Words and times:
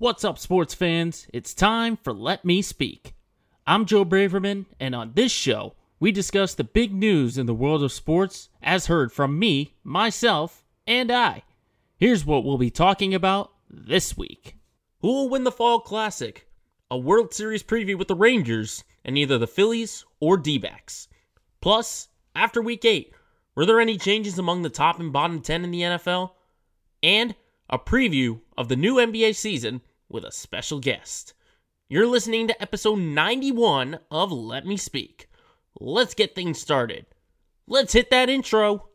What's 0.00 0.22
up, 0.22 0.38
sports 0.38 0.74
fans? 0.74 1.26
It's 1.34 1.52
time 1.52 1.96
for 1.96 2.12
Let 2.12 2.44
Me 2.44 2.62
Speak. 2.62 3.16
I'm 3.66 3.84
Joe 3.84 4.04
Braverman, 4.04 4.66
and 4.78 4.94
on 4.94 5.14
this 5.16 5.32
show, 5.32 5.74
we 5.98 6.12
discuss 6.12 6.54
the 6.54 6.62
big 6.62 6.94
news 6.94 7.36
in 7.36 7.46
the 7.46 7.52
world 7.52 7.82
of 7.82 7.90
sports 7.90 8.48
as 8.62 8.86
heard 8.86 9.10
from 9.10 9.40
me, 9.40 9.74
myself, 9.82 10.64
and 10.86 11.10
I. 11.10 11.42
Here's 11.96 12.24
what 12.24 12.44
we'll 12.44 12.58
be 12.58 12.70
talking 12.70 13.12
about 13.12 13.50
this 13.68 14.16
week 14.16 14.54
Who 15.00 15.08
will 15.08 15.28
win 15.28 15.42
the 15.42 15.50
Fall 15.50 15.80
Classic? 15.80 16.46
A 16.92 16.96
World 16.96 17.34
Series 17.34 17.64
preview 17.64 17.98
with 17.98 18.06
the 18.06 18.14
Rangers 18.14 18.84
and 19.04 19.18
either 19.18 19.36
the 19.36 19.48
Phillies 19.48 20.04
or 20.20 20.36
D 20.36 20.58
backs. 20.58 21.08
Plus, 21.60 22.06
after 22.36 22.62
week 22.62 22.84
8, 22.84 23.12
were 23.56 23.66
there 23.66 23.80
any 23.80 23.98
changes 23.98 24.38
among 24.38 24.62
the 24.62 24.70
top 24.70 25.00
and 25.00 25.12
bottom 25.12 25.40
10 25.40 25.64
in 25.64 25.72
the 25.72 25.80
NFL? 25.80 26.34
And 27.02 27.34
a 27.68 27.78
preview 27.80 28.40
of 28.56 28.68
the 28.68 28.76
new 28.76 28.94
NBA 28.94 29.34
season 29.34 29.82
with 30.08 30.24
a 30.24 30.32
special 30.32 30.80
guest. 30.80 31.34
You're 31.88 32.06
listening 32.06 32.48
to 32.48 32.62
episode 32.62 32.98
91 32.98 34.00
of 34.10 34.32
Let 34.32 34.66
Me 34.66 34.76
Speak. 34.76 35.28
Let's 35.80 36.14
get 36.14 36.34
things 36.34 36.60
started. 36.60 37.06
Let's 37.66 37.92
hit 37.92 38.10
that 38.10 38.28
intro. 38.28 38.87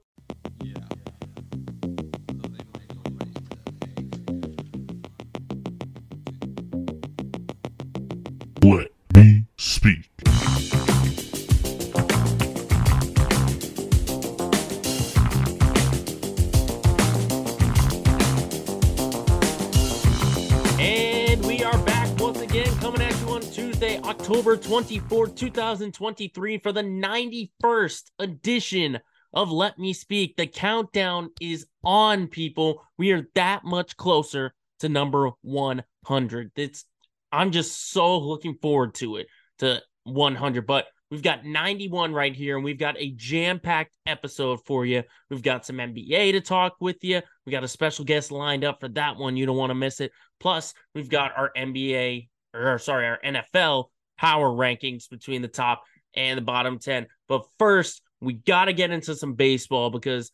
24, 24.73 25.27
2023 25.27 26.57
for 26.57 26.71
the 26.71 26.81
91st 26.81 28.09
edition 28.17 28.97
of 29.31 29.51
Let 29.51 29.77
Me 29.77 29.93
Speak. 29.93 30.35
The 30.35 30.47
countdown 30.47 31.29
is 31.39 31.67
on, 31.83 32.25
people. 32.25 32.81
We 32.97 33.11
are 33.11 33.27
that 33.35 33.63
much 33.63 33.95
closer 33.97 34.51
to 34.79 34.89
number 34.89 35.29
100. 35.43 36.51
It's 36.55 36.85
I'm 37.31 37.51
just 37.51 37.91
so 37.91 38.17
looking 38.17 38.55
forward 38.63 38.95
to 38.95 39.17
it 39.17 39.27
to 39.59 39.79
100, 40.05 40.65
but 40.65 40.87
We've 41.11 41.21
got 41.21 41.45
91 41.45 42.11
right 42.11 42.35
here, 42.35 42.55
and 42.55 42.65
we've 42.65 42.79
got 42.79 42.97
a 42.97 43.11
jam 43.11 43.59
packed 43.59 43.95
episode 44.07 44.65
for 44.65 44.83
you. 44.83 45.03
We've 45.29 45.43
got 45.43 45.63
some 45.63 45.75
NBA 45.77 46.31
to 46.31 46.41
talk 46.41 46.77
with 46.79 47.03
you. 47.03 47.21
We 47.45 47.51
got 47.51 47.63
a 47.63 47.67
special 47.67 48.03
guest 48.03 48.31
lined 48.31 48.63
up 48.63 48.79
for 48.79 48.87
that 48.87 49.17
one. 49.17 49.37
You 49.37 49.45
don't 49.45 49.55
want 49.55 49.69
to 49.69 49.75
miss 49.75 49.99
it. 49.99 50.11
Plus, 50.39 50.73
we've 50.95 51.09
got 51.09 51.37
our 51.37 51.51
NBA 51.55 52.29
or 52.55 52.79
sorry, 52.79 53.05
our 53.05 53.19
NFL 53.23 53.89
power 54.17 54.49
rankings 54.49 55.09
between 55.09 55.41
the 55.41 55.47
top 55.47 55.83
and 56.15 56.37
the 56.37 56.41
bottom 56.41 56.79
10. 56.79 57.07
But 57.27 57.45
first, 57.59 58.01
we 58.21 58.33
got 58.33 58.65
to 58.65 58.73
get 58.73 58.91
into 58.91 59.15
some 59.15 59.33
baseball 59.33 59.89
because 59.89 60.31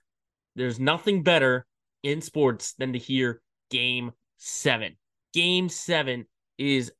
there's 0.55 0.79
nothing 0.79 1.23
better 1.23 1.65
in 2.03 2.21
sports 2.21 2.73
than 2.73 2.93
to 2.93 2.99
hear 2.99 3.41
game 3.69 4.11
seven. 4.37 4.95
Game 5.33 5.69
seven 5.69 6.25
is 6.57 6.91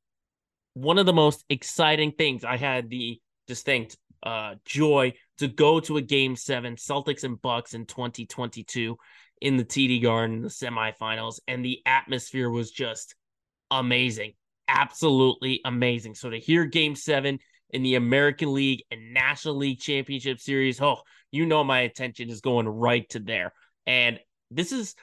one 0.74 0.98
of 0.98 1.06
the 1.06 1.12
most 1.12 1.44
exciting 1.48 2.12
things. 2.12 2.44
I 2.44 2.56
had 2.56 2.90
the 2.90 3.20
distinct 3.46 3.96
uh, 4.22 4.54
joy 4.64 5.14
to 5.38 5.48
go 5.48 5.80
to 5.80 5.96
a 5.96 6.02
game 6.02 6.36
seven, 6.36 6.76
Celtics 6.76 7.24
and 7.24 7.40
Bucks 7.40 7.74
in 7.74 7.86
2022 7.86 8.96
in 9.40 9.56
the 9.56 9.64
TD 9.64 10.02
Garden 10.02 10.36
in 10.36 10.42
the 10.42 10.48
semifinals, 10.48 11.40
and 11.48 11.64
the 11.64 11.80
atmosphere 11.86 12.50
was 12.50 12.70
just 12.70 13.14
amazing. 13.70 14.34
Absolutely 14.72 15.60
amazing. 15.64 16.14
So 16.14 16.30
to 16.30 16.38
hear 16.38 16.64
game 16.64 16.94
seven 16.94 17.40
in 17.70 17.82
the 17.82 17.96
American 17.96 18.54
League 18.54 18.84
and 18.90 19.12
National 19.12 19.56
League 19.56 19.80
Championship 19.80 20.38
Series, 20.40 20.80
oh, 20.80 21.00
you 21.32 21.44
know 21.44 21.64
my 21.64 21.80
attention 21.80 22.30
is 22.30 22.40
going 22.40 22.68
right 22.68 23.08
to 23.10 23.18
there. 23.18 23.52
And 23.86 24.20
this 24.50 24.72
is 24.72 24.94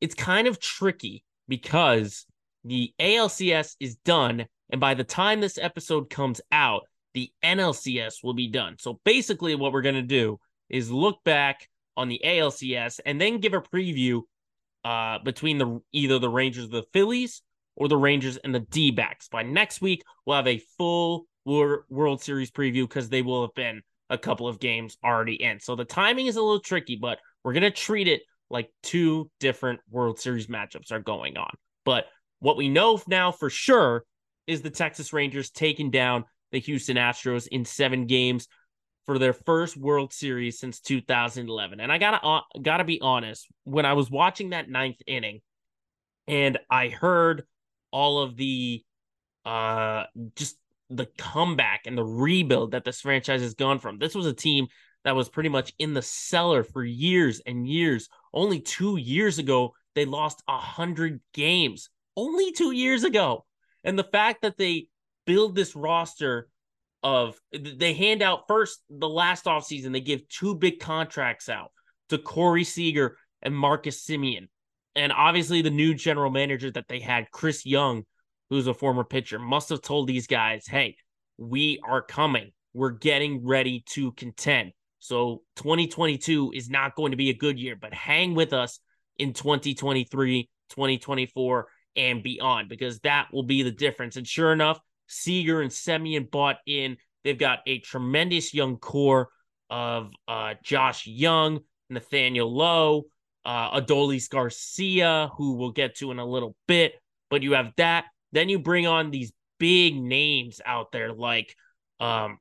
it's 0.00 0.14
kind 0.14 0.46
of 0.46 0.60
tricky 0.60 1.24
because 1.48 2.26
the 2.64 2.92
ALCS 3.00 3.76
is 3.80 3.96
done, 4.04 4.46
and 4.70 4.80
by 4.80 4.94
the 4.94 5.04
time 5.04 5.40
this 5.40 5.58
episode 5.58 6.10
comes 6.10 6.40
out, 6.52 6.82
the 7.14 7.30
NLCS 7.42 8.22
will 8.22 8.34
be 8.34 8.48
done. 8.48 8.76
So 8.78 9.00
basically, 9.04 9.54
what 9.54 9.72
we're 9.72 9.82
going 9.82 9.94
to 9.94 10.02
do 10.02 10.38
is 10.68 10.90
look 10.90 11.22
back 11.24 11.68
on 11.96 12.08
the 12.08 12.20
ALCS 12.24 13.00
and 13.06 13.20
then 13.20 13.38
give 13.38 13.54
a 13.54 13.60
preview 13.60 14.22
uh, 14.84 15.18
between 15.20 15.58
the 15.58 15.80
either 15.92 16.18
the 16.18 16.28
Rangers, 16.28 16.66
or 16.66 16.68
the 16.68 16.84
Phillies, 16.92 17.42
or 17.76 17.88
the 17.88 17.96
Rangers 17.96 18.36
and 18.38 18.54
the 18.54 18.60
D 18.60 18.90
backs. 18.90 19.28
By 19.28 19.42
next 19.42 19.80
week, 19.80 20.02
we'll 20.24 20.36
have 20.36 20.46
a 20.46 20.62
full 20.78 21.26
World 21.44 22.22
Series 22.22 22.50
preview 22.50 22.88
because 22.88 23.08
they 23.08 23.22
will 23.22 23.42
have 23.42 23.54
been 23.54 23.82
a 24.10 24.18
couple 24.18 24.48
of 24.48 24.60
games 24.60 24.96
already 25.04 25.34
in. 25.42 25.60
So 25.60 25.76
the 25.76 25.84
timing 25.84 26.26
is 26.26 26.36
a 26.36 26.42
little 26.42 26.60
tricky, 26.60 26.96
but 26.96 27.18
we're 27.42 27.52
going 27.52 27.62
to 27.62 27.70
treat 27.70 28.08
it 28.08 28.22
like 28.50 28.70
two 28.82 29.30
different 29.40 29.80
World 29.90 30.18
Series 30.18 30.46
matchups 30.46 30.92
are 30.92 31.00
going 31.00 31.36
on. 31.36 31.50
But 31.84 32.06
what 32.40 32.56
we 32.56 32.68
know 32.68 33.00
now 33.08 33.32
for 33.32 33.50
sure 33.50 34.04
is 34.46 34.62
the 34.62 34.70
Texas 34.70 35.12
Rangers 35.12 35.50
taking 35.50 35.90
down 35.90 36.24
the 36.52 36.60
Houston 36.60 36.96
Astros 36.96 37.48
in 37.48 37.64
seven 37.64 38.06
games 38.06 38.46
for 39.06 39.18
their 39.18 39.32
first 39.32 39.76
World 39.76 40.12
Series 40.12 40.58
since 40.58 40.80
2011. 40.80 41.80
And 41.80 41.90
I 41.90 41.98
gotta 41.98 42.24
uh, 42.24 42.40
gotta 42.62 42.84
be 42.84 43.00
honest, 43.00 43.48
when 43.64 43.84
I 43.84 43.94
was 43.94 44.10
watching 44.10 44.50
that 44.50 44.70
ninth 44.70 45.00
inning, 45.06 45.40
and 46.26 46.58
I 46.70 46.88
heard 46.88 47.44
all 47.94 48.18
of 48.18 48.36
the 48.36 48.82
uh 49.46 50.02
just 50.34 50.56
the 50.90 51.06
comeback 51.16 51.82
and 51.86 51.96
the 51.96 52.04
rebuild 52.04 52.72
that 52.72 52.84
this 52.84 53.00
franchise 53.00 53.40
has 53.40 53.54
gone 53.54 53.78
from. 53.78 53.98
This 53.98 54.14
was 54.14 54.26
a 54.26 54.34
team 54.34 54.66
that 55.04 55.16
was 55.16 55.28
pretty 55.28 55.48
much 55.48 55.72
in 55.78 55.94
the 55.94 56.02
cellar 56.02 56.64
for 56.64 56.82
years 56.82 57.40
and 57.46 57.66
years. 57.66 58.08
Only 58.32 58.60
two 58.60 58.96
years 58.96 59.38
ago, 59.38 59.74
they 59.94 60.04
lost 60.04 60.42
a 60.48 60.58
hundred 60.58 61.20
games. 61.32 61.88
Only 62.16 62.52
two 62.52 62.72
years 62.72 63.04
ago. 63.04 63.44
And 63.84 63.98
the 63.98 64.04
fact 64.04 64.42
that 64.42 64.56
they 64.58 64.88
build 65.26 65.54
this 65.54 65.76
roster 65.76 66.48
of 67.02 67.38
they 67.52 67.92
hand 67.92 68.22
out 68.22 68.48
first 68.48 68.82
the 68.90 69.08
last 69.08 69.44
offseason, 69.44 69.92
they 69.92 70.00
give 70.00 70.28
two 70.28 70.54
big 70.54 70.80
contracts 70.80 71.48
out 71.48 71.70
to 72.08 72.18
Corey 72.18 72.64
Seager 72.64 73.16
and 73.42 73.56
Marcus 73.56 74.04
Semien. 74.04 74.48
And 74.96 75.12
obviously 75.12 75.62
the 75.62 75.70
new 75.70 75.94
general 75.94 76.30
manager 76.30 76.70
that 76.70 76.88
they 76.88 77.00
had, 77.00 77.30
Chris 77.30 77.66
Young, 77.66 78.04
who's 78.50 78.66
a 78.66 78.74
former 78.74 79.04
pitcher, 79.04 79.38
must 79.38 79.68
have 79.70 79.82
told 79.82 80.06
these 80.06 80.26
guys, 80.26 80.66
hey, 80.66 80.96
we 81.38 81.80
are 81.86 82.02
coming. 82.02 82.52
We're 82.72 82.90
getting 82.90 83.44
ready 83.44 83.84
to 83.90 84.12
contend. 84.12 84.72
So 85.00 85.42
2022 85.56 86.52
is 86.54 86.70
not 86.70 86.94
going 86.94 87.10
to 87.10 87.16
be 87.16 87.30
a 87.30 87.36
good 87.36 87.58
year, 87.58 87.76
but 87.76 87.92
hang 87.92 88.34
with 88.34 88.52
us 88.52 88.80
in 89.18 89.32
2023, 89.32 90.48
2024, 90.70 91.68
and 91.96 92.22
beyond, 92.22 92.68
because 92.68 93.00
that 93.00 93.28
will 93.32 93.42
be 93.42 93.62
the 93.62 93.70
difference. 93.70 94.16
And 94.16 94.26
sure 94.26 94.52
enough, 94.52 94.80
Seager 95.06 95.60
and 95.60 95.70
Semien 95.70 96.30
bought 96.30 96.56
in. 96.66 96.96
They've 97.22 97.38
got 97.38 97.60
a 97.66 97.78
tremendous 97.80 98.52
young 98.52 98.78
core 98.78 99.28
of 99.70 100.10
uh, 100.26 100.54
Josh 100.62 101.06
Jung, 101.06 101.60
Nathaniel 101.90 102.54
Lowe, 102.54 103.04
uh, 103.44 103.80
Adolis 103.80 104.28
Garcia, 104.28 105.30
who 105.36 105.54
we'll 105.54 105.72
get 105.72 105.96
to 105.96 106.10
in 106.10 106.18
a 106.18 106.26
little 106.26 106.54
bit. 106.66 106.94
But 107.30 107.42
you 107.42 107.52
have 107.52 107.72
that. 107.76 108.06
Then 108.32 108.48
you 108.48 108.58
bring 108.58 108.86
on 108.86 109.10
these 109.10 109.32
big 109.58 109.96
names 109.96 110.60
out 110.64 110.92
there, 110.92 111.12
like 111.12 111.54
um, 112.00 112.38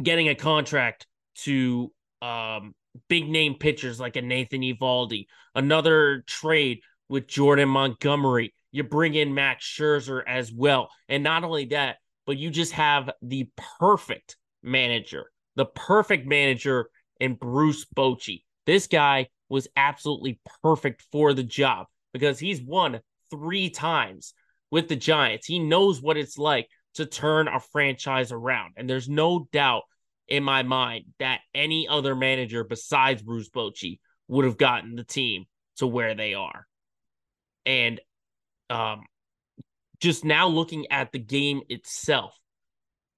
getting 0.00 0.28
a 0.28 0.34
contract 0.34 1.06
to 1.36 1.92
um, 2.22 2.74
big 3.08 3.28
name 3.28 3.54
pitchers 3.54 4.00
like 4.00 4.16
a 4.16 4.22
Nathan 4.22 4.62
Eovaldi, 4.62 5.26
another 5.54 6.24
trade 6.26 6.80
with 7.08 7.26
Jordan 7.26 7.68
Montgomery. 7.68 8.54
You 8.72 8.84
bring 8.84 9.14
in 9.14 9.34
Max 9.34 9.64
Scherzer 9.66 10.22
as 10.26 10.52
well. 10.52 10.90
And 11.08 11.22
not 11.22 11.44
only 11.44 11.66
that, 11.66 11.96
but 12.26 12.38
you 12.38 12.50
just 12.50 12.72
have 12.72 13.10
the 13.22 13.48
perfect 13.80 14.36
manager, 14.62 15.30
the 15.56 15.66
perfect 15.66 16.26
manager 16.26 16.88
in 17.18 17.34
Bruce 17.34 17.84
Bochy. 17.84 18.42
This 18.66 18.86
guy 18.86 19.28
was 19.50 19.68
absolutely 19.76 20.40
perfect 20.62 21.02
for 21.12 21.34
the 21.34 21.42
job 21.42 21.86
because 22.12 22.38
he's 22.38 22.62
won 22.62 23.00
three 23.30 23.68
times 23.68 24.32
with 24.70 24.88
the 24.88 24.96
Giants. 24.96 25.46
He 25.46 25.58
knows 25.58 26.00
what 26.00 26.16
it's 26.16 26.38
like 26.38 26.68
to 26.94 27.06
turn 27.06 27.48
a 27.48 27.60
franchise 27.60 28.32
around. 28.32 28.74
And 28.76 28.88
there's 28.88 29.08
no 29.08 29.48
doubt 29.52 29.82
in 30.28 30.44
my 30.44 30.62
mind 30.62 31.06
that 31.18 31.40
any 31.54 31.88
other 31.88 32.14
manager 32.14 32.64
besides 32.64 33.22
Bruce 33.22 33.50
Bochy 33.50 33.98
would 34.28 34.44
have 34.44 34.56
gotten 34.56 34.94
the 34.94 35.04
team 35.04 35.44
to 35.76 35.86
where 35.86 36.14
they 36.14 36.34
are. 36.34 36.66
And 37.66 38.00
um, 38.70 39.02
just 40.00 40.24
now 40.24 40.48
looking 40.48 40.90
at 40.90 41.12
the 41.12 41.18
game 41.18 41.62
itself, 41.68 42.38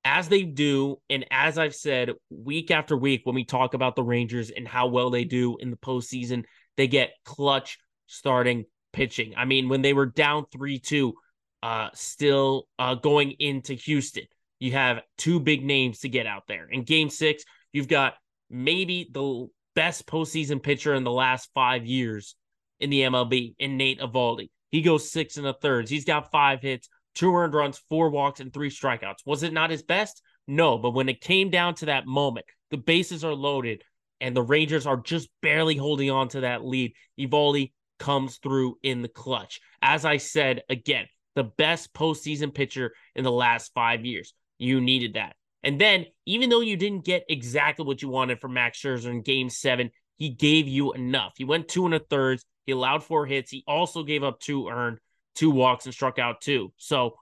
as 0.04 0.28
they 0.28 0.42
do, 0.42 0.96
and 1.08 1.24
as 1.30 1.58
I've 1.58 1.74
said 1.74 2.10
week 2.30 2.70
after 2.70 2.96
week 2.96 3.22
when 3.24 3.34
we 3.34 3.44
talk 3.44 3.74
about 3.74 3.96
the 3.96 4.02
Rangers 4.02 4.50
and 4.50 4.66
how 4.66 4.88
well 4.88 5.10
they 5.10 5.24
do 5.24 5.56
in 5.58 5.70
the 5.70 5.76
postseason, 5.76 6.44
they 6.76 6.88
get 6.88 7.12
clutch 7.24 7.78
starting 8.06 8.64
pitching. 8.92 9.34
I 9.36 9.44
mean, 9.44 9.68
when 9.68 9.82
they 9.82 9.92
were 9.92 10.06
down 10.06 10.44
3 10.52 10.78
2, 10.78 11.14
uh, 11.62 11.88
still 11.94 12.66
uh, 12.78 12.94
going 12.94 13.32
into 13.38 13.74
Houston. 13.74 14.24
You 14.58 14.72
have 14.72 15.02
two 15.18 15.40
big 15.40 15.64
names 15.64 16.00
to 16.00 16.08
get 16.08 16.26
out 16.26 16.44
there. 16.46 16.68
In 16.70 16.84
game 16.84 17.10
six, 17.10 17.44
you've 17.72 17.88
got 17.88 18.14
maybe 18.50 19.08
the 19.12 19.46
best 19.74 20.06
postseason 20.06 20.62
pitcher 20.62 20.94
in 20.94 21.04
the 21.04 21.10
last 21.10 21.50
five 21.54 21.84
years 21.86 22.36
in 22.78 22.90
the 22.90 23.02
MLB 23.02 23.54
in 23.58 23.76
Nate 23.76 24.00
Eovaldi. 24.00 24.50
He 24.70 24.82
goes 24.82 25.10
six 25.10 25.36
and 25.36 25.46
a 25.46 25.52
third. 25.52 25.88
He's 25.88 26.04
got 26.04 26.30
five 26.30 26.62
hits, 26.62 26.88
two 27.14 27.34
earned 27.34 27.54
runs, 27.54 27.80
four 27.88 28.10
walks, 28.10 28.40
and 28.40 28.52
three 28.52 28.70
strikeouts. 28.70 29.26
Was 29.26 29.42
it 29.42 29.52
not 29.52 29.70
his 29.70 29.82
best? 29.82 30.22
No, 30.46 30.78
but 30.78 30.90
when 30.90 31.08
it 31.08 31.20
came 31.20 31.50
down 31.50 31.74
to 31.76 31.86
that 31.86 32.06
moment, 32.06 32.46
the 32.70 32.76
bases 32.76 33.24
are 33.24 33.34
loaded 33.34 33.82
and 34.20 34.36
the 34.36 34.42
Rangers 34.42 34.86
are 34.86 34.96
just 34.96 35.28
barely 35.40 35.76
holding 35.76 36.10
on 36.10 36.28
to 36.28 36.40
that 36.40 36.64
lead. 36.64 36.92
Eovaldi 37.18 37.72
comes 37.98 38.38
through 38.38 38.76
in 38.82 39.02
the 39.02 39.08
clutch. 39.08 39.60
As 39.80 40.04
I 40.04 40.16
said 40.16 40.62
again, 40.68 41.06
the 41.34 41.44
best 41.44 41.92
postseason 41.92 42.54
pitcher 42.54 42.92
in 43.14 43.24
the 43.24 43.32
last 43.32 43.72
five 43.74 44.04
years. 44.04 44.34
You 44.58 44.80
needed 44.80 45.14
that. 45.14 45.34
And 45.62 45.80
then, 45.80 46.06
even 46.26 46.50
though 46.50 46.60
you 46.60 46.76
didn't 46.76 47.04
get 47.04 47.24
exactly 47.28 47.84
what 47.84 48.02
you 48.02 48.08
wanted 48.08 48.40
from 48.40 48.54
Max 48.54 48.80
Scherzer 48.80 49.10
in 49.10 49.22
game 49.22 49.48
seven, 49.48 49.90
he 50.16 50.30
gave 50.30 50.68
you 50.68 50.92
enough. 50.92 51.32
He 51.36 51.44
went 51.44 51.68
two 51.68 51.84
and 51.84 51.94
a 51.94 51.98
third. 51.98 52.40
He 52.66 52.72
allowed 52.72 53.04
four 53.04 53.26
hits. 53.26 53.50
He 53.50 53.64
also 53.66 54.02
gave 54.02 54.22
up 54.22 54.40
two 54.40 54.68
earned, 54.68 54.98
two 55.34 55.50
walks, 55.50 55.86
and 55.86 55.94
struck 55.94 56.18
out 56.18 56.40
two. 56.40 56.72
So 56.76 57.16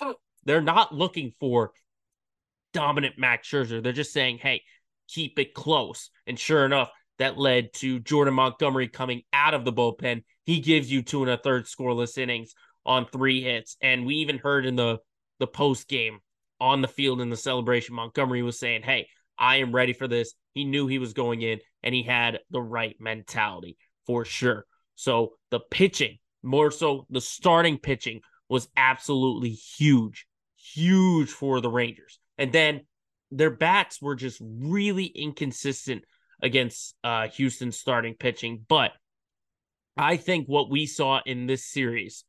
they're 0.44 0.60
not 0.60 0.94
looking 0.94 1.32
for 1.40 1.72
dominant 2.72 3.18
Max 3.18 3.48
Scherzer. 3.48 3.82
They're 3.82 3.92
just 3.92 4.12
saying, 4.12 4.38
hey, 4.38 4.62
keep 5.08 5.38
it 5.38 5.54
close. 5.54 6.10
And 6.26 6.38
sure 6.38 6.64
enough, 6.64 6.90
that 7.18 7.38
led 7.38 7.72
to 7.74 8.00
Jordan 8.00 8.34
Montgomery 8.34 8.88
coming 8.88 9.22
out 9.32 9.54
of 9.54 9.64
the 9.64 9.72
bullpen. 9.72 10.22
He 10.44 10.60
gives 10.60 10.90
you 10.90 11.02
two 11.02 11.22
and 11.22 11.30
a 11.30 11.36
third 11.36 11.66
scoreless 11.66 12.16
innings 12.16 12.54
on 12.86 13.06
three 13.06 13.42
hits. 13.42 13.76
And 13.82 14.06
we 14.06 14.16
even 14.16 14.38
heard 14.38 14.66
in 14.66 14.76
the 14.76 14.98
the 15.38 15.46
post 15.46 15.88
game 15.88 16.20
on 16.60 16.82
the 16.82 16.88
field 16.88 17.20
in 17.20 17.30
the 17.30 17.36
celebration, 17.36 17.94
Montgomery 17.94 18.42
was 18.42 18.58
saying, 18.58 18.82
Hey, 18.82 19.08
I 19.38 19.56
am 19.56 19.74
ready 19.74 19.92
for 19.92 20.06
this. 20.06 20.34
He 20.52 20.64
knew 20.64 20.86
he 20.86 20.98
was 20.98 21.14
going 21.14 21.42
in 21.42 21.60
and 21.82 21.94
he 21.94 22.02
had 22.02 22.40
the 22.50 22.60
right 22.60 22.96
mentality 23.00 23.76
for 24.06 24.24
sure. 24.24 24.66
So 24.96 25.32
the 25.50 25.60
pitching, 25.60 26.18
more 26.42 26.70
so 26.70 27.06
the 27.10 27.20
starting 27.20 27.78
pitching, 27.78 28.20
was 28.48 28.68
absolutely 28.76 29.50
huge, 29.50 30.26
huge 30.56 31.30
for 31.30 31.60
the 31.60 31.70
Rangers. 31.70 32.18
And 32.36 32.52
then 32.52 32.80
their 33.30 33.50
bats 33.50 34.02
were 34.02 34.16
just 34.16 34.40
really 34.42 35.06
inconsistent 35.06 36.04
against 36.42 36.96
uh, 37.04 37.28
Houston 37.28 37.70
starting 37.70 38.14
pitching. 38.14 38.64
But 38.68 38.90
I 39.96 40.16
think 40.16 40.48
what 40.48 40.68
we 40.68 40.86
saw 40.86 41.20
in 41.24 41.46
this 41.46 41.64
series 41.64 42.24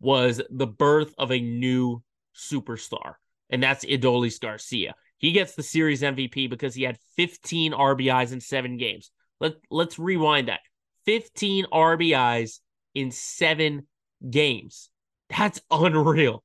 was 0.00 0.40
the 0.50 0.66
birth 0.66 1.14
of 1.18 1.30
a 1.30 1.40
new 1.40 2.02
superstar, 2.34 3.14
and 3.50 3.62
that's 3.62 3.84
Adolis 3.84 4.40
Garcia. 4.40 4.94
He 5.18 5.32
gets 5.32 5.54
the 5.54 5.62
series 5.62 6.02
MVP 6.02 6.48
because 6.48 6.74
he 6.74 6.82
had 6.82 6.98
15 7.16 7.72
RBIs 7.72 8.32
in 8.32 8.40
seven 8.40 8.76
games. 8.76 9.10
Let, 9.40 9.54
let's 9.70 9.98
rewind 9.98 10.48
that 10.48 10.60
15 11.06 11.66
RBIs 11.72 12.60
in 12.96 13.10
seven 13.10 13.86
games. 14.28 14.88
That's 15.28 15.60
unreal. 15.70 16.42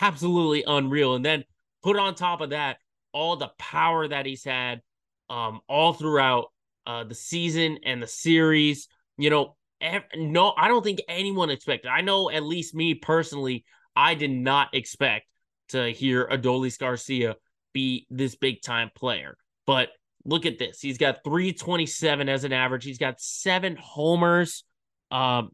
Absolutely 0.00 0.64
unreal. 0.66 1.14
And 1.14 1.24
then 1.24 1.44
put 1.82 1.96
on 1.96 2.14
top 2.14 2.40
of 2.40 2.50
that 2.50 2.78
all 3.12 3.36
the 3.36 3.50
power 3.58 4.06
that 4.06 4.24
he's 4.24 4.44
had 4.44 4.80
um, 5.28 5.60
all 5.68 5.92
throughout 5.92 6.46
uh, 6.86 7.04
the 7.04 7.14
season 7.14 7.80
and 7.84 8.00
the 8.00 8.06
series. 8.06 8.88
You 9.16 9.30
know, 9.30 9.56
ev- 9.80 10.04
no, 10.16 10.54
I 10.56 10.68
don't 10.68 10.84
think 10.84 11.00
anyone 11.08 11.50
expected. 11.50 11.88
I 11.88 12.00
know 12.00 12.30
at 12.30 12.44
least 12.44 12.74
me 12.74 12.94
personally, 12.94 13.64
I 13.96 14.14
did 14.14 14.30
not 14.30 14.68
expect 14.74 15.26
to 15.70 15.90
hear 15.90 16.28
Adolis 16.28 16.78
Garcia 16.78 17.36
be 17.74 18.06
this 18.08 18.36
big 18.36 18.62
time 18.62 18.90
player. 18.94 19.36
But 19.66 19.88
look 20.24 20.46
at 20.46 20.58
this. 20.58 20.80
He's 20.80 20.98
got 20.98 21.24
327 21.24 22.28
as 22.28 22.44
an 22.44 22.52
average. 22.52 22.84
He's 22.84 22.98
got 22.98 23.20
seven 23.20 23.76
homers. 23.76 24.62
Um, 25.10 25.50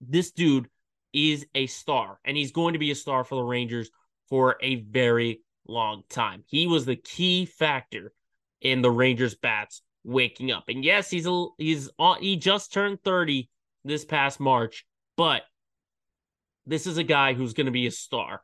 this 0.00 0.32
dude 0.32 0.68
is 1.12 1.46
a 1.54 1.66
star, 1.66 2.18
and 2.24 2.36
he's 2.36 2.52
going 2.52 2.74
to 2.74 2.78
be 2.78 2.90
a 2.90 2.94
star 2.94 3.24
for 3.24 3.36
the 3.36 3.42
Rangers 3.42 3.90
for 4.28 4.56
a 4.60 4.76
very 4.76 5.40
long 5.66 6.02
time. 6.08 6.44
He 6.46 6.66
was 6.66 6.84
the 6.84 6.96
key 6.96 7.46
factor 7.46 8.12
in 8.60 8.82
the 8.82 8.90
Rangers 8.90 9.34
bats 9.34 9.82
waking 10.04 10.52
up. 10.52 10.64
And 10.68 10.84
yes, 10.84 11.10
he's 11.10 11.26
a 11.26 11.46
he's 11.58 11.90
on 11.98 12.20
he 12.20 12.36
just 12.36 12.72
turned 12.72 13.02
30 13.02 13.48
this 13.84 14.04
past 14.04 14.40
March, 14.40 14.84
but 15.16 15.42
this 16.66 16.86
is 16.86 16.98
a 16.98 17.04
guy 17.04 17.34
who's 17.34 17.54
going 17.54 17.66
to 17.66 17.72
be 17.72 17.86
a 17.86 17.92
star 17.92 18.40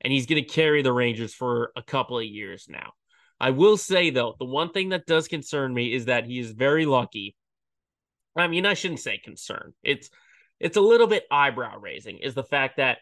and 0.00 0.12
he's 0.12 0.26
going 0.26 0.42
to 0.42 0.48
carry 0.48 0.82
the 0.82 0.92
Rangers 0.92 1.34
for 1.34 1.72
a 1.76 1.82
couple 1.82 2.18
of 2.18 2.24
years 2.24 2.66
now. 2.68 2.92
I 3.40 3.50
will 3.50 3.76
say 3.76 4.10
though, 4.10 4.34
the 4.38 4.44
one 4.44 4.70
thing 4.70 4.90
that 4.90 5.06
does 5.06 5.28
concern 5.28 5.74
me 5.74 5.92
is 5.92 6.06
that 6.06 6.26
he 6.26 6.38
is 6.38 6.52
very 6.52 6.86
lucky. 6.86 7.34
I 8.36 8.48
mean, 8.48 8.66
I 8.66 8.74
shouldn't 8.74 9.00
say 9.00 9.18
concern. 9.18 9.74
It's 9.82 10.10
it's 10.60 10.76
a 10.76 10.80
little 10.80 11.06
bit 11.06 11.24
eyebrow 11.30 11.78
raising 11.78 12.18
is 12.18 12.34
the 12.34 12.44
fact 12.44 12.76
that 12.76 12.98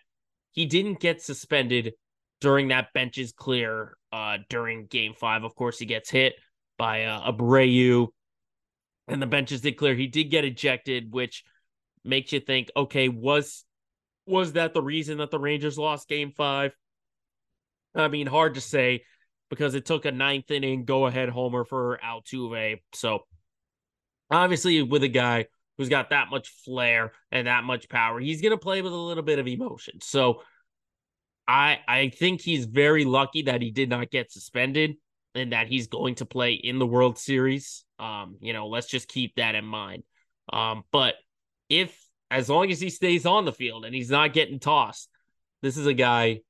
he 0.53 0.67
didn't 0.67 1.01
get 1.01 1.23
suspended 1.23 1.95
during 2.41 2.69
that 2.69 2.93
bench 2.93 3.19
is 3.19 3.33
clear 3.33 3.97
uh, 4.13 4.39
during 4.49 4.87
game 4.87 5.15
five. 5.15 5.45
Of 5.45 5.55
course, 5.55 5.79
he 5.79 5.87
gets 5.87 6.11
hit 6.11 6.35
by 6.77 7.05
uh, 7.05 7.33
Abreu 7.33 8.09
and 9.09 9.21
the 9.21 9.27
benches 9.27 9.61
did 9.61 9.77
clear. 9.77 9.95
He 9.95 10.07
did 10.07 10.25
get 10.25 10.45
ejected, 10.45 11.13
which 11.13 11.45
makes 12.05 12.33
you 12.33 12.41
think, 12.41 12.71
okay, 12.77 13.09
was 13.09 13.65
was 14.27 14.53
that 14.53 14.73
the 14.75 14.83
reason 14.83 15.19
that 15.19 15.31
the 15.31 15.39
Rangers 15.39 15.79
lost 15.79 16.09
game 16.09 16.33
five? 16.33 16.73
I 17.95 18.09
mean, 18.09 18.27
hard 18.27 18.55
to 18.55 18.61
say 18.61 19.05
because 19.51 19.75
it 19.75 19.85
took 19.85 20.05
a 20.05 20.13
ninth 20.13 20.51
inning 20.51 20.85
go 20.85 21.07
ahead 21.07 21.29
homer 21.29 21.65
for 21.65 22.01
Altuve. 22.03 22.81
So 22.95 23.21
obviously, 24.31 24.83
with 24.83 25.03
a 25.03 25.09
guy 25.09 25.47
who's 25.83 25.89
got 25.89 26.11
that 26.11 26.31
much 26.31 26.49
flair 26.65 27.13
and 27.33 27.49
that 27.49 27.65
much 27.65 27.89
power, 27.89 28.21
he's 28.21 28.41
going 28.41 28.53
to 28.53 28.57
play 28.57 28.83
with 28.83 28.93
a 28.93 28.97
little 28.97 29.25
bit 29.25 29.41
of 29.41 29.49
emotion. 29.49 30.01
So 30.01 30.43
I 31.49 31.81
I 31.89 32.09
think 32.09 32.41
he's 32.41 32.67
very 32.67 33.05
lucky 33.05 33.43
that 33.43 33.61
he 33.61 33.73
did 33.73 33.89
not 33.89 34.11
get 34.11 34.31
suspended 34.31 34.95
and 35.35 35.53
that 35.53 35.67
he's 35.67 35.89
going 35.89 36.15
to 36.17 36.25
play 36.25 36.53
in 36.53 36.79
the 36.79 36.87
World 36.87 37.19
Series. 37.19 37.85
Um, 37.99 38.37
you 38.41 38.53
know, 38.53 38.69
let's 38.69 38.87
just 38.87 39.09
keep 39.09 39.35
that 39.37 39.55
in 39.57 39.65
mind. 39.65 40.05
Um, 40.53 40.85
but 40.93 41.15
if 41.69 41.99
as 42.31 42.49
long 42.49 42.71
as 42.71 42.81
he 42.81 42.91
stays 42.91 43.27
on 43.27 43.45
the 43.45 43.53
field 43.53 43.85
and 43.85 43.95
he's 43.95 44.11
not 44.11 44.33
getting 44.33 44.61
tossed, 44.61 45.09
this 45.63 45.77
is 45.77 45.87
a 45.87 45.95
guy 45.95 46.41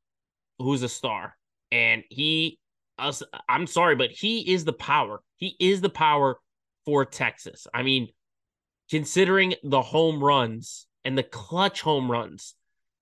who's 0.58 0.82
a 0.82 0.88
star. 0.88 1.36
And 1.70 2.02
he 2.10 2.58
us 2.98 3.22
I'm 3.48 3.66
sorry, 3.66 3.96
but 3.96 4.10
he 4.10 4.52
is 4.52 4.64
the 4.64 4.74
power. 4.74 5.22
He 5.36 5.56
is 5.58 5.80
the 5.80 5.88
power 5.88 6.38
for 6.84 7.04
Texas. 7.04 7.66
I 7.72 7.82
mean, 7.82 8.08
considering 8.92 9.54
the 9.62 9.80
home 9.80 10.22
runs 10.22 10.86
and 11.02 11.16
the 11.16 11.22
clutch 11.22 11.80
home 11.80 12.10
runs 12.10 12.54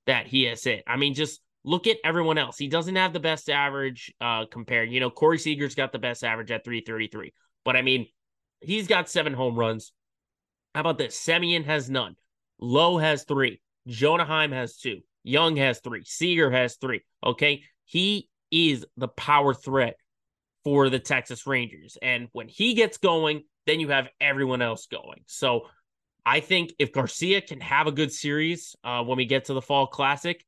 that 0.06 0.28
he 0.28 0.44
has 0.44 0.62
hit. 0.62 0.84
I 0.86 0.94
mean, 0.94 1.14
just 1.14 1.40
look 1.64 1.88
at 1.88 1.96
everyone 2.04 2.38
else. 2.38 2.56
He 2.56 2.68
doesn't 2.68 2.94
have 2.94 3.12
the 3.12 3.18
best 3.18 3.50
average 3.50 4.14
uh 4.20 4.44
compared. 4.46 4.92
You 4.92 5.00
know, 5.00 5.10
Corey 5.10 5.36
Seager's 5.36 5.74
got 5.74 5.90
the 5.90 5.98
best 5.98 6.22
average 6.22 6.52
at 6.52 6.64
333. 6.64 7.32
But 7.64 7.74
I 7.74 7.82
mean, 7.82 8.06
he's 8.60 8.86
got 8.86 9.10
seven 9.10 9.32
home 9.34 9.58
runs. 9.58 9.90
How 10.76 10.82
about 10.82 10.96
this? 10.96 11.18
Semien 11.18 11.64
has 11.64 11.90
none. 11.90 12.14
Lowe 12.60 12.98
has 12.98 13.24
three. 13.24 13.60
Jonah 13.88 14.24
Heim 14.24 14.52
has 14.52 14.76
two. 14.76 15.00
Jung 15.24 15.56
has 15.56 15.80
three. 15.80 16.04
Seager 16.04 16.52
has 16.52 16.76
three. 16.76 17.00
Okay. 17.26 17.64
He 17.84 18.28
is 18.52 18.86
the 18.96 19.08
power 19.08 19.54
threat 19.54 19.96
for 20.62 20.88
the 20.88 21.00
Texas 21.00 21.48
Rangers. 21.48 21.98
And 22.00 22.28
when 22.30 22.46
he 22.46 22.74
gets 22.74 22.98
going, 22.98 23.42
then 23.66 23.80
you 23.80 23.88
have 23.88 24.08
everyone 24.20 24.62
else 24.62 24.86
going. 24.86 25.22
So 25.26 25.66
I 26.24 26.40
think 26.40 26.74
if 26.78 26.92
Garcia 26.92 27.40
can 27.40 27.60
have 27.60 27.86
a 27.86 27.92
good 27.92 28.12
series 28.12 28.76
uh, 28.84 29.02
when 29.02 29.16
we 29.16 29.26
get 29.26 29.46
to 29.46 29.54
the 29.54 29.62
Fall 29.62 29.86
Classic, 29.86 30.44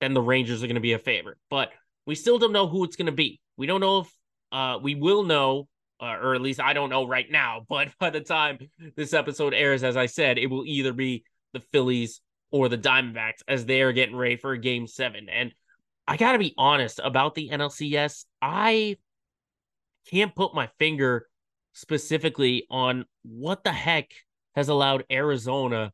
then 0.00 0.14
the 0.14 0.20
Rangers 0.20 0.62
are 0.62 0.66
going 0.66 0.76
to 0.76 0.80
be 0.80 0.92
a 0.92 0.98
favorite. 0.98 1.38
But 1.50 1.70
we 2.06 2.14
still 2.14 2.38
don't 2.38 2.52
know 2.52 2.68
who 2.68 2.84
it's 2.84 2.96
going 2.96 3.06
to 3.06 3.12
be. 3.12 3.40
We 3.56 3.66
don't 3.66 3.80
know 3.80 4.00
if 4.00 4.08
uh, 4.52 4.78
we 4.82 4.94
will 4.94 5.24
know, 5.24 5.68
uh, 6.00 6.16
or 6.20 6.34
at 6.34 6.40
least 6.40 6.60
I 6.60 6.72
don't 6.72 6.90
know 6.90 7.06
right 7.06 7.30
now. 7.30 7.64
But 7.68 7.88
by 7.98 8.10
the 8.10 8.20
time 8.20 8.58
this 8.96 9.12
episode 9.12 9.54
airs, 9.54 9.82
as 9.82 9.96
I 9.96 10.06
said, 10.06 10.38
it 10.38 10.46
will 10.46 10.64
either 10.66 10.92
be 10.92 11.24
the 11.52 11.60
Phillies 11.60 12.20
or 12.50 12.68
the 12.68 12.78
Diamondbacks 12.78 13.42
as 13.48 13.66
they 13.66 13.82
are 13.82 13.92
getting 13.92 14.16
ready 14.16 14.36
for 14.36 14.56
game 14.56 14.86
seven. 14.86 15.28
And 15.28 15.52
I 16.06 16.16
got 16.16 16.32
to 16.32 16.38
be 16.38 16.54
honest 16.56 17.00
about 17.02 17.34
the 17.34 17.48
NLCS. 17.48 18.24
I 18.40 18.96
can't 20.08 20.34
put 20.34 20.54
my 20.54 20.68
finger 20.78 21.26
specifically 21.72 22.66
on 22.70 23.04
what 23.22 23.64
the 23.64 23.72
heck 23.72 24.10
has 24.56 24.68
allowed 24.68 25.04
Arizona 25.12 25.92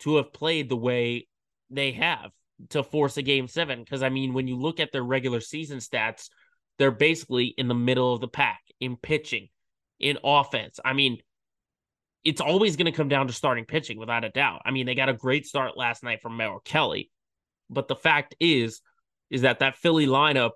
to 0.00 0.16
have 0.16 0.32
played 0.32 0.68
the 0.68 0.76
way 0.76 1.26
they 1.70 1.92
have 1.92 2.30
to 2.70 2.82
force 2.82 3.16
a 3.16 3.22
game 3.22 3.48
seven. 3.48 3.82
Because 3.82 4.02
I 4.02 4.10
mean, 4.10 4.34
when 4.34 4.46
you 4.46 4.56
look 4.56 4.78
at 4.78 4.92
their 4.92 5.02
regular 5.02 5.40
season 5.40 5.78
stats, 5.78 6.28
they're 6.78 6.90
basically 6.90 7.54
in 7.56 7.68
the 7.68 7.74
middle 7.74 8.12
of 8.12 8.20
the 8.20 8.28
pack 8.28 8.60
in 8.80 8.96
pitching, 8.96 9.48
in 9.98 10.18
offense. 10.22 10.78
I 10.84 10.92
mean, 10.92 11.18
it's 12.22 12.40
always 12.40 12.76
going 12.76 12.86
to 12.90 12.96
come 12.96 13.08
down 13.08 13.28
to 13.28 13.32
starting 13.32 13.64
pitching 13.64 13.98
without 13.98 14.24
a 14.24 14.30
doubt. 14.30 14.60
I 14.66 14.72
mean, 14.72 14.84
they 14.84 14.94
got 14.94 15.08
a 15.08 15.14
great 15.14 15.46
start 15.46 15.76
last 15.76 16.02
night 16.02 16.20
from 16.20 16.36
Merrill 16.36 16.60
Kelly, 16.60 17.10
But 17.70 17.88
the 17.88 17.96
fact 17.96 18.34
is, 18.40 18.80
is 19.30 19.42
that 19.42 19.60
that 19.60 19.76
Philly 19.76 20.06
lineup, 20.06 20.52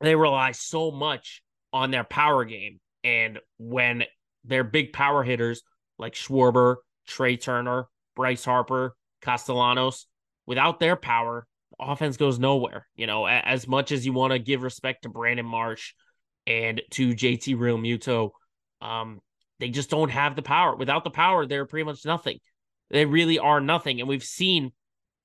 they 0.00 0.14
rely 0.16 0.52
so 0.52 0.90
much 0.90 1.42
on 1.72 1.90
their 1.90 2.04
power 2.04 2.44
game. 2.44 2.80
And 3.04 3.38
when 3.58 4.04
their 4.44 4.64
big 4.64 4.92
power 4.92 5.22
hitters 5.22 5.62
like 6.02 6.14
Schwarber, 6.14 6.76
Trea 7.06 7.38
Turner, 7.38 7.86
Bryce 8.14 8.44
Harper, 8.44 8.94
Castellanos, 9.22 10.06
without 10.46 10.80
their 10.80 10.96
power, 10.96 11.46
offense 11.80 12.18
goes 12.18 12.38
nowhere. 12.38 12.86
You 12.94 13.06
know, 13.06 13.26
as 13.26 13.66
much 13.66 13.92
as 13.92 14.04
you 14.04 14.12
want 14.12 14.32
to 14.32 14.38
give 14.38 14.62
respect 14.62 15.04
to 15.04 15.08
Brandon 15.08 15.46
Marsh 15.46 15.94
and 16.46 16.82
to 16.90 17.14
JT 17.14 17.56
Realmuto, 17.56 18.30
um, 18.82 19.20
they 19.60 19.70
just 19.70 19.90
don't 19.90 20.10
have 20.10 20.36
the 20.36 20.42
power. 20.42 20.76
Without 20.76 21.04
the 21.04 21.10
power, 21.10 21.46
they're 21.46 21.66
pretty 21.66 21.84
much 21.84 22.04
nothing. 22.04 22.38
They 22.90 23.06
really 23.06 23.38
are 23.38 23.60
nothing. 23.60 24.00
And 24.00 24.08
we've 24.08 24.24
seen 24.24 24.72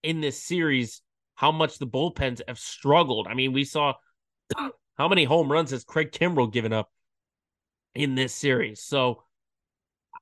in 0.03 0.21
this 0.21 0.41
series 0.41 1.01
how 1.35 1.51
much 1.51 1.79
the 1.79 1.87
bullpens 1.87 2.39
have 2.47 2.59
struggled. 2.59 3.27
I 3.27 3.33
mean, 3.33 3.51
we 3.51 3.63
saw 3.63 3.95
how 4.95 5.07
many 5.07 5.23
home 5.23 5.51
runs 5.51 5.71
has 5.71 5.83
Craig 5.83 6.11
Kimbrel 6.11 6.53
given 6.53 6.71
up 6.71 6.89
in 7.95 8.13
this 8.13 8.33
series. 8.33 8.83
So 8.83 9.23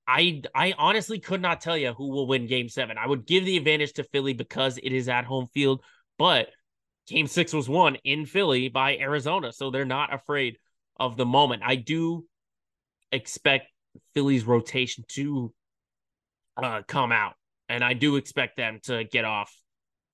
I 0.08 0.42
I 0.54 0.74
honestly 0.78 1.20
could 1.20 1.42
not 1.42 1.62
tell 1.62 1.78
you 1.78 1.94
who 1.94 2.10
will 2.10 2.28
win 2.28 2.48
game 2.48 2.70
7. 2.70 2.98
I 2.98 3.08
would 3.08 3.26
give 3.26 3.46
the 3.46 3.58
advantage 3.58 3.94
to 3.94 4.04
Philly 4.04 4.34
because 4.34 4.78
it 4.78 4.92
is 4.92 5.10
at 5.10 5.26
home 5.26 5.48
field, 5.48 5.84
but 6.18 6.50
game 7.08 7.28
6 7.28 7.54
was 7.54 7.70
won 7.70 7.98
in 8.04 8.26
Philly 8.26 8.70
by 8.70 8.98
Arizona, 8.98 9.52
so 9.52 9.70
they're 9.70 9.86
not 9.86 10.14
afraid 10.14 10.58
of 10.98 11.18
the 11.18 11.26
moment. 11.26 11.64
I 11.66 11.76
do 11.76 12.26
expect 13.12 13.68
Philly's 14.14 14.46
rotation 14.46 15.04
to 15.10 15.54
uh, 16.58 16.82
come 16.88 17.12
out, 17.12 17.34
and 17.70 17.84
I 17.84 17.94
do 17.94 18.16
expect 18.16 18.58
them 18.58 18.80
to 18.84 19.04
get 19.04 19.26
off 19.26 19.54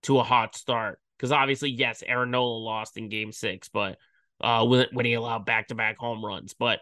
to 0.04 0.20
a 0.20 0.24
hot 0.24 0.56
start 0.56 1.00
because 1.18 1.32
obviously, 1.32 1.70
yes, 1.70 2.04
Aaron 2.06 2.32
Nola 2.32 2.58
lost 2.58 2.98
in 2.98 3.10
Game 3.10 3.32
Six, 3.32 3.70
but 3.70 3.98
uh, 4.40 4.66
when 4.66 4.88
when 4.94 5.06
he 5.06 5.14
allowed 5.14 5.46
back 5.46 5.68
to 5.68 5.76
back 5.76 5.98
home 5.98 6.24
runs, 6.26 6.54
but 6.54 6.80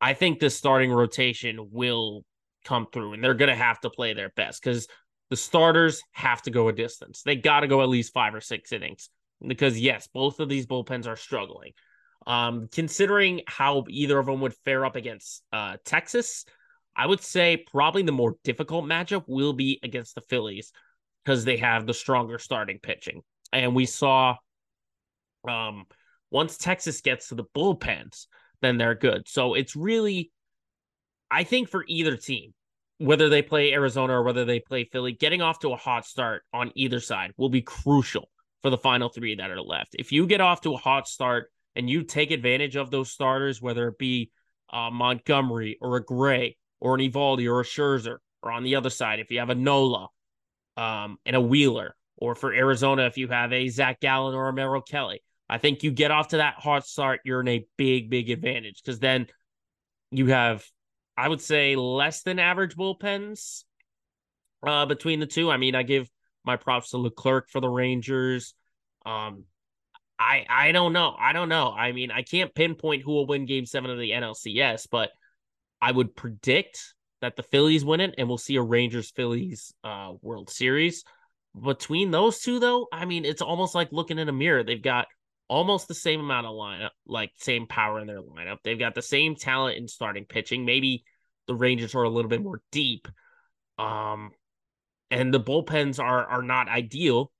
I 0.00 0.14
think 0.14 0.38
the 0.38 0.50
starting 0.50 0.92
rotation 0.92 1.68
will 1.72 2.24
come 2.64 2.86
through, 2.92 3.14
and 3.14 3.22
they're 3.22 3.34
going 3.34 3.50
to 3.50 3.54
have 3.54 3.80
to 3.80 3.90
play 3.90 4.14
their 4.14 4.30
best 4.30 4.62
because 4.62 4.88
the 5.30 5.36
starters 5.36 6.02
have 6.12 6.42
to 6.42 6.50
go 6.50 6.68
a 6.68 6.72
distance. 6.72 7.22
They 7.22 7.36
got 7.36 7.60
to 7.60 7.66
go 7.66 7.82
at 7.82 7.88
least 7.88 8.12
five 8.12 8.34
or 8.34 8.40
six 8.40 8.72
innings 8.72 9.08
because 9.46 9.80
yes, 9.80 10.08
both 10.12 10.40
of 10.40 10.48
these 10.48 10.66
bullpens 10.66 11.06
are 11.06 11.16
struggling. 11.16 11.72
Um, 12.26 12.68
considering 12.70 13.40
how 13.46 13.84
either 13.88 14.18
of 14.18 14.26
them 14.26 14.40
would 14.40 14.54
fare 14.64 14.84
up 14.84 14.94
against 14.94 15.42
uh, 15.52 15.76
Texas, 15.84 16.44
I 16.94 17.06
would 17.06 17.20
say 17.20 17.56
probably 17.56 18.02
the 18.02 18.12
more 18.12 18.36
difficult 18.44 18.84
matchup 18.84 19.24
will 19.26 19.52
be 19.52 19.80
against 19.82 20.14
the 20.14 20.20
Phillies 20.20 20.72
because 21.24 21.44
they 21.44 21.56
have 21.56 21.86
the 21.86 21.94
stronger 21.94 22.38
starting 22.38 22.78
pitching. 22.78 23.22
And 23.52 23.74
we 23.74 23.86
saw 23.86 24.36
um, 25.48 25.84
once 26.30 26.56
Texas 26.56 27.00
gets 27.00 27.28
to 27.28 27.34
the 27.34 27.44
bullpens, 27.56 28.26
then 28.60 28.78
they're 28.78 28.94
good. 28.94 29.28
So 29.28 29.54
it's 29.54 29.74
really, 29.74 30.30
I 31.32 31.44
think, 31.44 31.68
for 31.68 31.84
either 31.88 32.16
team, 32.16 32.52
whether 32.98 33.28
they 33.28 33.42
play 33.42 33.72
Arizona 33.72 34.12
or 34.12 34.22
whether 34.22 34.44
they 34.44 34.60
play 34.60 34.84
Philly, 34.84 35.12
getting 35.12 35.40
off 35.40 35.60
to 35.60 35.72
a 35.72 35.76
hot 35.76 36.06
start 36.06 36.42
on 36.52 36.70
either 36.74 37.00
side 37.00 37.32
will 37.36 37.48
be 37.48 37.62
crucial 37.62 38.28
for 38.62 38.70
the 38.70 38.78
final 38.78 39.08
three 39.08 39.34
that 39.34 39.50
are 39.50 39.60
left. 39.60 39.96
If 39.98 40.12
you 40.12 40.26
get 40.26 40.40
off 40.40 40.60
to 40.60 40.74
a 40.74 40.76
hot 40.76 41.08
start 41.08 41.50
and 41.74 41.88
you 41.88 42.04
take 42.04 42.30
advantage 42.30 42.76
of 42.76 42.90
those 42.90 43.10
starters, 43.10 43.62
whether 43.62 43.88
it 43.88 43.98
be 43.98 44.30
uh, 44.72 44.90
Montgomery 44.90 45.78
or 45.80 45.96
a 45.96 46.04
Gray 46.04 46.56
or 46.80 46.94
an 46.94 47.00
Eovaldi 47.00 47.50
or 47.50 47.60
a 47.60 47.64
Scherzer, 47.64 48.18
or 48.42 48.52
on 48.52 48.62
the 48.62 48.76
other 48.76 48.90
side, 48.90 49.18
if 49.18 49.30
you 49.30 49.38
have 49.38 49.50
a 49.50 49.54
Nola 49.54 50.08
um, 50.76 51.16
and 51.24 51.34
a 51.34 51.40
Wheeler, 51.40 51.96
or 52.16 52.34
for 52.34 52.52
Arizona, 52.52 53.06
if 53.06 53.16
you 53.16 53.28
have 53.28 53.52
a 53.52 53.68
Zach 53.68 54.00
Gallen 54.00 54.34
or 54.34 54.48
a 54.48 54.52
Merrill 54.52 54.82
Kelly, 54.82 55.22
I 55.48 55.58
think 55.58 55.82
you 55.82 55.90
get 55.90 56.10
off 56.10 56.28
to 56.28 56.36
that 56.36 56.54
hot 56.58 56.86
start, 56.86 57.20
you're 57.24 57.40
in 57.40 57.48
a 57.48 57.66
big, 57.76 58.10
big 58.10 58.30
advantage 58.30 58.80
because 58.82 59.00
then 59.00 59.26
you 60.10 60.26
have, 60.26 60.64
I 61.16 61.28
would 61.28 61.40
say, 61.40 61.76
less 61.76 62.22
than 62.22 62.38
average 62.38 62.76
bullpens 62.76 63.64
uh, 64.66 64.86
between 64.86 65.20
the 65.20 65.26
two. 65.26 65.50
I 65.50 65.56
mean, 65.56 65.74
I 65.74 65.82
give 65.82 66.08
my 66.44 66.56
props 66.56 66.90
to 66.90 66.98
Leclerc 66.98 67.48
for 67.48 67.60
the 67.60 67.68
Rangers. 67.68 68.54
Um, 69.04 69.44
I 70.18 70.46
I 70.48 70.72
don't 70.72 70.92
know. 70.92 71.14
I 71.18 71.32
don't 71.32 71.48
know. 71.48 71.72
I 71.72 71.92
mean, 71.92 72.10
I 72.10 72.22
can't 72.22 72.54
pinpoint 72.54 73.02
who 73.02 73.12
will 73.12 73.26
win 73.26 73.46
Game 73.46 73.66
Seven 73.66 73.90
of 73.90 73.98
the 73.98 74.12
NLCS, 74.12 74.88
but 74.90 75.10
I 75.80 75.90
would 75.90 76.14
predict 76.14 76.94
that 77.20 77.36
the 77.36 77.42
Phillies 77.42 77.84
win 77.84 78.00
it, 78.00 78.14
and 78.18 78.28
we'll 78.28 78.38
see 78.38 78.56
a 78.56 78.62
Rangers 78.62 79.10
Phillies 79.10 79.72
uh, 79.84 80.12
World 80.22 80.50
Series. 80.50 81.04
Between 81.60 82.10
those 82.10 82.40
two, 82.40 82.60
though, 82.60 82.88
I 82.92 83.04
mean, 83.04 83.24
it's 83.24 83.42
almost 83.42 83.74
like 83.74 83.92
looking 83.92 84.18
in 84.18 84.28
a 84.28 84.32
mirror. 84.32 84.64
They've 84.64 84.80
got 84.80 85.06
almost 85.52 85.86
the 85.86 85.94
same 85.94 86.18
amount 86.18 86.46
of 86.46 86.54
lineup, 86.54 86.92
like 87.06 87.30
same 87.36 87.66
power 87.66 88.00
in 88.00 88.06
their 88.06 88.22
lineup. 88.22 88.56
They've 88.64 88.78
got 88.78 88.94
the 88.94 89.02
same 89.02 89.36
talent 89.36 89.76
in 89.76 89.86
starting 89.86 90.24
pitching. 90.24 90.64
Maybe 90.64 91.04
the 91.46 91.54
Rangers 91.54 91.94
are 91.94 92.04
a 92.04 92.08
little 92.08 92.30
bit 92.30 92.42
more 92.42 92.62
deep. 92.72 93.06
Um, 93.78 94.30
and 95.10 95.32
the 95.32 95.40
bullpens 95.40 96.02
are 96.02 96.24
are 96.24 96.42
not 96.42 96.70
ideal. 96.70 97.30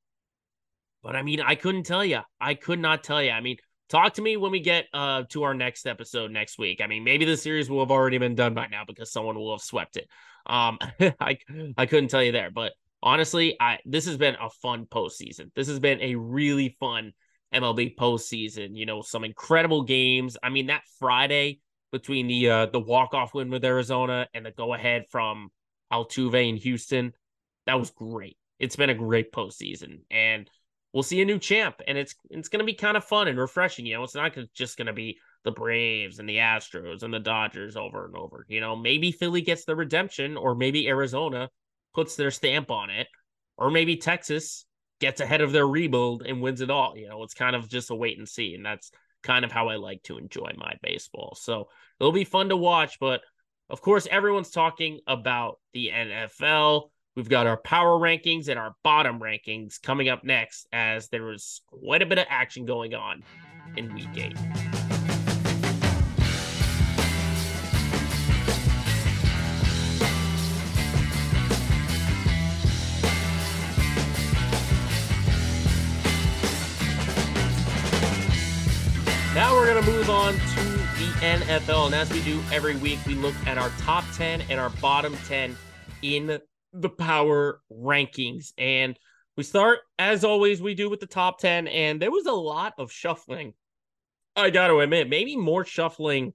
But 1.02 1.16
I 1.16 1.23
mean, 1.23 1.40
I 1.40 1.54
couldn't 1.54 1.85
tell 1.85 2.04
you. 2.04 2.21
I 2.38 2.52
could 2.52 2.78
not 2.78 3.02
tell 3.02 3.23
you. 3.23 3.31
I 3.31 3.40
mean, 3.40 3.57
talk 3.88 4.12
to 4.14 4.23
me 4.23 4.37
when 4.37 4.52
we 4.52 4.61
get 4.61 4.88
uh 4.92 5.23
to 5.31 5.45
our 5.45 5.54
next 5.54 5.87
episode 5.87 6.31
next 6.31 6.59
week. 6.59 6.83
I 6.83 6.88
mean, 6.88 7.04
maybe 7.04 7.25
the 7.25 7.38
series 7.38 7.71
will 7.71 7.81
have 7.81 7.90
already 7.90 8.19
been 8.19 8.35
done 8.35 8.52
by 8.52 8.66
now 8.66 8.83
because 8.87 9.11
someone 9.11 9.37
will 9.37 9.54
have 9.57 9.62
swept 9.62 9.97
it. 9.97 10.07
Um, 10.45 10.78
I 11.19 11.38
I 11.78 11.87
couldn't 11.87 12.09
tell 12.09 12.23
you 12.23 12.33
there, 12.33 12.50
but 12.50 12.73
honestly, 13.02 13.57
I 13.59 13.78
this 13.87 14.04
has 14.04 14.19
been 14.19 14.35
a 14.35 14.50
fun 14.50 14.85
postseason. 14.85 15.50
This 15.57 15.69
has 15.69 15.81
been 15.81 16.02
a 16.02 16.14
really 16.16 16.76
fun 16.78 17.14
MLB 17.54 17.97
postseason. 17.97 18.76
You 18.76 18.87
know, 18.87 19.02
some 19.02 19.25
incredible 19.25 19.82
games. 19.82 20.37
I 20.42 20.49
mean, 20.49 20.66
that 20.66 20.82
Friday 20.99 21.61
between 21.90 22.26
the 22.26 22.49
uh 22.49 22.66
the 22.66 22.80
walk 22.80 23.14
off 23.14 23.35
win 23.35 23.50
with 23.50 23.64
Arizona 23.64 24.26
and 24.35 24.47
the 24.47 24.50
go 24.50 24.75
ahead 24.75 25.04
from 25.11 25.50
Altuve 25.92 26.49
in 26.49 26.56
Houston, 26.56 27.12
that 27.66 27.78
was 27.78 27.90
great. 27.90 28.37
It's 28.59 28.76
been 28.76 28.90
a 28.90 28.94
great 28.94 29.32
postseason 29.32 30.00
and 30.11 30.49
we'll 30.92 31.02
see 31.02 31.21
a 31.23 31.25
new 31.25 31.38
champ, 31.38 31.76
and 31.87 31.97
it's 31.97 32.14
it's 32.30 32.49
going 32.49 32.61
to 32.61 32.66
be 32.66 32.75
kind 32.75 32.97
of 32.97 33.04
fun 33.04 33.28
and 33.28 33.38
refreshing. 33.38 33.87
You 33.87 33.94
know, 33.94 34.04
it's 34.04 34.14
not 34.14 34.37
just 34.54 34.76
going 34.76 34.87
to 34.87 34.92
be 34.92 35.18
the 35.44 35.50
Braves 35.50 36.18
and 36.18 36.28
the 36.28 36.37
Astros 36.37 37.02
and 37.02 37.12
the 37.12 37.18
Dodgers 37.18 37.76
over 37.76 38.04
and 38.04 38.16
over. 38.16 38.47
You 38.49 38.61
know, 38.61 38.76
maybe 38.76 39.12
Philly 39.12 39.40
gets 39.40 39.64
the 39.64 39.76
redemption, 39.76 40.37
or 40.37 40.54
maybe 40.54 40.88
Arizona 40.88 41.49
puts 41.94 42.16
their 42.16 42.30
stamp 42.30 42.71
on 42.71 42.90
it, 42.90 43.09
or 43.56 43.71
maybe 43.71 43.97
Texas 43.97 44.66
gets 45.02 45.21
ahead 45.21 45.40
of 45.40 45.50
their 45.50 45.66
rebuild 45.66 46.23
and 46.23 46.40
wins 46.40 46.61
it 46.61 46.71
all. 46.71 46.97
You 46.97 47.09
know, 47.09 47.25
it's 47.25 47.35
kind 47.35 47.56
of 47.56 47.68
just 47.68 47.90
a 47.90 47.94
wait 47.94 48.18
and 48.18 48.28
see, 48.28 48.54
and 48.54 48.64
that's 48.64 48.92
kind 49.25 49.44
of 49.44 49.50
how 49.50 49.68
I 49.68 49.75
like 49.75 50.04
to 50.04 50.16
enjoy 50.16 50.52
my 50.56 50.75
baseball. 50.80 51.37
So 51.38 51.68
it'll 51.99 52.12
be 52.12 52.25
fun 52.25 52.49
to 52.50 52.56
watch, 52.56 52.99
but 53.00 53.21
of 53.68 53.80
course, 53.80 54.06
everyone's 54.11 54.50
talking 54.50 55.00
about 55.09 55.59
the 55.75 55.90
NFL. 55.92 56.90
We've 57.16 57.28
got 57.28 57.49
our 57.49 57.56
power 57.56 57.99
rankings 57.99 58.49
and 58.49 58.59
our 58.59 58.76
bottom 58.85 59.18
rankings 59.18 59.82
coming 59.82 60.09
up 60.09 60.23
next, 60.23 60.68
as 60.73 61.09
there 61.09 61.25
was 61.25 61.62
quite 61.66 62.02
a 62.02 62.06
bit 62.06 62.18
of 62.18 62.26
action 62.30 62.64
going 62.64 62.94
on 62.94 63.25
in 63.76 63.92
week 63.94 64.09
eight. 64.16 64.81
To 79.84 79.90
move 79.90 80.10
on 80.10 80.34
to 80.34 80.64
the 80.98 81.10
NFL. 81.20 81.86
And 81.86 81.94
as 81.94 82.12
we 82.12 82.22
do 82.22 82.40
every 82.52 82.76
week, 82.76 82.98
we 83.06 83.14
look 83.14 83.34
at 83.46 83.58
our 83.58 83.70
top 83.78 84.04
10 84.14 84.42
and 84.42 84.60
our 84.60 84.70
bottom 84.70 85.16
10 85.28 85.56
in 86.02 86.38
the 86.72 86.88
power 86.88 87.60
rankings. 87.72 88.52
And 88.58 88.98
we 89.36 89.42
start, 89.42 89.80
as 89.98 90.24
always, 90.24 90.60
we 90.60 90.74
do 90.74 90.90
with 90.90 91.00
the 91.00 91.06
top 91.06 91.38
10. 91.38 91.68
And 91.68 92.00
there 92.00 92.10
was 92.10 92.26
a 92.26 92.32
lot 92.32 92.74
of 92.78 92.92
shuffling. 92.92 93.54
I 94.36 94.50
got 94.50 94.68
to 94.68 94.80
admit, 94.80 95.08
maybe 95.08 95.36
more 95.36 95.64
shuffling 95.64 96.32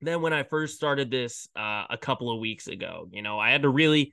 than 0.00 0.20
when 0.20 0.32
I 0.32 0.42
first 0.42 0.74
started 0.74 1.10
this 1.10 1.48
uh, 1.56 1.84
a 1.90 1.98
couple 1.98 2.30
of 2.32 2.40
weeks 2.40 2.66
ago. 2.66 3.08
You 3.12 3.22
know, 3.22 3.38
I 3.38 3.50
had 3.50 3.62
to 3.62 3.68
really 3.68 4.12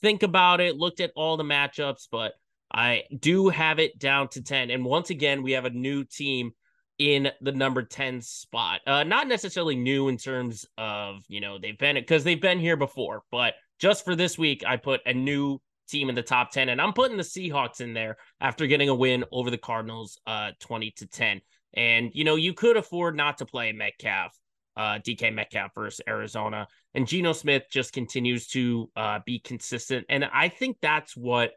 think 0.00 0.22
about 0.22 0.60
it, 0.60 0.76
looked 0.76 1.00
at 1.00 1.12
all 1.14 1.36
the 1.36 1.44
matchups, 1.44 2.08
but 2.10 2.32
I 2.72 3.04
do 3.16 3.48
have 3.48 3.78
it 3.78 3.98
down 3.98 4.28
to 4.28 4.42
10. 4.42 4.70
And 4.70 4.84
once 4.84 5.10
again, 5.10 5.42
we 5.42 5.52
have 5.52 5.66
a 5.66 5.70
new 5.70 6.04
team 6.04 6.52
in 6.98 7.30
the 7.40 7.52
number 7.52 7.82
10 7.82 8.22
spot. 8.22 8.80
Uh, 8.86 9.04
not 9.04 9.28
necessarily 9.28 9.76
new 9.76 10.08
in 10.08 10.16
terms 10.16 10.66
of, 10.78 11.22
you 11.28 11.40
know, 11.40 11.58
they've 11.58 11.78
been 11.78 11.96
because 11.96 12.24
they've 12.24 12.40
been 12.40 12.58
here 12.58 12.76
before, 12.76 13.22
but 13.30 13.54
just 13.78 14.04
for 14.04 14.16
this 14.16 14.38
week, 14.38 14.64
I 14.66 14.76
put 14.76 15.02
a 15.04 15.12
new 15.12 15.60
team 15.88 16.08
in 16.08 16.14
the 16.14 16.22
top 16.22 16.50
10, 16.50 16.68
and 16.68 16.80
I'm 16.80 16.92
putting 16.92 17.16
the 17.16 17.22
Seahawks 17.22 17.80
in 17.80 17.92
there 17.92 18.16
after 18.40 18.66
getting 18.66 18.88
a 18.88 18.94
win 18.94 19.24
over 19.30 19.50
the 19.50 19.58
Cardinals, 19.58 20.18
uh, 20.26 20.52
20 20.60 20.90
to 20.92 21.06
10. 21.06 21.40
And, 21.74 22.10
you 22.14 22.24
know, 22.24 22.36
you 22.36 22.54
could 22.54 22.76
afford 22.76 23.16
not 23.16 23.38
to 23.38 23.46
play 23.46 23.72
Metcalf, 23.72 24.36
uh, 24.76 24.98
DK 24.98 25.32
Metcalf 25.32 25.72
versus 25.74 26.00
Arizona. 26.08 26.66
And 26.94 27.06
Geno 27.06 27.32
Smith 27.34 27.64
just 27.70 27.92
continues 27.92 28.46
to 28.48 28.90
uh, 28.96 29.20
be 29.26 29.38
consistent. 29.38 30.06
And 30.08 30.24
I 30.24 30.48
think 30.48 30.78
that's 30.80 31.16
what 31.16 31.52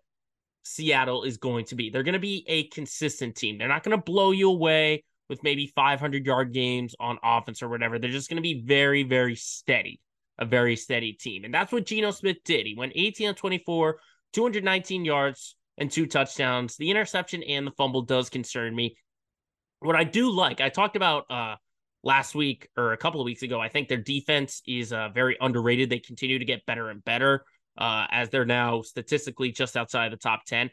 Seattle 0.63 1.23
is 1.23 1.37
going 1.37 1.65
to 1.65 1.75
be. 1.75 1.89
They're 1.89 2.03
going 2.03 2.13
to 2.13 2.19
be 2.19 2.43
a 2.47 2.65
consistent 2.67 3.35
team. 3.35 3.57
They're 3.57 3.67
not 3.69 3.83
going 3.83 3.97
to 3.97 4.03
blow 4.03 4.31
you 4.31 4.49
away 4.49 5.05
with 5.29 5.43
maybe 5.43 5.67
500 5.67 6.25
yard 6.25 6.53
games 6.53 6.95
on 6.99 7.17
offense 7.23 7.61
or 7.61 7.69
whatever. 7.69 7.99
They're 7.99 8.09
just 8.09 8.29
going 8.29 8.37
to 8.37 8.41
be 8.41 8.61
very, 8.65 9.03
very 9.03 9.35
steady, 9.35 10.01
a 10.37 10.45
very 10.45 10.75
steady 10.75 11.13
team. 11.13 11.45
And 11.45 11.53
that's 11.53 11.71
what 11.71 11.85
Geno 11.85 12.11
Smith 12.11 12.37
did. 12.43 12.65
He 12.65 12.75
went 12.75 12.93
18 12.95 13.29
on 13.29 13.35
24, 13.35 13.99
219 14.33 15.05
yards, 15.05 15.55
and 15.77 15.89
two 15.89 16.05
touchdowns. 16.05 16.75
The 16.75 16.91
interception 16.91 17.41
and 17.43 17.65
the 17.65 17.71
fumble 17.71 18.01
does 18.01 18.29
concern 18.29 18.75
me. 18.75 18.97
What 19.79 19.95
I 19.95 20.03
do 20.03 20.29
like, 20.29 20.59
I 20.59 20.69
talked 20.69 20.97
about 20.97 21.31
uh, 21.31 21.55
last 22.03 22.35
week 22.35 22.67
or 22.77 22.91
a 22.91 22.97
couple 22.97 23.21
of 23.21 23.25
weeks 23.25 23.43
ago. 23.43 23.61
I 23.61 23.69
think 23.69 23.87
their 23.87 23.97
defense 23.97 24.61
is 24.67 24.91
uh, 24.91 25.09
very 25.13 25.37
underrated. 25.39 25.89
They 25.89 25.99
continue 25.99 26.37
to 26.37 26.45
get 26.45 26.65
better 26.65 26.89
and 26.89 27.03
better 27.03 27.45
uh, 27.77 28.07
as 28.11 28.29
they're 28.29 28.45
now 28.45 28.81
statistically 28.81 29.51
just 29.51 29.77
outside 29.77 30.11
the 30.11 30.17
top 30.17 30.43
10. 30.45 30.69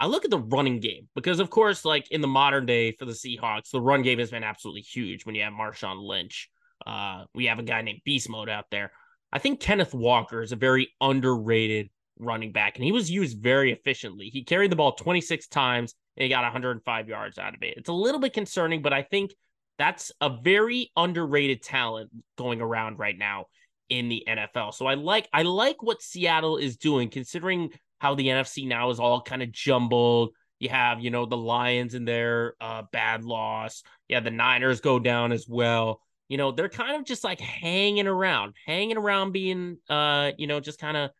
I 0.00 0.06
look 0.06 0.24
at 0.24 0.30
the 0.30 0.38
running 0.38 0.80
game 0.80 1.08
because, 1.14 1.40
of 1.40 1.50
course, 1.50 1.84
like 1.84 2.10
in 2.10 2.22
the 2.22 2.26
modern 2.26 2.64
day 2.64 2.92
for 2.92 3.04
the 3.04 3.12
Seahawks, 3.12 3.70
the 3.70 3.80
run 3.80 4.02
game 4.02 4.18
has 4.18 4.30
been 4.30 4.42
absolutely 4.42 4.80
huge 4.80 5.26
when 5.26 5.34
you 5.34 5.42
have 5.42 5.52
Marshawn 5.52 6.02
Lynch. 6.02 6.48
Uh, 6.86 7.24
we 7.34 7.44
have 7.46 7.58
a 7.58 7.62
guy 7.62 7.82
named 7.82 8.00
Beast 8.04 8.30
Mode 8.30 8.48
out 8.48 8.64
there. 8.70 8.92
I 9.30 9.38
think 9.38 9.60
Kenneth 9.60 9.92
Walker 9.92 10.42
is 10.42 10.52
a 10.52 10.56
very 10.56 10.88
underrated 11.02 11.90
running 12.18 12.50
back, 12.50 12.76
and 12.76 12.84
he 12.84 12.92
was 12.92 13.10
used 13.10 13.42
very 13.42 13.72
efficiently. 13.72 14.30
He 14.30 14.42
carried 14.42 14.72
the 14.72 14.76
ball 14.76 14.92
26 14.92 15.46
times 15.48 15.94
and 16.16 16.24
he 16.24 16.28
got 16.28 16.42
105 16.42 17.08
yards 17.08 17.38
out 17.38 17.54
of 17.54 17.62
it. 17.62 17.74
It's 17.76 17.88
a 17.88 17.94
little 17.94 18.20
bit 18.20 18.32
concerning, 18.32 18.82
but 18.82 18.92
I 18.92 19.02
think 19.02 19.34
that's 19.78 20.12
a 20.20 20.30
very 20.42 20.90
underrated 20.96 21.62
talent 21.62 22.10
going 22.36 22.60
around 22.60 22.98
right 22.98 23.16
now 23.16 23.46
in 23.88 24.08
the 24.08 24.24
NFL. 24.28 24.74
So 24.74 24.86
I 24.86 24.94
like 24.94 25.28
I 25.32 25.42
like 25.42 25.82
what 25.82 26.02
Seattle 26.02 26.56
is 26.58 26.76
doing 26.76 27.08
considering 27.08 27.70
how 28.00 28.14
the 28.14 28.26
NFC 28.26 28.66
now 28.66 28.90
is 28.90 28.98
all 28.98 29.22
kind 29.22 29.42
of 29.42 29.52
jumbled. 29.52 30.30
You 30.58 30.70
have, 30.70 31.00
you 31.00 31.10
know, 31.10 31.26
the 31.26 31.36
Lions 31.36 31.94
in 31.94 32.04
their 32.04 32.54
uh, 32.60 32.82
bad 32.92 33.24
loss. 33.24 33.82
Yeah, 34.08 34.20
the 34.20 34.30
Niners 34.30 34.80
go 34.80 34.98
down 34.98 35.32
as 35.32 35.46
well. 35.48 36.00
You 36.28 36.36
know, 36.36 36.50
they're 36.50 36.68
kind 36.68 36.96
of 36.96 37.04
just 37.04 37.24
like 37.24 37.40
hanging 37.40 38.06
around, 38.06 38.54
hanging 38.66 38.96
around 38.96 39.32
being 39.32 39.78
uh, 39.88 40.32
you 40.38 40.46
know, 40.46 40.60
just 40.60 40.80
kind 40.80 40.96
of 40.96 41.10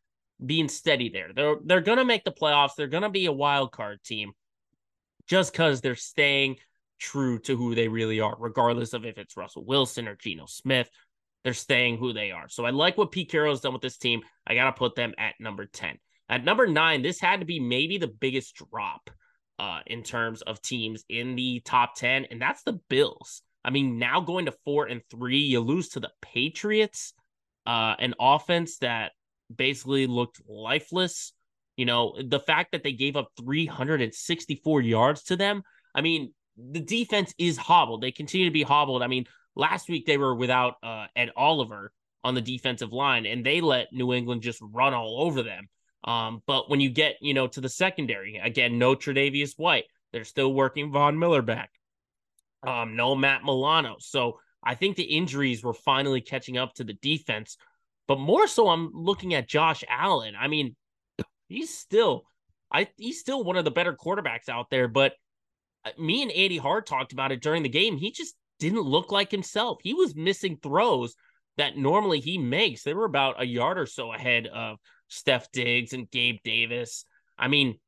being 0.45 0.69
steady 0.69 1.11
there. 1.11 1.31
They're 1.35 1.57
they're 1.65 1.81
gonna 1.81 2.05
make 2.05 2.25
the 2.25 2.33
playoffs. 2.33 2.75
They're 2.77 2.87
gonna 2.87 3.11
be 3.11 3.27
a 3.27 3.33
wild 3.33 3.73
card 3.73 4.03
team 4.03 4.33
just 5.27 5.53
because 5.53 5.81
they're 5.81 5.95
staying 5.95 6.57
true 6.99 7.39
to 7.41 7.57
who 7.57 7.75
they 7.75 7.89
really 7.89 8.21
are, 8.21 8.37
regardless 8.39 8.93
of 8.93 9.05
if 9.05 9.19
it's 9.19 9.37
Russell 9.37 9.65
Wilson 9.65 10.09
or 10.09 10.17
Geno 10.17 10.47
Smith. 10.47 10.91
They're 11.45 11.55
staying 11.55 11.99
who 11.99 12.13
they 12.13 12.31
are. 12.31 12.49
So 12.49 12.65
I 12.67 12.71
like 12.71 12.99
what 12.99 13.13
Pete 13.13 13.31
Carroll 13.31 13.53
has 13.53 13.61
done 13.61 13.73
with 13.73 13.81
this 13.81 13.97
team. 13.97 14.21
I 14.47 14.55
got 14.55 14.65
to 14.65 14.73
put 14.73 14.95
them 14.95 15.15
at 15.17 15.35
number 15.41 15.65
10. 15.65 15.97
At 16.31 16.45
number 16.45 16.69
nine, 16.69 17.03
this 17.03 17.21
had 17.21 17.41
to 17.41 17.47
be 17.47 17.59
maybe 17.59 17.99
the 17.99 18.07
biggest 18.07 18.55
drop 18.55 19.11
uh, 19.59 19.81
in 19.85 20.05
terms 20.05 20.43
of 20.43 20.63
teams 20.63 21.05
in 21.09 21.35
the 21.35 21.61
top 21.65 21.97
10, 21.97 22.27
and 22.31 22.41
that's 22.41 22.63
the 22.63 22.79
Bills. 22.89 23.43
I 23.65 23.71
mean, 23.71 23.99
now 23.99 24.21
going 24.21 24.47
to 24.47 24.55
four 24.65 24.87
and 24.87 25.03
three, 25.11 25.39
you 25.39 25.59
lose 25.59 25.89
to 25.91 26.01
the 26.01 26.13
Patriots, 26.23 27.15
uh, 27.67 27.97
an 27.99 28.15
offense 28.21 28.79
that 28.79 29.11
basically 29.55 30.07
looked 30.07 30.41
lifeless. 30.49 31.33
You 31.77 31.87
know, 31.87 32.15
the 32.25 32.41
fact 32.41 32.73
that 32.73 32.85
they 32.85 32.93
gave 32.93 33.17
up 33.17 33.29
364 33.37 34.83
yards 34.83 35.25
to 35.25 35.37
them. 35.37 35.63
I 35.97 36.01
mean, 36.01 36.33
the 36.57 36.81
defense 36.81 37.35
is 37.39 37.57
hobbled. 37.57 38.03
They 38.03 38.13
continue 38.13 38.47
to 38.47 38.53
be 38.53 38.63
hobbled. 38.63 39.03
I 39.03 39.09
mean, 39.09 39.27
last 39.57 39.89
week 39.89 40.07
they 40.07 40.17
were 40.17 40.37
without 40.37 40.75
uh, 40.83 41.07
Ed 41.17 41.31
Oliver 41.37 41.93
on 42.23 42.37
the 42.37 42.41
defensive 42.41 42.93
line, 42.93 43.27
and 43.27 43.45
they 43.45 43.61
let 43.61 43.93
New 43.93 44.13
England 44.13 44.43
just 44.43 44.61
run 44.63 44.95
all 44.95 45.23
over 45.23 45.43
them. 45.43 45.69
Um, 46.05 46.43
but 46.47 46.71
when 46.71 46.81
you 46.81 46.91
get, 46.91 47.17
you 47.21 47.35
know, 47.35 47.47
to 47.49 47.61
the 47.61 47.69
secondary, 47.69 48.37
again, 48.37 48.79
no 48.79 48.95
Tre'Davious 48.95 49.55
White. 49.57 49.85
They're 50.13 50.25
still 50.25 50.53
working 50.53 50.91
Von 50.91 51.19
Miller 51.19 51.43
back. 51.43 51.71
Um, 52.67 52.97
no 52.97 53.15
Matt 53.15 53.45
Milano. 53.45 53.97
So 54.01 54.41
I 54.63 54.75
think 54.75 54.97
the 54.97 55.03
injuries 55.05 55.63
were 55.63 55.75
finally 55.75 56.21
catching 56.21 56.59
up 56.59 56.75
to 56.75 56.85
the 56.85 56.95
defense. 56.95 57.57
But 58.09 58.19
more 58.19 58.47
so, 58.47 58.69
I'm 58.69 58.91
looking 58.93 59.35
at 59.35 59.49
Josh 59.49 59.85
Allen. 59.89 60.35
I 60.39 60.49
mean, 60.49 60.75
he's 61.49 61.77
still, 61.77 62.25
I 62.73 62.89
he's 62.97 63.21
still 63.21 63.45
one 63.45 63.57
of 63.57 63.65
the 63.65 63.71
better 63.71 63.95
quarterbacks 63.95 64.49
out 64.49 64.69
there. 64.71 64.89
But 64.89 65.13
uh, 65.85 65.91
me 65.99 66.23
and 66.23 66.33
Andy 66.33 66.59
Hart 66.59 66.87
talked 66.87 67.13
about 67.13 67.33
it 67.33 67.41
during 67.41 67.63
the 67.63 67.69
game. 67.69 67.97
He 67.97 68.11
just 68.11 68.35
didn't 68.59 68.83
look 68.83 69.13
like 69.13 69.31
himself. 69.31 69.79
He 69.83 69.95
was 69.95 70.17
missing 70.17 70.59
throws 70.61 71.15
that 71.57 71.77
normally 71.77 72.21
he 72.21 72.37
makes. 72.37 72.83
They 72.83 72.95
were 72.95 73.05
about 73.05 73.41
a 73.41 73.47
yard 73.47 73.79
or 73.79 73.87
so 73.87 74.13
ahead 74.13 74.47
of 74.49 74.79
Steph 75.11 75.51
Diggs 75.53 75.93
and 75.93 76.11
Gabe 76.11 76.39
Davis. 76.43 77.05
I 77.39 77.49
mean, 77.49 77.79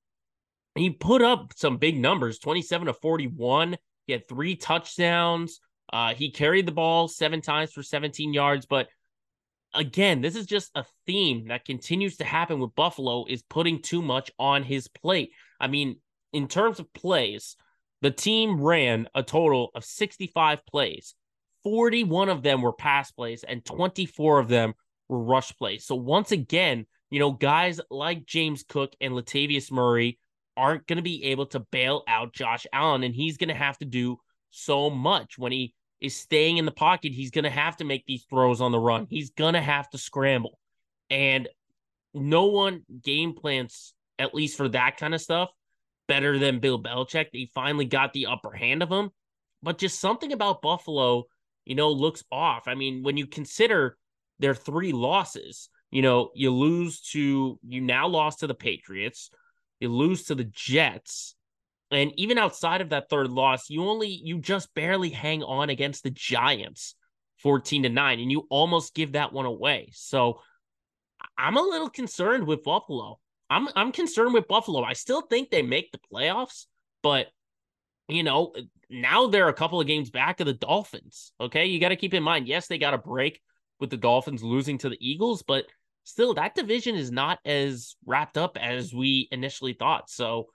he 0.75 0.91
put 0.91 1.23
up 1.23 1.53
some 1.57 1.77
big 1.77 1.99
numbers 1.99 2.39
27 2.39 2.87
to 2.87 2.93
41. 2.95 3.77
He 4.07 4.13
had 4.13 4.29
three 4.29 4.57
touchdowns. 4.57 5.61
Uh, 5.93 6.15
he 6.15 6.31
carried 6.31 6.67
the 6.67 6.73
ball 6.73 7.09
seven 7.09 7.41
times 7.41 7.73
for 7.73 7.83
17 7.83 8.33
yards. 8.33 8.67
But 8.67 8.89
again, 9.75 10.21
this 10.21 10.37
is 10.37 10.47
just 10.47 10.71
a 10.75 10.85
theme 11.07 11.49
that 11.49 11.65
continues 11.65 12.17
to 12.19 12.25
happen 12.25 12.59
with 12.59 12.75
Buffalo 12.75 13.27
is 13.29 13.43
putting 13.43 13.83
too 13.83 14.03
much 14.03 14.31
on 14.39 14.63
his 14.63 14.89
plate. 14.89 15.33
I 15.61 15.69
mean, 15.69 15.97
in 16.33 16.49
terms 16.49 16.81
of 16.81 16.93
plays, 16.93 17.57
the 18.01 18.11
team 18.11 18.61
ran 18.61 19.09
a 19.15 19.23
total 19.23 19.71
of 19.75 19.85
65 19.85 20.65
plays. 20.67 21.15
41 21.63 22.29
of 22.29 22.43
them 22.43 22.63
were 22.63 22.73
pass 22.73 23.13
plays 23.13 23.45
and 23.45 23.65
24 23.65 24.41
of 24.41 24.49
them 24.49 24.75
were 25.09 25.23
rush 25.23 25.57
plays. 25.57 25.87
So 25.87 25.95
once 25.95 26.33
again, 26.33 26.87
you 27.13 27.19
know, 27.19 27.31
guys 27.31 27.79
like 27.91 28.25
James 28.25 28.65
Cook 28.67 28.95
and 28.99 29.13
Latavius 29.13 29.71
Murray 29.71 30.19
aren't 30.57 30.87
going 30.87 30.97
to 30.97 31.03
be 31.03 31.25
able 31.25 31.45
to 31.45 31.61
bail 31.61 32.05
out 32.09 32.33
Josh 32.33 32.67
Allen 32.73 33.03
and 33.03 33.15
he's 33.15 33.37
going 33.37 33.51
to 33.51 33.55
have 33.55 33.77
to 33.79 33.85
do 33.85 34.17
so 34.49 34.89
much 34.89 35.37
when 35.37 35.53
he 35.53 35.75
is 36.01 36.17
staying 36.17 36.57
in 36.57 36.65
the 36.65 36.73
pocket. 36.73 37.13
He's 37.13 37.31
going 37.31 37.45
to 37.45 37.51
have 37.51 37.77
to 37.77 37.85
make 37.85 38.07
these 38.07 38.25
throws 38.31 38.63
on 38.63 38.73
the 38.73 38.79
run. 38.79 39.07
He's 39.11 39.29
going 39.29 39.53
to 39.53 39.61
have 39.61 39.91
to 39.91 39.99
scramble. 39.99 40.59
And 41.11 41.51
no 42.15 42.47
one 42.47 42.81
game 43.03 43.35
plans 43.35 43.93
at 44.19 44.35
least 44.35 44.57
for 44.57 44.71
that 44.71 44.97
kind 44.97 45.15
of 45.15 45.21
stuff 45.21 45.51
better 46.09 46.39
than 46.39 46.61
Bill 46.61 46.83
Belichick. 46.83 47.27
He 47.31 47.51
finally 47.55 47.85
got 47.85 48.15
the 48.15 48.25
upper 48.25 48.53
hand 48.53 48.83
of 48.83 48.91
him. 48.91 49.11
But 49.63 49.77
just 49.77 50.01
something 50.01 50.33
about 50.33 50.63
Buffalo, 50.63 51.25
you 51.67 51.75
know, 51.75 51.91
looks 51.91 52.25
off. 52.33 52.69
I 52.69 52.75
mean, 52.75 53.03
when 53.03 53.19
you 53.19 53.27
consider 53.27 53.99
their 54.39 54.55
three 54.55 54.93
losses, 54.93 55.69
you 55.93 56.03
know, 56.03 56.31
you 56.35 56.51
lose 56.51 57.01
to, 57.13 57.61
you 57.63 57.81
now 57.81 58.09
lost 58.09 58.41
to 58.41 58.49
the 58.49 58.55
Patriots, 58.55 59.31
you 59.79 59.89
lose 59.89 60.25
to 60.25 60.35
the 60.35 60.45
Jets. 60.45 61.37
And 61.93 62.13
even 62.17 62.39
outside 62.39 62.81
of 62.81 62.89
that 62.89 63.09
third 63.11 63.31
loss, 63.31 63.71
you 63.71 63.85
only, 63.85 64.09
you 64.09 64.41
just 64.41 64.75
barely 64.75 65.11
hang 65.11 65.43
on 65.43 65.71
against 65.71 66.03
the 66.03 66.11
Giants 66.11 66.97
14 67.43 67.83
to 67.83 67.89
9, 67.89 68.21
and 68.21 68.31
you 68.31 68.47
almost 68.51 68.95
give 68.95 69.13
that 69.13 69.33
one 69.33 69.47
away. 69.47 69.91
So 69.93 70.41
I'm 71.37 71.57
a 71.57 71.63
little 71.63 71.91
concerned 71.91 72.47
with 72.47 72.63
Buffalo. 72.63 73.19
I'm 73.51 73.69
I'm 73.77 73.93
concerned 73.93 74.33
with 74.33 74.49
Buffalo. 74.49 74.83
I 74.83 74.95
still 74.95 75.21
think 75.21 75.51
they 75.51 75.63
make 75.63 75.93
the 75.93 76.01
playoffs, 76.13 76.67
but 77.03 77.27
you 78.09 78.23
know, 78.23 78.55
now 78.89 79.27
they're 79.27 79.49
a 79.49 79.55
couple 79.55 79.81
of 79.81 79.87
games 79.87 80.11
back 80.11 80.41
of 80.41 80.47
the 80.47 80.53
Dolphins. 80.53 81.33
Okay, 81.41 81.67
you 81.67 81.81
got 81.81 81.91
to 81.91 81.97
keep 81.97 82.15
in 82.15 82.23
mind. 82.23 82.49
Yes, 82.49 82.67
they 82.67 82.79
got 82.79 82.95
a 82.95 82.99
break 82.99 83.41
with 83.81 83.91
the 83.91 83.97
Dolphins 83.97 84.43
losing 84.43 84.79
to 84.79 84.89
the 84.89 84.99
Eagles, 85.01 85.43
but 85.43 85.67
still, 86.05 86.35
that 86.35 86.55
division 86.55 86.95
is 86.95 87.11
not 87.11 87.39
as 87.45 87.97
wrapped 88.07 88.37
up 88.37 88.57
as 88.61 88.93
we 88.93 89.29
initially 89.31 89.73
thought. 89.73 90.11
So, 90.11 90.47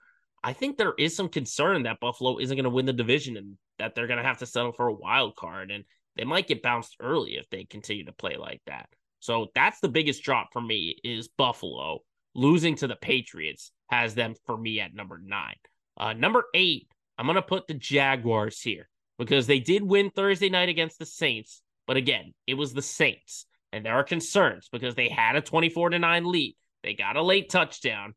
I 0.42 0.52
think 0.52 0.76
there 0.76 0.94
is 0.96 1.16
some 1.16 1.28
concern 1.28 1.82
that 1.82 1.98
Buffalo 2.00 2.38
isn't 2.38 2.56
going 2.56 2.64
to 2.64 2.70
win 2.70 2.86
the 2.86 2.92
division 2.92 3.36
and 3.36 3.58
that 3.80 3.94
they're 3.94 4.06
going 4.06 4.18
to 4.18 4.24
have 4.24 4.38
to 4.38 4.46
settle 4.46 4.72
for 4.72 4.86
a 4.86 4.94
wild 4.94 5.34
card, 5.34 5.70
and 5.70 5.84
they 6.16 6.24
might 6.24 6.46
get 6.46 6.62
bounced 6.62 6.96
early 7.00 7.36
if 7.36 7.48
they 7.50 7.64
continue 7.64 8.04
to 8.04 8.12
play 8.12 8.36
like 8.36 8.62
that. 8.66 8.88
So 9.20 9.48
that's 9.54 9.80
the 9.80 9.88
biggest 9.88 10.22
drop 10.22 10.48
for 10.52 10.60
me 10.60 10.96
is 11.02 11.28
Buffalo 11.28 12.00
losing 12.34 12.76
to 12.76 12.86
the 12.86 12.96
Patriots 12.96 13.72
has 13.88 14.14
them 14.14 14.34
for 14.46 14.56
me 14.56 14.80
at 14.80 14.94
number 14.94 15.20
nine. 15.22 15.56
Uh, 15.96 16.12
number 16.12 16.44
eight, 16.54 16.88
I'm 17.16 17.26
going 17.26 17.36
to 17.36 17.42
put 17.42 17.66
the 17.66 17.74
Jaguars 17.74 18.60
here 18.60 18.88
because 19.18 19.46
they 19.46 19.58
did 19.58 19.82
win 19.82 20.10
Thursday 20.10 20.48
night 20.48 20.68
against 20.68 20.98
the 20.98 21.06
Saints. 21.06 21.62
But 21.86 21.96
again, 21.96 22.32
it 22.46 22.54
was 22.54 22.72
the 22.72 22.82
Saints. 22.82 23.46
And 23.72 23.84
there 23.84 23.94
are 23.94 24.04
concerns 24.04 24.68
because 24.72 24.94
they 24.94 25.08
had 25.08 25.36
a 25.36 25.40
24 25.40 25.90
to 25.90 25.98
9 25.98 26.24
lead. 26.30 26.56
They 26.82 26.94
got 26.94 27.16
a 27.16 27.22
late 27.22 27.50
touchdown. 27.50 28.14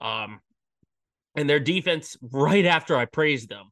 Um, 0.00 0.40
and 1.36 1.48
their 1.48 1.60
defense, 1.60 2.16
right 2.22 2.64
after 2.64 2.96
I 2.96 3.04
praised 3.04 3.48
them, 3.48 3.66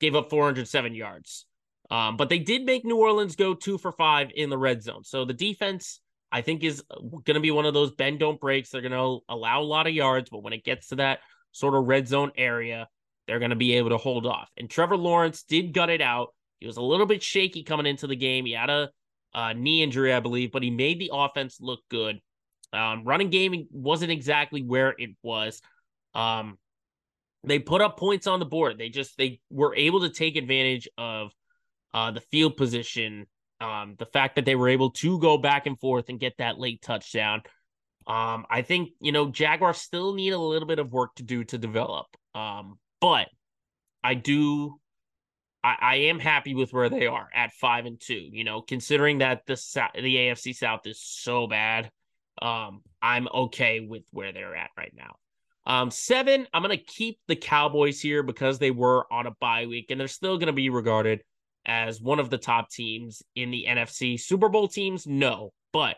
gave 0.00 0.14
up 0.14 0.30
407 0.30 0.94
yards. 0.94 1.46
Um, 1.90 2.16
but 2.16 2.28
they 2.28 2.38
did 2.38 2.64
make 2.64 2.84
New 2.84 2.98
Orleans 2.98 3.36
go 3.36 3.54
two 3.54 3.78
for 3.78 3.90
five 3.90 4.30
in 4.34 4.48
the 4.48 4.58
red 4.58 4.82
zone. 4.82 5.02
So 5.02 5.24
the 5.24 5.34
defense 5.34 6.00
I 6.32 6.42
think 6.42 6.62
is 6.62 6.82
going 7.02 7.34
to 7.34 7.40
be 7.40 7.50
one 7.50 7.66
of 7.66 7.74
those 7.74 7.90
bend 7.90 8.20
don't 8.20 8.40
breaks. 8.40 8.70
They're 8.70 8.80
going 8.80 8.92
to 8.92 9.18
allow 9.28 9.60
a 9.60 9.64
lot 9.64 9.86
of 9.86 9.92
yards, 9.92 10.30
but 10.30 10.42
when 10.42 10.52
it 10.52 10.64
gets 10.64 10.88
to 10.88 10.96
that 10.96 11.20
sort 11.52 11.74
of 11.74 11.88
red 11.88 12.06
zone 12.06 12.30
area, 12.36 12.88
they're 13.26 13.40
going 13.40 13.50
to 13.50 13.56
be 13.56 13.74
able 13.74 13.90
to 13.90 13.96
hold 13.96 14.26
off. 14.26 14.48
And 14.56 14.70
Trevor 14.70 14.96
Lawrence 14.96 15.42
did 15.42 15.72
gut 15.72 15.90
it 15.90 16.00
out. 16.00 16.28
He 16.60 16.66
was 16.66 16.76
a 16.76 16.82
little 16.82 17.06
bit 17.06 17.22
shaky 17.22 17.64
coming 17.64 17.86
into 17.86 18.06
the 18.06 18.16
game. 18.16 18.46
He 18.46 18.52
had 18.52 18.70
a, 18.70 18.90
a 19.34 19.54
knee 19.54 19.82
injury, 19.82 20.12
I 20.12 20.20
believe, 20.20 20.52
but 20.52 20.62
he 20.62 20.70
made 20.70 21.00
the 21.00 21.10
offense 21.12 21.58
look 21.60 21.80
good. 21.90 22.20
Um, 22.72 23.04
running 23.04 23.30
game 23.30 23.66
wasn't 23.70 24.12
exactly 24.12 24.62
where 24.62 24.94
it 24.96 25.10
was. 25.22 25.60
Um, 26.14 26.58
they 27.44 27.58
put 27.58 27.80
up 27.80 27.98
points 27.98 28.26
on 28.26 28.38
the 28.38 28.46
board. 28.46 28.78
They 28.78 28.88
just 28.88 29.16
they 29.16 29.40
were 29.50 29.74
able 29.74 30.00
to 30.00 30.10
take 30.10 30.36
advantage 30.36 30.88
of 30.98 31.32
uh, 31.94 32.10
the 32.10 32.20
field 32.20 32.56
position, 32.56 33.26
um, 33.60 33.96
the 33.98 34.06
fact 34.06 34.36
that 34.36 34.44
they 34.44 34.54
were 34.54 34.68
able 34.68 34.90
to 34.90 35.18
go 35.18 35.38
back 35.38 35.66
and 35.66 35.78
forth 35.80 36.08
and 36.08 36.20
get 36.20 36.34
that 36.38 36.58
late 36.58 36.82
touchdown. 36.82 37.42
Um, 38.06 38.46
I 38.50 38.62
think 38.62 38.90
you 39.00 39.12
know 39.12 39.30
Jaguars 39.30 39.78
still 39.78 40.14
need 40.14 40.32
a 40.32 40.38
little 40.38 40.68
bit 40.68 40.78
of 40.78 40.92
work 40.92 41.14
to 41.16 41.22
do 41.22 41.44
to 41.44 41.58
develop. 41.58 42.06
Um, 42.34 42.78
but 43.00 43.28
I 44.02 44.14
do 44.14 44.79
I, 45.62 45.76
I 45.80 45.94
am 45.96 46.18
happy 46.18 46.54
with 46.54 46.72
where 46.72 46.88
they 46.88 47.06
are 47.06 47.28
at 47.34 47.52
five 47.52 47.86
and 47.86 48.00
two. 48.00 48.28
You 48.32 48.44
know, 48.44 48.62
considering 48.62 49.18
that 49.18 49.46
the 49.46 49.54
the 49.94 50.16
AFC 50.16 50.54
South 50.54 50.86
is 50.86 51.00
so 51.02 51.46
bad, 51.46 51.90
um, 52.40 52.82
I'm 53.02 53.28
okay 53.28 53.80
with 53.80 54.02
where 54.10 54.32
they're 54.32 54.56
at 54.56 54.70
right 54.76 54.92
now. 54.96 55.16
Um, 55.66 55.90
seven, 55.90 56.46
I'm 56.52 56.62
gonna 56.62 56.76
keep 56.76 57.18
the 57.28 57.36
Cowboys 57.36 58.00
here 58.00 58.22
because 58.22 58.58
they 58.58 58.70
were 58.70 59.06
on 59.12 59.26
a 59.26 59.32
bye 59.40 59.66
week 59.66 59.90
and 59.90 60.00
they're 60.00 60.08
still 60.08 60.38
gonna 60.38 60.52
be 60.52 60.70
regarded 60.70 61.22
as 61.66 62.00
one 62.00 62.18
of 62.18 62.30
the 62.30 62.38
top 62.38 62.70
teams 62.70 63.22
in 63.36 63.50
the 63.50 63.66
NFC. 63.68 64.18
Super 64.18 64.48
Bowl 64.48 64.68
teams, 64.68 65.06
no, 65.06 65.52
but 65.72 65.96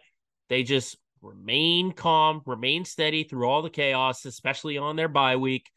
they 0.48 0.64
just 0.64 0.98
remain 1.22 1.92
calm, 1.92 2.42
remain 2.46 2.84
steady 2.84 3.24
through 3.24 3.48
all 3.48 3.62
the 3.62 3.70
chaos, 3.70 4.24
especially 4.24 4.76
on 4.76 4.96
their 4.96 5.08
bye 5.08 5.36
week. 5.36 5.70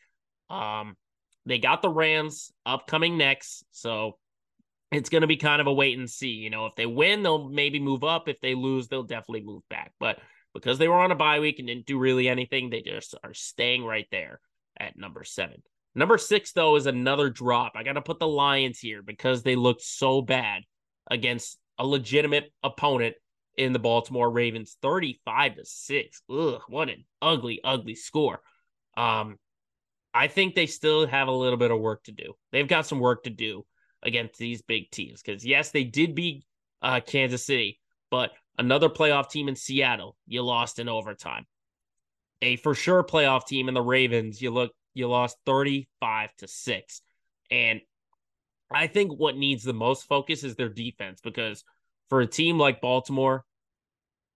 Um, 0.49 0.95
they 1.45 1.59
got 1.59 1.81
the 1.81 1.89
Rams 1.89 2.51
upcoming 2.65 3.17
next, 3.17 3.65
so 3.71 4.17
it's 4.91 5.09
going 5.09 5.21
to 5.21 5.27
be 5.27 5.37
kind 5.37 5.61
of 5.61 5.67
a 5.67 5.73
wait 5.73 5.97
and 5.97 6.09
see. 6.09 6.29
You 6.29 6.49
know, 6.49 6.65
if 6.65 6.75
they 6.75 6.85
win, 6.85 7.23
they'll 7.23 7.49
maybe 7.49 7.79
move 7.79 8.03
up. 8.03 8.27
If 8.27 8.39
they 8.41 8.55
lose, 8.55 8.87
they'll 8.87 9.03
definitely 9.03 9.43
move 9.43 9.63
back. 9.69 9.93
But 9.99 10.19
because 10.53 10.77
they 10.77 10.87
were 10.87 10.99
on 10.99 11.11
a 11.11 11.15
bye 11.15 11.39
week 11.39 11.59
and 11.59 11.67
didn't 11.67 11.85
do 11.85 11.99
really 11.99 12.27
anything, 12.29 12.69
they 12.69 12.81
just 12.81 13.15
are 13.23 13.33
staying 13.33 13.83
right 13.83 14.07
there 14.11 14.39
at 14.79 14.97
number 14.97 15.23
seven. 15.23 15.61
Number 15.93 16.17
six, 16.17 16.51
though, 16.51 16.75
is 16.75 16.87
another 16.87 17.29
drop. 17.29 17.73
I 17.75 17.83
got 17.83 17.93
to 17.93 18.01
put 18.01 18.19
the 18.19 18.27
Lions 18.27 18.79
here 18.79 19.01
because 19.01 19.43
they 19.43 19.55
looked 19.55 19.81
so 19.81 20.21
bad 20.21 20.63
against 21.09 21.57
a 21.77 21.85
legitimate 21.85 22.51
opponent 22.63 23.15
in 23.57 23.73
the 23.73 23.79
Baltimore 23.79 24.29
Ravens, 24.29 24.77
35 24.81 25.55
to 25.55 25.65
6. 25.65 26.21
Ugh, 26.29 26.61
what 26.67 26.89
an 26.89 27.05
ugly, 27.21 27.61
ugly 27.63 27.95
score. 27.95 28.41
Um, 28.97 29.37
I 30.15 30.27
think 30.27 30.55
they 30.55 30.65
still 30.65 31.05
have 31.05 31.27
a 31.27 31.31
little 31.31 31.57
bit 31.57 31.71
of 31.71 31.79
work 31.81 32.05
to 32.05 32.13
do. 32.13 32.35
They've 32.53 32.67
got 32.67 32.85
some 32.85 33.01
work 33.01 33.25
to 33.25 33.29
do 33.29 33.65
against 34.01 34.39
these 34.39 34.61
big 34.61 34.89
teams 34.89 35.21
because 35.21 35.45
yes, 35.45 35.71
they 35.71 35.83
did 35.83 36.15
beat 36.15 36.45
uh, 36.81 37.01
Kansas 37.05 37.45
City, 37.45 37.81
but 38.09 38.31
another 38.57 38.87
playoff 38.87 39.29
team 39.29 39.49
in 39.49 39.57
Seattle, 39.57 40.15
you 40.25 40.41
lost 40.41 40.79
in 40.79 40.87
overtime. 40.87 41.45
A 42.41 42.55
for 42.55 42.73
sure 42.73 43.03
playoff 43.03 43.45
team 43.45 43.67
in 43.67 43.73
the 43.73 43.81
Ravens, 43.81 44.41
you 44.41 44.51
look 44.51 44.71
you 44.93 45.07
lost 45.09 45.37
35 45.45 46.29
to 46.37 46.47
6. 46.47 47.01
And 47.51 47.81
I 48.71 48.87
think 48.87 49.11
what 49.11 49.37
needs 49.37 49.63
the 49.63 49.73
most 49.73 50.07
focus 50.07 50.43
is 50.43 50.55
their 50.55 50.69
defense 50.69 51.19
because 51.21 51.63
for 52.09 52.21
a 52.21 52.27
team 52.27 52.57
like 52.57 52.81
Baltimore, 52.81 53.45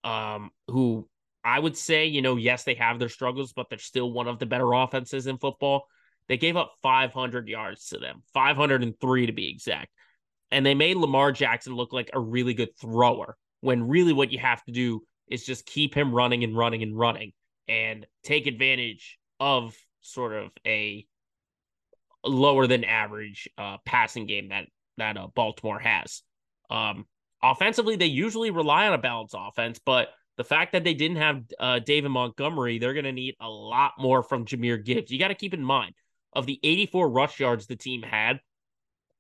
um, 0.04 0.52
who 0.68 1.09
I 1.44 1.60
would 1.60 1.78
say, 1.78 2.08
you 2.08 2.22
know, 2.22 2.36
yes, 2.36 2.64
they 2.64 2.74
have 2.76 3.00
their 3.00 3.10
struggles, 3.10 3.54
but 3.54 3.70
they're 3.70 3.80
still 3.80 4.12
one 4.12 4.28
of 4.28 4.40
the 4.40 4.46
better 4.46 4.72
offenses 4.74 5.28
in 5.28 5.38
football. 5.38 5.88
They 6.28 6.38
gave 6.38 6.58
up 6.58 6.74
500 6.84 7.48
yards 7.48 7.88
to 7.90 7.98
them, 7.98 8.22
503 8.34 9.26
to 9.26 9.32
be 9.32 9.50
exact. 9.50 9.90
And 10.52 10.66
they 10.66 10.76
made 10.76 10.98
Lamar 10.98 11.32
Jackson 11.32 11.76
look 11.76 11.94
like 11.94 12.10
a 12.14 12.20
really 12.20 12.54
good 12.54 12.78
thrower 12.80 13.38
when 13.62 13.88
really 13.88 14.14
what 14.14 14.32
you 14.32 14.40
have 14.40 14.64
to 14.66 14.72
do 14.72 15.04
is 15.28 15.46
just 15.46 15.66
keep 15.66 15.94
him 15.94 16.14
running 16.14 16.44
and 16.44 16.58
running 16.58 16.84
and 16.84 16.98
running 16.98 17.34
and 17.68 18.06
take 18.24 18.48
advantage 18.48 19.18
of 19.40 19.76
sort 20.02 20.34
of 20.34 20.52
a 20.66 21.06
lower 22.26 22.68
than 22.68 22.84
average 22.84 23.48
uh, 23.58 23.78
passing 23.86 24.26
game 24.26 24.50
that 24.50 24.66
that 24.98 25.18
uh, 25.18 25.28
Baltimore 25.34 25.80
has. 25.80 26.24
Um, 26.70 27.06
offensively, 27.42 27.96
they 27.96 28.08
usually 28.08 28.52
rely 28.52 28.88
on 28.88 28.94
a 28.94 28.98
balanced 28.98 29.36
offense, 29.38 29.80
but 29.84 30.10
the 30.40 30.46
fact 30.46 30.72
that 30.72 30.86
they 30.86 30.94
didn't 30.94 31.18
have 31.18 31.44
uh, 31.60 31.80
David 31.80 32.12
Montgomery, 32.12 32.80
they're 32.80 32.94
going 32.94 33.04
to 33.04 33.12
need 33.12 33.36
a 33.42 33.50
lot 33.50 33.92
more 34.00 34.24
from 34.24 34.46
Jahmyr 34.46 34.82
Gibbs. 34.82 35.12
You 35.12 35.20
got 35.20 35.28
to 35.28 35.36
keep 35.36 35.54
in 35.54 35.62
mind 35.62 35.96
of 36.32 36.46
the 36.46 36.58
84 36.64 37.10
rush 37.10 37.42
yards 37.42 37.68
the 37.68 37.76
team 37.76 38.04
had, 38.04 38.40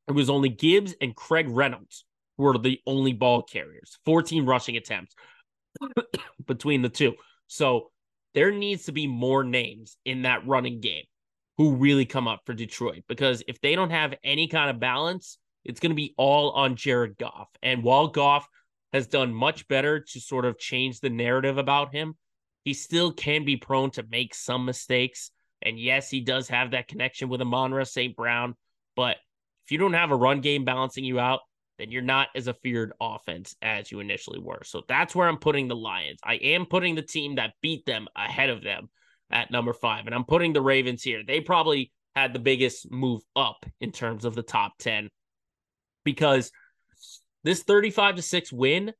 it 0.07 0.13
was 0.13 0.29
only 0.29 0.47
Gibbs 0.47 0.95
and 1.01 1.13
Craig 1.13 1.49
Reynolds 1.49 2.05
who 2.37 2.45
were 2.45 2.57
the 2.57 2.79
only 2.87 3.11
ball 3.11 3.41
carriers. 3.41 3.99
14 4.05 4.45
rushing 4.45 4.77
attempts 4.77 5.13
between 6.47 6.81
the 6.81 6.87
two. 6.87 7.15
So 7.47 7.91
there 8.33 8.51
needs 8.51 8.85
to 8.85 8.93
be 8.93 9.05
more 9.05 9.43
names 9.43 9.97
in 10.05 10.21
that 10.21 10.47
running 10.47 10.79
game 10.79 11.03
who 11.57 11.75
really 11.75 12.05
come 12.05 12.29
up 12.29 12.43
for 12.45 12.53
Detroit 12.53 13.03
because 13.09 13.43
if 13.45 13.59
they 13.59 13.75
don't 13.75 13.89
have 13.89 14.13
any 14.23 14.47
kind 14.47 14.69
of 14.69 14.79
balance, 14.79 15.37
it's 15.65 15.81
going 15.81 15.91
to 15.91 15.97
be 15.97 16.13
all 16.15 16.51
on 16.51 16.77
Jared 16.77 17.17
Goff. 17.17 17.49
And 17.61 17.83
while 17.83 18.07
Goff 18.07 18.47
has 18.93 19.07
done 19.07 19.33
much 19.33 19.67
better 19.67 19.99
to 19.99 20.19
sort 20.19 20.45
of 20.45 20.57
change 20.57 20.99
the 20.99 21.09
narrative 21.09 21.57
about 21.57 21.93
him. 21.93 22.15
He 22.63 22.73
still 22.73 23.11
can 23.11 23.45
be 23.45 23.57
prone 23.57 23.91
to 23.91 24.05
make 24.09 24.33
some 24.33 24.65
mistakes. 24.65 25.31
And 25.61 25.79
yes, 25.79 26.09
he 26.09 26.21
does 26.21 26.47
have 26.49 26.71
that 26.71 26.87
connection 26.87 27.29
with 27.29 27.41
Amon-Ra 27.41 27.83
St. 27.83 28.15
Brown. 28.15 28.55
But 28.95 29.17
if 29.65 29.71
you 29.71 29.77
don't 29.77 29.93
have 29.93 30.11
a 30.11 30.15
run 30.15 30.41
game 30.41 30.65
balancing 30.65 31.03
you 31.03 31.19
out, 31.19 31.41
then 31.77 31.91
you're 31.91 32.01
not 32.01 32.27
as 32.35 32.47
a 32.47 32.53
feared 32.53 32.91
offense 32.99 33.55
as 33.61 33.91
you 33.91 33.99
initially 34.01 34.39
were. 34.39 34.61
So 34.65 34.81
that's 34.87 35.15
where 35.15 35.27
I'm 35.27 35.37
putting 35.37 35.67
the 35.67 35.75
Lions. 35.75 36.19
I 36.23 36.35
am 36.35 36.65
putting 36.65 36.95
the 36.95 37.01
team 37.01 37.35
that 37.35 37.53
beat 37.61 37.85
them 37.85 38.07
ahead 38.15 38.49
of 38.49 38.63
them 38.63 38.89
at 39.31 39.51
number 39.51 39.73
five. 39.73 40.05
And 40.05 40.13
I'm 40.13 40.25
putting 40.25 40.51
the 40.51 40.61
Ravens 40.61 41.03
here. 41.03 41.23
They 41.25 41.39
probably 41.39 41.91
had 42.15 42.33
the 42.33 42.39
biggest 42.39 42.91
move 42.91 43.21
up 43.35 43.65
in 43.79 43.91
terms 43.91 44.25
of 44.25 44.35
the 44.35 44.43
top 44.43 44.73
10 44.79 45.09
because 46.03 46.51
this 47.49 47.63
35 47.63 48.17
to 48.17 48.21
6 48.21 48.53
win 48.53 48.93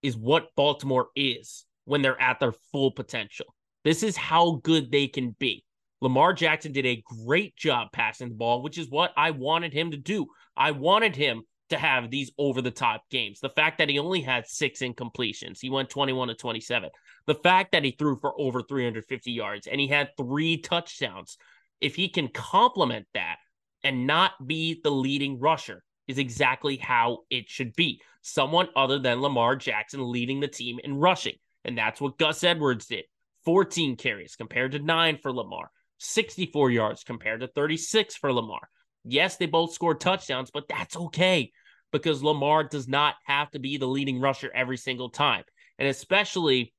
is 0.00 0.16
what 0.16 0.54
Baltimore 0.54 1.08
is 1.16 1.66
when 1.86 2.02
they're 2.02 2.20
at 2.20 2.38
their 2.38 2.52
full 2.70 2.92
potential. 2.92 3.46
This 3.82 4.04
is 4.04 4.16
how 4.16 4.60
good 4.62 4.92
they 4.92 5.08
can 5.08 5.34
be. 5.40 5.64
Lamar 6.00 6.32
Jackson 6.32 6.70
did 6.70 6.86
a 6.86 7.02
great 7.24 7.56
job 7.56 7.88
passing 7.92 8.28
the 8.28 8.36
ball, 8.36 8.62
which 8.62 8.78
is 8.78 8.88
what 8.88 9.12
I 9.16 9.32
wanted 9.32 9.72
him 9.72 9.90
to 9.90 9.96
do. 9.96 10.26
I 10.56 10.70
wanted 10.70 11.16
him 11.16 11.42
to 11.70 11.78
have 11.78 12.08
these 12.08 12.30
over 12.38 12.62
the 12.62 12.70
top 12.70 13.02
games. 13.10 13.40
The 13.40 13.48
fact 13.48 13.78
that 13.78 13.88
he 13.88 13.98
only 13.98 14.20
had 14.20 14.46
six 14.46 14.82
incompletions, 14.82 15.58
he 15.60 15.68
went 15.68 15.90
21 15.90 16.28
to 16.28 16.34
27. 16.34 16.90
The 17.26 17.34
fact 17.34 17.72
that 17.72 17.82
he 17.82 17.90
threw 17.90 18.20
for 18.20 18.40
over 18.40 18.62
350 18.62 19.32
yards 19.32 19.66
and 19.66 19.80
he 19.80 19.88
had 19.88 20.10
three 20.16 20.58
touchdowns. 20.58 21.38
If 21.80 21.96
he 21.96 22.08
can 22.08 22.28
complement 22.28 23.06
that 23.14 23.38
and 23.82 24.06
not 24.06 24.46
be 24.46 24.80
the 24.80 24.92
leading 24.92 25.40
rusher, 25.40 25.82
is 26.08 26.18
exactly 26.18 26.76
how 26.76 27.20
it 27.30 27.48
should 27.48 27.74
be. 27.74 28.00
Someone 28.22 28.68
other 28.76 28.98
than 28.98 29.20
Lamar 29.20 29.56
Jackson 29.56 30.10
leading 30.10 30.40
the 30.40 30.48
team 30.48 30.78
in 30.82 30.96
rushing. 30.96 31.36
And 31.64 31.76
that's 31.76 32.00
what 32.00 32.18
Gus 32.18 32.44
Edwards 32.44 32.86
did 32.86 33.04
14 33.44 33.96
carries 33.96 34.36
compared 34.36 34.72
to 34.72 34.78
nine 34.78 35.18
for 35.22 35.32
Lamar, 35.32 35.70
64 35.98 36.70
yards 36.70 37.04
compared 37.04 37.40
to 37.40 37.48
36 37.48 38.16
for 38.16 38.32
Lamar. 38.32 38.68
Yes, 39.04 39.36
they 39.36 39.46
both 39.46 39.72
scored 39.72 40.00
touchdowns, 40.00 40.50
but 40.52 40.68
that's 40.68 40.96
okay 40.96 41.52
because 41.92 42.22
Lamar 42.22 42.64
does 42.64 42.88
not 42.88 43.14
have 43.24 43.50
to 43.52 43.58
be 43.58 43.76
the 43.76 43.86
leading 43.86 44.20
rusher 44.20 44.50
every 44.54 44.76
single 44.76 45.10
time. 45.10 45.44
And 45.78 45.88
especially, 45.88 46.74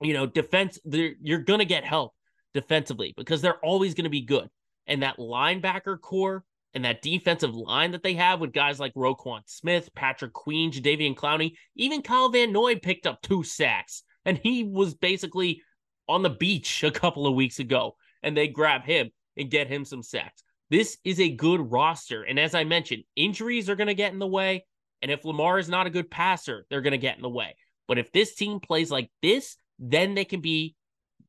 you 0.00 0.14
know, 0.14 0.26
defense, 0.26 0.78
you're 0.84 1.40
going 1.40 1.58
to 1.58 1.64
get 1.64 1.84
help 1.84 2.14
defensively 2.54 3.14
because 3.16 3.42
they're 3.42 3.64
always 3.64 3.94
going 3.94 4.04
to 4.04 4.10
be 4.10 4.22
good. 4.22 4.48
And 4.86 5.02
that 5.02 5.18
linebacker 5.18 6.00
core 6.00 6.44
and 6.74 6.84
that 6.84 7.02
defensive 7.02 7.54
line 7.54 7.90
that 7.90 8.02
they 8.02 8.14
have 8.14 8.40
with 8.40 8.52
guys 8.52 8.80
like 8.80 8.94
Roquan 8.94 9.42
Smith, 9.46 9.90
Patrick 9.94 10.32
Queen, 10.32 10.72
Jadeveon 10.72 11.14
Clowney, 11.14 11.52
even 11.76 12.02
Kyle 12.02 12.30
Van 12.30 12.52
Noy 12.52 12.76
picked 12.76 13.06
up 13.06 13.20
two 13.22 13.42
sacks, 13.42 14.02
and 14.24 14.38
he 14.38 14.64
was 14.64 14.94
basically 14.94 15.62
on 16.08 16.22
the 16.22 16.30
beach 16.30 16.82
a 16.82 16.90
couple 16.90 17.26
of 17.26 17.34
weeks 17.34 17.58
ago, 17.58 17.96
and 18.22 18.36
they 18.36 18.48
grab 18.48 18.84
him 18.84 19.10
and 19.36 19.50
get 19.50 19.68
him 19.68 19.84
some 19.84 20.02
sacks. 20.02 20.42
This 20.70 20.96
is 21.04 21.20
a 21.20 21.30
good 21.30 21.70
roster, 21.70 22.22
and 22.22 22.38
as 22.38 22.54
I 22.54 22.64
mentioned, 22.64 23.04
injuries 23.16 23.68
are 23.68 23.76
going 23.76 23.88
to 23.88 23.94
get 23.94 24.12
in 24.12 24.18
the 24.18 24.26
way, 24.26 24.64
and 25.02 25.10
if 25.10 25.24
Lamar 25.24 25.58
is 25.58 25.68
not 25.68 25.86
a 25.86 25.90
good 25.90 26.10
passer, 26.10 26.64
they're 26.70 26.80
going 26.80 26.92
to 26.92 26.98
get 26.98 27.16
in 27.16 27.22
the 27.22 27.28
way. 27.28 27.56
But 27.88 27.98
if 27.98 28.12
this 28.12 28.34
team 28.34 28.60
plays 28.60 28.90
like 28.90 29.10
this, 29.20 29.56
then 29.78 30.14
they 30.14 30.24
can 30.24 30.40
be 30.40 30.76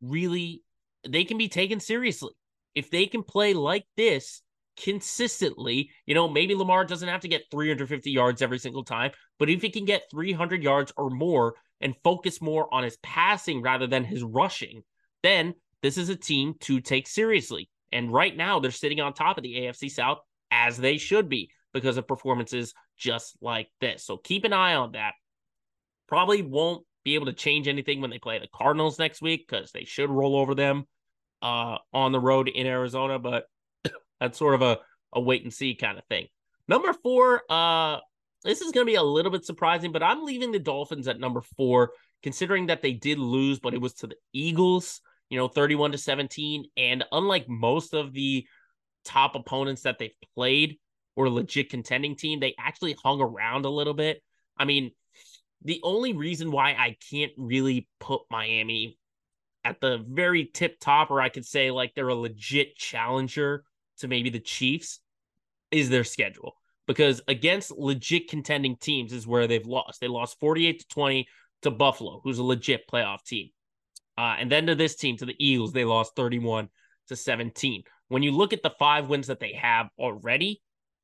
really 0.01 0.63
they 1.07 1.25
can 1.25 1.37
be 1.37 1.49
taken 1.49 1.79
seriously. 1.79 2.31
If 2.75 2.89
they 2.89 3.05
can 3.05 3.23
play 3.23 3.53
like 3.53 3.85
this, 3.97 4.41
consistently. 4.77 5.89
You 6.05 6.15
know, 6.15 6.27
maybe 6.27 6.55
Lamar 6.55 6.85
doesn't 6.85 7.09
have 7.09 7.21
to 7.21 7.27
get 7.27 7.43
350 7.51 8.11
yards 8.11 8.41
every 8.41 8.59
single 8.59 8.83
time, 8.83 9.11
but 9.39 9.49
if 9.49 9.61
he 9.61 9.69
can 9.69 9.85
get 9.85 10.09
300 10.11 10.63
yards 10.63 10.91
or 10.97 11.09
more 11.09 11.55
and 11.81 11.95
focus 12.03 12.41
more 12.41 12.73
on 12.73 12.83
his 12.83 12.97
passing 12.97 13.61
rather 13.61 13.87
than 13.87 14.03
his 14.03 14.23
rushing, 14.23 14.83
then 15.21 15.53
this 15.81 15.97
is 15.97 16.09
a 16.09 16.15
team 16.15 16.55
to 16.61 16.79
take 16.79 17.07
seriously. 17.07 17.69
And 17.91 18.11
right 18.11 18.35
now, 18.35 18.59
they're 18.59 18.71
sitting 18.71 19.01
on 19.01 19.13
top 19.13 19.37
of 19.37 19.43
the 19.43 19.55
AFC 19.55 19.91
South 19.91 20.19
as 20.49 20.77
they 20.77 20.97
should 20.97 21.29
be 21.29 21.49
because 21.73 21.97
of 21.97 22.07
performances 22.07 22.73
just 22.97 23.35
like 23.41 23.67
this. 23.81 24.05
So 24.05 24.17
keep 24.17 24.45
an 24.45 24.53
eye 24.53 24.75
on 24.75 24.93
that. 24.93 25.13
Probably 26.07 26.41
won't 26.41 26.85
be 27.03 27.15
able 27.15 27.25
to 27.25 27.33
change 27.33 27.67
anything 27.67 28.01
when 28.01 28.09
they 28.09 28.19
play 28.19 28.39
the 28.39 28.47
Cardinals 28.53 28.99
next 28.99 29.21
week 29.21 29.45
because 29.47 29.71
they 29.71 29.83
should 29.83 30.09
roll 30.09 30.35
over 30.37 30.55
them 30.55 30.85
uh, 31.41 31.77
on 31.91 32.11
the 32.11 32.19
road 32.19 32.47
in 32.47 32.65
Arizona. 32.65 33.19
But 33.19 33.45
That's 34.23 34.37
sort 34.37 34.55
of 34.55 34.61
a, 34.61 34.77
a 35.13 35.19
wait 35.19 35.43
and 35.43 35.53
see 35.53 35.75
kind 35.75 35.97
of 35.97 36.05
thing. 36.05 36.27
Number 36.69 36.93
four, 36.93 37.41
uh, 37.49 37.97
this 38.45 38.61
is 38.61 38.71
going 38.71 38.85
to 38.85 38.89
be 38.89 38.95
a 38.95 39.03
little 39.03 39.33
bit 39.33 39.43
surprising, 39.43 39.91
but 39.91 40.01
I'm 40.01 40.23
leaving 40.23 40.53
the 40.53 40.59
Dolphins 40.59 41.09
at 41.09 41.19
number 41.19 41.41
four, 41.41 41.91
considering 42.21 42.67
that 42.67 42.81
they 42.81 42.93
did 42.93 43.19
lose, 43.19 43.59
but 43.59 43.73
it 43.73 43.81
was 43.81 43.95
to 43.95 44.07
the 44.07 44.15
Eagles, 44.31 45.01
you 45.29 45.37
know, 45.37 45.49
31 45.49 45.91
to 45.91 45.97
17. 45.97 46.63
And 46.77 47.03
unlike 47.11 47.49
most 47.49 47.93
of 47.93 48.13
the 48.13 48.47
top 49.03 49.35
opponents 49.35 49.81
that 49.81 49.99
they've 49.99 50.15
played 50.35 50.79
or 51.17 51.29
legit 51.29 51.69
contending 51.69 52.15
team, 52.15 52.39
they 52.39 52.55
actually 52.57 52.95
hung 53.03 53.19
around 53.19 53.65
a 53.65 53.69
little 53.69 53.93
bit. 53.93 54.23
I 54.57 54.63
mean, 54.63 54.91
the 55.65 55.81
only 55.83 56.13
reason 56.13 56.49
why 56.49 56.69
I 56.69 56.95
can't 57.11 57.33
really 57.35 57.89
put 57.99 58.21
Miami 58.31 58.97
at 59.65 59.81
the 59.81 60.01
very 60.07 60.45
tip 60.45 60.79
top, 60.79 61.11
or 61.11 61.19
I 61.19 61.27
could 61.27 61.45
say 61.45 61.71
like 61.71 61.93
they're 61.93 62.07
a 62.07 62.15
legit 62.15 62.77
challenger 62.77 63.65
to 63.99 64.07
maybe 64.07 64.29
the 64.29 64.39
Chiefs, 64.39 64.99
is 65.71 65.89
their 65.89 66.03
schedule. 66.03 66.53
Because 66.85 67.21
against 67.27 67.71
legit 67.71 68.29
contending 68.29 68.75
teams 68.75 69.13
is 69.13 69.25
where 69.25 69.47
they've 69.47 69.65
lost. 69.65 70.01
They 70.01 70.07
lost 70.07 70.39
48 70.39 70.79
to 70.79 70.87
20 70.87 71.27
to 71.61 71.71
Buffalo, 71.71 72.21
who's 72.23 72.39
a 72.39 72.43
legit 72.43 72.87
playoff 72.91 73.23
team. 73.23 73.49
Uh, 74.17 74.35
and 74.37 74.51
then 74.51 74.67
to 74.67 74.75
this 74.75 74.95
team, 74.95 75.17
to 75.17 75.25
the 75.25 75.35
Eagles, 75.39 75.73
they 75.73 75.85
lost 75.85 76.15
31 76.15 76.69
to 77.07 77.15
17. 77.15 77.83
When 78.09 78.21
you 78.21 78.31
look 78.31 78.53
at 78.53 78.61
the 78.61 78.69
five 78.77 79.07
wins 79.07 79.27
that 79.27 79.39
they 79.39 79.53
have 79.53 79.87
already, 79.97 80.61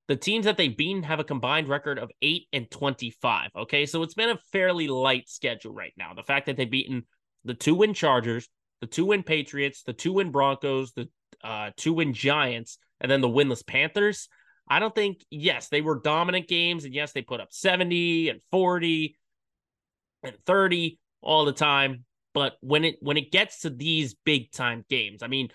the 0.08 0.16
teams 0.16 0.46
that 0.46 0.58
they've 0.58 0.76
beaten 0.76 1.04
have 1.04 1.20
a 1.20 1.24
combined 1.24 1.70
record 1.70 1.98
of 1.98 2.12
8 2.22 2.48
and 2.52 2.70
25. 2.70 3.52
Okay. 3.56 3.86
So 3.86 4.04
it's 4.04 4.16
been 4.16 4.30
a 4.30 4.40
fairly 4.52 4.88
light 4.88 5.30
schedule 5.30 5.74
right 5.74 5.94
now. 5.98 6.14
The 6.14 6.24
fact 6.24 6.48
that 6.48 6.58
they've 6.58 6.70
beaten 6.70 7.06
the 7.46 7.54
two 7.54 7.76
win 7.76 7.94
Chargers, 7.94 8.50
the 8.82 8.88
two 8.88 9.06
win 9.06 9.24
Patriots, 9.24 9.84
the 9.84 9.94
two 9.94 10.14
win 10.14 10.32
Broncos, 10.32 10.92
the 10.94 11.10
uh, 11.44 11.72
two 11.78 11.94
win 11.94 12.14
Giants, 12.14 12.78
and 13.00 13.12
then 13.12 13.22
the 13.22 13.30
winless 13.30 13.66
Panthers. 13.66 14.28
I 14.70 14.80
don't 14.80 14.94
think, 14.94 15.26
yes, 15.32 15.70
they 15.70 15.82
were 15.82 16.00
dominant 16.00 16.48
games. 16.48 16.86
And 16.86 16.94
yes, 16.94 17.12
they 17.12 17.22
put 17.22 17.42
up 17.42 17.52
70 17.52 18.30
and 18.30 18.40
40 18.52 19.18
and 20.24 20.36
30 20.46 21.00
all 21.22 21.46
the 21.46 21.54
time. 21.54 22.06
But 22.34 22.58
when 22.62 22.86
it 22.86 22.98
when 23.02 23.18
it 23.18 23.32
gets 23.32 23.62
to 23.62 23.72
these 23.72 24.16
big 24.24 24.52
time 24.52 24.86
games, 24.90 25.24
I 25.24 25.28
mean, 25.28 25.50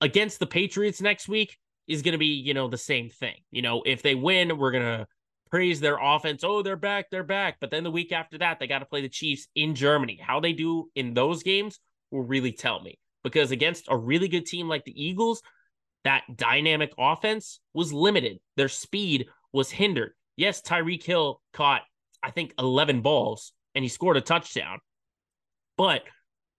against 0.00 0.38
the 0.38 0.46
Patriots 0.46 1.02
next 1.02 1.28
week 1.28 1.58
is 1.86 2.00
going 2.00 2.12
to 2.12 2.18
be, 2.18 2.26
you 2.26 2.54
know, 2.54 2.68
the 2.68 2.78
same 2.78 3.10
thing. 3.10 3.36
You 3.50 3.60
know, 3.60 3.82
if 3.84 4.00
they 4.00 4.14
win, 4.14 4.56
we're 4.56 4.70
going 4.70 4.84
to 4.84 5.06
praise 5.50 5.80
their 5.80 5.98
offense. 6.00 6.42
Oh, 6.42 6.62
they're 6.62 6.76
back, 6.76 7.10
they're 7.10 7.22
back. 7.22 7.58
But 7.60 7.70
then 7.70 7.84
the 7.84 7.90
week 7.90 8.10
after 8.10 8.38
that, 8.38 8.58
they 8.58 8.66
got 8.66 8.78
to 8.78 8.86
play 8.86 9.02
the 9.02 9.08
Chiefs 9.08 9.48
in 9.54 9.74
Germany. 9.74 10.18
How 10.20 10.40
they 10.40 10.54
do 10.54 10.90
in 10.94 11.12
those 11.12 11.42
games 11.42 11.78
will 12.10 12.22
really 12.22 12.52
tell 12.52 12.80
me. 12.80 12.98
Because 13.24 13.50
against 13.50 13.86
a 13.88 13.96
really 13.96 14.28
good 14.28 14.46
team 14.46 14.68
like 14.68 14.84
the 14.84 15.02
Eagles, 15.02 15.42
that 16.04 16.22
dynamic 16.36 16.92
offense 16.98 17.58
was 17.72 17.92
limited. 17.92 18.38
Their 18.56 18.68
speed 18.68 19.26
was 19.52 19.70
hindered. 19.70 20.12
Yes, 20.36 20.62
Tyreek 20.62 21.02
Hill 21.02 21.40
caught, 21.52 21.82
I 22.22 22.30
think, 22.30 22.54
11 22.58 23.00
balls 23.00 23.52
and 23.74 23.84
he 23.84 23.88
scored 23.88 24.16
a 24.16 24.20
touchdown, 24.20 24.78
but 25.76 26.02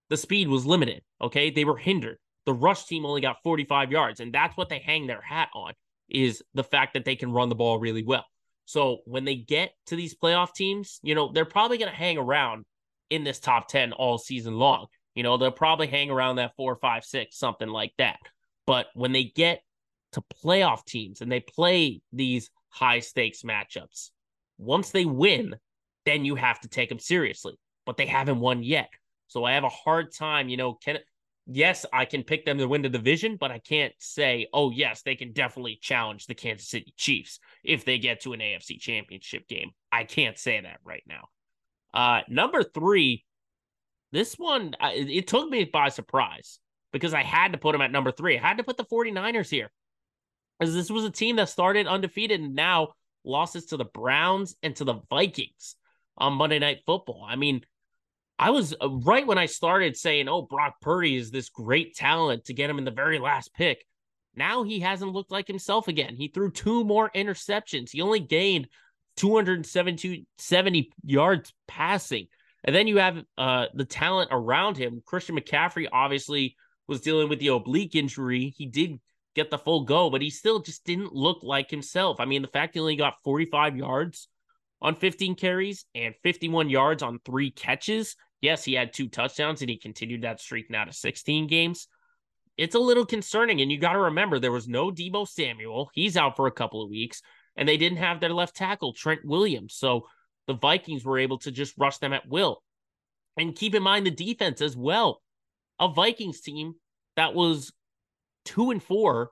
the 0.09 0.17
speed 0.17 0.47
was 0.47 0.65
limited. 0.65 1.01
Okay. 1.21 1.49
They 1.49 1.65
were 1.65 1.77
hindered. 1.77 2.17
The 2.45 2.53
rush 2.53 2.85
team 2.85 3.05
only 3.05 3.21
got 3.21 3.37
45 3.43 3.91
yards, 3.91 4.19
and 4.19 4.33
that's 4.33 4.55
what 4.55 4.69
they 4.69 4.79
hang 4.79 5.07
their 5.07 5.21
hat 5.21 5.49
on 5.55 5.73
is 6.09 6.43
the 6.53 6.63
fact 6.63 6.93
that 6.93 7.03
they 7.03 7.15
can 7.15 7.31
run 7.31 7.49
the 7.49 7.55
ball 7.55 7.79
really 7.79 8.03
well. 8.03 8.25
So 8.65 8.99
when 9.05 9.25
they 9.25 9.35
get 9.35 9.71
to 9.87 9.95
these 9.95 10.15
playoff 10.15 10.53
teams, 10.53 10.99
you 11.01 11.15
know, 11.15 11.31
they're 11.31 11.45
probably 11.45 11.79
going 11.79 11.89
to 11.89 11.97
hang 11.97 12.19
around 12.19 12.65
in 13.09 13.23
this 13.23 13.39
top 13.39 13.67
10 13.67 13.93
all 13.93 14.19
season 14.19 14.57
long. 14.59 14.85
You 15.15 15.23
know, 15.23 15.37
they'll 15.37 15.51
probably 15.51 15.87
hang 15.87 16.11
around 16.11 16.35
that 16.35 16.55
four, 16.55 16.75
five, 16.75 17.03
six, 17.03 17.37
something 17.37 17.69
like 17.69 17.93
that. 17.97 18.19
But 18.67 18.87
when 18.93 19.11
they 19.11 19.23
get 19.23 19.61
to 20.11 20.23
playoff 20.43 20.85
teams 20.85 21.21
and 21.21 21.31
they 21.31 21.39
play 21.39 22.01
these 22.11 22.49
high 22.69 22.99
stakes 22.99 23.41
matchups, 23.41 24.11
once 24.57 24.91
they 24.91 25.05
win, 25.05 25.55
then 26.05 26.25
you 26.25 26.35
have 26.35 26.59
to 26.61 26.67
take 26.67 26.89
them 26.89 26.99
seriously. 26.99 27.57
But 27.85 27.97
they 27.97 28.05
haven't 28.05 28.39
won 28.39 28.63
yet. 28.63 28.89
So 29.27 29.43
I 29.43 29.53
have 29.53 29.63
a 29.63 29.69
hard 29.69 30.13
time, 30.13 30.49
you 30.49 30.57
know, 30.57 30.73
can 30.73 30.99
yes, 31.47 31.85
I 31.93 32.05
can 32.05 32.23
pick 32.23 32.45
them 32.45 32.57
to 32.57 32.67
win 32.67 32.81
the 32.81 32.89
division, 32.89 33.37
but 33.39 33.51
I 33.51 33.59
can't 33.59 33.93
say, 33.99 34.47
oh 34.53 34.71
yes, 34.71 35.01
they 35.03 35.15
can 35.15 35.31
definitely 35.31 35.77
challenge 35.81 36.25
the 36.25 36.35
Kansas 36.35 36.67
City 36.67 36.93
Chiefs 36.97 37.39
if 37.63 37.85
they 37.85 37.99
get 37.99 38.21
to 38.21 38.33
an 38.33 38.39
AFC 38.39 38.79
championship 38.79 39.47
game. 39.47 39.71
I 39.91 40.03
can't 40.03 40.37
say 40.37 40.59
that 40.59 40.79
right 40.83 41.03
now. 41.07 41.27
Uh 41.93 42.21
number 42.27 42.63
3, 42.63 43.23
this 44.15 44.35
one 44.35 44.73
it 44.81 45.27
took 45.27 45.49
me 45.49 45.65
by 45.65 45.89
surprise 45.89 46.59
because 46.93 47.13
I 47.13 47.23
had 47.23 47.51
to 47.51 47.57
put 47.57 47.73
them 47.73 47.81
at 47.81 47.91
number 47.91 48.11
three. 48.11 48.37
I 48.37 48.41
had 48.41 48.57
to 48.57 48.63
put 48.63 48.77
the 48.77 48.85
49ers 48.85 49.49
here. 49.49 49.69
As 50.61 50.73
this 50.73 50.89
was 50.89 51.03
a 51.03 51.09
team 51.09 51.35
that 51.35 51.49
started 51.49 51.87
undefeated 51.87 52.39
and 52.39 52.55
now 52.55 52.93
losses 53.25 53.65
to 53.67 53.77
the 53.77 53.85
Browns 53.85 54.55
and 54.63 54.73
to 54.77 54.85
the 54.85 55.01
Vikings 55.09 55.75
on 56.17 56.33
Monday 56.33 56.59
Night 56.59 56.79
Football. 56.85 57.25
I 57.27 57.35
mean, 57.35 57.61
I 58.39 58.51
was 58.51 58.73
uh, 58.81 58.89
right 58.89 59.27
when 59.27 59.37
I 59.37 59.47
started 59.47 59.97
saying, 59.97 60.29
oh, 60.29 60.43
Brock 60.43 60.75
Purdy 60.81 61.17
is 61.17 61.31
this 61.31 61.49
great 61.49 61.95
talent 61.95 62.45
to 62.45 62.53
get 62.53 62.69
him 62.69 62.77
in 62.77 62.85
the 62.85 62.91
very 62.91 63.19
last 63.19 63.53
pick. 63.53 63.85
Now 64.33 64.63
he 64.63 64.79
hasn't 64.79 65.11
looked 65.11 65.31
like 65.31 65.47
himself 65.47 65.89
again. 65.89 66.15
He 66.15 66.29
threw 66.29 66.51
two 66.51 66.85
more 66.85 67.09
interceptions. 67.09 67.91
He 67.91 68.01
only 68.01 68.21
gained 68.21 68.69
270 69.17 70.93
yards 71.03 71.53
passing. 71.67 72.27
And 72.65 72.75
then 72.75 72.87
you 72.87 72.97
have 72.97 73.23
uh, 73.37 73.67
the 73.73 73.85
talent 73.85 74.29
around 74.31 74.75
him. 74.75 75.01
Christian 75.05 75.37
McCaffrey 75.39 75.87
obviously 75.91 76.55
was 76.87 76.99
dealing 76.99 77.29
with 77.29 77.39
the 77.39 77.49
oblique 77.49 77.95
injury. 77.95 78.53
He 78.57 78.65
did 78.65 78.99
get 79.35 79.51
the 79.51 79.57
full 79.57 79.83
go, 79.83 80.09
but 80.09 80.21
he 80.21 80.31
still 80.31 80.59
just 80.59 80.83
didn't 80.83 81.13
look 81.13 81.43
like 81.43 81.69
himself. 81.69 82.19
I 82.19 82.25
mean, 82.25 82.41
the 82.41 82.47
fact 82.47 82.73
he 82.73 82.79
only 82.79 82.95
got 82.95 83.21
45 83.23 83.77
yards 83.77 84.27
on 84.81 84.95
15 84.95 85.35
carries 85.35 85.85
and 85.93 86.15
51 86.23 86.69
yards 86.69 87.03
on 87.03 87.19
three 87.23 87.51
catches. 87.51 88.15
Yes, 88.41 88.63
he 88.63 88.73
had 88.73 88.93
two 88.93 89.09
touchdowns 89.09 89.61
and 89.61 89.69
he 89.69 89.77
continued 89.77 90.23
that 90.23 90.39
streak 90.39 90.69
now 90.71 90.85
to 90.85 90.93
16 90.93 91.47
games. 91.47 91.87
It's 92.57 92.75
a 92.75 92.79
little 92.79 93.05
concerning. 93.05 93.61
And 93.61 93.71
you 93.71 93.77
got 93.77 93.93
to 93.93 93.99
remember, 93.99 94.39
there 94.39 94.51
was 94.51 94.67
no 94.67 94.89
Deebo 94.89 95.27
Samuel. 95.27 95.91
He's 95.93 96.17
out 96.17 96.35
for 96.35 96.47
a 96.47 96.51
couple 96.51 96.81
of 96.81 96.89
weeks, 96.89 97.21
and 97.55 97.67
they 97.67 97.77
didn't 97.77 97.97
have 97.97 98.19
their 98.19 98.33
left 98.33 98.55
tackle, 98.55 98.93
Trent 98.93 99.21
Williams. 99.25 99.75
So 99.75 100.07
the 100.47 100.53
Vikings 100.53 101.03
were 101.03 101.19
able 101.19 101.37
to 101.39 101.51
just 101.51 101.73
rush 101.77 101.97
them 101.97 102.13
at 102.13 102.27
will. 102.27 102.61
And 103.37 103.55
keep 103.55 103.75
in 103.75 103.83
mind 103.83 104.05
the 104.05 104.11
defense 104.11 104.61
as 104.61 104.75
well 104.77 105.21
a 105.79 105.89
Vikings 105.89 106.41
team 106.41 106.75
that 107.15 107.33
was 107.33 107.73
two 108.45 108.71
and 108.71 108.81
four, 108.81 109.31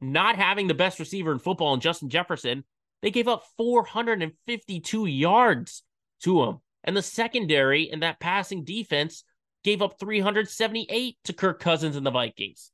not 0.00 0.36
having 0.36 0.66
the 0.66 0.74
best 0.74 0.98
receiver 0.98 1.32
in 1.32 1.38
football 1.38 1.74
in 1.74 1.80
Justin 1.80 2.08
Jefferson. 2.08 2.64
They 3.02 3.10
gave 3.10 3.28
up 3.28 3.44
452 3.58 5.06
yards 5.06 5.82
to 6.22 6.42
him. 6.42 6.60
And 6.84 6.96
the 6.96 7.02
secondary 7.02 7.90
and 7.90 8.02
that 8.02 8.20
passing 8.20 8.64
defense 8.64 9.24
gave 9.62 9.82
up 9.82 9.98
378 9.98 11.16
to 11.24 11.32
Kirk 11.32 11.60
Cousins 11.60 11.96
and 11.96 12.06
the 12.06 12.10
Vikings. 12.10 12.70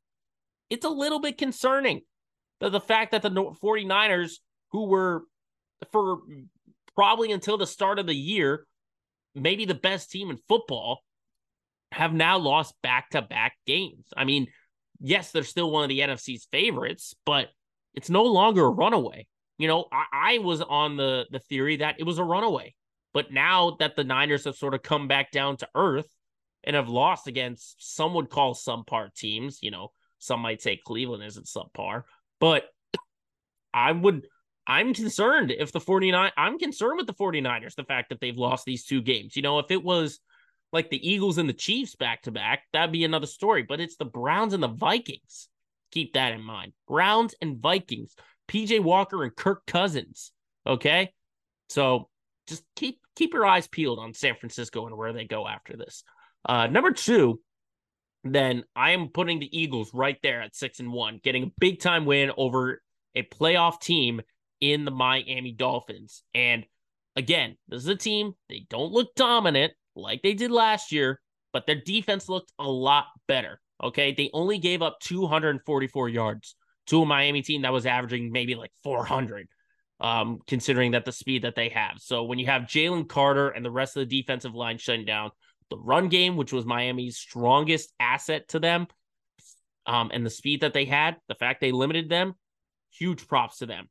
It's 0.68 0.84
a 0.84 0.90
little 0.90 1.20
bit 1.20 1.38
concerning 1.38 2.02
that 2.60 2.70
the 2.70 2.80
fact 2.80 3.12
that 3.12 3.22
the 3.22 3.30
49ers, 3.30 4.34
who 4.70 4.86
were 4.86 5.24
for 5.90 6.20
probably 6.94 7.32
until 7.32 7.58
the 7.58 7.66
start 7.66 7.98
of 7.98 8.06
the 8.06 8.14
year, 8.14 8.66
maybe 9.34 9.64
the 9.64 9.74
best 9.74 10.10
team 10.10 10.30
in 10.30 10.38
football, 10.48 11.02
have 11.92 12.12
now 12.12 12.38
lost 12.38 12.74
back 12.82 13.10
to 13.10 13.22
back 13.22 13.54
games. 13.66 14.06
I 14.16 14.24
mean, 14.24 14.46
yes, 15.00 15.32
they're 15.32 15.42
still 15.42 15.70
one 15.70 15.82
of 15.82 15.88
the 15.88 16.00
NFC's 16.00 16.46
favorites, 16.50 17.14
but 17.26 17.48
it's 17.94 18.10
no 18.10 18.24
longer 18.24 18.64
a 18.64 18.70
runaway. 18.70 19.26
You 19.58 19.68
know, 19.68 19.86
I, 19.92 20.36
I 20.36 20.38
was 20.38 20.62
on 20.62 20.96
the 20.96 21.26
the 21.30 21.40
theory 21.40 21.76
that 21.76 21.96
it 21.98 22.04
was 22.04 22.18
a 22.18 22.24
runaway, 22.24 22.74
but 23.12 23.32
now 23.32 23.76
that 23.80 23.96
the 23.96 24.04
Niners 24.04 24.44
have 24.44 24.56
sort 24.56 24.74
of 24.74 24.82
come 24.82 25.08
back 25.08 25.32
down 25.32 25.56
to 25.58 25.68
earth 25.74 26.08
and 26.64 26.76
have 26.76 26.88
lost 26.88 27.26
against 27.26 27.94
some 27.94 28.14
would 28.14 28.30
call 28.30 28.54
subpar 28.54 29.12
teams, 29.14 29.62
you 29.62 29.70
know, 29.70 29.88
some 30.18 30.40
might 30.40 30.62
say 30.62 30.76
Cleveland 30.76 31.24
isn't 31.24 31.46
subpar, 31.46 32.04
but 32.38 32.64
I 33.72 33.92
would 33.92 34.26
I'm 34.70 34.94
concerned 34.94 35.50
if 35.50 35.72
the 35.72 35.80
49 35.80 36.30
I'm 36.36 36.56
concerned 36.56 36.96
with 36.96 37.08
the 37.08 37.14
49ers 37.14 37.74
the 37.74 37.82
fact 37.82 38.10
that 38.10 38.20
they've 38.20 38.36
lost 38.36 38.64
these 38.64 38.84
two 38.84 39.02
games. 39.02 39.34
You 39.34 39.42
know, 39.42 39.58
if 39.58 39.72
it 39.72 39.82
was 39.82 40.20
like 40.72 40.90
the 40.90 41.10
Eagles 41.10 41.38
and 41.38 41.48
the 41.48 41.54
Chiefs 41.54 41.96
back 41.96 42.22
to 42.22 42.30
back, 42.30 42.62
that'd 42.72 42.92
be 42.92 43.02
another 43.02 43.26
story. 43.26 43.64
But 43.64 43.80
it's 43.80 43.96
the 43.96 44.04
Browns 44.04 44.54
and 44.54 44.62
the 44.62 44.68
Vikings. 44.68 45.48
Keep 45.90 46.12
that 46.12 46.32
in 46.32 46.40
mind. 46.40 46.72
Browns 46.86 47.34
and 47.42 47.58
Vikings. 47.58 48.14
PJ 48.46 48.78
Walker 48.78 49.24
and 49.24 49.34
Kirk 49.34 49.66
Cousins. 49.66 50.30
Okay. 50.64 51.12
So 51.68 52.08
just 52.46 52.62
keep 52.76 53.00
keep 53.16 53.34
your 53.34 53.46
eyes 53.46 53.66
peeled 53.66 53.98
on 53.98 54.14
San 54.14 54.36
Francisco 54.36 54.86
and 54.86 54.96
where 54.96 55.12
they 55.12 55.24
go 55.24 55.48
after 55.48 55.76
this. 55.76 56.04
Uh 56.48 56.68
number 56.68 56.92
two, 56.92 57.40
then 58.22 58.62
I 58.76 58.92
am 58.92 59.08
putting 59.08 59.40
the 59.40 59.58
Eagles 59.58 59.90
right 59.92 60.18
there 60.22 60.40
at 60.42 60.54
six 60.54 60.78
and 60.78 60.92
one, 60.92 61.18
getting 61.24 61.42
a 61.42 61.52
big 61.58 61.80
time 61.80 62.04
win 62.04 62.30
over 62.36 62.80
a 63.16 63.24
playoff 63.24 63.80
team 63.80 64.20
in 64.60 64.84
the 64.84 64.90
Miami 64.90 65.52
Dolphins. 65.52 66.22
And 66.34 66.64
again, 67.16 67.56
this 67.68 67.82
is 67.82 67.88
a 67.88 67.96
team, 67.96 68.32
they 68.48 68.66
don't 68.68 68.92
look 68.92 69.14
dominant 69.14 69.72
like 69.96 70.22
they 70.22 70.34
did 70.34 70.50
last 70.50 70.92
year, 70.92 71.20
but 71.52 71.66
their 71.66 71.80
defense 71.80 72.28
looked 72.28 72.52
a 72.58 72.68
lot 72.68 73.06
better. 73.26 73.60
Okay. 73.82 74.12
They 74.12 74.30
only 74.32 74.58
gave 74.58 74.82
up 74.82 74.98
244 75.00 76.08
yards 76.08 76.54
to 76.86 77.02
a 77.02 77.06
Miami 77.06 77.42
team 77.42 77.62
that 77.62 77.72
was 77.72 77.86
averaging 77.86 78.32
maybe 78.32 78.54
like 78.54 78.72
400, 78.82 79.48
um, 80.00 80.40
considering 80.46 80.92
that 80.92 81.04
the 81.04 81.12
speed 81.12 81.42
that 81.42 81.54
they 81.54 81.68
have. 81.70 81.94
So 81.98 82.24
when 82.24 82.38
you 82.38 82.46
have 82.46 82.62
Jalen 82.62 83.08
Carter 83.08 83.48
and 83.48 83.64
the 83.64 83.70
rest 83.70 83.96
of 83.96 84.08
the 84.08 84.20
defensive 84.20 84.54
line 84.54 84.78
shutting 84.78 85.04
down 85.04 85.30
the 85.70 85.78
run 85.78 86.08
game, 86.08 86.36
which 86.36 86.52
was 86.52 86.66
Miami's 86.66 87.16
strongest 87.16 87.92
asset 88.00 88.48
to 88.48 88.58
them, 88.58 88.86
um, 89.86 90.10
and 90.12 90.26
the 90.26 90.30
speed 90.30 90.60
that 90.62 90.74
they 90.74 90.84
had, 90.84 91.16
the 91.28 91.34
fact 91.34 91.60
they 91.60 91.72
limited 91.72 92.08
them, 92.08 92.34
huge 92.90 93.26
props 93.26 93.58
to 93.58 93.66
them. 93.66 93.88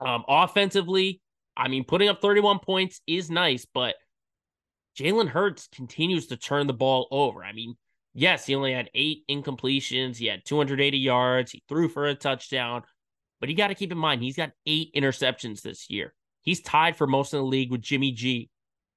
Um, 0.00 0.24
offensively, 0.28 1.20
I 1.56 1.68
mean, 1.68 1.84
putting 1.84 2.08
up 2.08 2.20
31 2.20 2.58
points 2.60 3.00
is 3.06 3.30
nice, 3.30 3.66
but 3.72 3.94
Jalen 4.98 5.28
Hurts 5.28 5.68
continues 5.74 6.26
to 6.28 6.36
turn 6.36 6.66
the 6.66 6.72
ball 6.72 7.08
over. 7.10 7.44
I 7.44 7.52
mean, 7.52 7.76
yes, 8.14 8.46
he 8.46 8.54
only 8.54 8.72
had 8.72 8.90
eight 8.94 9.24
incompletions. 9.30 10.16
He 10.16 10.26
had 10.26 10.44
280 10.44 10.98
yards. 10.98 11.52
He 11.52 11.62
threw 11.68 11.88
for 11.88 12.06
a 12.06 12.14
touchdown. 12.14 12.82
But 13.40 13.50
you 13.50 13.56
got 13.56 13.68
to 13.68 13.74
keep 13.74 13.92
in 13.92 13.98
mind, 13.98 14.22
he's 14.22 14.36
got 14.36 14.52
eight 14.64 14.94
interceptions 14.94 15.60
this 15.60 15.90
year. 15.90 16.14
He's 16.40 16.62
tied 16.62 16.96
for 16.96 17.06
most 17.06 17.34
in 17.34 17.38
the 17.38 17.44
league 17.44 17.70
with 17.70 17.82
Jimmy 17.82 18.12
G 18.12 18.48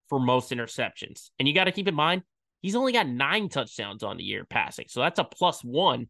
for 0.07 0.19
most 0.19 0.51
interceptions. 0.51 1.29
And 1.37 1.47
you 1.47 1.53
got 1.53 1.65
to 1.65 1.71
keep 1.71 1.87
in 1.87 1.95
mind, 1.95 2.23
he's 2.61 2.75
only 2.75 2.93
got 2.93 3.07
nine 3.07 3.49
touchdowns 3.49 4.03
on 4.03 4.17
the 4.17 4.23
year 4.23 4.45
passing. 4.45 4.85
So 4.87 5.01
that's 5.01 5.19
a 5.19 5.23
plus 5.23 5.61
one 5.63 6.07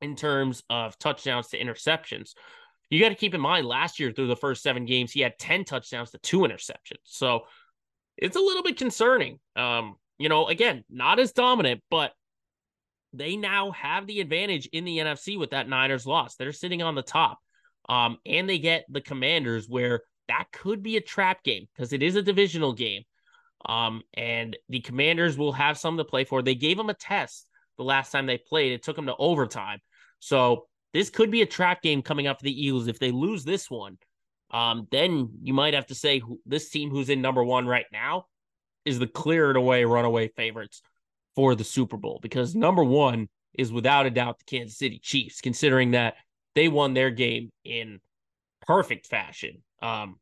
in 0.00 0.16
terms 0.16 0.62
of 0.68 0.98
touchdowns 0.98 1.48
to 1.48 1.58
interceptions. 1.58 2.32
You 2.90 3.00
got 3.00 3.10
to 3.10 3.14
keep 3.14 3.34
in 3.34 3.40
mind, 3.40 3.66
last 3.66 4.00
year 4.00 4.12
through 4.12 4.26
the 4.26 4.36
first 4.36 4.62
seven 4.62 4.84
games, 4.84 5.12
he 5.12 5.20
had 5.20 5.38
10 5.38 5.64
touchdowns 5.64 6.10
to 6.10 6.18
two 6.18 6.40
interceptions. 6.40 6.98
So 7.04 7.42
it's 8.16 8.36
a 8.36 8.40
little 8.40 8.64
bit 8.64 8.76
concerning. 8.76 9.38
Um, 9.56 9.94
you 10.18 10.28
know, 10.28 10.48
again, 10.48 10.84
not 10.90 11.20
as 11.20 11.32
dominant, 11.32 11.82
but 11.88 12.12
they 13.12 13.36
now 13.36 13.70
have 13.70 14.06
the 14.06 14.20
advantage 14.20 14.66
in 14.72 14.84
the 14.84 14.98
NFC 14.98 15.38
with 15.38 15.50
that 15.50 15.68
Niners 15.68 16.06
loss. 16.06 16.36
They're 16.36 16.52
sitting 16.52 16.82
on 16.82 16.94
the 16.94 17.02
top. 17.02 17.38
Um, 17.88 18.18
and 18.26 18.48
they 18.48 18.58
get 18.58 18.84
the 18.88 19.00
commanders 19.00 19.68
where 19.68 20.02
that 20.28 20.46
could 20.52 20.82
be 20.82 20.96
a 20.96 21.00
trap 21.00 21.42
game 21.42 21.66
because 21.74 21.92
it 21.92 22.02
is 22.02 22.16
a 22.16 22.22
divisional 22.22 22.72
game. 22.72 23.02
Um, 23.66 24.02
and 24.14 24.56
the 24.68 24.80
commanders 24.80 25.36
will 25.36 25.52
have 25.52 25.78
some 25.78 25.96
to 25.96 26.04
play 26.04 26.24
for. 26.24 26.42
They 26.42 26.54
gave 26.54 26.76
them 26.76 26.90
a 26.90 26.94
test 26.94 27.48
the 27.78 27.84
last 27.84 28.10
time 28.10 28.26
they 28.26 28.38
played. 28.38 28.72
It 28.72 28.82
took 28.82 28.96
them 28.96 29.06
to 29.06 29.16
overtime. 29.16 29.80
So 30.18 30.66
this 30.92 31.10
could 31.10 31.30
be 31.30 31.42
a 31.42 31.46
trap 31.46 31.82
game 31.82 32.02
coming 32.02 32.26
up 32.26 32.38
for 32.38 32.44
the 32.44 32.66
Eagles. 32.66 32.88
If 32.88 32.98
they 32.98 33.10
lose 33.10 33.44
this 33.44 33.70
one, 33.70 33.98
um, 34.50 34.88
then 34.90 35.30
you 35.42 35.54
might 35.54 35.74
have 35.74 35.86
to 35.86 35.94
say 35.94 36.22
this 36.46 36.70
team 36.70 36.90
who's 36.90 37.08
in 37.08 37.22
number 37.22 37.44
one 37.44 37.66
right 37.66 37.86
now 37.92 38.26
is 38.84 38.98
the 38.98 39.06
cleared 39.06 39.56
away 39.56 39.84
runaway 39.84 40.28
favorites 40.28 40.82
for 41.36 41.54
the 41.54 41.64
Super 41.64 41.96
Bowl 41.96 42.18
because 42.22 42.54
number 42.54 42.82
one 42.82 43.28
is 43.54 43.72
without 43.72 44.06
a 44.06 44.10
doubt 44.10 44.38
the 44.38 44.44
Kansas 44.56 44.78
City 44.78 44.98
Chiefs, 45.02 45.40
considering 45.40 45.92
that 45.92 46.14
they 46.54 46.68
won 46.68 46.94
their 46.94 47.10
game 47.10 47.50
in 47.64 48.00
perfect 48.66 49.06
fashion. 49.06 49.62
Um, 49.82 50.16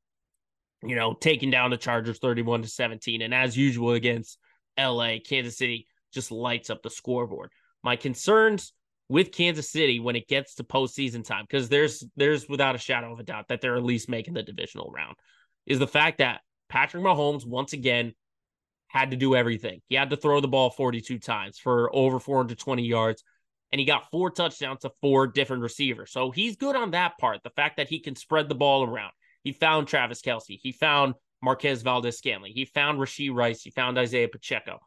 you 0.82 0.94
know, 0.94 1.14
taking 1.14 1.50
down 1.50 1.70
the 1.70 1.76
Chargers 1.76 2.18
31 2.18 2.62
to 2.62 2.68
17. 2.68 3.22
And 3.22 3.34
as 3.34 3.56
usual 3.56 3.92
against 3.92 4.38
LA, 4.78 5.16
Kansas 5.24 5.58
City 5.58 5.88
just 6.12 6.30
lights 6.30 6.70
up 6.70 6.82
the 6.82 6.90
scoreboard. 6.90 7.50
My 7.82 7.96
concerns 7.96 8.72
with 9.08 9.32
Kansas 9.32 9.70
City 9.70 10.00
when 10.00 10.16
it 10.16 10.28
gets 10.28 10.54
to 10.56 10.64
postseason 10.64 11.24
time, 11.24 11.44
because 11.48 11.68
there's 11.68 12.04
there's 12.16 12.48
without 12.48 12.74
a 12.74 12.78
shadow 12.78 13.12
of 13.12 13.18
a 13.18 13.24
doubt 13.24 13.48
that 13.48 13.60
they're 13.60 13.76
at 13.76 13.84
least 13.84 14.08
making 14.08 14.34
the 14.34 14.42
divisional 14.42 14.90
round, 14.90 15.16
is 15.66 15.78
the 15.78 15.86
fact 15.86 16.18
that 16.18 16.40
Patrick 16.68 17.02
Mahomes 17.02 17.46
once 17.46 17.72
again 17.72 18.12
had 18.88 19.10
to 19.10 19.16
do 19.16 19.34
everything. 19.34 19.80
He 19.88 19.94
had 19.94 20.10
to 20.10 20.16
throw 20.16 20.40
the 20.40 20.48
ball 20.48 20.70
42 20.70 21.18
times 21.18 21.58
for 21.58 21.94
over 21.94 22.18
420 22.18 22.82
yards, 22.82 23.22
and 23.72 23.78
he 23.78 23.84
got 23.84 24.10
four 24.10 24.30
touchdowns 24.30 24.80
to 24.80 24.90
four 25.00 25.26
different 25.26 25.62
receivers. 25.62 26.10
So 26.10 26.30
he's 26.30 26.56
good 26.56 26.76
on 26.76 26.92
that 26.92 27.18
part. 27.18 27.42
The 27.42 27.50
fact 27.50 27.76
that 27.76 27.88
he 27.88 28.00
can 28.00 28.16
spread 28.16 28.48
the 28.48 28.54
ball 28.54 28.84
around. 28.84 29.12
He 29.44 29.52
found 29.52 29.86
Travis 29.86 30.20
Kelce. 30.20 30.58
He 30.60 30.72
found 30.72 31.14
Marquez 31.42 31.82
Valdes-Scantling. 31.82 32.52
He 32.54 32.64
found 32.64 32.98
Rashee 32.98 33.32
Rice. 33.32 33.62
He 33.62 33.70
found 33.70 33.98
Isaiah 33.98 34.28
Pacheco. 34.28 34.80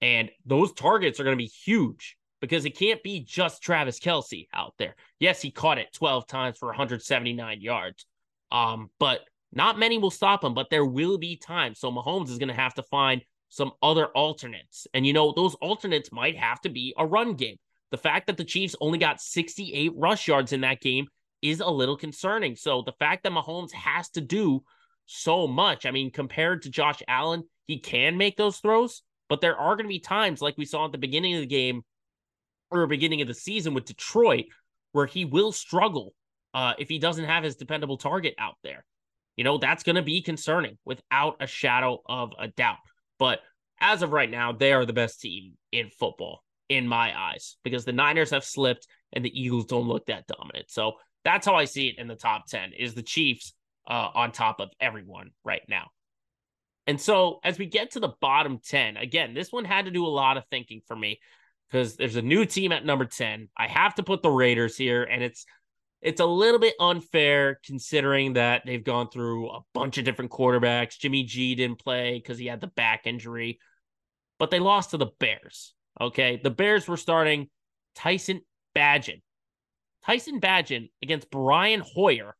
And 0.00 0.30
those 0.44 0.72
targets 0.72 1.20
are 1.20 1.24
going 1.24 1.36
to 1.36 1.42
be 1.42 1.46
huge 1.46 2.16
because 2.44 2.66
it 2.66 2.76
can't 2.76 3.02
be 3.02 3.20
just 3.20 3.62
Travis 3.62 3.98
Kelce 3.98 4.48
out 4.52 4.74
there. 4.78 4.96
Yes, 5.18 5.40
he 5.40 5.50
caught 5.50 5.78
it 5.78 5.94
12 5.94 6.26
times 6.26 6.58
for 6.58 6.66
179 6.66 7.62
yards. 7.62 8.04
Um, 8.52 8.90
but 8.98 9.20
not 9.50 9.78
many 9.78 9.96
will 9.96 10.10
stop 10.10 10.44
him, 10.44 10.52
but 10.52 10.68
there 10.68 10.84
will 10.84 11.16
be 11.16 11.36
times. 11.36 11.78
So 11.78 11.90
Mahomes 11.90 12.28
is 12.28 12.36
going 12.36 12.48
to 12.48 12.54
have 12.54 12.74
to 12.74 12.82
find 12.82 13.22
some 13.48 13.72
other 13.82 14.08
alternates. 14.08 14.86
And 14.92 15.06
you 15.06 15.14
know, 15.14 15.32
those 15.32 15.54
alternates 15.54 16.12
might 16.12 16.36
have 16.36 16.60
to 16.62 16.68
be 16.68 16.92
a 16.98 17.06
run 17.06 17.32
game. 17.32 17.56
The 17.90 17.96
fact 17.96 18.26
that 18.26 18.36
the 18.36 18.44
Chiefs 18.44 18.76
only 18.78 18.98
got 18.98 19.22
68 19.22 19.92
rush 19.96 20.28
yards 20.28 20.52
in 20.52 20.60
that 20.60 20.82
game 20.82 21.06
is 21.40 21.60
a 21.60 21.70
little 21.70 21.96
concerning. 21.96 22.56
So 22.56 22.82
the 22.82 22.92
fact 22.92 23.22
that 23.22 23.32
Mahomes 23.32 23.72
has 23.72 24.10
to 24.10 24.20
do 24.20 24.64
so 25.06 25.46
much, 25.46 25.86
I 25.86 25.92
mean, 25.92 26.10
compared 26.10 26.62
to 26.62 26.70
Josh 26.70 27.02
Allen, 27.08 27.44
he 27.66 27.78
can 27.78 28.18
make 28.18 28.36
those 28.36 28.58
throws, 28.58 29.02
but 29.30 29.40
there 29.40 29.56
are 29.56 29.76
going 29.76 29.84
to 29.84 29.88
be 29.88 30.00
times 30.00 30.42
like 30.42 30.58
we 30.58 30.66
saw 30.66 30.84
at 30.84 30.92
the 30.92 30.98
beginning 30.98 31.36
of 31.36 31.40
the 31.40 31.46
game 31.46 31.82
or 32.82 32.86
beginning 32.86 33.22
of 33.22 33.28
the 33.28 33.34
season 33.34 33.74
with 33.74 33.84
Detroit 33.84 34.46
where 34.92 35.06
he 35.06 35.24
will 35.24 35.52
struggle 35.52 36.14
uh, 36.54 36.74
if 36.78 36.88
he 36.88 36.98
doesn't 36.98 37.24
have 37.24 37.42
his 37.42 37.56
dependable 37.56 37.96
target 37.96 38.34
out 38.38 38.54
there. 38.62 38.84
You 39.36 39.42
know, 39.42 39.58
that's 39.58 39.82
going 39.82 39.96
to 39.96 40.02
be 40.02 40.22
concerning 40.22 40.78
without 40.84 41.36
a 41.40 41.46
shadow 41.46 42.00
of 42.06 42.30
a 42.38 42.48
doubt. 42.48 42.76
But 43.18 43.40
as 43.80 44.02
of 44.02 44.12
right 44.12 44.30
now, 44.30 44.52
they 44.52 44.72
are 44.72 44.86
the 44.86 44.92
best 44.92 45.20
team 45.20 45.54
in 45.72 45.90
football 45.90 46.44
in 46.68 46.86
my 46.86 47.18
eyes 47.18 47.56
because 47.64 47.84
the 47.84 47.92
Niners 47.92 48.30
have 48.30 48.44
slipped 48.44 48.86
and 49.12 49.24
the 49.24 49.40
Eagles 49.40 49.66
don't 49.66 49.88
look 49.88 50.06
that 50.06 50.26
dominant. 50.28 50.70
So 50.70 50.92
that's 51.24 51.46
how 51.46 51.56
I 51.56 51.64
see 51.64 51.88
it 51.88 51.98
in 51.98 52.06
the 52.06 52.14
top 52.14 52.46
10 52.46 52.72
is 52.78 52.94
the 52.94 53.02
Chiefs 53.02 53.54
uh, 53.88 54.10
on 54.14 54.30
top 54.30 54.60
of 54.60 54.70
everyone 54.80 55.30
right 55.44 55.62
now. 55.68 55.88
And 56.86 57.00
so 57.00 57.40
as 57.42 57.58
we 57.58 57.66
get 57.66 57.92
to 57.92 58.00
the 58.00 58.12
bottom 58.20 58.60
10, 58.64 58.96
again, 58.96 59.34
this 59.34 59.50
one 59.50 59.64
had 59.64 59.86
to 59.86 59.90
do 59.90 60.06
a 60.06 60.08
lot 60.08 60.36
of 60.36 60.44
thinking 60.50 60.82
for 60.86 60.94
me 60.94 61.18
because 61.74 61.96
there's 61.96 62.14
a 62.14 62.22
new 62.22 62.44
team 62.44 62.70
at 62.70 62.86
number 62.86 63.04
10. 63.04 63.48
I 63.58 63.66
have 63.66 63.96
to 63.96 64.04
put 64.04 64.22
the 64.22 64.30
Raiders 64.30 64.76
here 64.76 65.02
and 65.02 65.24
it's 65.24 65.44
it's 66.00 66.20
a 66.20 66.26
little 66.26 66.60
bit 66.60 66.74
unfair 66.78 67.58
considering 67.64 68.34
that 68.34 68.62
they've 68.64 68.84
gone 68.84 69.08
through 69.08 69.48
a 69.50 69.60
bunch 69.72 69.98
of 69.98 70.04
different 70.04 70.30
quarterbacks. 70.30 70.98
Jimmy 70.98 71.24
G 71.24 71.54
didn't 71.56 71.80
play 71.82 72.14
because 72.14 72.38
he 72.38 72.46
had 72.46 72.60
the 72.60 72.68
back 72.68 73.06
injury, 73.06 73.58
but 74.38 74.50
they 74.50 74.60
lost 74.60 74.90
to 74.90 74.98
the 74.98 75.08
Bears. 75.18 75.74
Okay. 76.00 76.38
The 76.40 76.50
Bears 76.50 76.86
were 76.86 76.98
starting 76.98 77.48
Tyson 77.96 78.42
Bagent. 78.76 79.22
Tyson 80.04 80.40
Bagent 80.40 80.90
against 81.02 81.30
Brian 81.30 81.82
Hoyer, 81.84 82.36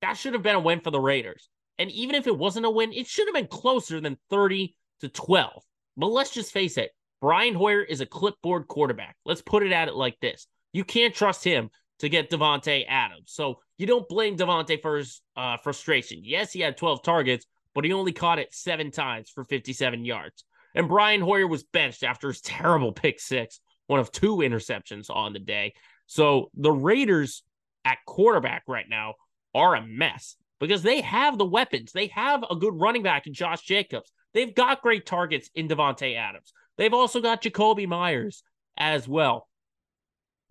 that 0.00 0.14
should 0.14 0.32
have 0.32 0.44
been 0.44 0.54
a 0.54 0.60
win 0.60 0.80
for 0.80 0.92
the 0.92 1.00
Raiders. 1.00 1.50
And 1.78 1.90
even 1.90 2.14
if 2.14 2.26
it 2.26 2.38
wasn't 2.38 2.66
a 2.66 2.70
win, 2.70 2.92
it 2.92 3.08
should 3.08 3.26
have 3.26 3.34
been 3.34 3.48
closer 3.48 4.00
than 4.00 4.16
30 4.30 4.74
to 5.00 5.08
12. 5.08 5.62
But 5.96 6.06
let's 6.06 6.32
just 6.32 6.52
face 6.52 6.78
it, 6.78 6.92
Brian 7.20 7.54
Hoyer 7.54 7.82
is 7.82 8.00
a 8.00 8.06
clipboard 8.06 8.66
quarterback. 8.68 9.16
Let's 9.24 9.42
put 9.42 9.62
it 9.62 9.72
at 9.72 9.88
it 9.88 9.94
like 9.94 10.18
this. 10.20 10.46
You 10.72 10.84
can't 10.84 11.14
trust 11.14 11.44
him 11.44 11.70
to 11.98 12.08
get 12.08 12.30
Davante 12.30 12.84
Adams. 12.88 13.32
So 13.32 13.60
you 13.76 13.86
don't 13.86 14.08
blame 14.08 14.36
Davante 14.36 14.80
for 14.80 14.96
his 14.96 15.20
uh, 15.36 15.58
frustration. 15.58 16.20
Yes, 16.22 16.52
he 16.52 16.60
had 16.60 16.76
12 16.76 17.02
targets, 17.02 17.46
but 17.74 17.84
he 17.84 17.92
only 17.92 18.12
caught 18.12 18.38
it 18.38 18.54
seven 18.54 18.90
times 18.90 19.30
for 19.30 19.44
57 19.44 20.04
yards. 20.04 20.44
And 20.74 20.88
Brian 20.88 21.20
Hoyer 21.20 21.46
was 21.46 21.64
benched 21.64 22.02
after 22.02 22.28
his 22.28 22.40
terrible 22.40 22.92
pick 22.92 23.20
six, 23.20 23.60
one 23.86 24.00
of 24.00 24.12
two 24.12 24.36
interceptions 24.36 25.10
on 25.10 25.32
the 25.32 25.38
day. 25.38 25.74
So 26.06 26.50
the 26.54 26.72
Raiders 26.72 27.42
at 27.84 27.98
quarterback 28.06 28.62
right 28.66 28.86
now 28.88 29.14
are 29.54 29.74
a 29.74 29.86
mess 29.86 30.36
because 30.58 30.82
they 30.82 31.00
have 31.00 31.36
the 31.36 31.44
weapons. 31.44 31.92
They 31.92 32.06
have 32.08 32.44
a 32.48 32.56
good 32.56 32.78
running 32.78 33.02
back 33.02 33.26
in 33.26 33.34
Josh 33.34 33.62
Jacobs. 33.62 34.12
They've 34.32 34.54
got 34.54 34.82
great 34.82 35.06
targets 35.06 35.50
in 35.54 35.68
Davante 35.68 36.16
Adams. 36.16 36.52
They've 36.76 36.94
also 36.94 37.20
got 37.20 37.42
Jakobi 37.42 37.86
Meyers 37.86 38.42
as 38.76 39.06
well. 39.06 39.48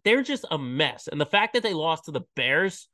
They're 0.04 0.24
just 0.24 0.46
a 0.50 0.58
mess. 0.58 1.08
And 1.08 1.20
the 1.20 1.26
fact 1.26 1.54
that 1.54 1.64
they 1.64 1.74
lost 1.74 2.06
to 2.06 2.12
the 2.12 2.26
Bears, 2.36 2.88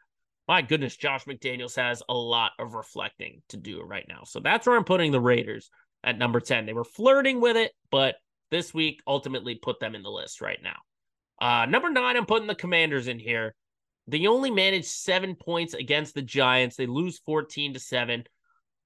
my 0.47 0.61
goodness, 0.61 0.95
Josh 0.95 1.26
McDaniels 1.26 1.76
has 1.76 2.01
a 2.07 2.13
lot 2.13 2.51
of 2.59 2.73
reflecting 2.73 3.41
to 3.49 3.57
do 3.57 3.82
right 3.82 4.05
now. 4.07 4.23
So 4.26 4.39
that's 4.39 4.65
where 4.65 4.78
I'm 4.78 4.84
putting 4.84 5.11
the 5.11 5.19
Raiders 5.19 5.69
at 6.03 6.17
number 6.17 6.39
10. 6.39 6.65
They 6.65 6.73
were 6.73 6.84
flirting 6.84 7.41
with 7.41 7.57
it, 7.57 7.71
but 7.91 8.15
this 8.51 8.73
week 8.73 9.01
ultimately 9.05 9.55
put 9.55 9.80
them 9.80 9.95
in 9.95 10.03
the 10.03 10.09
list 10.09 10.41
right 10.41 10.59
now. 10.63 10.78
Uh, 11.39 11.65
number 11.65 11.89
nine, 11.89 12.15
I'm 12.15 12.26
putting 12.26 12.47
the 12.47 12.55
Commanders 12.55 13.07
in 13.07 13.19
here. 13.19 13.53
They 14.07 14.28
only 14.28 14.51
managed 14.51 14.86
seven 14.86 15.36
points 15.36 15.73
against 15.73 16.13
the 16.13 16.21
Giants. 16.21 16.76
They 16.76 16.86
lose 16.86 17.19
14 17.26 17.73
to 17.73 17.80
seven. 17.80 18.23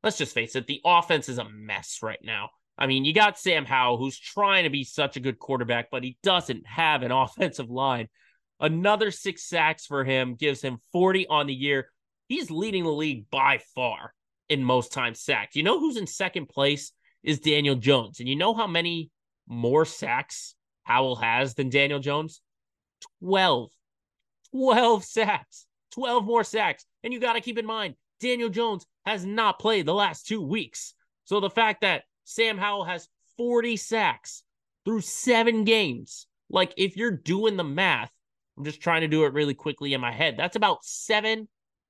Let's 0.02 0.18
just 0.18 0.34
face 0.34 0.56
it, 0.56 0.66
the 0.66 0.82
offense 0.86 1.28
is 1.28 1.38
a 1.38 1.50
mess 1.50 2.00
right 2.02 2.20
now. 2.24 2.50
I 2.80 2.88
mean, 2.88 3.04
you 3.04 3.14
got 3.14 3.38
Sam 3.38 3.66
Howell, 3.66 3.98
who's 3.98 4.18
trying 4.18 4.64
to 4.64 4.70
be 4.70 4.86
such 4.86 5.18
a 5.18 5.20
good 5.20 5.38
quarterback, 5.38 5.92
but 5.92 6.04
he 6.04 6.18
doesn't 6.24 6.66
have 6.66 7.04
an 7.04 7.12
offensive 7.12 7.70
line. 7.70 8.08
Another 8.62 9.12
six 9.12 9.44
sacks 9.44 9.86
for 9.86 10.04
him 10.04 10.36
gives 10.36 10.62
him 10.62 10.80
40 10.94 11.28
on 11.28 11.48
the 11.48 11.54
year. 11.54 11.92
He's 12.28 12.50
leading 12.50 12.84
the 12.84 12.92
league 12.92 13.30
by 13.30 13.60
far 13.76 14.14
in 14.48 14.64
most 14.64 14.94
times 14.94 15.22
sacked. 15.22 15.56
You 15.56 15.64
know 15.64 15.80
who's 15.80 15.98
in 15.98 16.08
second 16.08 16.48
place 16.48 16.94
is 17.22 17.40
Daniel 17.40 17.76
Jones. 17.76 18.20
And 18.20 18.30
you 18.30 18.36
know 18.36 18.54
how 18.54 18.68
many 18.68 19.12
more 19.48 19.86
sacks 19.86 20.56
Howell 20.84 21.18
has 21.18 21.56
than 21.56 21.70
Daniel 21.70 22.00
Jones? 22.00 22.42
12. 23.22 23.72
12 24.52 25.04
sacks, 25.04 25.66
12 25.92 26.26
more 26.26 26.44
sacks. 26.44 26.86
And 27.04 27.14
you 27.14 27.20
got 27.20 27.34
to 27.34 27.42
keep 27.42 27.58
in 27.58 27.66
mind, 27.66 27.96
Daniel 28.20 28.50
Jones 28.50 28.86
has 29.06 29.26
not 29.26 29.60
played 29.60 29.86
the 29.86 29.94
last 29.94 30.28
two 30.28 30.42
weeks. 30.42 30.94
So 31.26 31.40
the 31.40 31.50
fact 31.50 31.82
that 31.82 32.04
Sam 32.30 32.60
Howell 32.60 32.84
has 32.84 33.10
40 33.38 33.76
sacks 33.76 34.44
through 34.86 35.02
seven 35.02 35.64
games, 35.64 36.28
like 36.48 36.72
if 36.78 36.96
you're 36.96 37.10
doing 37.10 37.58
the 37.58 37.64
math, 37.64 38.12
I'm 38.56 38.64
just 38.64 38.82
trying 38.82 39.02
to 39.02 39.08
do 39.08 39.26
it 39.26 39.34
really 39.34 39.56
quickly 39.56 39.96
in 39.96 40.02
my 40.02 40.12
head. 40.12 40.36
That's 40.38 40.56
about 40.56 40.86
seven 40.86 41.48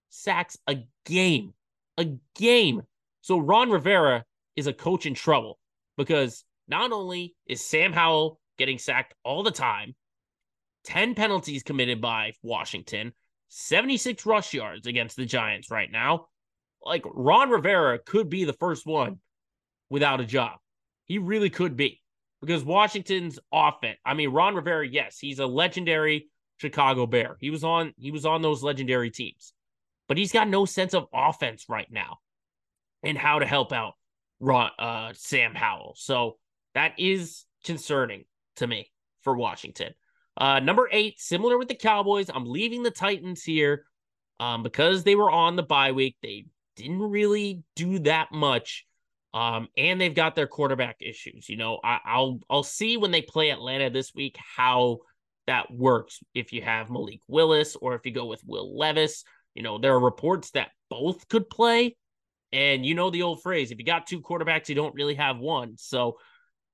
sacks 0.09 0.57
a 0.65 0.77
game. 1.05 1.53
A 1.97 2.13
game. 2.35 2.83
So 3.19 3.37
Ron 3.37 3.69
Rivera 3.69 4.23
is 4.55 4.65
a 4.65 4.71
coach 4.71 5.05
in 5.05 5.13
trouble 5.13 5.59
because 5.97 6.45
not 6.69 6.93
only 6.93 7.35
is 7.45 7.59
Sam 7.59 7.91
Howell 7.91 8.39
getting 8.57 8.77
sacked 8.77 9.13
all 9.25 9.43
the 9.43 9.51
time, 9.51 9.93
10 10.85 11.15
penalties 11.15 11.63
committed 11.63 11.99
by 11.99 12.31
Washington, 12.43 13.11
76 13.49 14.25
rush 14.25 14.53
yards 14.53 14.87
against 14.87 15.17
the 15.17 15.25
Giants 15.25 15.69
right 15.69 15.91
now. 15.91 16.27
Like 16.81 17.03
Ron 17.13 17.49
Rivera 17.49 17.99
could 17.99 18.29
be 18.29 18.45
the 18.45 18.53
first 18.53 18.85
one 18.85 19.19
without 19.89 20.21
a 20.21 20.25
job. 20.25 20.57
He 21.05 21.17
really 21.17 21.49
could 21.49 21.75
be 21.75 22.01
because 22.41 22.63
Washington's 22.63 23.39
offense. 23.51 23.97
I 24.05 24.13
mean, 24.13 24.29
Ron 24.29 24.55
Rivera, 24.55 24.87
yes, 24.87 25.17
he's 25.19 25.39
a 25.39 25.45
legendary 25.45 26.29
Chicago 26.57 27.05
Bear. 27.05 27.37
He 27.39 27.49
was 27.49 27.63
on 27.63 27.93
he 27.97 28.11
was 28.11 28.25
on 28.25 28.41
those 28.41 28.63
legendary 28.63 29.11
teams. 29.11 29.53
But 30.07 30.17
he's 30.17 30.31
got 30.31 30.47
no 30.47 30.65
sense 30.65 30.93
of 30.93 31.05
offense 31.13 31.65
right 31.69 31.87
now 31.91 32.17
and 33.03 33.17
how 33.17 33.39
to 33.39 33.45
help 33.45 33.71
out 33.71 33.93
Ron, 34.39 34.71
uh, 34.79 35.13
Sam 35.13 35.53
Howell. 35.53 35.93
So 35.97 36.37
that 36.73 36.93
is 36.97 37.45
concerning 37.63 38.25
to 38.57 38.67
me 38.67 38.91
for 39.21 39.35
Washington. 39.35 39.93
Uh, 40.35 40.59
number 40.59 40.89
eight, 40.91 41.19
similar 41.19 41.57
with 41.57 41.67
the 41.67 41.75
Cowboys, 41.75 42.29
I'm 42.33 42.45
leaving 42.45 42.81
the 42.81 42.91
Titans 42.91 43.43
here 43.43 43.85
um, 44.39 44.63
because 44.63 45.03
they 45.03 45.15
were 45.15 45.29
on 45.29 45.55
the 45.55 45.63
bye 45.63 45.91
week. 45.91 46.15
They 46.23 46.45
didn't 46.75 47.01
really 47.01 47.63
do 47.75 47.99
that 47.99 48.31
much, 48.31 48.85
um, 49.33 49.67
and 49.77 49.99
they've 49.99 50.15
got 50.15 50.35
their 50.35 50.47
quarterback 50.47 50.97
issues. 51.01 51.49
You 51.49 51.57
know, 51.57 51.79
I, 51.83 51.99
I'll 52.05 52.39
I'll 52.49 52.63
see 52.63 52.97
when 52.97 53.11
they 53.11 53.21
play 53.21 53.51
Atlanta 53.51 53.89
this 53.89 54.13
week 54.13 54.37
how 54.37 54.99
that 55.47 55.71
works. 55.71 56.19
If 56.33 56.53
you 56.53 56.61
have 56.61 56.89
Malik 56.89 57.21
Willis 57.27 57.75
or 57.75 57.95
if 57.95 58.05
you 58.05 58.11
go 58.11 58.25
with 58.25 58.41
Will 58.45 58.77
Levis, 58.77 59.23
you 59.53 59.63
know 59.63 59.77
there 59.77 59.93
are 59.93 59.99
reports 59.99 60.51
that 60.51 60.69
both 60.89 61.27
could 61.27 61.49
play, 61.49 61.95
and 62.51 62.85
you 62.85 62.95
know 62.95 63.09
the 63.09 63.21
old 63.21 63.41
phrase: 63.43 63.71
if 63.71 63.77
you 63.77 63.85
got 63.85 64.07
two 64.07 64.21
quarterbacks, 64.21 64.69
you 64.69 64.75
don't 64.75 64.95
really 64.95 65.15
have 65.15 65.37
one. 65.37 65.77
So 65.77 66.17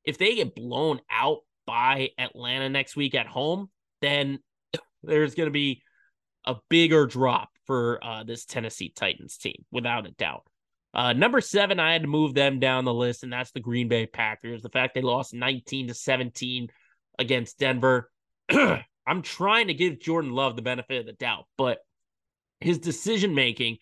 if 0.06 0.18
they 0.18 0.36
get 0.36 0.56
blown 0.56 1.02
out 1.12 1.40
by 1.66 2.12
Atlanta 2.18 2.70
next 2.70 2.96
week 2.96 3.16
at 3.16 3.28
home, 3.28 3.70
then 4.02 4.40
there's 5.04 5.36
going 5.36 5.48
to 5.48 5.52
be 5.52 5.82
a 6.46 6.56
bigger 6.70 7.06
drop 7.06 7.50
for 7.66 8.00
uh, 8.04 8.24
this 8.24 8.46
Tennessee 8.46 8.94
Titans 8.96 9.38
team, 9.38 9.66
without 9.72 10.06
a 10.06 10.12
doubt. 10.12 10.44
Uh, 10.96 11.12
number 11.12 11.42
seven, 11.42 11.78
I 11.78 11.92
had 11.92 12.04
to 12.04 12.08
move 12.08 12.34
them 12.34 12.60
down 12.60 12.86
the 12.86 12.94
list, 12.94 13.24
and 13.24 13.34
that's 13.34 13.52
the 13.52 13.60
Green 13.60 13.90
Bay 13.90 14.06
Packers. 14.06 14.62
The 14.62 14.70
fact 14.70 14.96
they 14.96 15.02
lost 15.02 15.34
19 15.34 15.90
to 15.90 15.94
17 15.94 16.70
against 17.20 17.60
Denver. 17.60 18.10
I'm 18.50 19.22
trying 19.22 19.68
to 19.68 19.74
give 19.74 20.00
Jordan 20.00 20.32
Love 20.32 20.56
the 20.56 20.62
benefit 20.62 21.02
of 21.02 21.06
the 21.06 21.14
doubt, 21.14 21.46
but 21.58 21.80
his 22.62 22.80
decision 22.80 23.36
making 23.36 23.78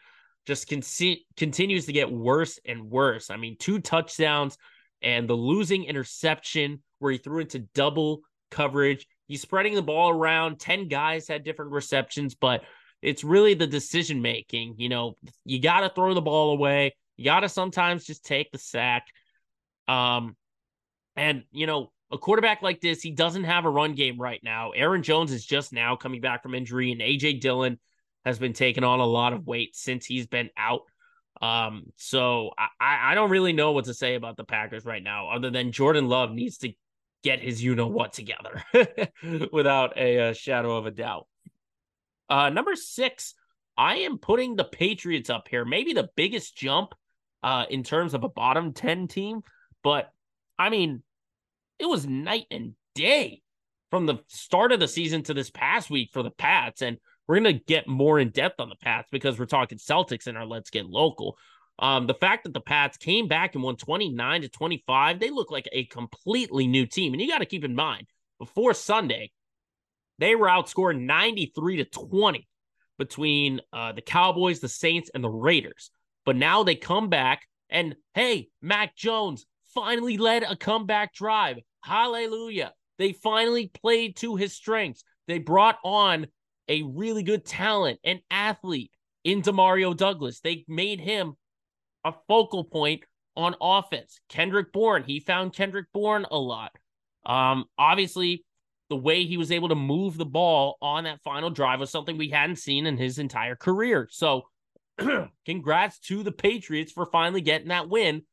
just 0.47 0.67
con- 0.67 0.81
continues 1.37 1.85
to 1.85 1.93
get 1.93 2.11
worse 2.11 2.59
and 2.65 2.89
worse. 2.89 3.29
I 3.29 3.37
mean, 3.37 3.57
two 3.59 3.79
touchdowns 3.79 4.57
and 5.03 5.29
the 5.29 5.35
losing 5.35 5.83
interception 5.83 6.81
where 6.99 7.11
he 7.11 7.19
threw 7.19 7.41
into 7.41 7.59
double 7.75 8.21
coverage. 8.49 9.05
He's 9.27 9.41
spreading 9.41 9.75
the 9.75 9.81
ball 9.81 10.09
around. 10.09 10.59
10 10.59 10.87
guys 10.87 11.27
had 11.27 11.43
different 11.43 11.71
receptions, 11.71 12.35
but 12.35 12.63
it's 13.01 13.23
really 13.23 13.53
the 13.53 13.67
decision 13.67 14.21
making. 14.21 14.75
You 14.77 14.89
know, 14.89 15.17
you 15.45 15.61
got 15.61 15.81
to 15.81 15.89
throw 15.89 16.13
the 16.13 16.21
ball 16.21 16.53
away. 16.53 16.95
To 17.17 17.49
sometimes 17.49 18.05
just 18.05 18.25
take 18.25 18.51
the 18.51 18.57
sack. 18.57 19.07
Um, 19.87 20.35
and, 21.15 21.43
you 21.51 21.67
know, 21.67 21.91
a 22.11 22.17
quarterback 22.17 22.61
like 22.61 22.81
this, 22.81 23.01
he 23.01 23.11
doesn't 23.11 23.43
have 23.43 23.65
a 23.65 23.69
run 23.69 23.95
game 23.95 24.19
right 24.19 24.39
now. 24.43 24.71
Aaron 24.71 25.03
Jones 25.03 25.31
is 25.31 25.45
just 25.45 25.73
now 25.73 25.95
coming 25.95 26.21
back 26.21 26.43
from 26.43 26.55
injury, 26.55 26.91
and 26.91 27.01
AJ 27.01 27.41
Dillon 27.41 27.79
has 28.23 28.39
been 28.39 28.53
taking 28.53 28.83
on 28.83 28.99
a 28.99 29.05
lot 29.05 29.33
of 29.33 29.45
weight 29.45 29.75
since 29.75 30.05
he's 30.05 30.27
been 30.27 30.49
out. 30.55 30.81
Um, 31.41 31.87
so 31.97 32.51
I, 32.57 33.11
I 33.11 33.15
don't 33.15 33.31
really 33.31 33.53
know 33.53 33.71
what 33.71 33.85
to 33.85 33.93
say 33.93 34.15
about 34.15 34.37
the 34.37 34.43
Packers 34.43 34.85
right 34.85 35.03
now, 35.03 35.29
other 35.29 35.49
than 35.49 35.71
Jordan 35.71 36.07
Love 36.07 36.31
needs 36.31 36.59
to 36.59 36.73
get 37.23 37.41
his 37.41 37.63
you 37.63 37.75
know 37.75 37.87
what 37.87 38.13
together 38.13 38.63
without 39.51 39.97
a, 39.97 40.29
a, 40.29 40.33
shadow 40.33 40.77
of 40.77 40.85
a 40.85 40.91
doubt. 40.91 41.27
Uh, 42.29 42.49
number 42.49 42.75
six, 42.75 43.33
I 43.77 43.99
am 43.99 44.19
putting 44.19 44.55
the 44.55 44.63
Patriots 44.63 45.29
up 45.29 45.47
here, 45.49 45.65
maybe 45.65 45.93
the 45.93 46.09
biggest 46.15 46.55
jump 46.55 46.93
uh, 47.43 47.65
in 47.69 47.83
terms 47.83 48.13
of 48.13 48.23
a 48.23 48.29
bottom 48.29 48.73
10 48.73 49.07
team, 49.07 49.41
but 49.83 50.11
I 50.57 50.69
mean, 50.69 51.03
it 51.79 51.85
was 51.85 52.07
night 52.07 52.45
and 52.49 52.73
day 52.95 53.41
from 53.89 54.05
the 54.05 54.19
start 54.27 54.71
of 54.71 54.79
the 54.79 54.87
season 54.87 55.23
to 55.23 55.33
this 55.33 55.49
past 55.51 55.89
week 55.89 56.09
for 56.13 56.23
the 56.23 56.31
Pats. 56.31 56.81
And 56.81 56.97
we're 57.27 57.39
going 57.39 57.57
to 57.57 57.63
get 57.65 57.87
more 57.87 58.19
in 58.19 58.29
depth 58.29 58.59
on 58.59 58.69
the 58.69 58.75
Pats 58.75 59.07
because 59.11 59.37
we're 59.37 59.45
talking 59.45 59.77
Celtics 59.77 60.27
in 60.27 60.37
our 60.37 60.45
Let's 60.45 60.69
Get 60.69 60.85
Local. 60.85 61.37
Um, 61.79 62.07
the 62.07 62.13
fact 62.13 62.43
that 62.43 62.53
the 62.53 62.61
Pats 62.61 62.97
came 62.97 63.27
back 63.27 63.55
and 63.55 63.63
won 63.63 63.75
29 63.75 64.41
to 64.41 64.49
25, 64.49 65.19
they 65.19 65.29
look 65.29 65.51
like 65.51 65.67
a 65.71 65.85
completely 65.85 66.67
new 66.67 66.85
team. 66.85 67.13
And 67.13 67.21
you 67.21 67.27
got 67.27 67.39
to 67.39 67.45
keep 67.45 67.63
in 67.63 67.75
mind, 67.75 68.07
before 68.39 68.73
Sunday, 68.73 69.31
they 70.19 70.35
were 70.35 70.47
outscored 70.47 70.99
93 70.99 71.77
to 71.77 71.85
20 71.85 72.47
between 72.97 73.61
uh, 73.71 73.91
the 73.91 74.01
Cowboys, 74.01 74.59
the 74.59 74.69
Saints, 74.69 75.09
and 75.13 75.23
the 75.23 75.29
Raiders. 75.29 75.91
But 76.25 76.35
now 76.35 76.63
they 76.63 76.75
come 76.75 77.09
back 77.09 77.47
and 77.69 77.95
hey, 78.13 78.49
Mac 78.61 78.95
Jones 78.95 79.45
finally 79.73 80.17
led 80.17 80.43
a 80.43 80.55
comeback 80.55 81.13
drive. 81.13 81.57
Hallelujah. 81.81 82.73
They 82.99 83.13
finally 83.13 83.67
played 83.67 84.15
to 84.17 84.35
his 84.35 84.53
strengths. 84.53 85.03
They 85.27 85.39
brought 85.39 85.79
on 85.83 86.27
a 86.67 86.83
really 86.83 87.23
good 87.23 87.45
talent, 87.45 87.99
an 88.03 88.21
athlete 88.29 88.91
into 89.23 89.51
Mario 89.51 89.93
Douglas. 89.93 90.39
They 90.39 90.63
made 90.67 90.99
him 90.99 91.33
a 92.05 92.13
focal 92.27 92.63
point 92.63 93.03
on 93.35 93.55
offense. 93.59 94.19
Kendrick 94.29 94.71
Bourne, 94.71 95.03
he 95.03 95.19
found 95.19 95.53
Kendrick 95.53 95.87
Bourne 95.93 96.25
a 96.29 96.37
lot. 96.37 96.71
Um, 97.25 97.65
obviously, 97.77 98.45
the 98.89 98.95
way 98.95 99.25
he 99.25 99.37
was 99.37 99.51
able 99.51 99.69
to 99.69 99.75
move 99.75 100.17
the 100.17 100.25
ball 100.25 100.77
on 100.81 101.05
that 101.05 101.21
final 101.23 101.49
drive 101.49 101.79
was 101.79 101.89
something 101.89 102.17
we 102.17 102.29
hadn't 102.29 102.57
seen 102.57 102.85
in 102.85 102.97
his 102.97 103.17
entire 103.17 103.55
career. 103.55 104.07
So, 104.11 104.43
congrats 105.45 105.99
to 105.99 106.23
the 106.23 106.31
Patriots 106.31 106.91
for 106.91 107.05
finally 107.05 107.41
getting 107.41 107.69
that 107.69 107.89
win. 107.89 108.23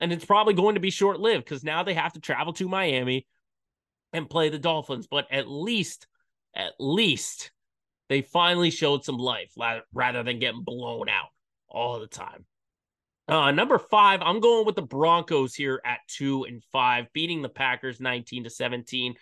And 0.00 0.12
it's 0.12 0.24
probably 0.24 0.54
going 0.54 0.74
to 0.74 0.80
be 0.80 0.90
short 0.90 1.20
lived 1.20 1.44
because 1.44 1.62
now 1.62 1.82
they 1.82 1.94
have 1.94 2.14
to 2.14 2.20
travel 2.20 2.52
to 2.54 2.68
Miami 2.68 3.26
and 4.12 4.28
play 4.28 4.48
the 4.48 4.58
Dolphins. 4.58 5.06
But 5.08 5.26
at 5.30 5.48
least, 5.48 6.06
at 6.54 6.72
least 6.78 7.52
they 8.08 8.22
finally 8.22 8.70
showed 8.70 9.04
some 9.04 9.16
life 9.16 9.52
rather 9.92 10.22
than 10.22 10.40
getting 10.40 10.64
blown 10.64 11.08
out 11.08 11.28
all 11.68 12.00
the 12.00 12.06
time. 12.06 12.44
Uh, 13.28 13.52
number 13.52 13.78
five, 13.78 14.20
I'm 14.20 14.40
going 14.40 14.66
with 14.66 14.74
the 14.74 14.82
Broncos 14.82 15.54
here 15.54 15.80
at 15.84 16.00
two 16.08 16.44
and 16.44 16.62
five, 16.72 17.06
beating 17.12 17.40
the 17.40 17.48
Packers 17.48 18.00
19 18.00 18.44
to 18.44 18.50
17. 18.50 19.14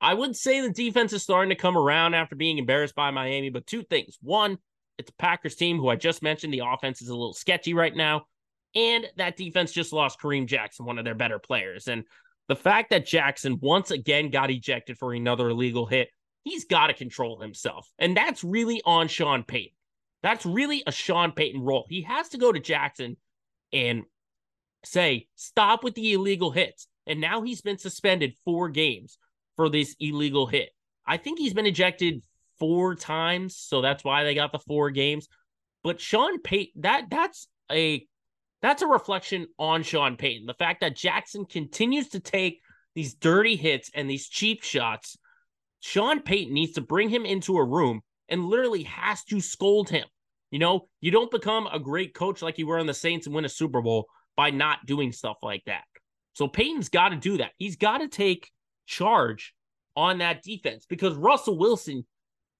I 0.00 0.12
would 0.12 0.36
say 0.36 0.60
the 0.60 0.70
defense 0.70 1.12
is 1.14 1.22
starting 1.22 1.48
to 1.48 1.56
come 1.56 1.78
around 1.78 2.14
after 2.14 2.36
being 2.36 2.58
embarrassed 2.58 2.94
by 2.94 3.10
Miami, 3.10 3.48
but 3.48 3.66
two 3.66 3.82
things. 3.82 4.18
One, 4.20 4.58
it's 4.98 5.10
a 5.10 5.14
Packers 5.14 5.56
team 5.56 5.78
who 5.78 5.88
I 5.88 5.96
just 5.96 6.22
mentioned. 6.22 6.52
The 6.52 6.62
offense 6.64 7.02
is 7.02 7.08
a 7.08 7.14
little 7.14 7.34
sketchy 7.34 7.74
right 7.74 7.94
now. 7.94 8.26
And 8.74 9.06
that 9.16 9.36
defense 9.36 9.72
just 9.72 9.92
lost 9.92 10.20
Kareem 10.20 10.46
Jackson, 10.46 10.84
one 10.84 10.98
of 10.98 11.04
their 11.04 11.14
better 11.14 11.38
players. 11.38 11.86
And 11.86 12.04
the 12.48 12.56
fact 12.56 12.90
that 12.90 13.06
Jackson 13.06 13.58
once 13.60 13.90
again 13.90 14.30
got 14.30 14.50
ejected 14.50 14.98
for 14.98 15.12
another 15.12 15.48
illegal 15.48 15.86
hit 15.86 16.08
he's 16.44 16.66
got 16.66 16.88
to 16.88 16.94
control 16.94 17.40
himself. 17.40 17.90
And 17.98 18.16
that's 18.16 18.44
really 18.44 18.80
on 18.84 19.08
Sean 19.08 19.42
Payton. 19.42 19.72
That's 20.22 20.46
really 20.46 20.82
a 20.86 20.92
Sean 20.92 21.32
Payton 21.32 21.62
role. 21.62 21.86
He 21.88 22.02
has 22.02 22.28
to 22.30 22.38
go 22.38 22.52
to 22.52 22.60
Jackson 22.60 23.16
and 23.72 24.04
say, 24.84 25.26
stop 25.34 25.82
with 25.82 25.94
the 25.94 26.12
illegal 26.12 26.50
hits. 26.50 26.86
And 27.06 27.20
now 27.20 27.42
he's 27.42 27.60
been 27.60 27.78
suspended 27.78 28.34
four 28.44 28.68
games 28.68 29.18
for 29.56 29.68
this 29.68 29.96
illegal 29.98 30.46
hit. 30.46 30.70
I 31.06 31.16
think 31.16 31.38
he's 31.38 31.52
been 31.52 31.66
ejected 31.66 32.22
four 32.58 32.94
times, 32.94 33.56
so 33.56 33.80
that's 33.80 34.04
why 34.04 34.24
they 34.24 34.34
got 34.34 34.52
the 34.52 34.58
four 34.58 34.90
games. 34.90 35.28
But 35.82 36.00
Sean 36.00 36.40
Payton, 36.40 36.82
that 36.82 37.06
that's 37.10 37.48
a 37.70 38.06
that's 38.62 38.82
a 38.82 38.86
reflection 38.86 39.46
on 39.58 39.82
Sean 39.82 40.16
Payton. 40.16 40.46
The 40.46 40.54
fact 40.54 40.80
that 40.80 40.96
Jackson 40.96 41.44
continues 41.44 42.08
to 42.10 42.20
take 42.20 42.60
these 42.94 43.14
dirty 43.14 43.56
hits 43.56 43.90
and 43.94 44.08
these 44.08 44.28
cheap 44.28 44.62
shots 44.62 45.18
Sean 45.84 46.20
Payton 46.22 46.54
needs 46.54 46.72
to 46.72 46.80
bring 46.80 47.10
him 47.10 47.26
into 47.26 47.58
a 47.58 47.64
room 47.64 48.00
and 48.30 48.46
literally 48.46 48.84
has 48.84 49.22
to 49.24 49.38
scold 49.42 49.90
him. 49.90 50.06
You 50.50 50.58
know, 50.58 50.88
you 51.02 51.10
don't 51.10 51.30
become 51.30 51.66
a 51.66 51.78
great 51.78 52.14
coach 52.14 52.40
like 52.40 52.56
you 52.56 52.66
were 52.66 52.78
on 52.78 52.86
the 52.86 52.94
Saints 52.94 53.26
and 53.26 53.34
win 53.34 53.44
a 53.44 53.50
Super 53.50 53.82
Bowl 53.82 54.06
by 54.34 54.48
not 54.48 54.86
doing 54.86 55.12
stuff 55.12 55.36
like 55.42 55.62
that. 55.66 55.84
So 56.32 56.48
Payton's 56.48 56.88
got 56.88 57.10
to 57.10 57.16
do 57.16 57.36
that. 57.36 57.52
He's 57.58 57.76
got 57.76 57.98
to 57.98 58.08
take 58.08 58.50
charge 58.86 59.52
on 59.94 60.18
that 60.18 60.42
defense 60.42 60.86
because 60.88 61.14
Russell 61.16 61.58
Wilson, 61.58 62.06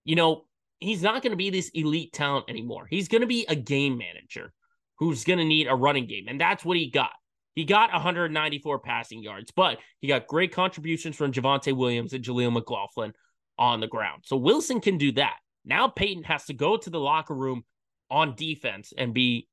you 0.05 0.17
know, 0.17 0.45
he's 0.81 1.03
not 1.03 1.23
going 1.23 1.33
to 1.33 1.37
be 1.37 1.51
this 1.51 1.71
elite 1.75 2.13
talent 2.13 2.47
anymore. 2.49 2.87
He's 2.89 3.09
going 3.09 3.23
to 3.23 3.27
be 3.27 3.47
a 3.49 3.57
game 3.57 3.99
manager 3.99 4.53
who's 4.99 5.25
going 5.25 5.39
to 5.39 5.45
need 5.45 5.67
a 5.67 5.75
running 5.75 6.07
game. 6.07 6.27
And 6.29 6.41
that's 6.41 6.65
what 6.65 6.77
he 6.77 6.91
got. 6.91 7.13
He 7.55 7.65
got 7.65 7.93
194 7.93 8.81
passing 8.81 9.23
yards, 9.23 9.53
but 9.53 9.79
he 10.01 10.09
got 10.09 10.27
great 10.27 10.53
contributions 10.53 11.17
from 11.17 11.33
Javonte 11.33 11.77
Williams 11.77 12.13
and 12.13 12.25
Jaleel 12.25 12.53
McLaughlin 12.53 13.13
on 13.59 13.81
the 13.81 13.87
ground. 13.87 14.23
So 14.27 14.37
Wilson 14.37 14.81
can 14.81 14.99
do 14.99 15.13
that. 15.13 15.37
Now 15.65 15.89
Payton 15.89 16.25
has 16.25 16.45
to 16.47 16.55
go 16.55 16.77
to 16.77 16.91
the 16.91 16.99
locker 16.99 17.35
room 17.35 17.65
on 18.11 18.35
defense 18.35 18.93
and 18.97 19.15
be 19.15 19.49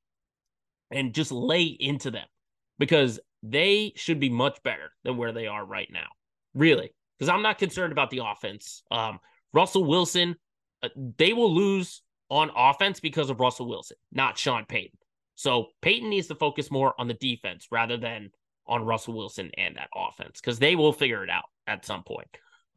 and 0.90 1.14
just 1.14 1.32
lay 1.32 1.64
into 1.64 2.12
them 2.12 2.28
because 2.80 3.20
they 3.44 3.94
should 3.96 4.20
be 4.20 4.30
much 4.30 4.62
better 4.64 4.92
than 5.04 5.18
where 5.18 5.32
they 5.32 5.48
are 5.48 5.64
right 5.64 5.90
now. 5.92 6.08
Really. 6.54 6.94
Because 7.18 7.30
I'm 7.30 7.44
not 7.44 7.60
concerned 7.60 7.92
about 7.92 8.10
the 8.10 8.24
offense. 8.26 8.84
Um, 8.92 9.20
Russell 9.54 9.84
Wilson, 9.84 10.36
uh, 10.84 10.90
they 11.18 11.34
will 11.34 11.54
lose 11.54 12.02
on 12.30 12.50
offense 12.56 13.00
because 13.00 13.30
of 13.30 13.40
Russell 13.40 13.68
Wilson, 13.68 13.98
not 14.12 14.38
Sean 14.38 14.66
Payton. 14.66 14.98
So 15.36 15.68
Payton 15.82 16.10
needs 16.10 16.28
to 16.28 16.36
focus 16.36 16.72
more 16.72 16.94
on 16.98 17.08
the 17.08 17.14
defense 17.14 17.68
rather 17.72 17.98
than 17.98 18.30
on 18.68 18.84
Russell 18.84 19.16
Wilson 19.16 19.52
and 19.58 19.76
that 19.76 19.90
offense 19.96 20.40
because 20.40 20.60
they 20.60 20.76
will 20.76 20.94
figure 20.94 21.24
it 21.24 21.30
out 21.30 21.46
at 21.68 21.86
some 21.86 22.04
point. 22.04 22.28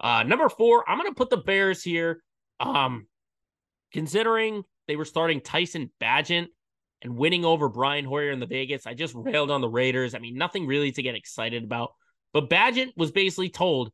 Uh, 0.01 0.23
number 0.25 0.49
four, 0.49 0.89
I'm 0.89 0.99
going 0.99 1.11
to 1.11 1.15
put 1.15 1.31
the 1.31 1.37
Bears 1.37 1.83
here. 1.83 2.23
Um, 2.61 3.07
considering 3.93 4.65
they 4.89 4.97
were 4.97 5.05
starting 5.05 5.41
Tyson 5.41 5.91
Bagent 6.01 6.49
and 7.03 7.17
winning 7.17 7.45
over 7.45 7.69
Brian 7.69 8.05
Hoyer 8.05 8.31
in 8.31 8.41
the 8.41 8.47
Vegas, 8.47 8.87
I 8.87 8.95
just 8.95 9.15
railed 9.15 9.51
on 9.51 9.61
the 9.61 9.69
Raiders. 9.69 10.15
I 10.15 10.19
mean, 10.19 10.37
nothing 10.37 10.67
really 10.67 10.91
to 10.93 11.03
get 11.03 11.15
excited 11.15 11.63
about. 11.63 11.93
But 12.33 12.51
Bagent 12.51 12.93
was 12.97 13.13
basically 13.13 13.51
told, 13.51 13.93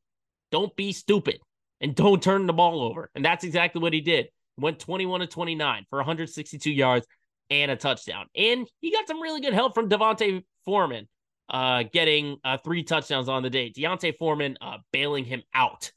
don't 0.51 0.74
be 0.74 0.93
stupid 0.93 1.39
and 1.81 1.95
don't 1.95 2.22
turn 2.22 2.47
the 2.47 2.53
ball 2.53 2.83
over. 2.83 3.11
And 3.14 3.24
that's 3.24 3.45
exactly 3.45 3.81
what 3.81 3.93
he 3.93 4.01
did. 4.01 4.28
Went 4.59 4.78
21 4.78 5.20
to 5.20 5.26
29 5.26 5.87
for 5.89 5.99
162 5.99 6.70
yards 6.70 7.07
and 7.49 7.70
a 7.70 7.76
touchdown. 7.76 8.26
And 8.37 8.68
he 8.81 8.93
got 8.93 9.07
some 9.07 9.20
really 9.20 9.41
good 9.41 9.55
help 9.55 9.74
from 9.74 9.89
D'Onta 9.89 10.43
Foreman, 10.64 11.09
uh, 11.49 11.85
getting 11.93 12.37
uh, 12.45 12.59
three 12.62 12.83
touchdowns 12.83 13.28
on 13.28 13.43
the 13.43 13.51
day. 13.51 13.70
D'Onta 13.70 14.12
Foreman 14.18 14.57
uh, 14.61 14.78
bailing 14.93 15.24
him 15.24 15.43
out 15.55 15.91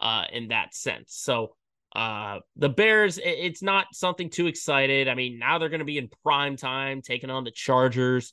uh, 0.00 0.24
in 0.32 0.48
that 0.48 0.74
sense. 0.74 1.14
So 1.16 1.56
uh, 1.94 2.38
the 2.56 2.68
Bears, 2.68 3.18
it's 3.22 3.62
not 3.62 3.86
something 3.92 4.30
too 4.30 4.46
excited. 4.46 5.08
I 5.08 5.14
mean, 5.14 5.38
now 5.38 5.58
they're 5.58 5.68
going 5.68 5.80
to 5.80 5.84
be 5.84 5.98
in 5.98 6.08
prime 6.22 6.56
time 6.56 7.02
taking 7.02 7.30
on 7.30 7.44
the 7.44 7.50
Chargers. 7.50 8.32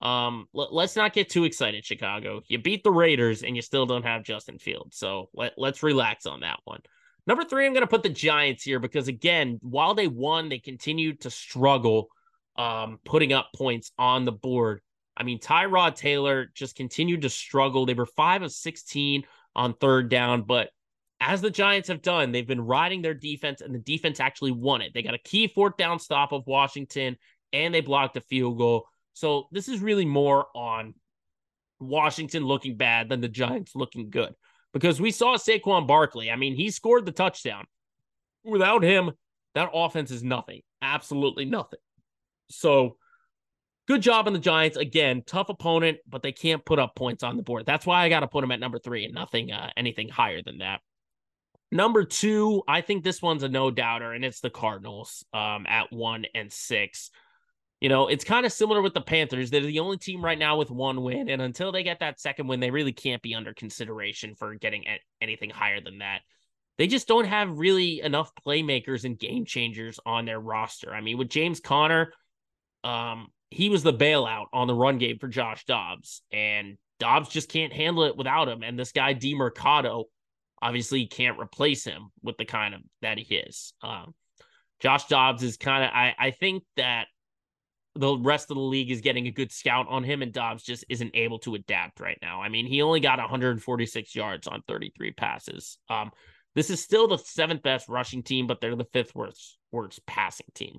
Um, 0.00 0.46
l- 0.54 0.68
let's 0.70 0.96
not 0.96 1.12
get 1.12 1.28
too 1.28 1.44
excited, 1.44 1.84
Chicago. 1.84 2.42
You 2.46 2.58
beat 2.58 2.84
the 2.84 2.90
Raiders 2.90 3.42
and 3.42 3.56
you 3.56 3.62
still 3.62 3.86
don't 3.86 4.04
have 4.04 4.22
Justin 4.24 4.58
Fields. 4.58 4.96
So 4.96 5.28
let, 5.34 5.54
let's 5.56 5.82
relax 5.82 6.26
on 6.26 6.40
that 6.40 6.60
one. 6.64 6.80
Number 7.26 7.44
three, 7.44 7.66
I'm 7.66 7.72
going 7.72 7.82
to 7.82 7.88
put 7.88 8.02
the 8.02 8.08
Giants 8.08 8.62
here 8.62 8.78
because, 8.78 9.08
again, 9.08 9.58
while 9.60 9.94
they 9.94 10.06
won, 10.06 10.48
they 10.48 10.58
continued 10.58 11.20
to 11.22 11.30
struggle 11.30 12.08
um, 12.56 12.98
putting 13.04 13.32
up 13.32 13.50
points 13.54 13.92
on 13.98 14.24
the 14.24 14.32
board. 14.32 14.80
I 15.16 15.24
mean, 15.24 15.38
Tyrod 15.38 15.94
Taylor 15.94 16.46
just 16.54 16.76
continued 16.76 17.22
to 17.22 17.28
struggle. 17.28 17.84
They 17.84 17.94
were 17.94 18.06
five 18.06 18.42
of 18.42 18.52
16 18.52 19.24
on 19.54 19.74
third 19.74 20.08
down, 20.08 20.42
but 20.42 20.70
as 21.20 21.40
the 21.40 21.50
Giants 21.50 21.88
have 21.88 22.02
done, 22.02 22.30
they've 22.30 22.46
been 22.46 22.60
riding 22.60 23.02
their 23.02 23.14
defense, 23.14 23.60
and 23.60 23.74
the 23.74 23.80
defense 23.80 24.20
actually 24.20 24.52
won 24.52 24.82
it. 24.82 24.92
They 24.94 25.02
got 25.02 25.14
a 25.14 25.18
key 25.18 25.48
fourth 25.48 25.76
down 25.76 25.98
stop 25.98 26.32
of 26.32 26.46
Washington, 26.46 27.16
and 27.52 27.74
they 27.74 27.80
blocked 27.80 28.16
a 28.16 28.20
field 28.20 28.58
goal. 28.58 28.86
So 29.18 29.48
this 29.50 29.68
is 29.68 29.80
really 29.80 30.04
more 30.04 30.46
on 30.54 30.94
Washington 31.80 32.44
looking 32.44 32.76
bad 32.76 33.08
than 33.08 33.20
the 33.20 33.28
Giants 33.28 33.74
looking 33.74 34.10
good. 34.10 34.32
Because 34.72 35.00
we 35.00 35.10
saw 35.10 35.36
Saquon 35.36 35.88
Barkley. 35.88 36.30
I 36.30 36.36
mean, 36.36 36.54
he 36.54 36.70
scored 36.70 37.04
the 37.04 37.10
touchdown. 37.10 37.64
Without 38.44 38.84
him, 38.84 39.10
that 39.54 39.70
offense 39.74 40.12
is 40.12 40.22
nothing. 40.22 40.60
Absolutely 40.82 41.46
nothing. 41.46 41.80
So 42.48 42.96
good 43.88 44.02
job 44.02 44.28
on 44.28 44.34
the 44.34 44.38
Giants. 44.38 44.76
Again, 44.76 45.24
tough 45.26 45.48
opponent, 45.48 45.98
but 46.08 46.22
they 46.22 46.32
can't 46.32 46.64
put 46.64 46.78
up 46.78 46.94
points 46.94 47.24
on 47.24 47.36
the 47.36 47.42
board. 47.42 47.66
That's 47.66 47.86
why 47.86 48.04
I 48.04 48.08
got 48.08 48.20
to 48.20 48.28
put 48.28 48.42
them 48.42 48.52
at 48.52 48.60
number 48.60 48.78
three 48.78 49.04
and 49.04 49.14
nothing, 49.14 49.50
uh, 49.50 49.70
anything 49.76 50.08
higher 50.08 50.42
than 50.44 50.58
that. 50.58 50.80
Number 51.72 52.04
two, 52.04 52.62
I 52.68 52.82
think 52.82 53.02
this 53.02 53.20
one's 53.20 53.42
a 53.42 53.48
no 53.48 53.72
doubter, 53.72 54.12
and 54.12 54.24
it's 54.24 54.40
the 54.40 54.48
Cardinals 54.48 55.24
um, 55.34 55.66
at 55.68 55.92
one 55.92 56.24
and 56.34 56.52
six. 56.52 57.10
You 57.80 57.88
know, 57.88 58.08
it's 58.08 58.24
kind 58.24 58.44
of 58.44 58.52
similar 58.52 58.82
with 58.82 58.94
the 58.94 59.00
Panthers. 59.00 59.50
They're 59.50 59.60
the 59.60 59.78
only 59.78 59.98
team 59.98 60.24
right 60.24 60.38
now 60.38 60.56
with 60.56 60.70
one 60.70 61.02
win. 61.02 61.28
And 61.28 61.40
until 61.40 61.70
they 61.70 61.84
get 61.84 62.00
that 62.00 62.18
second 62.18 62.48
win, 62.48 62.58
they 62.58 62.72
really 62.72 62.92
can't 62.92 63.22
be 63.22 63.34
under 63.34 63.54
consideration 63.54 64.34
for 64.34 64.54
getting 64.54 64.84
anything 65.20 65.50
higher 65.50 65.80
than 65.80 65.98
that. 65.98 66.22
They 66.76 66.88
just 66.88 67.08
don't 67.08 67.26
have 67.26 67.58
really 67.58 68.00
enough 68.00 68.32
playmakers 68.46 69.04
and 69.04 69.18
game 69.18 69.44
changers 69.44 70.00
on 70.04 70.24
their 70.24 70.40
roster. 70.40 70.92
I 70.92 71.00
mean, 71.00 71.18
with 71.18 71.28
James 71.28 71.60
Conner, 71.60 72.12
um, 72.84 73.28
he 73.50 73.68
was 73.68 73.82
the 73.82 73.92
bailout 73.92 74.46
on 74.52 74.66
the 74.66 74.74
run 74.74 74.98
game 74.98 75.18
for 75.18 75.28
Josh 75.28 75.64
Dobbs, 75.64 76.22
and 76.32 76.76
Dobbs 77.00 77.28
just 77.28 77.48
can't 77.48 77.72
handle 77.72 78.04
it 78.04 78.16
without 78.16 78.48
him. 78.48 78.62
And 78.62 78.78
this 78.78 78.92
guy 78.92 79.14
Demercado 79.14 80.04
obviously 80.60 81.06
can't 81.06 81.40
replace 81.40 81.84
him 81.84 82.10
with 82.22 82.36
the 82.36 82.44
kind 82.44 82.74
of 82.74 82.80
that 83.02 83.18
he 83.18 83.36
is. 83.36 83.72
Um, 83.82 84.14
Josh 84.80 85.06
Dobbs 85.06 85.42
is 85.42 85.56
kind 85.56 85.84
of 85.84 85.90
I 85.92 86.14
I 86.18 86.30
think 86.30 86.62
that 86.76 87.06
the 87.98 88.16
rest 88.16 88.50
of 88.50 88.56
the 88.56 88.62
league 88.62 88.90
is 88.90 89.00
getting 89.00 89.26
a 89.26 89.32
good 89.32 89.50
scout 89.50 89.86
on 89.88 90.04
him, 90.04 90.22
and 90.22 90.32
Dobbs 90.32 90.62
just 90.62 90.84
isn't 90.88 91.10
able 91.14 91.40
to 91.40 91.56
adapt 91.56 92.00
right 92.00 92.18
now. 92.22 92.40
I 92.40 92.48
mean, 92.48 92.66
he 92.66 92.80
only 92.80 93.00
got 93.00 93.18
146 93.18 94.14
yards 94.14 94.46
on 94.46 94.62
33 94.68 95.12
passes. 95.12 95.78
Um, 95.90 96.12
this 96.54 96.70
is 96.70 96.82
still 96.82 97.08
the 97.08 97.18
seventh 97.18 97.62
best 97.62 97.88
rushing 97.88 98.22
team, 98.22 98.46
but 98.46 98.60
they're 98.60 98.76
the 98.76 98.86
fifth 98.92 99.14
worst 99.14 99.58
worst 99.72 100.04
passing 100.06 100.46
team 100.54 100.78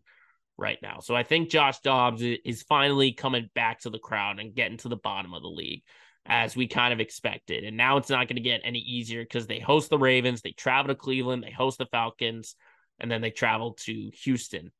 right 0.57 0.77
now. 0.81 0.99
So 0.99 1.15
I 1.15 1.23
think 1.23 1.49
Josh 1.49 1.79
Dobbs 1.79 2.21
is 2.21 2.63
finally 2.63 3.11
coming 3.11 3.49
back 3.53 3.81
to 3.81 3.89
the 3.89 3.99
crowd 3.99 4.39
and 4.39 4.55
getting 4.55 4.77
to 4.79 4.89
the 4.89 4.95
bottom 4.95 5.33
of 5.33 5.41
the 5.41 5.49
league 5.49 5.83
as 6.25 6.55
we 6.55 6.67
kind 6.67 6.93
of 6.93 6.99
expected. 6.99 7.63
And 7.63 7.77
now 7.77 7.97
it's 7.97 8.09
not 8.09 8.27
going 8.27 8.35
to 8.35 8.41
get 8.41 8.61
any 8.63 8.79
easier 8.79 9.23
because 9.23 9.47
they 9.47 9.59
host 9.59 9.89
the 9.89 9.97
Ravens, 9.97 10.41
they 10.41 10.51
travel 10.51 10.93
to 10.93 10.95
Cleveland, 10.95 11.43
they 11.43 11.51
host 11.51 11.77
the 11.77 11.85
Falcons, 11.85 12.55
and 12.99 13.09
then 13.09 13.21
they 13.21 13.31
travel 13.31 13.73
to 13.81 14.11
Houston 14.23 14.71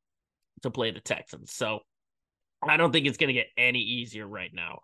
to 0.62 0.70
play 0.70 0.90
the 0.90 1.00
Texans. 1.00 1.52
So 1.52 1.80
I 2.62 2.76
don't 2.76 2.92
think 2.92 3.06
it's 3.06 3.16
going 3.16 3.28
to 3.28 3.34
get 3.34 3.48
any 3.56 3.80
easier 3.80 4.26
right 4.26 4.50
now 4.52 4.80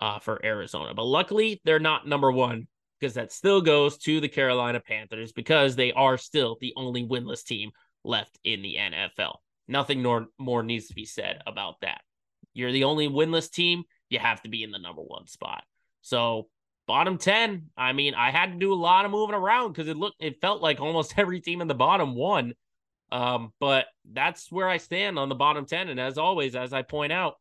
uh, 0.00 0.18
for 0.18 0.44
Arizona. 0.44 0.94
But 0.94 1.04
luckily, 1.04 1.60
they're 1.64 1.78
not 1.78 2.06
number 2.06 2.32
one 2.32 2.66
because 2.98 3.14
that 3.14 3.32
still 3.32 3.60
goes 3.60 3.98
to 3.98 4.20
the 4.20 4.28
Carolina 4.28 4.80
Panthers 4.80 5.32
because 5.32 5.76
they 5.76 5.92
are 5.92 6.18
still 6.18 6.56
the 6.60 6.72
only 6.76 7.04
winless 7.06 7.44
team 7.44 7.70
left 8.04 8.38
in 8.44 8.62
the 8.62 8.76
NFL. 8.76 9.36
Nothing 9.68 10.02
nor, 10.02 10.26
more 10.38 10.62
needs 10.62 10.88
to 10.88 10.94
be 10.94 11.04
said 11.04 11.40
about 11.46 11.80
that. 11.82 12.00
You're 12.54 12.72
the 12.72 12.84
only 12.84 13.08
winless 13.08 13.50
team. 13.50 13.84
You 14.08 14.18
have 14.18 14.42
to 14.42 14.48
be 14.48 14.62
in 14.62 14.70
the 14.70 14.78
number 14.78 15.02
one 15.02 15.26
spot. 15.26 15.62
So 16.00 16.48
bottom 16.86 17.18
10, 17.18 17.70
I 17.76 17.92
mean, 17.92 18.14
I 18.14 18.30
had 18.30 18.52
to 18.52 18.58
do 18.58 18.72
a 18.72 18.74
lot 18.74 19.04
of 19.04 19.10
moving 19.10 19.34
around 19.34 19.72
because 19.72 19.88
it 19.88 19.96
looked 19.96 20.16
it 20.20 20.40
felt 20.40 20.62
like 20.62 20.80
almost 20.80 21.14
every 21.18 21.40
team 21.40 21.60
in 21.60 21.68
the 21.68 21.74
bottom 21.74 22.14
won. 22.14 22.54
Um, 23.10 23.52
but 23.60 23.86
that's 24.12 24.50
where 24.52 24.68
I 24.68 24.76
stand 24.76 25.18
on 25.18 25.28
the 25.28 25.34
bottom 25.34 25.64
10. 25.64 25.88
And 25.88 25.98
as 25.98 26.18
always, 26.18 26.54
as 26.54 26.72
I 26.72 26.82
point 26.82 27.12
out, 27.12 27.34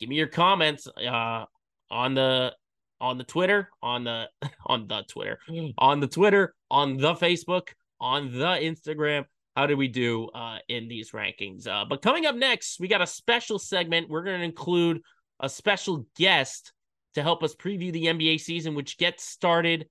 give 0.00 0.08
me 0.08 0.16
your 0.16 0.26
comments 0.26 0.88
uh 0.88 1.44
on 1.90 2.14
the 2.14 2.54
on 3.00 3.18
the 3.18 3.24
Twitter, 3.24 3.68
on 3.82 4.04
the 4.04 4.28
on 4.66 4.88
the 4.88 5.02
Twitter, 5.08 5.38
on 5.78 6.00
the 6.00 6.08
Twitter, 6.08 6.54
on 6.70 6.96
the 6.96 7.14
Facebook, 7.14 7.68
on 8.00 8.32
the 8.32 8.46
Instagram 8.46 9.24
how 9.56 9.66
did 9.66 9.76
we 9.76 9.88
do 9.88 10.28
uh, 10.28 10.58
in 10.68 10.88
these 10.88 11.10
rankings? 11.10 11.66
Uh, 11.66 11.84
but 11.84 12.02
coming 12.02 12.26
up 12.26 12.34
next, 12.34 12.80
we 12.80 12.88
got 12.88 13.02
a 13.02 13.06
special 13.06 13.58
segment. 13.58 14.08
We're 14.08 14.24
going 14.24 14.38
to 14.38 14.44
include 14.44 15.02
a 15.40 15.48
special 15.48 16.06
guest 16.16 16.72
to 17.14 17.22
help 17.22 17.42
us 17.42 17.54
preview 17.54 17.92
the 17.92 18.06
NBA 18.06 18.40
season, 18.40 18.74
which 18.74 18.96
gets 18.96 19.24
started 19.24 19.86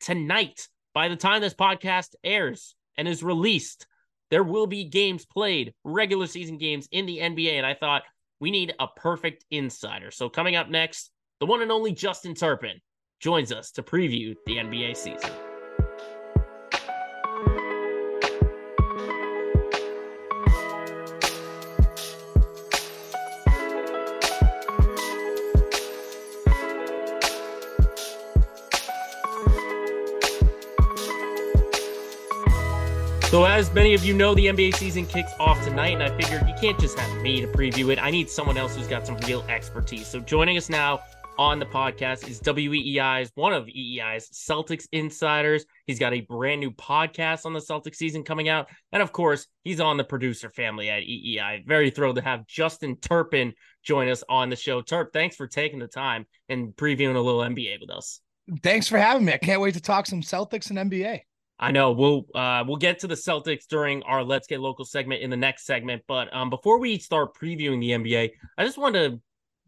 tonight. 0.00 0.68
By 0.92 1.08
the 1.08 1.16
time 1.16 1.40
this 1.40 1.54
podcast 1.54 2.14
airs 2.22 2.74
and 2.96 3.08
is 3.08 3.22
released, 3.22 3.86
there 4.30 4.44
will 4.44 4.66
be 4.66 4.84
games 4.84 5.24
played, 5.24 5.72
regular 5.84 6.26
season 6.26 6.58
games 6.58 6.88
in 6.90 7.06
the 7.06 7.18
NBA. 7.18 7.52
And 7.52 7.66
I 7.66 7.74
thought 7.74 8.02
we 8.40 8.50
need 8.50 8.74
a 8.78 8.86
perfect 8.88 9.44
insider. 9.50 10.10
So 10.10 10.28
coming 10.28 10.56
up 10.56 10.68
next, 10.68 11.10
the 11.40 11.46
one 11.46 11.62
and 11.62 11.72
only 11.72 11.92
Justin 11.92 12.34
Turpin 12.34 12.80
joins 13.20 13.52
us 13.52 13.70
to 13.72 13.82
preview 13.82 14.34
the 14.46 14.56
NBA 14.56 14.96
season. 14.96 15.30
So, 33.36 33.44
as 33.44 33.70
many 33.74 33.92
of 33.92 34.02
you 34.02 34.14
know, 34.14 34.34
the 34.34 34.46
NBA 34.46 34.76
season 34.76 35.04
kicks 35.04 35.30
off 35.38 35.62
tonight, 35.62 35.88
and 35.92 36.02
I 36.02 36.08
figured 36.16 36.48
you 36.48 36.54
can't 36.58 36.80
just 36.80 36.98
have 36.98 37.20
me 37.20 37.42
to 37.42 37.46
preview 37.46 37.92
it. 37.92 38.02
I 38.02 38.10
need 38.10 38.30
someone 38.30 38.56
else 38.56 38.74
who's 38.74 38.86
got 38.86 39.06
some 39.06 39.18
real 39.26 39.42
expertise. 39.42 40.06
So, 40.06 40.20
joining 40.20 40.56
us 40.56 40.70
now 40.70 41.00
on 41.38 41.58
the 41.58 41.66
podcast 41.66 42.30
is 42.30 42.40
WEEI's 42.40 43.30
one 43.34 43.52
of 43.52 43.66
EEI's 43.66 44.30
Celtics 44.30 44.86
insiders. 44.90 45.66
He's 45.86 45.98
got 45.98 46.14
a 46.14 46.22
brand 46.22 46.62
new 46.62 46.70
podcast 46.70 47.44
on 47.44 47.52
the 47.52 47.60
Celtics 47.60 47.96
season 47.96 48.22
coming 48.22 48.48
out. 48.48 48.70
And 48.92 49.02
of 49.02 49.12
course, 49.12 49.48
he's 49.64 49.80
on 49.80 49.98
the 49.98 50.04
producer 50.04 50.48
family 50.48 50.88
at 50.88 51.02
EEI. 51.02 51.66
Very 51.66 51.90
thrilled 51.90 52.16
to 52.16 52.22
have 52.22 52.46
Justin 52.46 52.96
Turpin 52.96 53.52
join 53.82 54.08
us 54.08 54.24
on 54.30 54.48
the 54.48 54.56
show. 54.56 54.80
Turp, 54.80 55.08
thanks 55.12 55.36
for 55.36 55.46
taking 55.46 55.78
the 55.78 55.88
time 55.88 56.24
and 56.48 56.74
previewing 56.74 57.16
a 57.16 57.20
little 57.20 57.42
NBA 57.42 57.82
with 57.82 57.90
us. 57.90 58.18
Thanks 58.62 58.88
for 58.88 58.96
having 58.96 59.26
me. 59.26 59.34
I 59.34 59.38
can't 59.38 59.60
wait 59.60 59.74
to 59.74 59.82
talk 59.82 60.06
some 60.06 60.22
Celtics 60.22 60.70
and 60.70 60.90
NBA. 60.90 61.20
I 61.58 61.70
know 61.70 61.92
we'll 61.92 62.26
uh, 62.34 62.64
we'll 62.66 62.76
get 62.76 62.98
to 63.00 63.06
the 63.06 63.14
Celtics 63.14 63.66
during 63.66 64.02
our 64.02 64.22
Let's 64.22 64.46
Get 64.46 64.60
Local 64.60 64.84
segment 64.84 65.22
in 65.22 65.30
the 65.30 65.36
next 65.36 65.64
segment, 65.64 66.02
but 66.06 66.34
um, 66.34 66.50
before 66.50 66.78
we 66.78 66.98
start 66.98 67.34
previewing 67.34 67.80
the 67.80 67.90
NBA, 67.90 68.30
I 68.58 68.64
just 68.64 68.76
want 68.76 68.94
to 68.94 69.20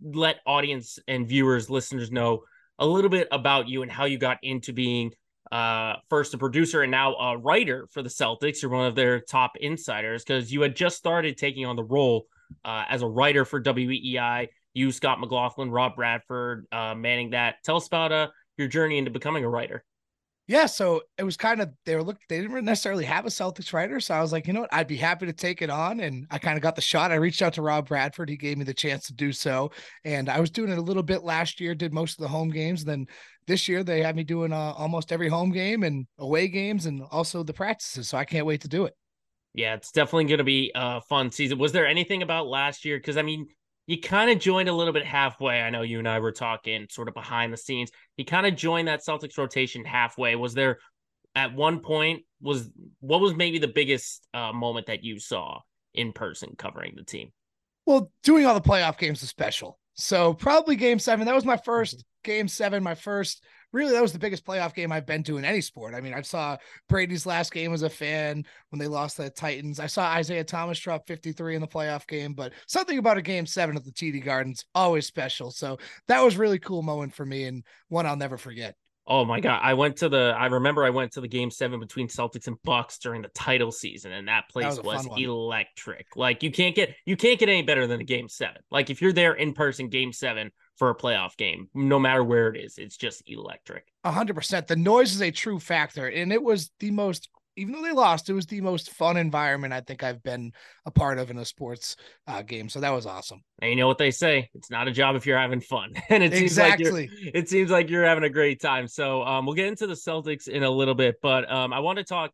let 0.03 0.37
audience 0.47 0.99
and 1.09 1.27
viewers, 1.27 1.71
listeners 1.71 2.11
know 2.13 2.43
a 2.79 2.87
little 2.87 3.11
bit 3.11 3.27
about 3.33 3.69
you 3.69 3.83
and 3.83 3.91
how 3.91 4.05
you 4.05 4.19
got 4.19 4.39
into 4.43 4.73
being 4.73 5.13
uh, 5.51 5.95
first 6.11 6.35
a 6.35 6.39
producer 6.39 6.83
and 6.83 6.91
now 6.91 7.15
a 7.15 7.39
writer 7.39 7.89
for 7.91 8.03
the 8.03 8.09
Celtics. 8.09 8.61
You're 8.63 8.71
one 8.71 8.87
of 8.87 8.95
their 8.95 9.21
top 9.21 9.53
insiders 9.59 10.25
because 10.25 10.53
you 10.53 10.61
had 10.61 10.77
just 10.77 10.97
started 10.97 11.39
taking 11.39 11.65
on 11.65 11.77
the 11.77 11.85
role 11.85 12.27
uh, 12.65 12.85
as 12.89 13.03
a 13.03 13.09
writer 13.09 13.45
for 13.45 13.61
WEEI. 13.63 14.49
You, 14.75 14.93
Scott 14.93 15.21
McLaughlin, 15.21 15.71
Rob 15.71 15.97
Bradford, 15.97 16.67
uh, 16.71 16.95
manning 16.95 17.31
that. 17.31 17.57
Tell 17.65 17.77
us 17.77 17.87
about 17.87 18.13
uh, 18.13 18.29
your 18.59 18.69
journey 18.69 18.99
into 18.99 19.11
becoming 19.11 19.45
a 19.45 19.49
writer. 19.49 19.85
Yeah, 20.49 20.65
so 20.65 21.03
it 21.19 21.25
was 21.25 21.37
kind 21.37 21.61
of 21.61 21.69
they 21.85 21.95
were 21.95 22.03
look 22.03 22.17
they 22.31 22.41
didn't 22.41 22.65
necessarily 22.65 23.05
have 23.05 23.27
a 23.27 23.29
Celtics 23.29 23.75
writer, 23.75 24.01
so 24.01 24.15
I 24.15 24.23
was 24.23 24.33
like, 24.33 24.47
you 24.47 24.55
know 24.55 24.63
what, 24.63 24.73
I'd 24.73 24.87
be 24.87 24.97
happy 24.97 25.27
to 25.27 25.33
take 25.35 25.61
it 25.61 25.69
on, 25.69 26.01
and 26.01 26.27
I 26.31 26.39
kind 26.39 26.57
of 26.57 26.63
got 26.63 26.75
the 26.75 26.81
shot. 26.81 27.13
I 27.13 27.17
reached 27.17 27.43
out 27.43 27.53
to 27.55 27.63
Rob 27.63 27.87
Bradford, 27.87 28.31
he 28.31 28.37
gave 28.39 28.57
me 28.57 28.65
the 28.65 28.73
chance 28.73 29.07
to 29.09 29.13
do 29.13 29.31
so, 29.31 29.71
and 30.07 30.31
I 30.31 30.41
was 30.41 30.51
doing 30.51 30.71
it 30.71 30.79
a 30.79 30.83
little 30.83 31.03
bit 31.03 31.23
last 31.23 31.61
year, 31.61 31.75
did 31.75 31.93
most 31.93 32.19
of 32.19 32.23
the 32.23 32.29
home 32.29 32.49
games. 32.49 32.83
Then 32.83 33.07
this 33.47 33.69
year 33.69 33.85
they 33.85 34.03
had 34.03 34.17
me 34.17 34.25
doing 34.25 34.55
uh, 34.55 34.73
almost 34.73 35.13
every 35.13 35.29
home 35.29 35.53
game 35.53 35.83
and 35.83 36.07
away 36.19 36.49
games, 36.49 36.87
and 36.87 37.03
also 37.11 37.43
the 37.43 37.53
practices. 37.53 38.09
So 38.09 38.17
I 38.17 38.25
can't 38.25 38.47
wait 38.47 38.63
to 38.63 38.69
do 38.69 38.87
it. 38.87 38.95
Yeah, 39.53 39.75
it's 39.75 39.93
definitely 39.93 40.25
going 40.25 40.39
to 40.39 40.45
be 40.45 40.73
a 40.75 41.03
fun 41.03 41.31
season. 41.31 41.59
Was 41.59 41.73
there 41.73 41.87
anything 41.87 42.23
about 42.23 42.47
last 42.47 42.87
year? 42.87 42.97
Because 42.97 43.19
I 43.19 43.23
mean, 43.23 43.49
you 43.89 43.99
kind 43.99 44.31
of 44.31 44.39
joined 44.39 44.69
a 44.69 44.73
little 44.73 44.93
bit 44.93 45.07
halfway. 45.07 45.63
I 45.63 45.71
know 45.71 45.81
you 45.81 45.99
and 45.99 46.07
I 46.07 46.21
were 46.21 46.31
talking 46.31 46.87
sort 46.91 47.09
of 47.09 47.15
behind 47.15 47.55
the 47.55 47.57
scenes. 47.57 47.91
He 48.19 48.25
kind 48.25 48.47
of 48.47 48.55
joined 48.55 48.87
that 48.87 49.01
Celtics 49.01 49.39
rotation 49.39 49.83
halfway. 49.83 50.37
Was 50.37 50.53
there 50.53 50.79
at 51.35 51.55
one 51.55 51.81
point 51.81 52.25
was 52.43 52.71
what 53.01 53.23
was 53.23 53.35
maybe 53.35 53.59
the 53.59 53.67
biggest 53.67 54.29
uh, 54.35 54.53
moment 54.53 54.89
that 54.89 55.05
you 55.05 55.19
saw 55.19 55.61
in 55.95 56.13
person 56.13 56.55
covering 56.59 56.97
the 56.97 57.03
team? 57.03 57.33
Well, 57.87 58.13
doing 58.23 58.45
all 58.45 58.53
the 58.53 58.61
playoff 58.61 58.99
games 58.99 59.23
is 59.23 59.31
special. 59.31 59.79
So 59.95 60.35
probably 60.35 60.77
game 60.77 60.99
seven. 60.99 61.25
That 61.25 61.35
was 61.35 61.47
my 61.47 61.57
first 61.57 61.97
mm-hmm. 61.97 62.31
game 62.31 62.49
seven, 62.49 62.83
my 62.83 62.95
first 62.95 63.43
really 63.73 63.93
that 63.93 64.03
was 64.03 64.13
the 64.13 64.19
biggest 64.19 64.45
playoff 64.45 64.75
game 64.75 64.93
I've 64.93 65.07
been 65.07 65.23
to 65.25 65.37
in 65.37 65.45
any 65.45 65.61
sport. 65.61 65.95
I 65.95 66.01
mean, 66.01 66.15
I 66.15 66.23
saw 66.23 66.57
Brady's 66.89 67.27
last 67.27 67.53
game 67.53 67.73
as 67.73 67.83
a 67.83 67.91
fan 67.91 68.45
when 68.71 68.79
they 68.79 68.87
lost 68.87 69.17
the 69.17 69.31
Titans. 69.31 69.81
I 69.81 69.87
saw 69.87 70.05
Isaiah 70.07 70.45
Thomas 70.45 70.79
drop 70.79 71.07
53 71.07 71.55
in 71.55 71.61
the 71.61 71.67
playoff 71.67 72.07
game, 72.07 72.35
but 72.35 72.53
something 72.67 72.99
about 72.99 73.19
a 73.19 73.23
game 73.23 73.47
seven 73.47 73.77
at 73.77 73.85
the 73.85 73.93
TD 73.93 74.25
Gardens 74.25 74.65
always 74.75 75.07
special. 75.07 75.51
So 75.51 75.79
that 76.09 76.23
was 76.23 76.37
really 76.37 76.59
cool 76.59 76.83
moment 76.83 77.15
for 77.15 77.27
me 77.27 77.45
and 77.45 77.65
one 77.89 78.07
I'll 78.07 78.17
never 78.17 78.39
forget. 78.39 78.75
Oh 79.11 79.25
my 79.25 79.41
god! 79.41 79.61
I 79.63 79.73
went 79.73 79.97
to 79.99 80.11
the. 80.11 80.35
I 80.37 80.47
remember 80.47 80.85
I 80.85 80.91
went 80.91 81.13
to 81.13 81.23
the 81.23 81.29
game 81.29 81.51
seven 81.51 81.81
between 81.81 82.09
Celtics 82.09 82.47
and 82.47 82.63
Bucks 82.63 82.99
during 82.99 83.23
the 83.23 83.29
title 83.29 83.73
season, 83.73 84.13
and 84.13 84.29
that 84.29 84.51
place 84.51 84.77
that 84.77 84.85
was, 84.85 85.09
was 85.09 85.19
electric. 85.19 86.09
Like 86.15 86.43
you 86.43 86.51
can't 86.51 86.77
get 86.77 86.95
you 87.07 87.17
can't 87.17 87.41
get 87.41 87.49
any 87.49 87.63
better 87.63 87.87
than 87.87 88.03
a 88.03 88.05
game 88.05 88.29
seven. 88.29 88.61
Like 88.71 88.91
if 88.91 89.01
you're 89.01 89.15
there 89.15 89.33
in 89.33 89.55
person, 89.55 89.89
game 89.89 90.13
seven 90.13 90.51
for 90.79 90.91
a 90.91 90.95
playoff 90.95 91.37
game, 91.37 91.69
no 91.75 91.99
matter 91.99 92.23
where 92.23 92.49
it 92.49 92.59
is. 92.59 92.79
It's 92.79 92.97
just 92.97 93.23
electric. 93.27 93.85
A 94.05 94.13
hundred 94.13 94.35
percent. 94.35 94.67
The 94.67 94.77
noise 94.77 95.15
is 95.15 95.21
a 95.21 95.31
true 95.31 95.59
factor, 95.59 96.07
and 96.07 96.33
it 96.33 96.43
was 96.43 96.71
the 96.81 96.91
most. 96.91 97.29
Even 97.57 97.75
though 97.75 97.83
they 97.83 97.91
lost, 97.91 98.31
it 98.31 98.35
was 98.35 98.47
the 98.47 98.61
most 98.61 98.93
fun 98.93 99.17
environment 99.17 99.73
I 99.73 99.81
think 99.81 100.05
I've 100.05 100.23
been 100.23 100.53
a 100.87 100.93
part 100.93 101.19
of 101.19 101.29
in 101.29 101.39
a 101.39 101.45
sports 101.45 101.97
uh, 102.29 102.43
game. 102.43 102.69
So 102.69 102.79
that 102.79 102.91
was 102.91 103.05
awesome. 103.05 103.43
And 103.61 103.71
you 103.71 103.77
know 103.77 103.89
what 103.89 103.99
they 103.99 104.13
say: 104.13 104.49
it's 104.55 104.71
not 104.71 104.87
a 104.87 104.93
job 104.93 105.17
if 105.17 105.27
you're 105.27 105.39
having 105.39 105.61
fun. 105.61 105.93
And 106.09 106.23
it 106.23 106.33
exactly. 106.33 106.85
seems 106.85 106.93
like 106.93 107.11
you're, 107.21 107.31
it 107.35 107.49
seems 107.49 107.71
like 107.71 107.91
you're 107.91 108.05
having 108.05 108.25
a 108.25 108.31
great 108.31 108.61
time. 108.61 108.87
So 108.87 109.25
um, 109.25 109.45
we'll 109.45 109.57
get 109.57 109.67
into 109.67 109.89
the 109.89 109.95
Celtics 109.95 110.47
in 110.47 110.63
a 110.63 110.71
little 110.71 110.95
bit, 110.95 111.17
but 111.21 111.51
um, 111.51 111.73
I 111.73 111.81
want 111.81 111.99
to 111.99 112.05
talk 112.05 112.31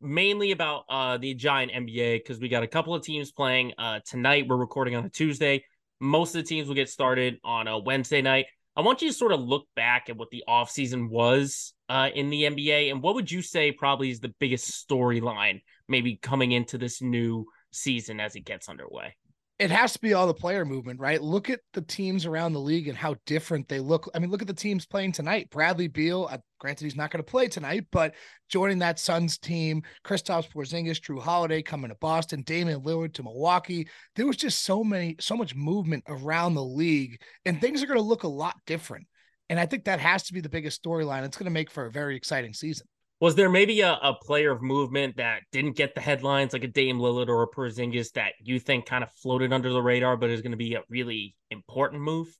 mainly 0.00 0.50
about 0.50 0.84
uh, 0.88 1.16
the 1.16 1.34
giant 1.34 1.72
NBA 1.72 2.18
because 2.18 2.40
we 2.40 2.48
got 2.48 2.62
a 2.62 2.66
couple 2.66 2.94
of 2.94 3.02
teams 3.02 3.30
playing 3.30 3.72
uh, 3.78 4.00
tonight. 4.04 4.46
We're 4.48 4.56
recording 4.56 4.96
on 4.96 5.04
a 5.04 5.08
Tuesday. 5.10 5.64
Most 6.02 6.34
of 6.34 6.42
the 6.42 6.48
teams 6.48 6.66
will 6.66 6.74
get 6.74 6.88
started 6.88 7.38
on 7.44 7.68
a 7.68 7.78
Wednesday 7.78 8.22
night. 8.22 8.46
I 8.74 8.80
want 8.80 9.02
you 9.02 9.08
to 9.08 9.14
sort 9.14 9.30
of 9.30 9.38
look 9.38 9.68
back 9.76 10.10
at 10.10 10.16
what 10.16 10.30
the 10.30 10.42
offseason 10.48 11.08
was 11.08 11.74
uh, 11.88 12.08
in 12.12 12.28
the 12.28 12.42
NBA 12.42 12.90
and 12.90 13.00
what 13.00 13.14
would 13.14 13.30
you 13.30 13.40
say 13.40 13.70
probably 13.70 14.10
is 14.10 14.18
the 14.18 14.34
biggest 14.40 14.84
storyline 14.88 15.62
maybe 15.88 16.16
coming 16.16 16.50
into 16.50 16.76
this 16.76 17.00
new 17.00 17.46
season 17.70 18.18
as 18.18 18.34
it 18.34 18.40
gets 18.40 18.68
underway? 18.68 19.14
It 19.62 19.70
has 19.70 19.92
to 19.92 20.00
be 20.00 20.12
all 20.12 20.26
the 20.26 20.34
player 20.34 20.64
movement, 20.64 20.98
right? 20.98 21.22
Look 21.22 21.48
at 21.48 21.60
the 21.72 21.82
teams 21.82 22.26
around 22.26 22.52
the 22.52 22.58
league 22.58 22.88
and 22.88 22.98
how 22.98 23.14
different 23.26 23.68
they 23.68 23.78
look. 23.78 24.10
I 24.12 24.18
mean, 24.18 24.28
look 24.28 24.42
at 24.42 24.48
the 24.48 24.52
teams 24.54 24.86
playing 24.86 25.12
tonight. 25.12 25.50
Bradley 25.50 25.86
Beal, 25.86 26.28
uh, 26.28 26.38
granted 26.58 26.82
he's 26.82 26.96
not 26.96 27.12
going 27.12 27.22
to 27.22 27.30
play 27.30 27.46
tonight, 27.46 27.86
but 27.92 28.16
joining 28.48 28.80
that 28.80 28.98
Suns 28.98 29.38
team, 29.38 29.82
Kristaps 30.04 30.50
Porzingis, 30.50 31.00
Jrue 31.00 31.22
Holiday 31.22 31.62
coming 31.62 31.90
to 31.90 31.96
Boston, 32.00 32.42
Damian 32.42 32.80
Lillard 32.80 33.14
to 33.14 33.22
Milwaukee. 33.22 33.86
There 34.16 34.26
was 34.26 34.36
just 34.36 34.64
so 34.64 34.82
many, 34.82 35.14
so 35.20 35.36
much 35.36 35.54
movement 35.54 36.02
around 36.08 36.54
the 36.54 36.64
league, 36.64 37.22
and 37.44 37.60
things 37.60 37.84
are 37.84 37.86
going 37.86 38.00
to 38.00 38.04
look 38.04 38.24
a 38.24 38.28
lot 38.28 38.56
different. 38.66 39.06
And 39.48 39.60
I 39.60 39.66
think 39.66 39.84
that 39.84 40.00
has 40.00 40.24
to 40.24 40.32
be 40.32 40.40
the 40.40 40.48
biggest 40.48 40.82
storyline. 40.82 41.22
It's 41.22 41.36
going 41.36 41.44
to 41.44 41.52
make 41.52 41.70
for 41.70 41.86
a 41.86 41.92
very 41.92 42.16
exciting 42.16 42.52
season. 42.52 42.88
Was 43.22 43.36
there 43.36 43.48
maybe 43.48 43.82
a, 43.82 43.92
a 44.02 44.14
player 44.14 44.50
of 44.50 44.62
movement 44.62 45.18
that 45.18 45.42
didn't 45.52 45.76
get 45.76 45.94
the 45.94 46.00
headlines, 46.00 46.52
like 46.52 46.64
a 46.64 46.66
Dame 46.66 46.98
Lillard 46.98 47.28
or 47.28 47.44
a 47.44 47.46
Porzingis, 47.46 48.10
that 48.14 48.32
you 48.42 48.58
think 48.58 48.84
kind 48.84 49.04
of 49.04 49.12
floated 49.12 49.52
under 49.52 49.72
the 49.72 49.80
radar, 49.80 50.16
but 50.16 50.28
is 50.28 50.42
going 50.42 50.50
to 50.50 50.56
be 50.56 50.74
a 50.74 50.82
really 50.88 51.36
important 51.52 52.02
move? 52.02 52.36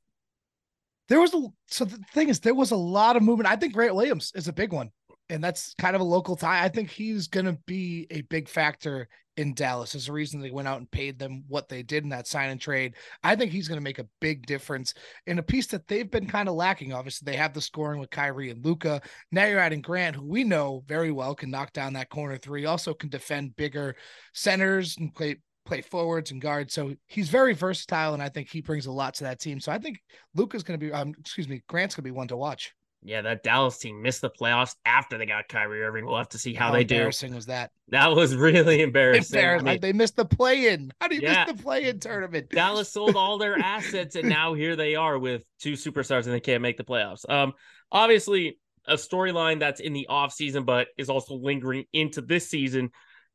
There 1.09 1.21
was 1.21 1.35
a 1.35 1.47
so 1.69 1.85
the 1.85 1.99
thing 2.13 2.31
is 2.31 2.41
there 2.41 2.53
was 2.53 2.73
a 2.73 2.77
lot 2.77 3.15
of 3.15 3.23
movement. 3.23 3.49
I 3.49 3.55
think 3.55 3.75
Grant 3.75 3.95
Williams 3.95 4.33
is 4.35 4.49
a 4.49 4.53
big 4.53 4.73
one 4.73 4.91
and 5.33 5.43
that's 5.43 5.75
kind 5.79 5.97
of 5.97 6.03
a 6.03 6.05
local 6.05 6.37
tie. 6.37 6.63
I 6.63 6.69
think 6.69 6.91
he's 6.91 7.27
going 7.27 7.47
to 7.47 7.59
be 7.67 8.07
a 8.11 8.21
big 8.23 8.49
factor 8.49 9.09
in 9.39 9.55
Dallas. 9.55 9.93
There's 9.93 10.11
a 10.11 10.13
reason 10.13 10.41
they 10.41 10.51
went 10.51 10.69
out 10.69 10.79
and 10.79 10.91
paid 10.91 11.19
them 11.19 11.45
what 11.49 11.71
they 11.71 11.83
did 11.83 12.05
in 12.05 12.11
that 12.11 12.27
sign 12.27 12.51
and 12.51 12.61
trade. 12.61 12.97
I 13.25 13.35
think 13.35 13.51
he's 13.51 13.67
going 13.67 13.81
to 13.81 13.85
make 13.85 13.99
a 13.99 14.09
big 14.21 14.45
difference 14.45 14.93
in 15.27 15.39
a 15.39 15.43
piece 15.43 15.69
that 15.69 15.89
they've 15.89 16.11
been 16.11 16.27
kind 16.27 16.51
of 16.51 16.55
lacking. 16.55 16.93
Obviously, 16.93 17.25
they 17.25 17.39
have 17.39 17.55
the 17.55 17.63
scoring 17.63 17.99
with 17.99 18.11
Kyrie 18.11 18.51
and 18.51 18.63
Luka. 18.63 19.01
Now 19.31 19.47
you're 19.47 19.59
adding 19.59 19.81
Grant, 19.81 20.17
who 20.17 20.27
we 20.27 20.45
know 20.45 20.85
very 20.87 21.11
well 21.11 21.35
can 21.35 21.51
knock 21.51 21.73
down 21.73 21.95
that 21.95 22.11
corner 22.11 22.37
three, 22.37 22.67
also 22.67 22.93
can 22.93 23.09
defend 23.09 23.57
bigger 23.57 23.97
centers 24.35 24.97
and 24.99 25.15
play 25.15 25.37
play 25.65 25.81
forwards 25.81 26.31
and 26.33 26.43
guards. 26.43 26.75
So 26.75 26.93
he's 27.07 27.31
very 27.31 27.55
versatile, 27.55 28.13
and 28.13 28.23
I 28.23 28.29
think 28.29 28.51
he 28.51 28.61
brings 28.61 28.85
a 28.85 28.93
lot 28.93 29.15
to 29.15 29.25
that 29.25 29.41
team. 29.41 29.61
So 29.61 29.73
I 29.73 29.79
think 29.79 30.03
Luka's 30.35 30.63
going 30.63 30.79
to 30.79 30.87
be, 30.87 30.93
um, 30.93 31.15
excuse 31.19 31.49
me, 31.49 31.63
Grant's 31.69 31.95
going 31.95 32.03
to 32.03 32.11
be 32.11 32.17
one 32.17 32.29
to 32.29 32.37
watch. 32.37 32.75
Yeah, 33.05 33.23
that 33.23 33.43
Dallas 33.43 33.79
team 33.79 34.01
missed 34.01 34.21
the 34.21 34.31
playoffs 34.31 34.77
after 34.85 35.19
they 35.19 35.27
got 35.27 35.49
Kyrie 35.49 35.83
Irving. 35.83 36.07
We'll 36.07 36.19
have 36.19 36.29
to 36.31 36.39
see 36.39 36.55
how, 36.55 36.69
how 36.69 36.73
they 36.73 36.85
do. 36.85 36.95
Embarrassing 36.95 37.35
was 37.35 37.47
that? 37.47 37.73
That 37.89 38.15
was 38.15 38.37
really 38.37 38.81
embarrassing. 38.81 39.37
embarrassing. 39.39 39.69
I 39.69 39.73
mean, 39.73 39.81
they 39.81 39.93
missed 39.93 40.17
the 40.17 40.25
play-in. 40.25 40.93
How 41.01 41.09
do 41.09 41.17
you 41.17 41.23
yeah. 41.23 41.45
miss 41.47 41.57
the 41.57 41.63
play-in 41.63 41.99
tournament? 41.99 42.51
Dallas 42.51 42.93
sold 42.93 43.17
all 43.17 43.39
their 43.39 43.59
assets, 43.63 44.15
and 44.15 44.29
now 44.29 44.55
here 44.55 44.77
they 44.77 44.95
are 44.95 45.19
with 45.19 45.45
two 45.59 45.73
superstars, 45.73 46.27
and 46.27 46.33
they 46.33 46.41
can't 46.41 46.63
make 46.63 46.77
the 46.77 46.85
playoffs. 46.85 47.29
Um, 47.29 47.55
obviously, 47.91 48.59
a 48.87 48.95
storyline 48.95 49.59
that's 49.59 49.81
in 49.81 49.93
the 49.93 50.07
off 50.07 50.33
season, 50.33 50.65
but 50.65 50.89
is 50.97 51.11
also 51.11 51.35
lingering 51.35 51.85
into 51.93 52.21
this 52.21 52.49
season, 52.49 52.91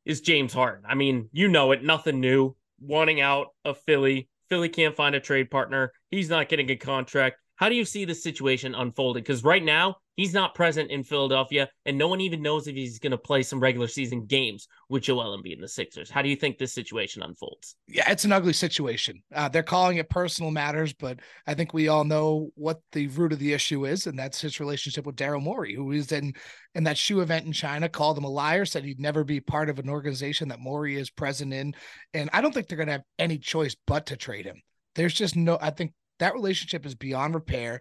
is 0.06 0.22
James 0.22 0.54
Harden. 0.54 0.84
I 0.88 0.94
mean, 0.94 1.28
you 1.32 1.48
know 1.48 1.72
it. 1.72 1.84
Nothing 1.84 2.20
new. 2.20 2.56
Wanting 2.80 3.20
out 3.20 3.48
of 3.64 3.78
Philly. 3.82 4.28
Philly 4.48 4.70
can't 4.70 4.96
find 4.96 5.14
a 5.14 5.20
trade 5.20 5.50
partner. 5.50 5.92
He's 6.10 6.30
not 6.30 6.48
getting 6.48 6.70
a 6.70 6.76
contract. 6.76 7.36
How 7.58 7.68
do 7.68 7.74
you 7.74 7.84
see 7.84 8.04
the 8.04 8.14
situation 8.14 8.76
unfolding? 8.76 9.24
Because 9.24 9.42
right 9.42 9.64
now 9.64 9.96
he's 10.14 10.32
not 10.32 10.54
present 10.54 10.92
in 10.92 11.02
Philadelphia, 11.02 11.68
and 11.86 11.98
no 11.98 12.06
one 12.06 12.20
even 12.20 12.40
knows 12.40 12.68
if 12.68 12.76
he's 12.76 13.00
going 13.00 13.10
to 13.10 13.18
play 13.18 13.42
some 13.42 13.58
regular 13.58 13.88
season 13.88 14.26
games 14.26 14.68
with 14.88 15.02
Joel 15.02 15.36
Embiid 15.36 15.54
and 15.54 15.62
the 15.64 15.68
Sixers. 15.68 16.08
How 16.08 16.22
do 16.22 16.28
you 16.28 16.36
think 16.36 16.56
this 16.56 16.72
situation 16.72 17.20
unfolds? 17.20 17.74
Yeah, 17.88 18.08
it's 18.12 18.24
an 18.24 18.30
ugly 18.30 18.52
situation. 18.52 19.20
Uh, 19.34 19.48
they're 19.48 19.64
calling 19.64 19.96
it 19.96 20.08
personal 20.08 20.52
matters, 20.52 20.92
but 20.92 21.18
I 21.48 21.54
think 21.54 21.74
we 21.74 21.88
all 21.88 22.04
know 22.04 22.50
what 22.54 22.80
the 22.92 23.08
root 23.08 23.32
of 23.32 23.40
the 23.40 23.52
issue 23.52 23.86
is, 23.86 24.06
and 24.06 24.16
that's 24.16 24.40
his 24.40 24.60
relationship 24.60 25.04
with 25.04 25.16
Daryl 25.16 25.42
Morey, 25.42 25.74
who 25.74 25.90
is 25.90 26.12
in 26.12 26.34
in 26.76 26.84
that 26.84 26.96
shoe 26.96 27.22
event 27.22 27.44
in 27.44 27.52
China, 27.52 27.88
called 27.88 28.16
him 28.16 28.24
a 28.24 28.30
liar, 28.30 28.66
said 28.66 28.84
he'd 28.84 29.00
never 29.00 29.24
be 29.24 29.40
part 29.40 29.68
of 29.68 29.80
an 29.80 29.88
organization 29.88 30.46
that 30.48 30.60
Morey 30.60 30.96
is 30.96 31.10
present 31.10 31.52
in, 31.52 31.74
and 32.14 32.30
I 32.32 32.40
don't 32.40 32.54
think 32.54 32.68
they're 32.68 32.76
going 32.76 32.86
to 32.86 32.92
have 32.92 33.02
any 33.18 33.36
choice 33.36 33.74
but 33.84 34.06
to 34.06 34.16
trade 34.16 34.46
him. 34.46 34.62
There's 34.94 35.14
just 35.14 35.34
no. 35.34 35.58
I 35.60 35.70
think 35.70 35.92
that 36.18 36.34
relationship 36.34 36.86
is 36.86 36.94
beyond 36.94 37.34
repair. 37.34 37.80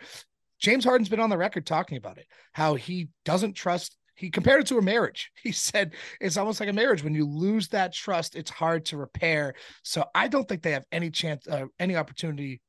James 0.59 0.83
Harden's 0.83 1.09
been 1.09 1.19
on 1.19 1.29
the 1.29 1.38
record 1.38 1.65
talking 1.65 1.97
about 1.97 2.17
it, 2.17 2.25
how 2.51 2.75
he 2.75 3.09
doesn't 3.25 3.53
trust. 3.53 3.95
He 4.15 4.31
compared 4.31 4.61
it 4.61 4.67
to 4.67 4.77
a 4.77 4.81
marriage. 4.81 5.31
He 5.43 5.51
said 5.51 5.93
it's 6.19 6.38
almost 6.38 6.59
like 6.59 6.69
a 6.69 6.73
marriage. 6.73 7.03
When 7.03 7.13
you 7.13 7.25
lose 7.25 7.67
that 7.69 7.93
trust, 7.93 8.35
it's 8.35 8.49
hard 8.49 8.85
to 8.85 8.97
repair. 8.97 9.53
So 9.83 10.05
I 10.15 10.27
don't 10.27 10.47
think 10.47 10.63
they 10.63 10.71
have 10.71 10.85
any 10.91 11.11
chance, 11.11 11.47
uh, 11.47 11.65
any 11.79 11.95
opportunity 11.95 12.61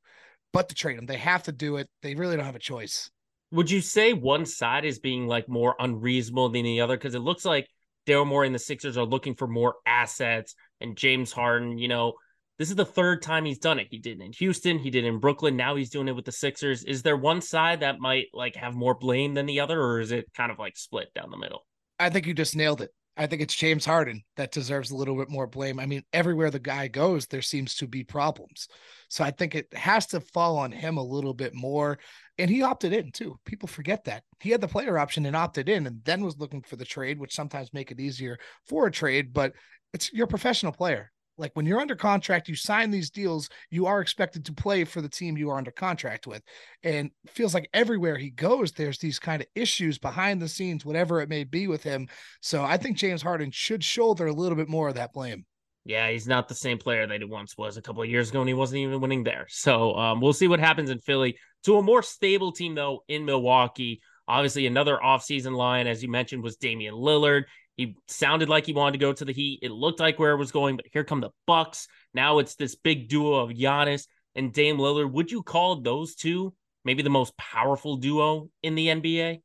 but 0.52 0.68
to 0.68 0.74
trade 0.74 0.98
him. 0.98 1.06
They 1.06 1.16
have 1.16 1.44
to 1.44 1.52
do 1.52 1.76
it. 1.76 1.88
They 2.02 2.14
really 2.14 2.36
don't 2.36 2.44
have 2.46 2.56
a 2.56 2.60
choice. 2.60 3.10
Would 3.50 3.70
you 3.70 3.80
say 3.80 4.12
one 4.12 4.44
side 4.44 4.84
is 4.84 4.98
being 4.98 5.26
like 5.26 5.48
more 5.48 5.74
unreasonable 5.78 6.50
than 6.50 6.64
the 6.64 6.80
other? 6.82 6.96
Because 6.96 7.14
it 7.14 7.20
looks 7.20 7.44
like 7.44 7.66
Daryl 8.06 8.26
Morey 8.26 8.46
and 8.46 8.54
the 8.54 8.58
Sixers 8.58 8.96
are 8.96 9.04
looking 9.04 9.34
for 9.34 9.46
more 9.46 9.76
assets, 9.86 10.54
and 10.80 10.96
James 10.96 11.32
Harden, 11.32 11.78
you 11.78 11.88
know, 11.88 12.14
this 12.58 12.70
is 12.70 12.76
the 12.76 12.84
third 12.84 13.22
time 13.22 13.44
he's 13.44 13.58
done 13.58 13.78
it. 13.78 13.88
He 13.90 13.98
did 13.98 14.20
it 14.20 14.24
in 14.24 14.32
Houston, 14.32 14.78
he 14.78 14.90
did 14.90 15.04
it 15.04 15.08
in 15.08 15.18
Brooklyn. 15.18 15.56
Now 15.56 15.76
he's 15.76 15.90
doing 15.90 16.08
it 16.08 16.16
with 16.16 16.24
the 16.24 16.32
Sixers. 16.32 16.84
Is 16.84 17.02
there 17.02 17.16
one 17.16 17.40
side 17.40 17.80
that 17.80 18.00
might 18.00 18.26
like 18.32 18.56
have 18.56 18.74
more 18.74 18.94
blame 18.94 19.34
than 19.34 19.46
the 19.46 19.60
other, 19.60 19.80
or 19.80 20.00
is 20.00 20.12
it 20.12 20.32
kind 20.36 20.50
of 20.50 20.58
like 20.58 20.76
split 20.76 21.12
down 21.14 21.30
the 21.30 21.36
middle? 21.36 21.66
I 21.98 22.10
think 22.10 22.26
you 22.26 22.34
just 22.34 22.56
nailed 22.56 22.80
it. 22.80 22.90
I 23.18 23.26
think 23.26 23.42
it's 23.42 23.54
James 23.54 23.84
Harden 23.84 24.22
that 24.36 24.52
deserves 24.52 24.92
a 24.92 24.96
little 24.96 25.16
bit 25.16 25.28
more 25.28 25.48
blame. 25.48 25.80
I 25.80 25.86
mean, 25.86 26.04
everywhere 26.12 26.52
the 26.52 26.60
guy 26.60 26.86
goes, 26.86 27.26
there 27.26 27.42
seems 27.42 27.74
to 27.76 27.88
be 27.88 28.04
problems. 28.04 28.68
So 29.08 29.24
I 29.24 29.32
think 29.32 29.56
it 29.56 29.66
has 29.74 30.06
to 30.08 30.20
fall 30.20 30.56
on 30.56 30.70
him 30.70 30.98
a 30.98 31.02
little 31.02 31.34
bit 31.34 31.52
more. 31.52 31.98
And 32.38 32.48
he 32.48 32.62
opted 32.62 32.92
in 32.92 33.10
too. 33.10 33.40
People 33.44 33.66
forget 33.66 34.04
that. 34.04 34.22
He 34.38 34.50
had 34.50 34.60
the 34.60 34.68
player 34.68 35.00
option 35.00 35.26
and 35.26 35.34
opted 35.34 35.68
in 35.68 35.88
and 35.88 36.00
then 36.04 36.24
was 36.24 36.38
looking 36.38 36.62
for 36.62 36.76
the 36.76 36.84
trade, 36.84 37.18
which 37.18 37.34
sometimes 37.34 37.74
make 37.74 37.90
it 37.90 37.98
easier 37.98 38.38
for 38.68 38.86
a 38.86 38.92
trade, 38.92 39.32
but 39.32 39.52
it's 39.92 40.12
your 40.12 40.28
professional 40.28 40.70
player. 40.70 41.10
Like 41.38 41.52
when 41.54 41.64
you're 41.64 41.80
under 41.80 41.96
contract, 41.96 42.48
you 42.48 42.56
sign 42.56 42.90
these 42.90 43.10
deals, 43.10 43.48
you 43.70 43.86
are 43.86 44.00
expected 44.00 44.44
to 44.46 44.52
play 44.52 44.84
for 44.84 45.00
the 45.00 45.08
team 45.08 45.38
you 45.38 45.50
are 45.50 45.58
under 45.58 45.70
contract 45.70 46.26
with. 46.26 46.42
And 46.82 47.10
feels 47.28 47.54
like 47.54 47.70
everywhere 47.72 48.18
he 48.18 48.30
goes, 48.30 48.72
there's 48.72 48.98
these 48.98 49.18
kind 49.18 49.40
of 49.40 49.48
issues 49.54 49.98
behind 49.98 50.42
the 50.42 50.48
scenes, 50.48 50.84
whatever 50.84 51.20
it 51.20 51.28
may 51.28 51.44
be 51.44 51.68
with 51.68 51.82
him. 51.82 52.08
So 52.42 52.64
I 52.64 52.76
think 52.76 52.96
James 52.96 53.22
Harden 53.22 53.50
should 53.50 53.84
shoulder 53.84 54.26
a 54.26 54.32
little 54.32 54.56
bit 54.56 54.68
more 54.68 54.88
of 54.88 54.96
that 54.96 55.12
blame. 55.12 55.46
Yeah, 55.84 56.10
he's 56.10 56.28
not 56.28 56.48
the 56.48 56.54
same 56.54 56.76
player 56.76 57.06
that 57.06 57.18
he 57.18 57.24
once 57.24 57.56
was 57.56 57.78
a 57.78 57.82
couple 57.82 58.02
of 58.02 58.10
years 58.10 58.28
ago, 58.28 58.40
and 58.40 58.48
he 58.48 58.52
wasn't 58.54 58.80
even 58.80 59.00
winning 59.00 59.24
there. 59.24 59.46
So 59.48 59.94
um, 59.94 60.20
we'll 60.20 60.34
see 60.34 60.46
what 60.46 60.60
happens 60.60 60.90
in 60.90 60.98
Philly. 61.00 61.38
To 61.64 61.78
a 61.78 61.82
more 61.82 62.02
stable 62.02 62.52
team, 62.52 62.74
though, 62.74 63.04
in 63.08 63.24
Milwaukee. 63.24 64.02
Obviously, 64.26 64.66
another 64.66 64.98
offseason 65.02 65.56
line, 65.56 65.86
as 65.86 66.02
you 66.02 66.10
mentioned, 66.10 66.42
was 66.42 66.56
Damian 66.56 66.94
Lillard. 66.94 67.44
He 67.78 67.96
sounded 68.08 68.48
like 68.48 68.66
he 68.66 68.72
wanted 68.72 68.98
to 68.98 68.98
go 68.98 69.12
to 69.12 69.24
the 69.24 69.32
Heat. 69.32 69.60
It 69.62 69.70
looked 69.70 70.00
like 70.00 70.18
where 70.18 70.32
it 70.32 70.38
was 70.38 70.50
going, 70.50 70.76
but 70.76 70.86
here 70.92 71.04
come 71.04 71.20
the 71.20 71.30
Bucks. 71.46 71.86
Now 72.12 72.40
it's 72.40 72.56
this 72.56 72.74
big 72.74 73.08
duo 73.08 73.34
of 73.34 73.50
Giannis 73.50 74.08
and 74.34 74.52
Dame 74.52 74.78
Lillard. 74.78 75.12
Would 75.12 75.30
you 75.30 75.44
call 75.44 75.80
those 75.80 76.16
two 76.16 76.52
maybe 76.84 77.02
the 77.02 77.10
most 77.10 77.36
powerful 77.36 77.96
duo 77.96 78.50
in 78.64 78.74
the 78.74 78.88
NBA? 78.88 79.42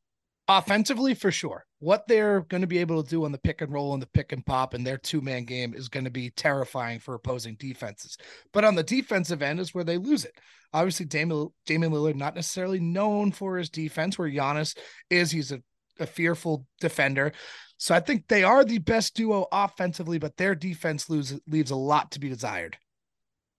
Offensively, 0.47 1.13
for 1.13 1.31
sure. 1.31 1.65
What 1.79 2.07
they're 2.07 2.41
going 2.41 2.61
to 2.61 2.67
be 2.67 2.79
able 2.79 3.03
to 3.03 3.09
do 3.09 3.23
on 3.23 3.31
the 3.31 3.37
pick 3.37 3.61
and 3.61 3.71
roll 3.71 3.93
and 3.93 4.01
the 4.01 4.07
pick 4.07 4.31
and 4.31 4.45
pop 4.45 4.73
and 4.73 4.85
their 4.85 4.97
two 4.97 5.21
man 5.21 5.45
game 5.45 5.75
is 5.75 5.87
going 5.87 6.05
to 6.05 6.11
be 6.11 6.31
terrifying 6.31 6.99
for 6.99 7.13
opposing 7.13 7.55
defenses. 7.59 8.17
But 8.51 8.65
on 8.65 8.73
the 8.73 8.83
defensive 8.83 9.43
end 9.43 9.59
is 9.59 9.75
where 9.75 9.83
they 9.83 9.97
lose 9.97 10.25
it. 10.25 10.33
Obviously, 10.73 11.05
Damian, 11.05 11.49
Damian 11.67 11.93
Lillard, 11.93 12.15
not 12.15 12.33
necessarily 12.33 12.79
known 12.79 13.31
for 13.31 13.57
his 13.57 13.69
defense, 13.69 14.17
where 14.17 14.29
Giannis 14.29 14.75
is. 15.09 15.29
He's 15.29 15.51
a, 15.51 15.61
a 15.99 16.05
fearful 16.05 16.65
defender. 16.79 17.33
So 17.77 17.93
I 17.93 17.99
think 17.99 18.27
they 18.27 18.43
are 18.43 18.63
the 18.63 18.79
best 18.79 19.15
duo 19.15 19.47
offensively, 19.51 20.17
but 20.17 20.37
their 20.37 20.55
defense 20.55 21.09
lose, 21.09 21.39
leaves 21.47 21.71
a 21.71 21.75
lot 21.75 22.11
to 22.11 22.19
be 22.19 22.29
desired. 22.29 22.77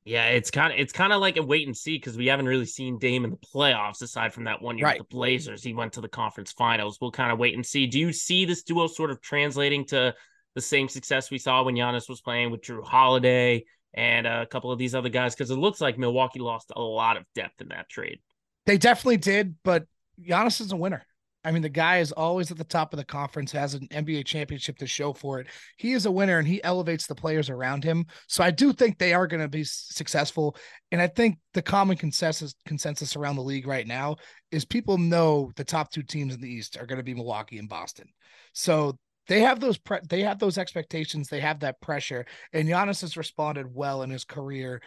Yeah, 0.04 0.26
it's 0.26 0.50
kind 0.50 0.72
of 0.72 0.78
it's 0.78 0.92
kind 0.92 1.14
of 1.14 1.20
like 1.22 1.38
a 1.38 1.42
wait 1.42 1.66
and 1.66 1.74
see 1.74 1.96
because 1.96 2.16
we 2.16 2.26
haven't 2.26 2.46
really 2.46 2.66
seen 2.66 2.98
Dame 2.98 3.24
in 3.24 3.30
the 3.30 3.38
playoffs 3.38 4.02
aside 4.02 4.34
from 4.34 4.44
that 4.44 4.60
one 4.60 4.76
year 4.76 4.86
right. 4.86 4.98
with 4.98 5.08
the 5.08 5.14
Blazers. 5.14 5.62
He 5.62 5.72
went 5.72 5.94
to 5.94 6.02
the 6.02 6.08
conference 6.08 6.52
finals. 6.52 6.98
We'll 7.00 7.10
kind 7.10 7.32
of 7.32 7.38
wait 7.38 7.54
and 7.54 7.64
see. 7.64 7.86
Do 7.86 7.98
you 7.98 8.12
see 8.12 8.44
this 8.44 8.62
duo 8.62 8.86
sort 8.86 9.10
of 9.10 9.22
translating 9.22 9.86
to 9.86 10.14
the 10.54 10.60
same 10.60 10.88
success 10.88 11.30
we 11.30 11.38
saw 11.38 11.62
when 11.62 11.74
Giannis 11.74 12.08
was 12.08 12.20
playing 12.20 12.50
with 12.50 12.60
Jrue 12.60 12.84
Holiday 12.84 13.64
and 13.94 14.26
a 14.26 14.44
couple 14.44 14.70
of 14.70 14.78
these 14.78 14.94
other 14.94 15.08
guys? 15.08 15.34
Because 15.34 15.50
it 15.50 15.56
looks 15.56 15.80
like 15.80 15.96
Milwaukee 15.96 16.40
lost 16.40 16.70
a 16.76 16.82
lot 16.82 17.16
of 17.16 17.24
depth 17.34 17.62
in 17.62 17.68
that 17.68 17.88
trade. 17.88 18.20
They 18.66 18.76
definitely 18.76 19.16
did, 19.16 19.56
but 19.64 19.86
Giannis 20.20 20.60
is 20.60 20.72
a 20.72 20.76
winner. 20.76 21.06
I 21.44 21.52
mean, 21.52 21.62
the 21.62 21.68
guy 21.68 21.98
is 21.98 22.10
always 22.12 22.50
at 22.50 22.56
the 22.56 22.64
top 22.64 22.92
of 22.92 22.98
the 22.98 23.04
conference, 23.04 23.52
has 23.52 23.74
an 23.74 23.86
NBA 23.88 24.24
championship 24.24 24.78
to 24.78 24.86
show 24.86 25.12
for 25.12 25.40
it. 25.40 25.46
He 25.76 25.92
is 25.92 26.06
a 26.06 26.10
winner 26.10 26.38
and 26.38 26.48
he 26.48 26.62
elevates 26.64 27.06
the 27.06 27.14
players 27.14 27.50
around 27.50 27.84
him. 27.84 28.06
So 28.28 28.42
I 28.42 28.50
do 28.50 28.72
think 28.72 28.98
they 28.98 29.12
are 29.12 29.26
going 29.26 29.42
to 29.42 29.48
be 29.48 29.64
successful. 29.64 30.56
And 30.90 31.02
I 31.02 31.06
think 31.06 31.38
the 31.52 31.62
common 31.62 31.96
consensus 31.96 32.54
consensus 32.66 33.14
around 33.14 33.36
the 33.36 33.42
league 33.42 33.66
right 33.66 33.86
now 33.86 34.16
is 34.50 34.64
people 34.64 34.96
know 34.96 35.52
the 35.56 35.64
top 35.64 35.90
two 35.90 36.02
teams 36.02 36.34
in 36.34 36.40
the 36.40 36.52
East 36.52 36.78
are 36.78 36.86
going 36.86 36.98
to 36.98 37.04
be 37.04 37.14
Milwaukee 37.14 37.58
and 37.58 37.68
Boston. 37.68 38.08
So 38.52 38.96
they 39.26 39.40
have 39.40 39.60
those 39.60 39.78
pre- 39.78 40.00
they 40.08 40.22
have 40.22 40.38
those 40.38 40.58
expectations, 40.58 41.28
they 41.28 41.40
have 41.40 41.60
that 41.60 41.80
pressure, 41.80 42.26
and 42.52 42.68
Giannis 42.68 43.00
has 43.00 43.16
responded 43.16 43.74
well 43.74 44.02
in 44.02 44.10
his 44.10 44.24
career 44.24 44.82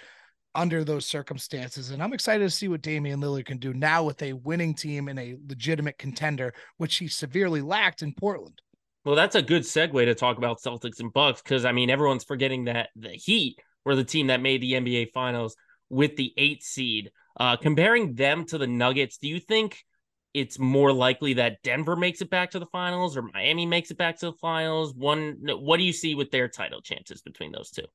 under 0.58 0.84
those 0.84 1.06
circumstances. 1.06 1.92
And 1.92 2.02
I'm 2.02 2.14
excited 2.14 2.44
to 2.44 2.50
see 2.50 2.68
what 2.68 2.82
Damian 2.82 3.22
Lillard 3.22 3.46
can 3.46 3.60
do 3.60 3.74
now 3.74 4.04
with 4.04 4.22
a 4.24 4.34
winning 4.34 4.74
team 4.74 5.08
and 5.08 5.20
a 5.20 5.38
legitimate 5.48 6.00
contender, 6.00 6.54
which 6.78 6.98
he 6.98 7.08
severely 7.08 7.62
lacked 7.62 8.02
in 8.02 8.12
Portland. 8.14 8.60
Well, 9.06 9.16
that's 9.16 9.36
a 9.36 9.42
good 9.42 9.62
segue 9.62 10.04
to 10.04 10.16
talk 10.16 10.38
about 10.38 10.60
Celtics 10.60 11.00
and 11.00 11.14
Bucks 11.14 11.42
because 11.42 11.64
I 11.64 11.72
mean 11.72 11.90
everyone's 11.90 12.26
forgetting 12.26 12.66
that 12.66 12.90
the 12.96 13.12
Heat 13.12 13.60
were 13.86 13.96
the 13.96 14.04
team 14.04 14.28
that 14.28 14.42
made 14.42 14.62
the 14.62 14.74
NBA 14.74 15.12
Finals 15.14 15.56
with 15.90 16.18
the 16.18 16.34
eight 16.36 16.64
seed. 16.64 17.12
Uh, 17.40 17.56
comparing 17.56 18.16
them 18.16 18.44
to 18.48 18.58
the 18.58 18.68
Nuggets, 18.68 19.20
do 19.20 19.28
you 19.28 19.40
think 19.40 19.78
it's 20.34 20.58
more 20.58 20.92
likely 20.92 21.36
that 21.36 21.62
Denver 21.64 21.96
makes 21.96 22.22
it 22.22 22.32
back 22.32 22.52
to 22.52 22.60
the 22.60 22.66
finals 22.66 23.16
or 23.16 23.22
Miami 23.22 23.66
makes 23.68 23.92
it 23.92 23.98
back 23.98 24.20
to 24.20 24.26
the 24.26 24.38
finals? 24.42 24.94
One, 24.96 25.38
what 25.44 25.78
do 25.78 25.84
you 25.84 25.94
see 25.94 26.16
with 26.16 26.32
their 26.32 26.48
title 26.48 26.82
chances 26.82 27.22
between 27.22 27.52
those 27.52 27.70
two? 27.70 27.86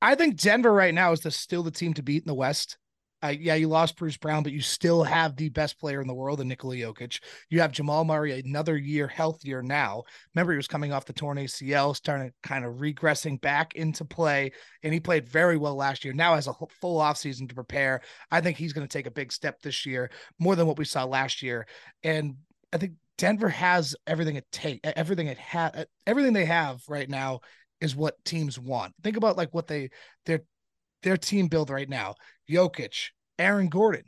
I 0.00 0.14
think 0.14 0.36
Denver 0.36 0.72
right 0.72 0.94
now 0.94 1.12
is 1.12 1.20
the, 1.20 1.30
still 1.30 1.62
the 1.62 1.70
team 1.70 1.94
to 1.94 2.02
beat 2.02 2.22
in 2.22 2.28
the 2.28 2.34
West. 2.34 2.78
Uh, 3.20 3.34
yeah, 3.36 3.56
you 3.56 3.66
lost 3.66 3.96
Bruce 3.96 4.16
Brown, 4.16 4.44
but 4.44 4.52
you 4.52 4.60
still 4.60 5.02
have 5.02 5.34
the 5.34 5.48
best 5.48 5.80
player 5.80 6.00
in 6.00 6.06
the 6.06 6.14
world 6.14 6.40
in 6.40 6.46
Nikola 6.46 6.76
Jokic. 6.76 7.20
You 7.50 7.60
have 7.60 7.72
Jamal 7.72 8.04
Murray 8.04 8.38
another 8.38 8.76
year 8.76 9.08
healthier 9.08 9.60
now. 9.60 10.04
Remember, 10.34 10.52
he 10.52 10.56
was 10.56 10.68
coming 10.68 10.92
off 10.92 11.04
the 11.04 11.12
torn 11.12 11.36
ACL, 11.36 11.96
starting 11.96 12.32
kind 12.44 12.64
of 12.64 12.74
regressing 12.74 13.40
back 13.40 13.74
into 13.74 14.04
play, 14.04 14.52
and 14.84 14.94
he 14.94 15.00
played 15.00 15.28
very 15.28 15.56
well 15.56 15.74
last 15.74 16.04
year. 16.04 16.14
Now 16.14 16.36
has 16.36 16.46
a 16.46 16.54
full 16.80 17.00
offseason 17.00 17.48
to 17.48 17.56
prepare. 17.56 18.02
I 18.30 18.40
think 18.40 18.56
he's 18.56 18.72
going 18.72 18.86
to 18.86 18.92
take 18.92 19.08
a 19.08 19.10
big 19.10 19.32
step 19.32 19.60
this 19.62 19.84
year, 19.84 20.12
more 20.38 20.54
than 20.54 20.68
what 20.68 20.78
we 20.78 20.84
saw 20.84 21.02
last 21.02 21.42
year. 21.42 21.66
And 22.04 22.36
I 22.72 22.78
think 22.78 22.92
Denver 23.16 23.48
has 23.48 23.96
everything 24.06 24.36
it 24.36 24.46
take, 24.52 24.78
everything 24.84 25.26
it 25.26 25.38
had, 25.38 25.88
everything 26.06 26.34
they 26.34 26.44
have 26.44 26.82
right 26.88 27.10
now 27.10 27.40
is 27.80 27.96
what 27.96 28.22
teams 28.24 28.58
want. 28.58 28.94
Think 29.02 29.16
about 29.16 29.36
like 29.36 29.54
what 29.54 29.66
they 29.66 29.90
their 30.26 30.42
their 31.02 31.16
team 31.16 31.48
build 31.48 31.70
right 31.70 31.88
now. 31.88 32.14
Jokic, 32.50 33.10
Aaron 33.38 33.68
Gordon, 33.68 34.04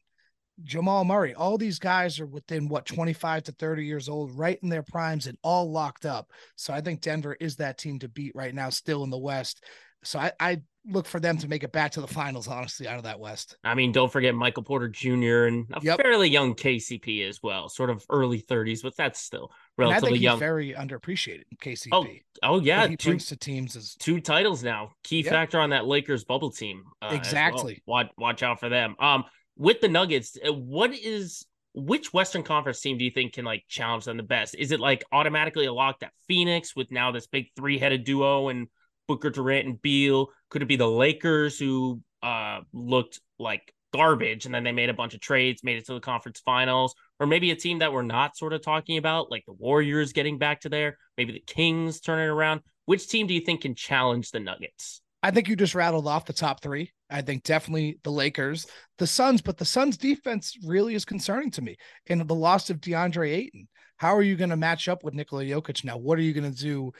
Jamal 0.62 1.05
Murray, 1.05 1.35
all 1.35 1.57
these 1.57 1.79
guys 1.79 2.21
are 2.21 2.27
within 2.27 2.68
what 2.68 2.87
25 2.87 3.45
to 3.45 3.53
30 3.53 3.85
years 3.85 4.09
old, 4.09 4.37
right 4.37 4.59
in 4.62 4.68
their 4.68 4.83
primes 4.83 5.27
and 5.27 5.39
all 5.43 5.71
locked 5.71 6.05
up. 6.05 6.31
So 6.57 6.73
I 6.73 6.81
think 6.81 7.01
Denver 7.01 7.37
is 7.41 7.57
that 7.57 7.79
team 7.79 7.99
to 8.01 8.09
beat 8.09 8.33
right 8.35 8.55
now, 8.55 8.71
still 8.71 9.05
in 9.05 9.11
the 9.11 9.18
West. 9.18 9.64
So 10.05 10.18
I, 10.18 10.33
I 10.41 10.62
look 10.87 11.07
for 11.07 11.20
them 11.20 11.37
to 11.39 11.49
make 11.49 11.62
it 11.62 11.72
back 11.72 11.93
to 11.93 12.01
the 12.01 12.07
finals, 12.07 12.49
honestly, 12.49 12.89
out 12.89 12.97
of 12.97 13.05
that 13.05 13.20
West. 13.20 13.57
I 13.64 13.74
mean, 13.74 13.93
don't 13.93 14.11
forget 14.11 14.35
Michael 14.35 14.62
Porter 14.62 14.89
Jr. 14.89 15.45
and 15.45 15.66
a 15.72 15.81
yep. 15.83 16.01
fairly 16.01 16.28
young 16.28 16.55
KCP 16.55 17.28
as 17.28 17.43
well, 17.43 17.68
sort 17.68 17.91
of 17.91 18.05
early 18.11 18.43
30s, 18.43 18.83
but 18.83 18.97
that's 18.97 19.20
still 19.20 19.51
relatively 19.76 20.18
young. 20.18 20.39
very 20.39 20.72
underappreciated, 20.72 21.45
KCP. 21.62 21.89
Oh, 21.93 22.07
oh 22.43 22.61
yeah. 22.61 22.83
What 22.83 22.91
he 22.91 22.97
two, 22.97 23.11
brings 23.11 23.26
to 23.26 23.37
teams 23.37 23.76
is 23.76 23.95
two 23.99 24.20
titles 24.20 24.62
now. 24.62 24.93
Key 25.05 25.22
yep. 25.22 25.33
factor 25.33 25.59
on 25.59 25.70
that 25.70 25.87
Lakers 25.87 26.24
bubble 26.24 26.51
team. 26.51 26.85
Uh, 27.03 27.11
exactly. 27.12 27.83
Well. 27.87 28.05
Watch, 28.05 28.11
watch 28.16 28.43
out 28.43 28.61
for 28.61 28.68
them. 28.68 28.97
Um, 28.99 29.24
with 29.57 29.81
the 29.81 29.89
Nuggets, 29.89 30.39
uh, 30.47 30.53
what 30.53 30.95
is 30.95 31.45
which 31.74 32.12
Western 32.12 32.43
Conference 32.43 32.81
team 32.81 32.99
do 32.99 33.05
you 33.05 33.11
think 33.11 33.35
can 33.35 33.45
like 33.45 33.64
challenge 33.68 34.05
them 34.05 34.16
the 34.16 34.22
best? 34.22 34.55
Is 34.57 34.72
it 34.72 34.81
like 34.81 35.05
automatically 35.12 35.66
a 35.66 35.72
lock 35.72 36.01
that 36.01 36.12
Phoenix 36.26 36.74
with 36.74 36.91
now 36.91 37.12
this 37.12 37.26
big 37.26 37.47
three 37.55 37.78
headed 37.78 38.05
duo 38.05 38.49
and 38.49 38.68
Booker 39.07 39.31
Durant 39.31 39.66
and 39.66 39.81
Beal? 39.81 40.31
Could 40.51 40.62
it 40.62 40.66
be 40.66 40.76
the 40.76 40.88
Lakers 40.88 41.59
who 41.59 42.01
uh 42.22 42.61
looked 42.72 43.20
like 43.38 43.72
garbage 43.92 44.46
and 44.46 44.55
then 44.55 44.62
they 44.62 44.72
made 44.72 44.88
a 44.88 44.94
bunch 44.94 45.14
of 45.14 45.20
trades, 45.20 45.64
made 45.64 45.78
it 45.78 45.86
to 45.86 45.94
the 45.94 46.01
conference 46.01 46.40
finals? 46.40 46.94
Or 47.18 47.26
maybe 47.26 47.51
a 47.51 47.57
team 47.57 47.80
that 47.80 47.92
we're 47.92 48.03
not 48.03 48.36
sort 48.36 48.53
of 48.53 48.62
talking 48.62 48.98
about, 48.98 49.30
like 49.30 49.44
the 49.46 49.53
Warriors 49.53 50.12
getting 50.12 50.38
back 50.38 50.61
to 50.62 50.68
there, 50.68 50.96
maybe 51.16 51.32
the 51.32 51.44
Kings 51.46 52.01
turning 52.01 52.28
around. 52.28 52.61
Which 52.86 53.09
team 53.09 53.26
do 53.26 53.34
you 53.34 53.40
think 53.40 53.62
can 53.62 53.74
challenge 53.74 54.30
the 54.30 54.40
Nuggets? 54.40 55.03
I 55.22 55.30
think 55.30 55.48
you 55.48 55.57
just 55.57 55.74
rattled 55.74 56.07
off 56.07 56.24
the 56.24 56.32
top 56.32 56.62
three. 56.62 56.92
I 57.11 57.20
think 57.20 57.42
definitely 57.42 57.98
the 58.05 58.11
Lakers, 58.11 58.66
the 58.96 59.07
Suns, 59.07 59.42
but 59.42 59.59
the 59.59 59.66
Suns 59.66 59.98
defense 59.98 60.57
really 60.64 60.94
is 60.94 61.05
concerning 61.05 61.51
to 61.53 61.62
me. 61.62 61.76
And 62.09 62.26
the 62.26 62.34
loss 62.34 62.70
of 62.70 62.80
DeAndre 62.80 63.30
Ayton. 63.34 63.68
How 63.98 64.16
are 64.16 64.22
you 64.22 64.34
going 64.34 64.48
to 64.48 64.57
match 64.57 64.88
up 64.88 65.05
with 65.05 65.12
Nikola 65.12 65.44
Jokic 65.44 65.84
now? 65.84 65.98
What 65.98 66.18
are 66.18 66.22
you 66.22 66.32
going 66.32 66.51
to 66.51 66.59
do 66.59 66.92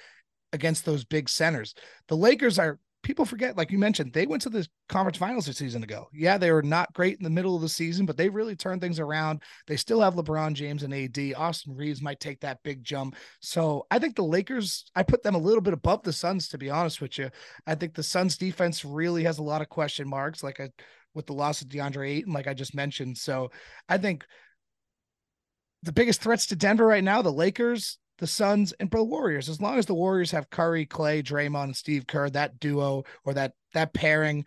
against 0.53 0.84
those 0.84 1.05
big 1.05 1.28
centers. 1.28 1.74
The 2.09 2.16
Lakers 2.16 2.59
are 2.59 2.78
people 3.03 3.24
forget, 3.24 3.57
like 3.57 3.70
you 3.70 3.78
mentioned, 3.78 4.12
they 4.12 4.26
went 4.26 4.42
to 4.42 4.51
the 4.51 4.66
conference 4.88 5.18
finals 5.18 5.48
a 5.48 5.55
season 5.55 5.82
ago. 5.82 6.09
Yeah, 6.12 6.38
they 6.38 6.51
were 6.51 6.62
not 6.62 6.92
great 6.92 7.18
in 7.18 7.24
the 7.24 7.30
middle 7.30 7.57
of 7.57 7.62
the 7.62 7.68
season, 7.68 8.07
but 8.07 8.16
they 8.16 8.28
really 8.28 8.57
turned 8.57 8.80
things 8.80 9.01
around. 9.01 9.42
They 9.66 9.76
still 9.76 10.01
have 10.01 10.14
LeBron 10.14 10.53
James 10.53 10.82
and 10.82 10.92
AD. 10.92 11.34
Austin 11.36 11.74
Reaves 11.74 12.03
might 12.03 12.20
take 12.20 12.40
that 12.40 12.62
big 12.62 12.84
jump. 12.84 13.16
So 13.40 13.86
I 13.90 13.98
think 13.98 14.16
the 14.16 14.22
Lakers, 14.22 14.84
I 14.94 15.03
put 15.03 15.22
them 15.22 15.34
a 15.34 15.38
little 15.38 15.62
bit 15.62 15.72
above 15.72 16.03
the 16.03 16.12
Suns, 16.12 16.48
to 16.48 16.59
be 16.59 16.70
honest 16.70 17.01
with 17.01 17.18
you. 17.18 17.30
I 17.66 17.74
think 17.74 17.94
the 17.94 18.03
Suns 18.03 18.36
defense 18.36 18.84
really 18.84 19.24
has 19.24 19.38
a 19.38 19.42
lot 19.42 19.62
of 19.62 19.68
question 19.68 20.09
marks. 20.09 20.42
Like 20.42 20.61
with 21.14 21.26
the 21.26 21.32
loss 21.32 21.62
of 21.62 21.68
DeAndre 21.68 22.09
Ayton, 22.09 22.32
like 22.32 22.46
I 22.46 22.55
just 22.55 22.74
mentioned. 22.74 23.18
So 23.18 23.51
I 23.88 23.98
think 23.98 24.24
the 25.82 25.92
biggest 25.92 26.20
threats 26.20 26.46
to 26.46 26.57
Denver 26.57 26.86
right 26.86 27.03
now, 27.03 27.22
the 27.22 27.32
Lakers, 27.32 27.98
the 28.21 28.27
Suns, 28.27 28.73
and 28.79 28.91
the 28.91 29.03
Warriors. 29.03 29.49
As 29.49 29.61
long 29.61 29.79
as 29.79 29.87
the 29.87 29.95
Warriors 29.95 30.31
have 30.31 30.51
Curry, 30.51 30.87
Clay, 30.87 31.23
Draymond, 31.23 31.64
and 31.64 31.77
Steve 31.77 32.07
Kerr, 32.07 32.31
that 32.31 32.61
duo 32.61 33.05
or 33.25 33.35
that 33.35 33.55
that 33.75 33.93
pairing, 33.93 34.45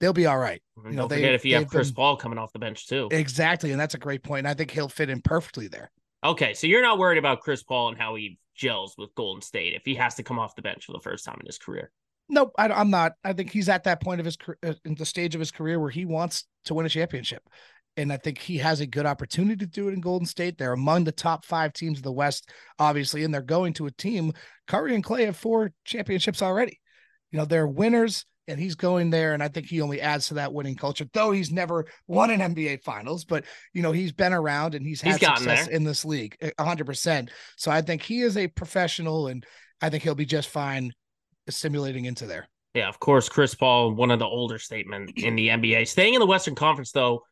they'll 0.00 0.12
be 0.12 0.26
all 0.26 0.38
right. 0.38 0.60
You 0.76 0.90
know, 0.90 1.02
Don't 1.02 1.08
they, 1.08 1.16
forget 1.16 1.34
if 1.34 1.44
you 1.44 1.54
have 1.54 1.68
Chris 1.68 1.88
been... 1.88 1.94
Paul 1.94 2.16
coming 2.16 2.38
off 2.38 2.52
the 2.52 2.58
bench 2.58 2.86
too. 2.86 3.08
Exactly, 3.10 3.70
and 3.70 3.80
that's 3.80 3.94
a 3.94 3.98
great 3.98 4.22
point. 4.22 4.40
And 4.40 4.48
I 4.48 4.54
think 4.54 4.70
he'll 4.70 4.88
fit 4.88 5.08
in 5.08 5.22
perfectly 5.22 5.68
there. 5.68 5.90
Okay, 6.24 6.52
so 6.52 6.66
you're 6.66 6.82
not 6.82 6.98
worried 6.98 7.18
about 7.18 7.40
Chris 7.40 7.62
Paul 7.62 7.88
and 7.88 7.98
how 7.98 8.16
he 8.16 8.38
gels 8.54 8.94
with 8.98 9.14
Golden 9.14 9.40
State 9.40 9.74
if 9.74 9.82
he 9.84 9.94
has 9.94 10.16
to 10.16 10.22
come 10.22 10.38
off 10.38 10.56
the 10.56 10.62
bench 10.62 10.84
for 10.84 10.92
the 10.92 11.00
first 11.00 11.24
time 11.24 11.38
in 11.40 11.46
his 11.46 11.58
career. 11.58 11.92
Nope, 12.28 12.52
I, 12.58 12.80
am 12.80 12.90
not. 12.90 13.12
I 13.22 13.32
think 13.32 13.52
he's 13.52 13.68
at 13.68 13.84
that 13.84 14.02
point 14.02 14.18
of 14.18 14.24
his 14.24 14.36
uh, 14.64 14.74
in 14.84 14.96
the 14.96 15.06
stage 15.06 15.36
of 15.36 15.38
his 15.38 15.52
career 15.52 15.78
where 15.78 15.90
he 15.90 16.04
wants 16.04 16.44
to 16.64 16.74
win 16.74 16.84
a 16.84 16.88
championship 16.88 17.48
and 17.96 18.12
I 18.12 18.16
think 18.16 18.38
he 18.38 18.58
has 18.58 18.80
a 18.80 18.86
good 18.86 19.06
opportunity 19.06 19.56
to 19.56 19.66
do 19.66 19.88
it 19.88 19.94
in 19.94 20.00
Golden 20.00 20.26
State. 20.26 20.58
They're 20.58 20.72
among 20.72 21.04
the 21.04 21.12
top 21.12 21.44
five 21.44 21.72
teams 21.72 21.98
of 21.98 22.04
the 22.04 22.12
West, 22.12 22.50
obviously, 22.78 23.24
and 23.24 23.32
they're 23.32 23.42
going 23.42 23.72
to 23.74 23.86
a 23.86 23.90
team. 23.90 24.32
Curry 24.66 24.94
and 24.94 25.02
Clay 25.02 25.24
have 25.24 25.36
four 25.36 25.72
championships 25.84 26.42
already. 26.42 26.80
You 27.30 27.38
know, 27.38 27.44
they're 27.44 27.66
winners, 27.66 28.26
and 28.48 28.60
he's 28.60 28.74
going 28.74 29.10
there, 29.10 29.32
and 29.34 29.42
I 29.42 29.48
think 29.48 29.66
he 29.66 29.80
only 29.80 30.00
adds 30.00 30.28
to 30.28 30.34
that 30.34 30.52
winning 30.52 30.76
culture. 30.76 31.06
Though 31.12 31.32
he's 31.32 31.50
never 31.50 31.86
won 32.06 32.30
an 32.30 32.40
NBA 32.40 32.82
Finals, 32.82 33.24
but 33.24 33.44
you 33.72 33.82
know 33.82 33.92
he's 33.92 34.12
been 34.12 34.32
around 34.32 34.74
and 34.74 34.86
he's 34.86 35.00
had 35.00 35.18
he's 35.18 35.26
success 35.26 35.66
in 35.68 35.84
this 35.84 36.04
league, 36.04 36.36
eh, 36.40 36.50
hundred 36.58 36.86
percent. 36.86 37.30
So 37.56 37.70
I 37.70 37.82
think 37.82 38.02
he 38.02 38.20
is 38.20 38.36
a 38.36 38.46
professional, 38.46 39.26
and 39.28 39.44
I 39.80 39.90
think 39.90 40.02
he'll 40.02 40.14
be 40.14 40.26
just 40.26 40.48
fine 40.48 40.92
assimilating 41.48 42.04
into 42.04 42.26
there. 42.26 42.48
Yeah, 42.74 42.88
of 42.88 43.00
course, 43.00 43.28
Chris 43.28 43.54
Paul, 43.54 43.92
one 43.92 44.10
of 44.10 44.18
the 44.18 44.26
older 44.26 44.58
statement 44.58 45.12
in 45.16 45.34
the 45.34 45.48
NBA. 45.48 45.88
Staying 45.88 46.14
in 46.14 46.20
the 46.20 46.26
Western 46.26 46.54
Conference, 46.54 46.92
though 46.92 47.22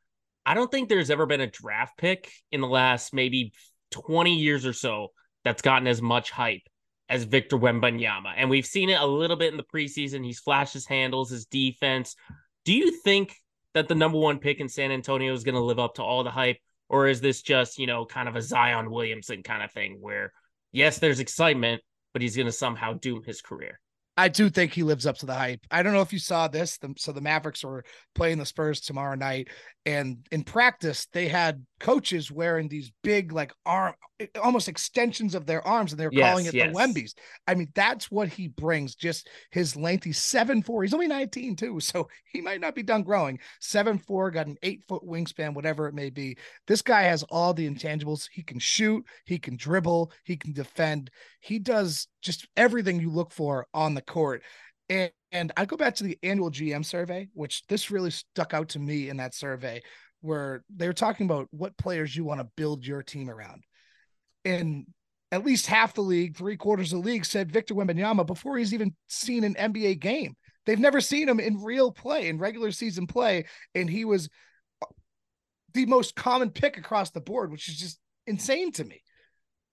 I 0.46 0.54
don't 0.54 0.70
think 0.70 0.88
there's 0.88 1.10
ever 1.10 1.26
been 1.26 1.40
a 1.40 1.46
draft 1.46 1.96
pick 1.98 2.30
in 2.52 2.60
the 2.60 2.66
last 2.68 3.14
maybe 3.14 3.52
20 3.92 4.34
years 4.34 4.66
or 4.66 4.72
so 4.72 5.08
that's 5.44 5.62
gotten 5.62 5.86
as 5.86 6.02
much 6.02 6.30
hype 6.30 6.62
as 7.08 7.24
Victor 7.24 7.58
Wembanyama. 7.58 8.32
And 8.36 8.50
we've 8.50 8.66
seen 8.66 8.90
it 8.90 9.00
a 9.00 9.06
little 9.06 9.36
bit 9.36 9.52
in 9.52 9.56
the 9.56 9.64
preseason. 9.64 10.24
He's 10.24 10.40
flashed 10.40 10.74
his 10.74 10.86
handles, 10.86 11.30
his 11.30 11.46
defense. 11.46 12.16
Do 12.64 12.72
you 12.72 12.90
think 12.90 13.34
that 13.74 13.88
the 13.88 13.94
number 13.94 14.18
one 14.18 14.38
pick 14.38 14.60
in 14.60 14.68
San 14.68 14.90
Antonio 14.90 15.32
is 15.32 15.44
going 15.44 15.54
to 15.54 15.60
live 15.60 15.78
up 15.78 15.94
to 15.94 16.02
all 16.02 16.24
the 16.24 16.30
hype? 16.30 16.58
Or 16.88 17.08
is 17.08 17.20
this 17.20 17.42
just, 17.42 17.78
you 17.78 17.86
know, 17.86 18.04
kind 18.04 18.28
of 18.28 18.36
a 18.36 18.42
Zion 18.42 18.90
Williamson 18.90 19.42
kind 19.42 19.62
of 19.62 19.72
thing 19.72 19.98
where, 20.00 20.32
yes, 20.72 20.98
there's 20.98 21.20
excitement, 21.20 21.82
but 22.12 22.22
he's 22.22 22.36
going 22.36 22.46
to 22.46 22.52
somehow 22.52 22.94
doom 22.94 23.22
his 23.24 23.40
career? 23.40 23.80
I 24.16 24.28
do 24.28 24.48
think 24.48 24.72
he 24.72 24.84
lives 24.84 25.06
up 25.06 25.18
to 25.18 25.26
the 25.26 25.34
hype. 25.34 25.60
I 25.70 25.82
don't 25.82 25.92
know 25.92 26.00
if 26.00 26.12
you 26.12 26.18
saw 26.18 26.46
this. 26.46 26.78
so 26.98 27.12
the 27.12 27.20
Mavericks 27.20 27.64
are 27.64 27.84
playing 28.14 28.38
the 28.38 28.46
Spurs 28.46 28.80
tomorrow 28.80 29.16
night, 29.16 29.48
and 29.84 30.26
in 30.30 30.44
practice 30.44 31.06
they 31.12 31.28
had 31.28 31.64
coaches 31.80 32.30
wearing 32.30 32.68
these 32.68 32.92
big 33.02 33.32
like 33.32 33.52
arm 33.66 33.94
almost 34.42 34.68
extensions 34.68 35.34
of 35.34 35.44
their 35.44 35.66
arms 35.66 35.92
and 35.92 36.00
they're 36.00 36.10
yes, 36.12 36.30
calling 36.30 36.46
it 36.46 36.54
yes. 36.54 36.72
the 36.72 36.78
wembies 36.78 37.14
i 37.48 37.54
mean 37.54 37.68
that's 37.74 38.12
what 38.12 38.28
he 38.28 38.46
brings 38.46 38.94
just 38.94 39.28
his 39.50 39.74
length 39.74 40.04
he's 40.04 40.18
seven 40.18 40.62
four 40.62 40.84
he's 40.84 40.94
only 40.94 41.08
19 41.08 41.56
too 41.56 41.80
so 41.80 42.08
he 42.24 42.40
might 42.40 42.60
not 42.60 42.74
be 42.74 42.82
done 42.82 43.02
growing. 43.02 43.38
Seven 43.60 43.98
four 43.98 44.30
got 44.30 44.46
an 44.46 44.56
eight 44.62 44.82
foot 44.88 45.02
wingspan 45.04 45.54
whatever 45.54 45.86
it 45.86 45.94
may 45.94 46.10
be. 46.10 46.36
This 46.66 46.82
guy 46.82 47.02
has 47.02 47.22
all 47.24 47.54
the 47.54 47.68
intangibles. 47.68 48.28
He 48.32 48.42
can 48.42 48.58
shoot 48.58 49.04
he 49.24 49.38
can 49.38 49.56
dribble 49.56 50.12
he 50.24 50.36
can 50.36 50.52
defend. 50.52 51.10
He 51.40 51.58
does 51.58 52.08
just 52.22 52.48
everything 52.56 53.00
you 53.00 53.10
look 53.10 53.32
for 53.32 53.66
on 53.74 53.94
the 53.94 54.02
court. 54.02 54.42
And, 54.88 55.10
and 55.32 55.52
I 55.56 55.64
go 55.64 55.76
back 55.76 55.94
to 55.96 56.04
the 56.04 56.18
annual 56.22 56.50
GM 56.50 56.84
survey, 56.84 57.28
which 57.32 57.66
this 57.68 57.90
really 57.90 58.10
stuck 58.10 58.52
out 58.52 58.70
to 58.70 58.78
me 58.78 59.08
in 59.08 59.16
that 59.16 59.34
survey, 59.34 59.82
where 60.20 60.62
they 60.74 60.86
were 60.86 60.92
talking 60.92 61.26
about 61.26 61.48
what 61.50 61.76
players 61.78 62.14
you 62.14 62.24
want 62.24 62.40
to 62.40 62.48
build 62.56 62.84
your 62.84 63.02
team 63.02 63.30
around. 63.30 63.62
And 64.44 64.86
at 65.32 65.44
least 65.44 65.66
half 65.66 65.94
the 65.94 66.02
league, 66.02 66.36
three 66.36 66.56
quarters 66.56 66.92
of 66.92 67.02
the 67.02 67.08
league 67.08 67.24
said 67.24 67.52
Victor 67.52 67.74
Wembanyama 67.74 68.26
before 68.26 68.56
he's 68.56 68.74
even 68.74 68.94
seen 69.08 69.44
an 69.44 69.54
NBA 69.54 70.00
game. 70.00 70.36
They've 70.66 70.78
never 70.78 71.00
seen 71.00 71.28
him 71.28 71.40
in 71.40 71.62
real 71.62 71.90
play, 71.90 72.28
in 72.28 72.38
regular 72.38 72.70
season 72.70 73.06
play. 73.06 73.46
And 73.74 73.88
he 73.88 74.04
was 74.04 74.28
the 75.74 75.86
most 75.86 76.14
common 76.14 76.50
pick 76.50 76.78
across 76.78 77.10
the 77.10 77.20
board, 77.20 77.50
which 77.50 77.68
is 77.68 77.76
just 77.76 77.98
insane 78.26 78.72
to 78.72 78.84
me 78.84 79.02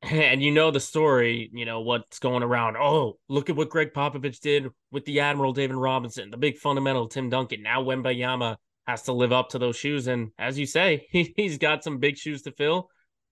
and 0.12 0.42
you 0.42 0.52
know 0.52 0.72
the 0.72 0.80
story, 0.80 1.50
you 1.54 1.66
know 1.66 1.82
what's 1.82 2.20
going 2.20 2.44
around. 2.44 2.76
Oh, 2.76 3.20
look 3.30 3.50
at 3.50 3.56
what 3.56 3.70
Gregg 3.70 3.94
Popovich 3.94 4.40
did 4.40 4.68
with 4.92 5.06
the 5.06 5.20
Admiral 5.20 5.54
David 5.54 5.76
Robinson, 5.76 6.32
the 6.32 6.38
big 6.38 6.58
fundamental 6.58 7.08
Tim 7.08 7.30
Duncan. 7.30 7.62
Now 7.62 7.84
Wembanyama 7.84 8.58
has 8.88 9.04
to 9.04 9.14
live 9.14 9.32
up 9.32 9.50
to 9.50 9.60
those 9.60 9.76
shoes, 9.76 10.08
and 10.08 10.32
as 10.40 10.58
you 10.58 10.66
say, 10.66 11.08
he, 11.12 11.34
he's 11.38 11.58
got 11.60 11.84
some 11.84 12.00
big 12.00 12.18
shoes 12.18 12.42
to 12.44 12.52
fill, 12.52 12.90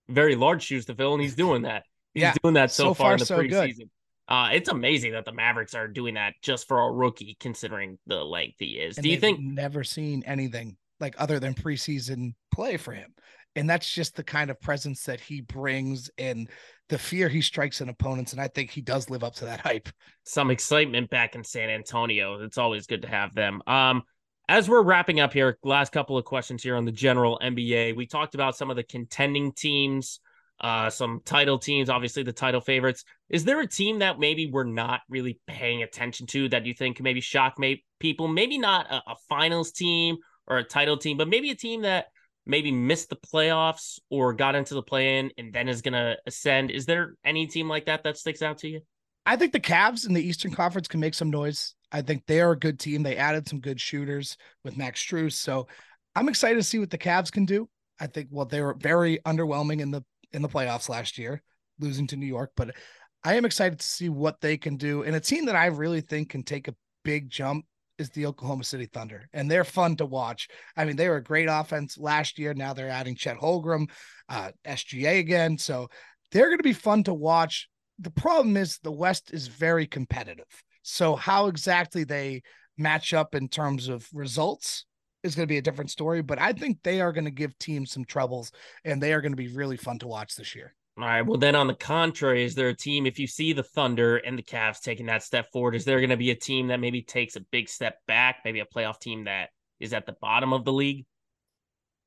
very 0.10 0.36
large 0.36 0.64
shoes 0.64 0.86
to 0.86 0.96
fill, 0.96 1.14
and 1.14 1.22
he's 1.22 1.36
doing 1.36 1.64
that. 1.64 1.84
He's 2.14 2.24
yeah, 2.24 2.34
doing 2.42 2.56
that 2.56 2.72
so, 2.72 2.86
so 2.86 2.94
far, 2.94 3.06
far, 3.06 3.14
in 3.14 3.20
the 3.20 3.26
so 3.26 3.38
preseason. 3.40 3.78
Good. 3.78 3.90
Uh, 4.28 4.50
it's 4.54 4.70
amazing 4.70 5.14
that 5.14 5.26
the 5.26 5.32
Mavericks 5.32 5.74
are 5.74 5.88
doing 5.88 6.14
that 6.16 6.34
just 6.42 6.68
for 6.68 6.80
a 6.80 6.92
rookie, 6.92 7.36
considering 7.40 7.98
the 8.06 8.24
length 8.24 8.58
he 8.60 8.74
is. 8.74 8.98
And 8.98 9.04
Do 9.04 9.10
you 9.10 9.18
think? 9.18 9.40
Never 9.40 9.84
seen 9.84 10.24
anything 10.26 10.78
like 11.00 11.16
other 11.18 11.40
than 11.40 11.54
preseason 11.54 12.34
play 12.52 12.78
for 12.78 12.92
him 12.92 13.14
and 13.56 13.70
that's 13.70 13.92
just 13.92 14.16
the 14.16 14.24
kind 14.24 14.50
of 14.50 14.60
presence 14.62 15.04
that 15.04 15.20
he 15.20 15.42
brings 15.42 16.10
and 16.18 16.50
the 16.90 16.98
fear 16.98 17.28
he 17.30 17.42
strikes 17.42 17.82
in 17.82 17.90
opponents 17.90 18.32
and 18.32 18.42
i 18.42 18.48
think 18.48 18.70
he 18.70 18.82
does 18.82 19.10
live 19.10 19.24
up 19.24 19.36
to 19.36 19.46
that 19.46 19.60
hype 19.62 19.90
some 20.24 20.52
excitement 20.52 21.10
back 21.10 21.36
in 21.36 21.44
san 21.44 21.70
antonio 21.70 22.42
it's 22.42 22.58
always 22.58 22.88
good 22.88 23.02
to 23.02 23.08
have 23.08 23.34
them 23.34 23.62
um 23.68 24.04
as 24.50 24.68
we're 24.68 24.82
wrapping 24.82 25.20
up 25.20 25.32
here 25.32 25.60
last 25.64 25.92
couple 25.92 26.18
of 26.18 26.26
questions 26.26 26.64
here 26.64 26.76
on 26.76 26.84
the 26.84 26.92
general 26.92 27.40
nba 27.42 27.96
we 27.96 28.08
talked 28.08 28.34
about 28.34 28.58
some 28.58 28.72
of 28.72 28.76
the 28.76 28.84
contending 28.84 29.52
teams 29.54 30.20
uh 30.60 30.90
some 30.90 31.22
title 31.24 31.60
teams 31.60 31.88
obviously 31.88 32.24
the 32.24 32.34
title 32.34 32.60
favorites 32.60 33.06
is 33.30 33.46
there 33.46 33.62
a 33.62 33.68
team 33.68 34.00
that 34.00 34.18
maybe 34.18 34.50
we're 34.52 34.64
not 34.64 35.02
really 35.08 35.40
paying 35.46 35.84
attention 35.84 36.26
to 36.26 36.50
that 36.50 36.66
you 36.66 36.74
think 36.74 37.00
maybe 37.00 37.22
shock 37.22 37.60
may- 37.60 37.84
people 38.00 38.28
maybe 38.28 38.58
not 38.58 38.88
a, 38.92 38.96
a 39.12 39.16
finals 39.30 39.72
team 39.72 40.18
or 40.48 40.58
a 40.58 40.64
title 40.64 40.98
team 40.98 41.16
but 41.16 41.30
maybe 41.30 41.52
a 41.52 41.56
team 41.56 41.84
that 41.84 42.08
maybe 42.50 42.72
missed 42.72 43.10
the 43.10 43.16
playoffs 43.16 44.00
or 44.10 44.34
got 44.34 44.56
into 44.56 44.74
the 44.74 44.82
play-in 44.82 45.32
and 45.38 45.54
then 45.54 45.70
is 45.70 45.84
going 45.84 45.94
to 45.94 46.18
ascend. 46.26 46.72
Is 46.72 46.88
there 46.88 47.14
any 47.24 47.46
team 47.46 47.70
like 47.70 47.86
that 47.86 48.04
that 48.04 48.18
sticks 48.18 48.42
out 48.42 48.58
to 48.60 48.68
you? 48.68 48.82
I 49.30 49.36
think 49.36 49.52
the 49.52 49.60
Cavs 49.60 50.08
in 50.08 50.16
the 50.16 50.28
Eastern 50.28 50.52
Conference 50.52 50.88
can 50.88 51.00
make 51.00 51.14
some 51.14 51.30
noise. 51.30 51.76
I 51.92 52.02
think 52.02 52.26
they 52.26 52.42
are 52.42 52.54
a 52.54 52.58
good 52.58 52.80
team. 52.80 53.04
They 53.04 53.16
added 53.16 53.48
some 53.48 53.60
good 53.60 53.80
shooters 53.80 54.36
with 54.64 54.76
Max 54.76 55.06
Strus, 55.06 55.34
so 55.34 55.68
I'm 56.16 56.30
excited 56.30 56.56
to 56.56 56.64
see 56.64 56.80
what 56.80 56.90
the 56.90 56.98
Cavs 56.98 57.32
can 57.32 57.46
do. 57.46 57.70
I 58.00 58.08
think 58.08 58.30
well 58.32 58.48
they 58.48 58.60
were 58.60 58.74
very 58.74 59.20
underwhelming 59.28 59.82
in 59.82 59.92
the 59.92 60.04
in 60.32 60.42
the 60.42 60.50
playoffs 60.50 60.90
last 60.90 61.20
year, 61.20 61.44
losing 61.80 62.08
to 62.08 62.18
New 62.18 62.26
York, 62.26 62.54
but 62.58 62.76
I 63.24 63.36
am 63.36 63.46
excited 63.46 63.78
to 63.78 63.86
see 63.86 64.10
what 64.10 64.42
they 64.42 64.58
can 64.58 64.78
do. 64.78 65.04
And 65.04 65.16
a 65.16 65.20
team 65.20 65.46
that 65.46 65.56
I 65.56 65.68
really 65.68 66.02
think 66.02 66.30
can 66.30 66.42
take 66.42 66.68
a 66.68 66.76
big 67.04 67.30
jump 67.30 67.66
is 68.00 68.10
the 68.10 68.26
Oklahoma 68.26 68.64
City 68.64 68.88
Thunder, 68.88 69.30
and 69.34 69.50
they're 69.50 69.64
fun 69.64 69.96
to 69.98 70.08
watch. 70.08 70.48
I 70.76 70.86
mean, 70.86 70.96
they 70.96 71.08
were 71.08 71.18
a 71.18 71.24
great 71.24 71.50
offense 71.52 72.00
last 72.00 72.40
year. 72.40 72.56
Now 72.56 72.74
they're 72.74 72.90
adding 72.90 73.14
Chet 73.14 73.38
Holmgren, 73.38 73.92
uh, 74.28 74.54
SGA 74.66 75.20
again, 75.20 75.60
so 75.60 75.88
they're 76.32 76.48
going 76.48 76.58
to 76.58 76.64
be 76.64 76.74
fun 76.74 77.04
to 77.04 77.14
watch. 77.14 77.70
The 78.00 78.12
problem 78.12 78.58
is 78.58 78.80
the 78.80 78.92
West 78.92 79.34
is 79.34 79.48
very 79.48 79.86
competitive. 79.86 80.46
So 80.84 81.16
how 81.16 81.48
exactly 81.48 82.04
they 82.04 82.42
match 82.78 83.14
up 83.14 83.36
in 83.36 83.50
terms 83.50 83.90
of 83.90 84.08
results 84.14 84.86
is 85.24 85.36
going 85.36 85.48
to 85.48 85.52
be 85.52 85.58
a 85.58 85.62
different 85.62 85.92
story. 85.92 86.22
But 86.22 86.40
I 86.40 86.54
think 86.54 86.80
they 86.82 87.02
are 87.02 87.12
going 87.12 87.26
to 87.26 87.32
give 87.32 87.58
teams 87.60 87.92
some 87.92 88.06
troubles, 88.06 88.52
and 88.86 89.02
they 89.02 89.14
are 89.14 89.22
going 89.22 89.34
to 89.34 89.38
be 89.38 89.54
really 89.54 89.78
fun 89.78 90.00
to 90.00 90.08
watch 90.08 90.36
this 90.36 90.56
year. 90.56 90.74
All 90.98 91.06
right. 91.06 91.22
Well, 91.22 91.38
then 91.38 91.56
on 91.56 91.68
the 91.68 91.76
contrary, 91.76 92.44
is 92.44 92.56
there 92.56 92.70
a 92.70 92.76
team, 92.76 93.06
if 93.06 93.20
you 93.20 93.28
see 93.28 93.54
the 93.54 93.64
Thunder 93.64 94.18
and 94.18 94.38
the 94.38 94.44
Cavs 94.44 94.82
taking 94.82 95.06
that 95.06 95.24
step 95.24 95.52
forward, 95.52 95.76
is 95.76 95.86
there 95.86 96.00
going 96.00 96.10
to 96.10 96.18
be 96.18 96.32
a 96.32 96.36
team 96.36 96.68
that 96.68 96.80
maybe 96.80 97.02
takes 97.02 97.36
a 97.36 97.42
big 97.52 97.70
step 97.70 98.00
back, 98.08 98.40
maybe 98.44 98.60
a 98.60 98.66
playoff 98.66 99.00
team 99.00 99.26
that 99.26 99.50
is 99.80 99.94
at 99.94 100.06
the 100.06 100.16
bottom 100.22 100.52
of 100.52 100.66
the 100.66 100.74
league? 100.74 101.06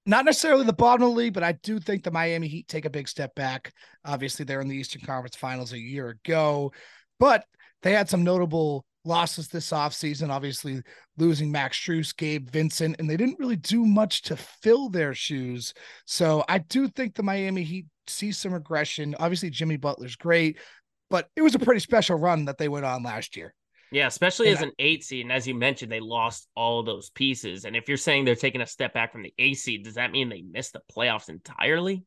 Not 0.04 0.24
necessarily 0.24 0.64
the 0.64 0.72
bottom 0.72 1.02
of 1.02 1.10
the 1.10 1.16
league, 1.16 1.34
but 1.34 1.44
I 1.44 1.52
do 1.52 1.78
think 1.78 2.02
the 2.02 2.10
Miami 2.10 2.48
Heat 2.48 2.66
take 2.66 2.84
a 2.84 2.90
big 2.90 3.06
step 3.06 3.34
back. 3.36 3.72
Obviously, 4.04 4.44
they're 4.44 4.60
in 4.60 4.68
the 4.68 4.76
Eastern 4.76 5.02
Conference 5.02 5.36
Finals 5.36 5.72
a 5.72 5.78
year 5.78 6.08
ago, 6.08 6.72
but 7.20 7.44
they 7.82 7.92
had 7.92 8.08
some 8.08 8.24
notable 8.24 8.84
losses 9.04 9.48
this 9.48 9.70
offseason, 9.70 10.30
obviously 10.30 10.82
losing 11.18 11.52
Max 11.52 11.78
Strus, 11.78 12.16
Gabe 12.16 12.48
Vincent, 12.48 12.96
and 12.98 13.08
they 13.08 13.16
didn't 13.16 13.38
really 13.38 13.56
do 13.56 13.84
much 13.84 14.22
to 14.22 14.36
fill 14.36 14.88
their 14.88 15.14
shoes. 15.14 15.72
So 16.06 16.44
I 16.48 16.58
do 16.58 16.88
think 16.88 17.14
the 17.14 17.22
Miami 17.22 17.62
Heat 17.62 17.86
see 18.08 18.32
some 18.32 18.54
regression. 18.54 19.14
Obviously, 19.20 19.50
Jimmy 19.50 19.76
Butler's 19.76 20.16
great, 20.16 20.58
but 21.10 21.28
it 21.36 21.42
was 21.42 21.54
a 21.54 21.60
pretty 21.60 21.80
special 21.80 22.16
run 22.16 22.46
that 22.46 22.58
they 22.58 22.68
went 22.68 22.86
on 22.86 23.02
last 23.02 23.36
year. 23.36 23.54
Yeah, 23.92 24.06
especially 24.06 24.48
and 24.48 24.56
as 24.56 24.62
an 24.62 24.72
eight 24.78 25.04
seed. 25.04 25.26
And 25.26 25.32
as 25.32 25.46
you 25.46 25.54
mentioned, 25.54 25.92
they 25.92 26.00
lost 26.00 26.48
all 26.56 26.82
those 26.82 27.10
pieces. 27.10 27.64
And 27.64 27.76
if 27.76 27.88
you're 27.88 27.98
saying 27.98 28.24
they're 28.24 28.34
taking 28.34 28.62
a 28.62 28.66
step 28.66 28.94
back 28.94 29.12
from 29.12 29.22
the 29.22 29.34
eight 29.38 29.58
seed, 29.58 29.84
does 29.84 29.94
that 29.94 30.10
mean 30.10 30.28
they 30.28 30.42
missed 30.42 30.72
the 30.72 30.80
playoffs 30.94 31.28
entirely? 31.28 32.04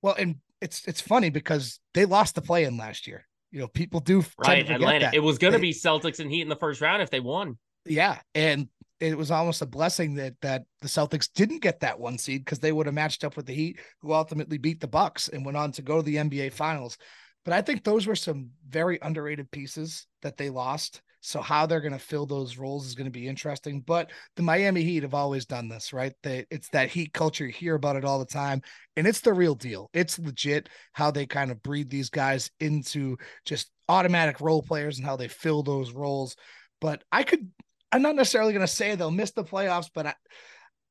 Well, 0.00 0.14
and 0.18 0.36
it's 0.60 0.86
it's 0.88 1.00
funny 1.00 1.30
because 1.30 1.80
they 1.92 2.06
lost 2.06 2.34
the 2.34 2.42
play 2.42 2.64
in 2.64 2.76
last 2.76 3.06
year. 3.06 3.26
You 3.50 3.60
know, 3.60 3.68
people 3.68 4.00
do 4.00 4.24
right. 4.38 4.68
Atlanta. 4.68 5.06
That. 5.06 5.14
It 5.14 5.22
was 5.22 5.38
going 5.38 5.52
to 5.52 5.58
be 5.58 5.72
Celtics 5.72 6.18
and 6.20 6.30
Heat 6.30 6.42
in 6.42 6.48
the 6.48 6.56
first 6.56 6.80
round 6.80 7.02
if 7.02 7.10
they 7.10 7.20
won. 7.20 7.58
Yeah, 7.84 8.18
and 8.34 8.68
it 9.00 9.16
was 9.16 9.30
almost 9.30 9.62
a 9.62 9.66
blessing 9.66 10.14
that 10.14 10.34
that 10.40 10.64
the 10.80 10.88
Celtics 10.88 11.28
didn't 11.32 11.62
get 11.62 11.80
that 11.80 12.00
one 12.00 12.18
seed 12.18 12.44
because 12.44 12.58
they 12.58 12.72
would 12.72 12.86
have 12.86 12.94
matched 12.94 13.24
up 13.24 13.36
with 13.36 13.46
the 13.46 13.54
Heat, 13.54 13.80
who 14.00 14.12
ultimately 14.12 14.58
beat 14.58 14.80
the 14.80 14.88
Bucks 14.88 15.28
and 15.28 15.44
went 15.44 15.56
on 15.56 15.72
to 15.72 15.82
go 15.82 15.98
to 15.98 16.02
the 16.02 16.16
NBA 16.16 16.52
Finals. 16.52 16.96
But 17.44 17.54
I 17.54 17.62
think 17.62 17.84
those 17.84 18.06
were 18.06 18.16
some 18.16 18.50
very 18.68 18.98
underrated 19.00 19.50
pieces 19.50 20.06
that 20.22 20.36
they 20.36 20.50
lost. 20.50 21.00
So 21.28 21.42
how 21.42 21.66
they're 21.66 21.82
going 21.82 21.92
to 21.92 21.98
fill 21.98 22.24
those 22.24 22.56
roles 22.56 22.86
is 22.86 22.94
going 22.94 23.04
to 23.04 23.10
be 23.10 23.28
interesting. 23.28 23.82
But 23.82 24.10
the 24.36 24.42
Miami 24.42 24.82
Heat 24.82 25.02
have 25.02 25.12
always 25.12 25.44
done 25.44 25.68
this, 25.68 25.92
right? 25.92 26.14
They, 26.22 26.46
it's 26.50 26.70
that 26.70 26.88
Heat 26.88 27.12
culture. 27.12 27.44
You 27.44 27.52
hear 27.52 27.74
about 27.74 27.96
it 27.96 28.04
all 28.06 28.18
the 28.18 28.24
time, 28.24 28.62
and 28.96 29.06
it's 29.06 29.20
the 29.20 29.34
real 29.34 29.54
deal. 29.54 29.90
It's 29.92 30.18
legit 30.18 30.70
how 30.94 31.10
they 31.10 31.26
kind 31.26 31.50
of 31.50 31.62
breed 31.62 31.90
these 31.90 32.08
guys 32.08 32.50
into 32.60 33.18
just 33.44 33.70
automatic 33.90 34.40
role 34.40 34.62
players 34.62 34.96
and 34.96 35.06
how 35.06 35.16
they 35.16 35.28
fill 35.28 35.62
those 35.62 35.92
roles. 35.92 36.34
But 36.80 37.04
I 37.12 37.24
could, 37.24 37.50
I'm 37.92 38.00
not 38.00 38.16
necessarily 38.16 38.54
going 38.54 38.66
to 38.66 38.72
say 38.72 38.94
they'll 38.94 39.10
miss 39.10 39.32
the 39.32 39.44
playoffs, 39.44 39.90
but 39.94 40.06
I, 40.06 40.14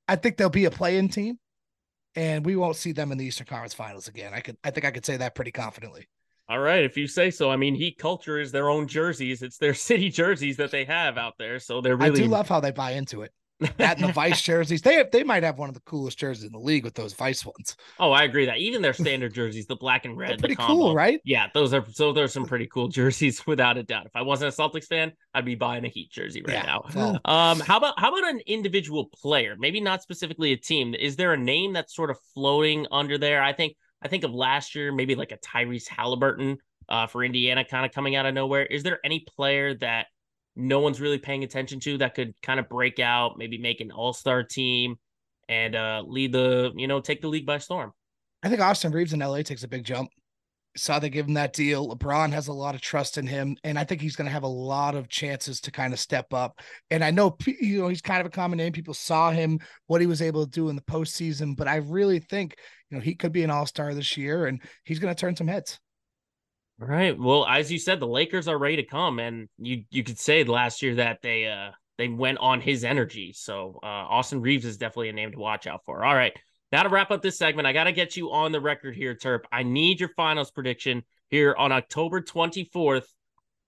I 0.07 0.17
think 0.17 0.37
they'll 0.37 0.51
be 0.51 0.65
a 0.65 0.71
play-in 0.71 1.09
team, 1.09 1.39
and 2.13 2.45
we 2.45 2.55
won't 2.55 2.75
see 2.75 2.91
them 2.91 3.11
in 3.11 3.17
the 3.17 3.25
Eastern 3.25 3.47
Conference 3.47 3.73
Finals 3.73 4.07
again. 4.07 4.33
I 4.35 4.41
could, 4.41 4.57
I 4.63 4.69
think 4.69 4.85
I 4.85 4.91
could 4.91 5.05
say 5.05 5.17
that 5.17 5.33
pretty 5.33 5.51
confidently. 5.51 6.07
All 6.49 6.59
right, 6.59 6.83
if 6.83 6.95
you 6.95 7.07
say 7.07 7.29
so. 7.29 7.51
I 7.51 7.57
mean, 7.57 7.75
Heat 7.75 7.97
culture 7.97 8.39
is 8.39 8.51
their 8.51 8.69
own 8.69 8.87
jerseys. 8.87 9.41
It's 9.41 9.57
their 9.57 9.73
city 9.89 10.09
jerseys 10.09 10.57
that 10.57 10.71
they 10.71 10.85
have 10.85 11.17
out 11.17 11.33
there. 11.37 11.59
So 11.59 11.81
they're 11.81 11.97
really. 11.97 12.21
I 12.21 12.23
do 12.23 12.29
love 12.29 12.47
how 12.47 12.59
they 12.59 12.71
buy 12.71 12.91
into 12.91 13.21
it. 13.23 13.31
That 13.77 13.97
and 13.99 14.07
the 14.07 14.13
Vice 14.13 14.39
jerseys. 14.43 14.83
They 14.83 14.93
have, 14.97 15.09
they 15.09 15.23
might 15.23 15.41
have 15.41 15.57
one 15.57 15.67
of 15.67 15.73
the 15.73 15.81
coolest 15.81 16.19
jerseys 16.19 16.43
in 16.43 16.51
the 16.51 16.59
league 16.59 16.83
with 16.83 16.93
those 16.93 17.13
Vice 17.13 17.43
ones. 17.43 17.75
Oh, 17.99 18.11
I 18.11 18.23
agree 18.23 18.45
that 18.45 18.57
even 18.59 18.83
their 18.83 18.93
standard 18.93 19.33
jerseys, 19.33 19.65
the 19.65 19.75
black 19.75 20.05
and 20.05 20.15
red, 20.15 20.37
pretty 20.39 20.53
the 20.53 20.57
combo, 20.61 20.73
cool, 20.73 20.95
right? 20.95 21.19
Yeah, 21.25 21.47
those 21.55 21.73
are 21.73 21.83
so 21.91 22.13
there's 22.13 22.31
some 22.31 22.45
pretty 22.45 22.67
cool 22.67 22.87
jerseys 22.99 23.45
without 23.47 23.77
a 23.77 23.83
doubt. 23.83 24.05
If 24.05 24.15
I 24.15 24.21
wasn't 24.21 24.53
a 24.53 24.55
Celtics 24.61 24.85
fan, 24.85 25.11
I'd 25.33 25.43
be 25.43 25.55
buying 25.55 25.83
a 25.85 25.89
Heat 25.89 26.11
jersey 26.11 26.43
right 26.47 26.53
Yeah, 26.53 26.65
now. 26.65 26.83
well- 26.95 27.19
Um, 27.25 27.59
how 27.59 27.77
about 27.77 27.99
how 27.99 28.15
about 28.15 28.29
an 28.29 28.41
individual 28.45 29.05
player? 29.21 29.55
Maybe 29.57 29.81
not 29.81 30.03
specifically 30.03 30.51
a 30.53 30.57
team. 30.57 30.93
Is 30.93 31.15
there 31.15 31.33
a 31.33 31.37
name 31.37 31.73
that's 31.73 31.95
sort 31.95 32.11
of 32.11 32.17
floating 32.35 32.85
under 32.91 33.17
there? 33.17 33.41
I 33.41 33.53
think 33.53 33.75
I 34.01 34.07
think 34.07 34.23
of 34.23 34.33
last 34.33 34.75
year, 34.75 34.91
maybe 34.91 35.15
like 35.15 35.31
a 35.31 35.37
Tyrese 35.37 35.87
Halliburton 35.87 36.57
uh, 36.89 37.07
for 37.07 37.23
Indiana, 37.23 37.65
kind 37.65 37.85
of 37.85 37.91
coming 37.91 38.15
out 38.15 38.25
of 38.25 38.33
nowhere. 38.33 38.65
Is 38.65 38.83
there 38.83 38.99
any 39.03 39.25
player 39.35 39.73
that 39.75 40.07
no 40.55 40.79
one's 40.79 41.01
really 41.01 41.17
paying 41.17 41.43
attention 41.43 41.79
to 41.81 41.97
that 41.99 42.15
could 42.15 42.33
kind 42.41 42.59
of 42.59 42.69
break 42.69 42.99
out, 42.99 43.37
maybe 43.37 43.57
make 43.57 43.81
an 43.81 43.91
All 43.91 44.13
Star 44.13 44.43
team 44.43 44.97
and 45.49 45.75
uh, 45.75 46.03
lead 46.05 46.31
the 46.31 46.71
you 46.75 46.87
know 46.87 46.99
take 46.99 47.21
the 47.21 47.27
league 47.27 47.45
by 47.45 47.57
storm? 47.57 47.93
I 48.43 48.49
think 48.49 48.61
Austin 48.61 48.91
Reaves 48.91 49.13
in 49.13 49.19
LA 49.19 49.41
takes 49.41 49.63
a 49.63 49.67
big 49.67 49.83
jump. 49.83 50.09
Saw 50.77 50.99
they 50.99 51.09
give 51.09 51.27
him 51.27 51.33
that 51.33 51.53
deal. 51.53 51.89
LeBron 51.89 52.31
has 52.31 52.47
a 52.47 52.53
lot 52.53 52.75
of 52.75 52.81
trust 52.81 53.17
in 53.17 53.27
him, 53.27 53.57
and 53.63 53.77
I 53.77 53.83
think 53.83 54.01
he's 54.01 54.15
going 54.15 54.27
to 54.27 54.31
have 54.31 54.43
a 54.43 54.47
lot 54.47 54.95
of 54.95 55.09
chances 55.09 55.59
to 55.61 55.71
kind 55.71 55.93
of 55.93 55.99
step 55.99 56.33
up. 56.33 56.59
And 56.91 57.03
I 57.03 57.11
know 57.11 57.35
you 57.45 57.81
know 57.81 57.87
he's 57.87 58.01
kind 58.01 58.21
of 58.21 58.27
a 58.27 58.31
common 58.31 58.57
name. 58.57 58.71
People 58.71 58.93
saw 58.93 59.31
him 59.31 59.59
what 59.87 60.01
he 60.01 60.07
was 60.07 60.21
able 60.21 60.45
to 60.45 60.51
do 60.51 60.69
in 60.69 60.75
the 60.75 60.81
postseason, 60.81 61.55
but 61.55 61.67
I 61.67 61.77
really 61.77 62.19
think 62.19 62.55
you 62.89 62.97
know 62.97 63.03
he 63.03 63.15
could 63.15 63.31
be 63.31 63.43
an 63.43 63.51
All 63.51 63.65
Star 63.65 63.93
this 63.93 64.17
year, 64.17 64.45
and 64.45 64.61
he's 64.83 64.99
going 64.99 65.13
to 65.13 65.19
turn 65.19 65.35
some 65.35 65.47
heads. 65.47 65.79
All 66.81 66.87
right. 66.87 67.17
Well, 67.17 67.45
as 67.47 67.71
you 67.71 67.79
said, 67.79 67.99
the 67.99 68.07
Lakers 68.07 68.47
are 68.47 68.57
ready 68.57 68.75
to 68.75 68.83
come, 68.83 69.19
and 69.19 69.49
you 69.57 69.83
you 69.89 70.03
could 70.03 70.19
say 70.19 70.43
last 70.43 70.81
year 70.81 70.95
that 70.95 71.21
they 71.21 71.47
uh 71.47 71.71
they 71.97 72.07
went 72.07 72.37
on 72.37 72.61
his 72.61 72.83
energy. 72.83 73.33
So 73.33 73.79
uh, 73.81 73.85
Austin 73.85 74.41
Reaves 74.41 74.65
is 74.65 74.77
definitely 74.77 75.09
a 75.09 75.13
name 75.13 75.31
to 75.31 75.39
watch 75.39 75.65
out 75.65 75.81
for. 75.85 76.05
All 76.05 76.15
right. 76.15 76.37
Now 76.71 76.83
to 76.83 76.89
wrap 76.89 77.11
up 77.11 77.21
this 77.21 77.37
segment, 77.37 77.67
I 77.67 77.73
got 77.73 77.85
to 77.85 77.91
get 77.91 78.17
you 78.17 78.31
on 78.31 78.51
the 78.51 78.59
record 78.59 78.95
here, 78.95 79.15
Terp. 79.15 79.41
I 79.51 79.63
need 79.63 79.99
your 79.99 80.09
finals 80.09 80.51
prediction 80.51 81.03
here 81.29 81.55
on 81.57 81.71
October 81.71 82.21
24th, 82.21 83.05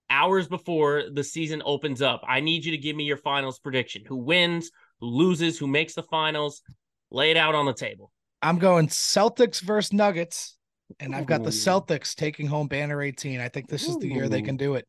hours 0.10 0.48
before 0.48 1.04
the 1.12 1.24
season 1.24 1.62
opens 1.66 2.02
up. 2.02 2.22
I 2.28 2.42
need 2.42 2.66
you 2.66 2.72
to 2.72 2.78
give 2.78 2.96
me 2.96 3.06
your 3.06 3.18
finals 3.18 3.60
prediction. 3.60 4.04
Who 4.08 4.18
wins, 4.18 4.72
who 5.00 5.08
loses, 5.08 5.58
who 5.58 5.68
makes 5.68 5.94
the 5.94 6.04
finals? 6.04 6.62
Lay 7.12 7.32
it 7.32 7.38
out 7.38 7.56
on 7.56 7.66
the 7.66 7.74
table. 7.74 8.12
I'm 8.42 8.58
going 8.58 8.88
Celtics 8.88 9.62
versus 9.62 9.94
Nuggets, 9.94 10.58
and 11.00 11.16
I've 11.16 11.26
got 11.26 11.44
the 11.44 11.50
Celtics 11.50 12.16
taking 12.16 12.48
home 12.48 12.68
banner 12.68 13.02
18. 13.02 13.40
I 13.40 13.50
think 13.50 13.68
this 13.70 13.88
is 13.88 13.98
the 13.98 14.08
year 14.08 14.30
they 14.30 14.42
can 14.42 14.58
do 14.58 14.76
it. 14.76 14.86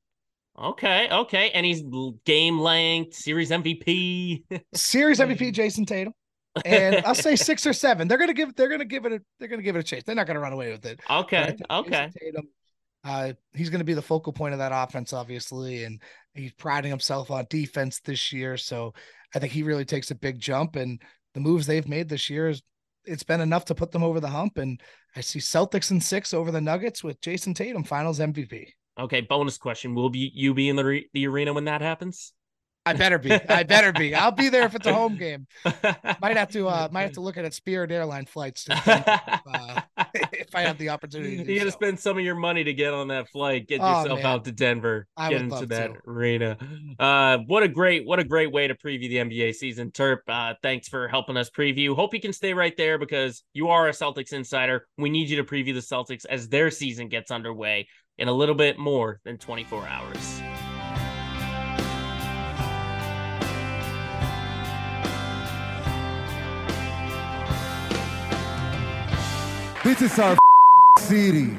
Okay, 0.58 1.08
okay. 1.10 1.50
And 1.52 1.64
he's 1.64 1.82
game 2.26 2.58
length, 2.58 3.14
series 3.14 3.50
MVP. 3.50 4.42
Series 4.74 5.18
MVP 5.18 5.54
Jayson 5.54 5.86
Tatum. 5.86 6.12
And 6.64 7.04
I'll 7.04 7.14
say 7.14 7.36
six 7.36 7.66
or 7.66 7.72
seven. 7.72 8.08
They're 8.08 8.18
gonna 8.18 8.34
give 8.34 8.54
they're 8.56 8.68
gonna 8.68 8.84
give 8.84 9.06
it 9.06 9.12
a 9.12 9.20
they're 9.38 9.48
gonna 9.48 9.62
give 9.62 9.76
it 9.76 9.80
a 9.80 9.82
chase. 9.82 10.02
They're 10.04 10.14
not 10.14 10.26
gonna 10.26 10.40
run 10.40 10.52
away 10.52 10.70
with 10.70 10.84
it. 10.86 11.00
Okay, 11.08 11.56
okay. 11.70 12.10
Tatum, 12.18 12.48
uh, 13.04 13.32
he's 13.54 13.70
going 13.70 13.80
to 13.80 13.84
be 13.84 13.94
the 13.94 14.02
focal 14.02 14.32
point 14.32 14.52
of 14.52 14.58
that 14.58 14.72
offense, 14.74 15.12
obviously, 15.12 15.84
and 15.84 16.00
he's 16.34 16.52
priding 16.52 16.90
himself 16.90 17.30
on 17.30 17.46
defense 17.48 18.00
this 18.00 18.32
year. 18.32 18.56
So 18.56 18.92
I 19.34 19.38
think 19.38 19.52
he 19.52 19.62
really 19.62 19.84
takes 19.84 20.10
a 20.10 20.14
big 20.14 20.38
jump, 20.38 20.76
and 20.76 21.00
the 21.34 21.40
moves 21.40 21.66
they've 21.66 21.88
made 21.88 22.08
this 22.08 22.28
year 22.28 22.48
is 22.48 22.62
it's 23.04 23.22
been 23.22 23.40
enough 23.40 23.64
to 23.66 23.74
put 23.74 23.92
them 23.92 24.04
over 24.04 24.20
the 24.20 24.28
hump. 24.28 24.58
And 24.58 24.80
I 25.16 25.22
see 25.22 25.38
Celtics 25.38 25.90
in 25.90 26.00
six 26.00 26.34
over 26.34 26.50
the 26.50 26.60
Nuggets 26.60 27.02
with 27.02 27.20
Jayson 27.22 27.54
Tatum 27.54 27.84
Finals 27.84 28.18
MVP. 28.18 28.66
Okay, 28.98 29.22
bonus 29.22 29.56
question. 29.56 29.94
Will 29.94 30.10
be 30.10 30.30
you 30.34 30.52
be 30.52 30.68
in 30.68 30.76
the 30.76 30.84
re- 30.84 31.08
the 31.14 31.26
arena 31.26 31.54
when 31.54 31.64
that 31.64 31.80
happens? 31.80 32.34
I 32.86 32.94
better 32.94 33.18
be. 33.18 33.30
I 33.32 33.62
better 33.62 33.92
be. 33.92 34.14
I'll 34.14 34.32
be 34.32 34.48
there 34.48 34.64
if 34.64 34.74
it's 34.74 34.86
a 34.86 34.94
home 34.94 35.16
game. 35.18 35.46
Might 36.22 36.36
have 36.38 36.48
to. 36.52 36.66
uh 36.66 36.88
Might 36.90 37.02
have 37.02 37.12
to 37.12 37.20
look 37.20 37.36
at 37.36 37.52
Spirit 37.52 37.92
airline 37.92 38.24
flights 38.24 38.64
to, 38.64 38.72
uh, 39.46 39.80
if 40.32 40.54
I 40.54 40.62
have 40.62 40.78
the 40.78 40.88
opportunity. 40.88 41.44
To 41.44 41.52
you 41.52 41.58
got 41.58 41.66
to 41.66 41.70
so. 41.70 41.76
spend 41.76 42.00
some 42.00 42.16
of 42.18 42.24
your 42.24 42.34
money 42.36 42.64
to 42.64 42.72
get 42.72 42.94
on 42.94 43.08
that 43.08 43.28
flight, 43.28 43.68
get 43.68 43.80
Oh, 43.82 44.00
yourself 44.02 44.18
man. 44.22 44.26
out 44.26 44.44
to 44.46 44.52
Denver, 44.52 45.06
I 45.16 45.28
get 45.30 45.42
into 45.42 45.66
that 45.66 45.92
to. 45.92 45.98
arena. 46.10 46.56
Uh, 46.98 47.38
what 47.46 47.62
a 47.62 47.68
great, 47.68 48.06
what 48.06 48.18
a 48.18 48.24
great 48.24 48.50
way 48.50 48.66
to 48.66 48.74
preview 48.74 49.08
the 49.10 49.16
NBA 49.16 49.54
season, 49.56 49.90
Terp. 49.90 50.18
Uh, 50.26 50.54
thanks 50.62 50.88
for 50.88 51.06
helping 51.06 51.36
us 51.36 51.50
preview. 51.50 51.94
Hope 51.94 52.14
you 52.14 52.20
can 52.20 52.32
stay 52.32 52.54
right 52.54 52.76
there 52.78 52.98
because 52.98 53.42
you 53.52 53.68
are 53.68 53.88
a 53.88 53.92
Celtics 53.92 54.32
insider. 54.32 54.86
We 54.96 55.10
need 55.10 55.28
you 55.28 55.36
to 55.36 55.44
preview 55.44 55.74
the 55.74 55.80
Celtics 55.80 56.24
as 56.30 56.48
their 56.48 56.70
season 56.70 57.08
gets 57.08 57.30
underway 57.30 57.88
in 58.16 58.28
a 58.28 58.32
little 58.32 58.54
bit 58.54 58.78
more 58.78 59.20
than 59.24 59.36
24 59.36 59.86
hours. 59.86 60.40
This 69.90 70.02
is 70.02 70.18
our 70.20 70.38
city. 71.00 71.56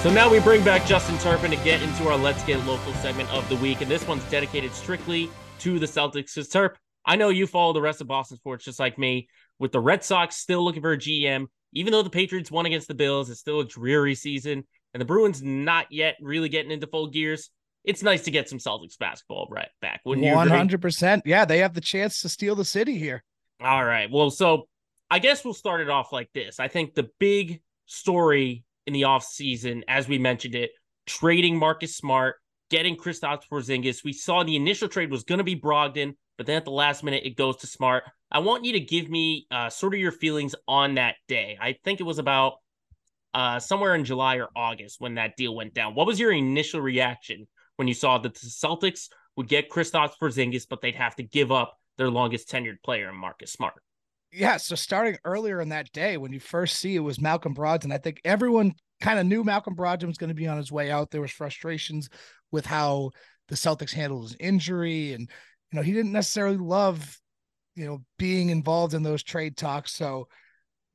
So 0.00 0.10
now 0.10 0.30
we 0.30 0.40
bring 0.40 0.64
back 0.64 0.86
Justin 0.86 1.18
Turpin 1.18 1.50
to 1.50 1.58
get 1.58 1.82
into 1.82 2.08
our 2.08 2.16
Let's 2.16 2.42
Get 2.44 2.64
Local 2.64 2.94
segment 2.94 3.30
of 3.34 3.46
the 3.50 3.56
week. 3.56 3.82
And 3.82 3.90
this 3.90 4.08
one's 4.08 4.24
dedicated 4.30 4.72
strictly 4.72 5.28
to 5.58 5.78
the 5.78 5.84
Celtics. 5.84 6.34
Because 6.34 6.48
Turp, 6.48 6.76
I 7.04 7.16
know 7.16 7.28
you 7.28 7.46
follow 7.46 7.74
the 7.74 7.82
rest 7.82 8.00
of 8.00 8.06
Boston 8.06 8.38
sports 8.38 8.64
just 8.64 8.80
like 8.80 8.96
me. 8.96 9.28
With 9.58 9.72
the 9.72 9.80
Red 9.80 10.02
Sox 10.04 10.36
still 10.38 10.64
looking 10.64 10.80
for 10.80 10.92
a 10.92 10.98
GM, 10.98 11.48
even 11.74 11.92
though 11.92 12.02
the 12.02 12.08
Patriots 12.08 12.50
won 12.50 12.64
against 12.64 12.88
the 12.88 12.94
Bills, 12.94 13.28
it's 13.28 13.40
still 13.40 13.60
a 13.60 13.66
dreary 13.66 14.14
season. 14.14 14.64
And 14.94 15.02
the 15.02 15.04
Bruins 15.04 15.42
not 15.42 15.92
yet 15.92 16.16
really 16.22 16.48
getting 16.48 16.70
into 16.70 16.86
full 16.86 17.08
gears. 17.08 17.50
It's 17.84 18.02
nice 18.02 18.22
to 18.22 18.30
get 18.30 18.48
some 18.48 18.58
Celtics 18.58 18.98
basketball 18.98 19.46
right 19.50 19.68
back. 19.82 20.00
Wouldn't 20.04 20.26
you 20.26 20.34
One 20.34 20.48
hundred 20.48 20.80
percent. 20.80 21.22
Yeah, 21.26 21.44
they 21.44 21.58
have 21.58 21.74
the 21.74 21.80
chance 21.80 22.22
to 22.22 22.28
steal 22.28 22.54
the 22.54 22.64
city 22.64 22.98
here. 22.98 23.22
All 23.62 23.84
right. 23.84 24.10
Well, 24.10 24.30
so 24.30 24.68
I 25.10 25.18
guess 25.18 25.44
we'll 25.44 25.54
start 25.54 25.80
it 25.80 25.90
off 25.90 26.12
like 26.12 26.30
this. 26.32 26.58
I 26.58 26.68
think 26.68 26.94
the 26.94 27.08
big 27.20 27.60
story 27.86 28.64
in 28.86 28.92
the 28.94 29.02
offseason, 29.02 29.82
as 29.86 30.08
we 30.08 30.18
mentioned 30.18 30.54
it, 30.54 30.70
trading 31.06 31.58
Marcus 31.58 31.96
Smart, 31.96 32.36
getting 32.70 32.96
Kristaps 32.96 33.42
Porzingis. 33.50 34.02
We 34.02 34.12
saw 34.12 34.42
the 34.42 34.56
initial 34.56 34.88
trade 34.88 35.10
was 35.10 35.24
going 35.24 35.38
to 35.38 35.44
be 35.44 35.54
Brogdon, 35.54 36.14
but 36.36 36.46
then 36.46 36.56
at 36.56 36.64
the 36.64 36.70
last 36.70 37.04
minute 37.04 37.22
it 37.24 37.36
goes 37.36 37.58
to 37.58 37.66
Smart. 37.66 38.04
I 38.30 38.40
want 38.40 38.64
you 38.64 38.72
to 38.72 38.80
give 38.80 39.08
me 39.08 39.46
uh, 39.50 39.70
sort 39.70 39.94
of 39.94 40.00
your 40.00 40.12
feelings 40.12 40.54
on 40.66 40.94
that 40.96 41.16
day. 41.28 41.56
I 41.60 41.76
think 41.84 42.00
it 42.00 42.04
was 42.04 42.18
about 42.18 42.54
uh, 43.34 43.60
somewhere 43.60 43.94
in 43.94 44.04
July 44.04 44.36
or 44.36 44.48
August 44.56 45.00
when 45.00 45.16
that 45.16 45.36
deal 45.36 45.54
went 45.54 45.74
down. 45.74 45.94
What 45.94 46.06
was 46.06 46.18
your 46.18 46.32
initial 46.32 46.80
reaction 46.80 47.46
when 47.76 47.88
you 47.88 47.94
saw 47.94 48.18
that 48.18 48.34
the 48.34 48.46
Celtics 48.46 49.08
would 49.36 49.48
get 49.48 49.70
Kristaps 49.70 50.12
Porzingis, 50.20 50.66
but 50.68 50.80
they'd 50.80 50.94
have 50.94 51.16
to 51.16 51.22
give 51.22 51.50
up 51.50 51.78
their 51.98 52.10
longest 52.10 52.48
tenured 52.48 52.82
player 52.84 53.12
Marcus 53.12 53.52
Smart? 53.52 53.74
Yeah, 54.32 54.56
so 54.56 54.74
starting 54.74 55.16
earlier 55.24 55.60
in 55.60 55.68
that 55.68 55.92
day, 55.92 56.16
when 56.16 56.32
you 56.32 56.40
first 56.40 56.78
see 56.78 56.96
it 56.96 57.00
was 57.00 57.20
Malcolm 57.20 57.54
Brogdon, 57.54 57.92
I 57.92 57.98
think 57.98 58.20
everyone 58.24 58.74
kind 59.00 59.18
of 59.18 59.26
knew 59.26 59.44
Malcolm 59.44 59.76
Brogdon 59.76 60.08
was 60.08 60.18
going 60.18 60.28
to 60.28 60.34
be 60.34 60.48
on 60.48 60.56
his 60.56 60.72
way 60.72 60.90
out. 60.90 61.10
There 61.10 61.20
was 61.20 61.30
frustrations 61.30 62.08
with 62.50 62.66
how 62.66 63.10
the 63.48 63.54
Celtics 63.54 63.92
handled 63.92 64.24
his 64.24 64.36
injury, 64.40 65.12
and 65.12 65.30
you 65.70 65.76
know 65.76 65.82
he 65.82 65.92
didn't 65.92 66.12
necessarily 66.12 66.56
love, 66.56 67.20
you 67.76 67.86
know, 67.86 68.02
being 68.18 68.50
involved 68.50 68.94
in 68.94 69.04
those 69.04 69.22
trade 69.22 69.56
talks. 69.56 69.92
So, 69.92 70.26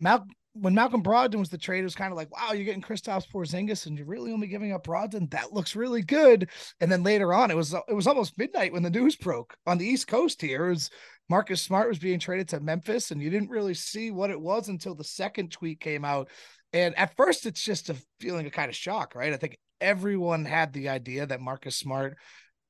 Mal- 0.02 0.28
when 0.54 0.74
Malcolm 0.74 1.04
Brogdon 1.04 1.40
was 1.40 1.50
the 1.50 1.58
trade, 1.58 1.82
it 1.82 1.84
was 1.84 1.96
kind 1.96 2.12
of 2.12 2.18
like, 2.18 2.36
wow, 2.36 2.54
you're 2.54 2.66
getting 2.66 2.82
Kristaps 2.82 3.28
Porzingis, 3.28 3.86
and 3.86 3.98
you're 3.98 4.08
really 4.08 4.32
only 4.32 4.48
giving 4.48 4.74
up 4.74 4.86
Brogdon. 4.86 5.30
That 5.32 5.54
looks 5.54 5.76
really 5.76 6.02
good. 6.02 6.50
And 6.82 6.92
then 6.92 7.04
later 7.04 7.34
on, 7.34 7.52
it 7.52 7.56
was 7.56 7.74
it 7.74 7.94
was 7.94 8.08
almost 8.08 8.38
midnight 8.38 8.74
when 8.74 8.84
the 8.84 8.90
news 8.90 9.16
broke 9.16 9.56
on 9.68 9.78
the 9.78 9.86
East 9.86 10.08
Coast 10.08 10.42
here. 10.42 10.68
It 10.68 10.72
was 10.72 10.90
Marcus 11.30 11.62
Smart 11.62 11.88
was 11.88 12.00
being 12.00 12.20
traded 12.20 12.50
to 12.50 12.60
Memphis, 12.60 13.12
and 13.12 13.22
you 13.22 13.30
didn't 13.30 13.50
really 13.50 13.76
see 13.76 14.12
what 14.12 14.32
it 14.32 14.42
was 14.42 14.70
until 14.70 14.96
the 14.96 15.04
second 15.04 15.52
tweet 15.52 15.80
came 15.80 16.04
out 16.04 16.30
And 16.74 16.96
at 16.98 17.16
first, 17.16 17.46
it's 17.46 17.64
just 17.64 17.90
a 17.90 17.96
feeling 18.20 18.46
of 18.46 18.52
kind 18.52 18.70
of 18.70 18.76
shock, 18.76 19.16
right? 19.16 19.34
I 19.34 19.38
think 19.38 19.58
everyone 19.82 20.46
had 20.46 20.74
the 20.74 20.90
idea 20.90 21.26
that 21.26 21.42
Marcus 21.42 21.78
Smart 21.78 22.18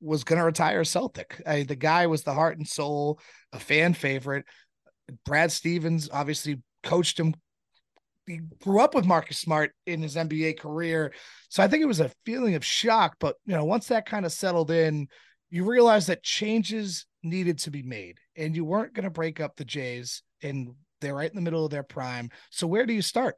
was 0.00 0.24
going 0.24 0.38
to 0.38 0.44
retire 0.44 0.84
Celtic. 0.84 1.42
I, 1.46 1.64
the 1.64 1.76
guy 1.76 2.06
was 2.06 2.22
the 2.22 2.32
heart 2.32 2.56
and 2.56 2.66
soul, 2.66 3.20
a 3.52 3.58
fan 3.58 3.92
favorite. 3.92 4.46
Brad 5.26 5.52
Stevens 5.52 6.08
obviously 6.12 6.62
coached 6.82 7.18
him. 7.20 7.34
He 8.30 8.40
grew 8.62 8.80
up 8.80 8.94
with 8.94 9.04
Marcus 9.04 9.38
Smart 9.38 9.72
in 9.86 10.02
his 10.02 10.16
NBA 10.16 10.58
career. 10.58 11.12
So 11.48 11.62
I 11.62 11.68
think 11.68 11.82
it 11.82 11.86
was 11.86 12.00
a 12.00 12.12
feeling 12.24 12.54
of 12.54 12.64
shock. 12.64 13.16
But, 13.18 13.36
you 13.44 13.54
know, 13.54 13.64
once 13.64 13.88
that 13.88 14.06
kind 14.06 14.24
of 14.24 14.32
settled 14.32 14.70
in, 14.70 15.08
you 15.50 15.64
realize 15.64 16.06
that 16.06 16.22
changes 16.22 17.06
needed 17.22 17.58
to 17.58 17.70
be 17.70 17.82
made 17.82 18.18
and 18.36 18.54
you 18.54 18.64
weren't 18.64 18.94
going 18.94 19.04
to 19.04 19.10
break 19.10 19.40
up 19.40 19.56
the 19.56 19.64
Jays 19.64 20.22
and 20.42 20.70
they're 21.00 21.14
right 21.14 21.30
in 21.30 21.36
the 21.36 21.42
middle 21.42 21.64
of 21.64 21.70
their 21.70 21.82
prime. 21.82 22.30
So 22.50 22.66
where 22.66 22.86
do 22.86 22.92
you 22.92 23.02
start? 23.02 23.36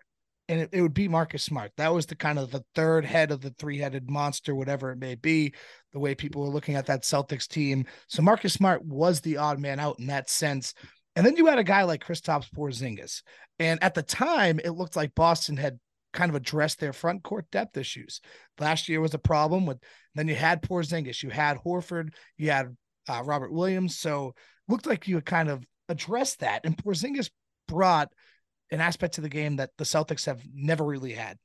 And 0.49 0.61
it, 0.61 0.71
it 0.73 0.83
would 0.83 0.95
be 0.95 1.09
Marcus 1.09 1.45
Smart. 1.45 1.73
That 1.77 1.95
was 1.95 2.07
the 2.07 2.17
kind 2.17 2.39
of 2.39 2.51
the 2.51 2.65
third 2.75 3.05
head 3.05 3.31
of 3.31 3.41
the 3.41 3.55
three 3.59 3.79
headed 3.79 4.11
monster, 4.11 4.55
whatever 4.55 4.91
it 4.91 4.99
may 4.99 5.15
be, 5.15 5.55
the 5.93 6.01
way 6.01 6.15
people 6.15 6.43
were 6.43 6.49
looking 6.49 6.75
at 6.75 6.87
that 6.87 7.05
Celtics 7.05 7.49
team. 7.49 7.87
So 8.09 8.23
Marcus 8.23 8.53
Smart 8.53 8.85
was 8.85 9.21
the 9.21 9.39
odd 9.39 9.59
man 9.59 9.81
out 9.81 9.99
in 9.99 10.09
that 10.09 10.29
sense. 10.29 10.75
And 11.15 11.27
then 11.27 11.37
you 11.37 11.47
had 11.47 11.59
a 11.59 11.65
guy 11.65 11.83
like 11.83 12.05
Kristaps 12.05 12.51
Porzingis. 12.51 13.23
And 13.59 13.83
at 13.83 13.95
the 13.95 14.03
time, 14.03 14.61
it 14.65 14.71
looked 14.71 14.97
like 14.97 15.15
Boston 15.15 15.57
had 15.57 15.79
kind 16.13 16.31
of 16.31 16.37
addressed 16.37 16.79
their 16.81 16.93
front 16.93 17.23
court 17.23 17.47
depth 17.51 17.77
issues. 17.77 18.21
Last 18.59 18.89
year 18.89 19.01
was 19.01 19.15
a 19.15 19.19
problem 19.19 19.67
with 19.67 19.79
then 20.15 20.29
you 20.29 20.35
had 20.35 20.63
Porzingis, 20.63 21.23
you 21.23 21.31
had 21.31 21.59
Horford, 21.59 22.11
you 22.37 22.51
had 22.51 22.77
uh, 23.09 23.23
Robert 23.25 23.53
Williams. 23.53 23.99
So 23.99 24.35
looked 24.69 24.87
like 24.87 25.09
you 25.09 25.17
had 25.17 25.27
kind 25.27 25.49
of 25.49 25.65
addressed 25.89 26.41
that. 26.41 26.65
And 26.65 26.77
Porzingis 26.77 27.31
brought 27.67 28.13
an 28.71 28.81
aspect 28.81 29.15
to 29.15 29.21
the 29.21 29.29
game 29.29 29.57
that 29.57 29.71
the 29.79 29.85
Celtics 29.85 30.27
have 30.27 30.43
never 30.53 30.85
really 30.85 31.13
had. 31.13 31.39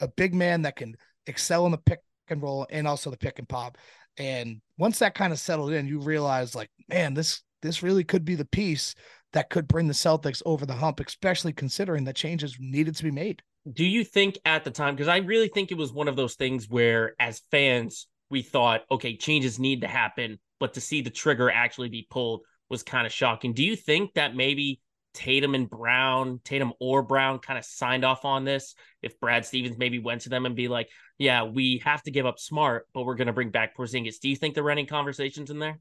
A 0.00 0.08
big 0.08 0.34
man 0.34 0.62
that 0.62 0.76
can 0.76 0.96
excel 1.26 1.66
in 1.66 1.72
the 1.72 1.78
pick 1.78 2.00
and 2.28 2.42
roll 2.42 2.66
and 2.70 2.86
also 2.86 3.10
the 3.10 3.16
pick 3.16 3.38
and 3.38 3.48
pop. 3.48 3.78
And 4.16 4.60
once 4.78 4.98
that 4.98 5.14
kind 5.14 5.32
of 5.32 5.38
settled 5.38 5.72
in, 5.72 5.86
you 5.86 6.00
realize 6.00 6.54
like, 6.54 6.70
man, 6.88 7.14
this 7.14 7.42
this 7.64 7.82
really 7.82 8.04
could 8.04 8.24
be 8.24 8.34
the 8.34 8.44
piece 8.44 8.94
that 9.32 9.48
could 9.48 9.66
bring 9.66 9.88
the 9.88 9.94
Celtics 9.94 10.42
over 10.44 10.66
the 10.66 10.74
hump, 10.74 11.00
especially 11.00 11.52
considering 11.52 12.04
that 12.04 12.14
changes 12.14 12.56
needed 12.60 12.94
to 12.94 13.02
be 13.02 13.10
made. 13.10 13.42
Do 13.72 13.84
you 13.84 14.04
think 14.04 14.38
at 14.44 14.64
the 14.64 14.70
time, 14.70 14.94
because 14.94 15.08
I 15.08 15.16
really 15.16 15.48
think 15.48 15.72
it 15.72 15.78
was 15.78 15.92
one 15.92 16.06
of 16.06 16.14
those 16.14 16.34
things 16.34 16.68
where 16.68 17.14
as 17.18 17.40
fans, 17.50 18.06
we 18.28 18.42
thought, 18.42 18.82
okay, 18.90 19.16
changes 19.16 19.58
need 19.58 19.80
to 19.80 19.88
happen, 19.88 20.38
but 20.60 20.74
to 20.74 20.80
see 20.80 21.00
the 21.00 21.10
trigger 21.10 21.50
actually 21.50 21.88
be 21.88 22.06
pulled 22.10 22.42
was 22.68 22.82
kind 22.82 23.06
of 23.06 23.12
shocking. 23.12 23.54
Do 23.54 23.64
you 23.64 23.76
think 23.76 24.12
that 24.14 24.36
maybe 24.36 24.80
Tatum 25.14 25.54
and 25.54 25.70
Brown, 25.70 26.40
Tatum 26.44 26.74
or 26.80 27.02
Brown 27.02 27.38
kind 27.38 27.58
of 27.58 27.64
signed 27.64 28.04
off 28.04 28.26
on 28.26 28.44
this? 28.44 28.74
If 29.00 29.18
Brad 29.20 29.46
Stevens 29.46 29.78
maybe 29.78 29.98
went 29.98 30.22
to 30.22 30.28
them 30.28 30.44
and 30.44 30.54
be 30.54 30.68
like, 30.68 30.90
yeah, 31.16 31.44
we 31.44 31.80
have 31.84 32.02
to 32.02 32.10
give 32.10 32.26
up 32.26 32.38
Smart, 32.38 32.86
but 32.92 33.04
we're 33.04 33.14
going 33.14 33.28
to 33.28 33.32
bring 33.32 33.50
back 33.50 33.74
Porzingis. 33.74 34.20
Do 34.20 34.28
you 34.28 34.36
think 34.36 34.54
there 34.54 34.64
were 34.64 34.70
any 34.70 34.84
conversations 34.84 35.50
in 35.50 35.58
there? 35.58 35.78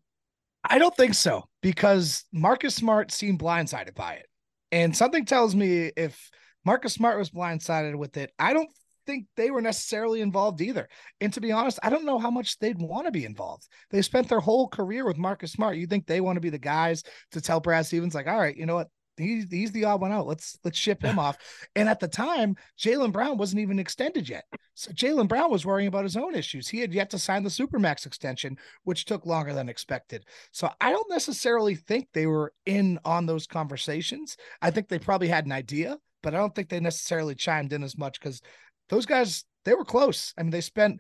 I 0.64 0.80
don't 0.80 0.96
think 0.96 1.14
so 1.14 1.44
because 1.62 2.26
Marcus 2.32 2.76
Smart 2.76 3.12
seemed 3.12 3.40
blindsided 3.40 3.96
by 3.96 4.14
it. 4.14 4.28
And 4.72 4.96
something 4.96 5.26
tells 5.26 5.56
me 5.56 5.92
if 5.96 6.32
Marcus 6.66 6.94
Smart 6.94 7.20
was 7.20 7.30
blindsided 7.30 7.96
with 7.96 8.18
it, 8.18 8.32
I 8.40 8.54
don't 8.54 8.70
think 9.06 9.28
they 9.36 9.52
were 9.52 9.62
necessarily 9.62 10.22
involved 10.22 10.62
either. 10.62 10.88
And 11.20 11.34
to 11.34 11.42
be 11.42 11.52
honest, 11.52 11.80
I 11.84 11.90
don't 11.90 12.06
know 12.06 12.18
how 12.18 12.32
much 12.32 12.58
they'd 12.60 12.80
want 12.80 13.06
to 13.06 13.12
be 13.12 13.26
involved. 13.26 13.68
They 13.90 14.02
spent 14.02 14.30
their 14.30 14.40
whole 14.40 14.68
career 14.68 15.06
with 15.06 15.18
Marcus 15.18 15.52
Smart. 15.52 15.78
You 15.78 15.88
think 15.88 16.06
they 16.06 16.22
want 16.22 16.38
to 16.38 16.42
be 16.42 16.50
the 16.50 16.58
guys 16.58 17.04
to 17.32 17.42
tell 17.42 17.60
Brad 17.60 17.86
Stevens, 17.86 18.16
like, 18.16 18.28
all 18.28 18.40
right, 18.40 18.56
you 18.56 18.66
know 18.66 18.76
what? 18.76 18.88
He's 19.18 19.50
he's 19.50 19.72
the 19.72 19.86
odd 19.86 20.02
one 20.02 20.12
out. 20.12 20.28
Let's 20.28 20.58
let's 20.64 20.78
ship 20.78 21.04
him 21.04 21.20
off. 21.20 21.38
And 21.76 21.90
at 21.90 22.00
the 22.00 22.08
time, 22.08 22.56
Jaylen 22.80 23.12
Brown 23.12 23.38
wasn't 23.38 23.62
even 23.62 23.80
extended 23.80 24.30
yet. 24.30 24.46
So 24.76 24.92
Jaylen 24.92 25.28
Brown 25.28 25.52
was 25.52 25.66
worrying 25.66 25.88
about 25.88 26.04
his 26.04 26.16
own 26.16 26.36
issues. 26.36 26.68
He 26.68 26.80
had 26.80 26.94
yet 26.94 27.10
to 27.12 27.20
sign 27.20 27.44
the 27.44 27.50
Supermax 27.50 28.06
extension, 28.06 28.58
which 28.84 29.06
took 29.06 29.26
longer 29.26 29.54
than 29.54 29.70
expected. 29.70 30.26
So 30.52 30.70
I 30.80 30.92
don't 30.92 31.10
necessarily 31.10 31.76
think 31.76 32.08
they 32.14 32.28
were 32.28 32.54
in 32.66 33.00
on 33.06 33.26
those 33.26 33.48
conversations. 33.48 34.38
I 34.62 34.72
think 34.72 34.88
they 34.88 35.00
probably 35.00 35.28
had 35.28 35.46
an 35.46 35.52
idea, 35.52 35.98
but 36.22 36.36
I 36.36 36.38
don't 36.38 36.54
think 36.54 36.70
they 36.70 36.80
necessarily 36.80 37.36
chimed 37.36 37.74
in 37.74 37.84
as 37.84 37.98
much 37.98 38.20
because 38.20 38.42
those 38.90 39.06
guys 39.06 39.46
they 39.66 39.74
were 39.74 39.86
close. 39.86 40.34
I 40.38 40.44
mean, 40.44 40.52
they 40.52 40.62
spent 40.62 41.00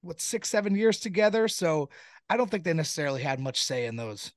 what 0.00 0.20
six, 0.20 0.48
seven 0.48 0.74
years 0.74 1.00
together. 1.00 1.48
So 1.48 1.90
I 2.28 2.36
don't 2.36 2.50
think 2.50 2.64
they 2.64 2.72
necessarily 2.72 3.22
had 3.22 3.40
much 3.40 3.62
say 3.62 3.86
in 3.86 3.96
those. 3.96 4.32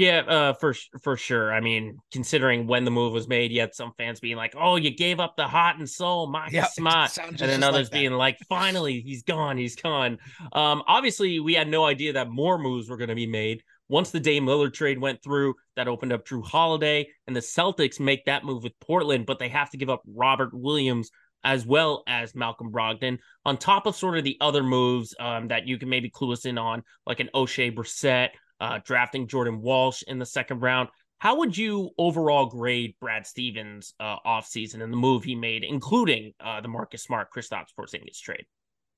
Yeah, 0.00 0.20
uh, 0.20 0.52
for 0.54 0.74
for 1.02 1.18
sure. 1.18 1.52
I 1.52 1.60
mean, 1.60 1.98
considering 2.10 2.66
when 2.66 2.86
the 2.86 2.90
move 2.90 3.12
was 3.12 3.28
made, 3.28 3.52
you 3.52 3.60
had 3.60 3.74
some 3.74 3.92
fans 3.98 4.18
being 4.18 4.38
like, 4.38 4.54
"Oh, 4.56 4.76
you 4.76 4.90
gave 4.90 5.20
up 5.20 5.36
the 5.36 5.46
heart 5.46 5.76
and 5.76 5.86
soul, 5.86 6.26
Marcus 6.26 6.54
yeah, 6.54 6.64
Smart," 6.68 7.18
and 7.18 7.36
then 7.36 7.62
others 7.62 7.88
like 7.88 8.00
being 8.00 8.12
like, 8.12 8.38
"Finally, 8.48 9.02
he's 9.02 9.22
gone, 9.24 9.58
he's 9.58 9.76
gone." 9.76 10.16
Um, 10.54 10.82
obviously, 10.86 11.38
we 11.38 11.52
had 11.52 11.68
no 11.68 11.84
idea 11.84 12.14
that 12.14 12.30
more 12.30 12.56
moves 12.56 12.88
were 12.88 12.96
going 12.96 13.10
to 13.10 13.14
be 13.14 13.26
made. 13.26 13.62
Once 13.90 14.10
the 14.10 14.20
Dame 14.20 14.46
Lillard 14.46 14.72
trade 14.72 14.98
went 14.98 15.22
through, 15.22 15.52
that 15.76 15.86
opened 15.86 16.14
up 16.14 16.24
Jrue 16.24 16.46
Holiday, 16.46 17.06
and 17.26 17.36
the 17.36 17.40
Celtics 17.40 18.00
make 18.00 18.24
that 18.24 18.42
move 18.42 18.62
with 18.62 18.72
Portland, 18.80 19.26
but 19.26 19.38
they 19.38 19.50
have 19.50 19.68
to 19.68 19.76
give 19.76 19.90
up 19.90 20.00
Robert 20.06 20.54
Williams 20.54 21.10
as 21.44 21.66
well 21.66 22.04
as 22.06 22.34
Malcolm 22.34 22.72
Brogdon, 22.72 23.18
on 23.44 23.58
top 23.58 23.86
of 23.86 23.96
sort 23.96 24.16
of 24.16 24.24
the 24.24 24.38
other 24.40 24.62
moves 24.62 25.14
um, 25.20 25.48
that 25.48 25.66
you 25.66 25.76
can 25.76 25.90
maybe 25.90 26.08
clue 26.08 26.32
us 26.32 26.46
in 26.46 26.56
on, 26.56 26.84
like 27.06 27.20
an 27.20 27.28
Oshae 27.34 27.74
Brissett 27.74 28.30
uh, 28.60 28.78
drafting 28.84 29.26
Jordan 29.26 29.60
Walsh 29.60 30.02
in 30.06 30.18
the 30.18 30.26
second 30.26 30.60
round. 30.60 30.88
How 31.18 31.36
would 31.36 31.56
you 31.56 31.90
overall 31.98 32.46
grade 32.46 32.94
Brad 33.00 33.26
Stevens' 33.26 33.94
uh, 34.00 34.16
offseason 34.26 34.82
and 34.82 34.92
the 34.92 34.96
move 34.96 35.22
he 35.22 35.34
made, 35.34 35.64
including 35.64 36.32
uh, 36.40 36.60
the 36.60 36.68
Marcus 36.68 37.02
Smart, 37.02 37.28
Kristaps 37.30 37.74
Porzingis 37.78 38.20
trade? 38.20 38.46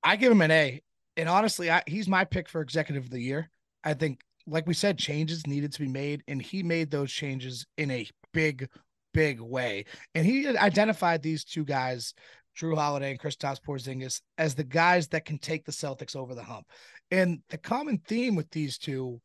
I 0.03 0.15
give 0.15 0.31
him 0.31 0.41
an 0.41 0.51
A. 0.51 0.81
And 1.17 1.29
honestly, 1.29 1.69
I, 1.69 1.83
he's 1.85 2.07
my 2.07 2.23
pick 2.23 2.49
for 2.49 2.61
executive 2.61 3.03
of 3.03 3.09
the 3.09 3.19
year. 3.19 3.49
I 3.83 3.93
think, 3.93 4.21
like 4.47 4.67
we 4.67 4.73
said, 4.73 4.97
changes 4.97 5.45
needed 5.45 5.73
to 5.73 5.81
be 5.81 5.87
made, 5.87 6.23
and 6.27 6.41
he 6.41 6.63
made 6.63 6.89
those 6.89 7.11
changes 7.11 7.65
in 7.77 7.91
a 7.91 8.07
big, 8.33 8.69
big 9.13 9.39
way. 9.39 9.85
And 10.15 10.25
he 10.25 10.47
identified 10.47 11.21
these 11.21 11.43
two 11.43 11.65
guys, 11.65 12.13
Jrue 12.57 12.75
Holiday 12.75 13.11
and 13.11 13.19
Kristaps 13.19 13.61
Porzingis, 13.61 14.21
as 14.37 14.55
the 14.55 14.63
guys 14.63 15.09
that 15.09 15.25
can 15.25 15.39
take 15.39 15.65
the 15.65 15.71
Celtics 15.71 16.15
over 16.15 16.35
the 16.35 16.43
hump. 16.43 16.67
And 17.11 17.41
the 17.49 17.57
common 17.57 18.01
theme 18.07 18.35
with 18.35 18.49
these 18.49 18.77
two 18.77 19.21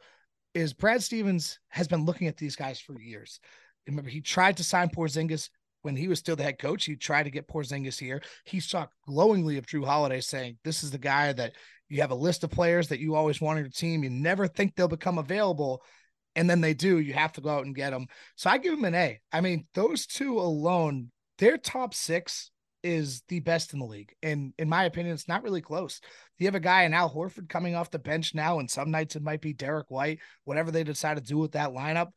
is 0.58 0.72
Brad 0.74 1.02
Stevens 1.02 1.58
has 1.68 1.86
been 1.88 2.04
looking 2.04 2.26
at 2.26 2.36
these 2.36 2.56
guys 2.56 2.80
for 2.80 3.00
years. 3.00 3.40
Remember, 3.86 4.10
he 4.10 4.20
tried 4.20 4.56
to 4.56 4.64
sign 4.64 4.88
Porzingis 4.88 5.48
when 5.82 5.96
he 5.96 6.08
was 6.08 6.18
still 6.18 6.36
the 6.36 6.42
head 6.42 6.58
coach. 6.58 6.84
He 6.84 6.96
tried 6.96 7.22
to 7.22 7.30
get 7.30 7.48
Porzingis 7.48 7.98
here. 7.98 8.20
He 8.44 8.60
talked 8.60 8.94
glowingly 9.06 9.56
of 9.56 9.66
Jrue 9.66 9.84
Holiday, 9.84 10.20
saying, 10.20 10.58
"This 10.64 10.82
is 10.82 10.90
the 10.90 10.98
guy 10.98 11.32
that 11.32 11.52
you 11.88 12.00
have 12.00 12.10
a 12.10 12.16
list 12.16 12.44
of 12.44 12.50
players 12.50 12.88
that 12.88 12.98
you 12.98 13.14
always 13.14 13.40
want 13.40 13.58
on 13.58 13.64
your 13.64 13.70
team. 13.70 14.02
You 14.02 14.10
never 14.10 14.48
think 14.48 14.74
they'll 14.74 14.88
become 14.88 15.18
available." 15.18 15.82
And 16.34 16.48
then 16.48 16.60
they 16.60 16.74
do, 16.74 16.98
you 16.98 17.14
have 17.14 17.32
to 17.32 17.40
go 17.40 17.48
out 17.48 17.64
and 17.64 17.74
get 17.74 17.90
them. 17.90 18.06
So 18.36 18.50
I 18.50 18.58
give 18.58 18.74
him 18.74 18.84
an 18.84 18.94
A. 18.94 19.20
I 19.32 19.40
mean, 19.40 19.66
those 19.74 20.06
two 20.06 20.38
alone, 20.38 21.10
their 21.38 21.56
top 21.56 21.94
six 21.94 22.50
is 22.82 23.22
the 23.28 23.40
best 23.40 23.72
in 23.72 23.80
the 23.80 23.84
league. 23.84 24.14
And 24.22 24.52
in 24.58 24.68
my 24.68 24.84
opinion, 24.84 25.14
it's 25.14 25.28
not 25.28 25.42
really 25.42 25.60
close. 25.60 26.00
You 26.38 26.46
have 26.46 26.54
a 26.54 26.60
guy 26.60 26.84
in 26.84 26.94
Al 26.94 27.12
Horford 27.12 27.48
coming 27.48 27.74
off 27.74 27.90
the 27.90 27.98
bench 27.98 28.34
now, 28.34 28.58
and 28.58 28.70
some 28.70 28.90
nights 28.90 29.16
it 29.16 29.22
might 29.22 29.40
be 29.40 29.52
Derrick 29.52 29.90
White, 29.90 30.20
whatever 30.44 30.70
they 30.70 30.84
decide 30.84 31.16
to 31.16 31.22
do 31.22 31.38
with 31.38 31.52
that 31.52 31.70
lineup. 31.70 32.08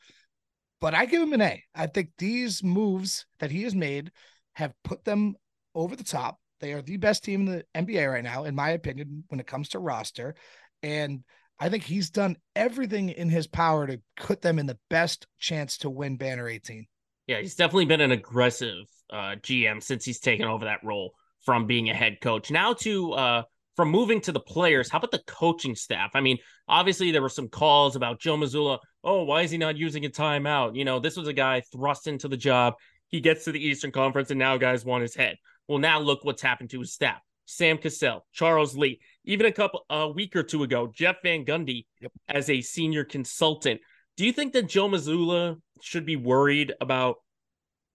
But 0.80 0.94
I 0.94 1.06
give 1.06 1.22
him 1.22 1.34
an 1.34 1.42
A. 1.42 1.64
I 1.76 1.88
think 1.88 2.10
these 2.18 2.64
moves 2.64 3.26
that 3.40 3.52
he 3.52 3.64
has 3.64 3.76
made 3.76 4.12
have 4.54 4.74
put 4.84 5.04
them 5.04 5.36
over 5.76 5.96
the 5.96 6.04
top. 6.04 6.38
They 6.60 6.74
are 6.74 6.82
the 6.82 6.98
best 6.98 7.24
team 7.24 7.42
in 7.42 7.46
the 7.46 7.66
NBA 7.76 8.12
right 8.12 8.24
now, 8.24 8.44
in 8.44 8.56
my 8.56 8.72
opinion, 8.72 9.24
when 9.30 9.40
it 9.40 9.48
comes 9.48 9.70
to 9.70 9.80
roster. 9.80 10.36
And 10.84 11.24
I 11.60 11.70
think 11.70 11.84
he's 11.84 12.10
done 12.10 12.38
everything 12.56 13.10
in 13.10 13.30
his 13.30 13.48
power 13.48 13.86
to 13.86 14.02
put 14.18 14.42
them 14.42 14.58
in 14.58 14.66
the 14.66 14.80
best 14.90 15.28
chance 15.40 15.78
to 15.80 15.90
win 15.90 16.18
Banner 16.18 16.48
18. 16.48 16.88
Yeah, 17.28 17.40
he's 17.40 17.56
definitely 17.56 17.86
been 17.86 18.02
an 18.02 18.12
aggressive 18.12 18.86
uh, 19.12 19.36
GM 19.42 19.82
since 19.82 20.06
he's 20.06 20.20
taken 20.20 20.46
over 20.46 20.66
that 20.66 20.84
role 20.84 21.14
from 21.44 21.66
being 21.66 21.90
a 21.90 21.94
head 21.94 22.18
coach. 22.22 22.52
Now 22.52 22.74
to 22.74 23.14
uh, 23.14 23.44
from 23.76 23.90
moving 23.90 24.22
to 24.22 24.32
the 24.32 24.40
players, 24.40 24.90
how 24.90 24.98
about 24.98 25.12
the 25.12 25.24
coaching 25.26 25.76
staff? 25.76 26.12
I 26.14 26.22
mean, 26.22 26.38
obviously 26.68 27.12
there 27.12 27.22
were 27.22 27.30
some 27.30 27.48
calls 27.48 27.96
about 27.96 28.20
Joe 28.20 28.38
Mazzulla. 28.38 28.80
Oh, 29.04 29.24
why 29.24 29.42
is 29.42 29.52
he 29.52 29.58
not 29.58 29.78
using 29.78 30.06
a 30.06 30.10
timeout? 30.10 30.76
You 30.76 30.86
know, 30.86 31.00
this 31.00 31.18
was 31.18 31.28
a 31.28 31.34
guy 31.34 31.62
thrust 31.72 32.08
into 32.08 32.28
the 32.28 32.38
job. 32.38 32.76
He 33.08 33.20
gets 33.20 33.46
to 33.46 33.52
the 33.52 33.66
Eastern 33.66 33.92
Conference, 33.92 34.30
and 34.30 34.40
now 34.40 34.58
guys 34.58 34.86
want 34.86 35.02
his 35.02 35.16
head. 35.16 35.38
Well, 35.68 35.80
now 35.80 36.00
look 36.00 36.24
what's 36.24 36.42
happened 36.42 36.70
to 36.72 36.80
his 36.80 36.94
staff. 36.94 37.20
Sam 37.46 37.78
Cassell, 37.78 38.26
Charles 38.32 38.78
Lee, 38.78 39.02
even 39.26 39.46
a 39.46 39.52
couple 39.52 39.86
a 39.90 40.08
week 40.10 40.36
or 40.36 40.44
two 40.44 40.64
ago, 40.64 40.90
Jeff 40.94 41.18
Van 41.24 41.44
Gundy 41.44 41.86
yep. 42.00 42.12
as 42.30 42.50
a 42.50 42.62
senior 42.62 43.04
consultant. 43.04 43.82
Do 44.16 44.26
you 44.26 44.32
think 44.32 44.54
that 44.54 44.70
Joe 44.70 44.88
Mazzulla 44.88 45.60
should 45.82 46.06
be 46.06 46.16
worried 46.16 46.74
about 46.80 47.18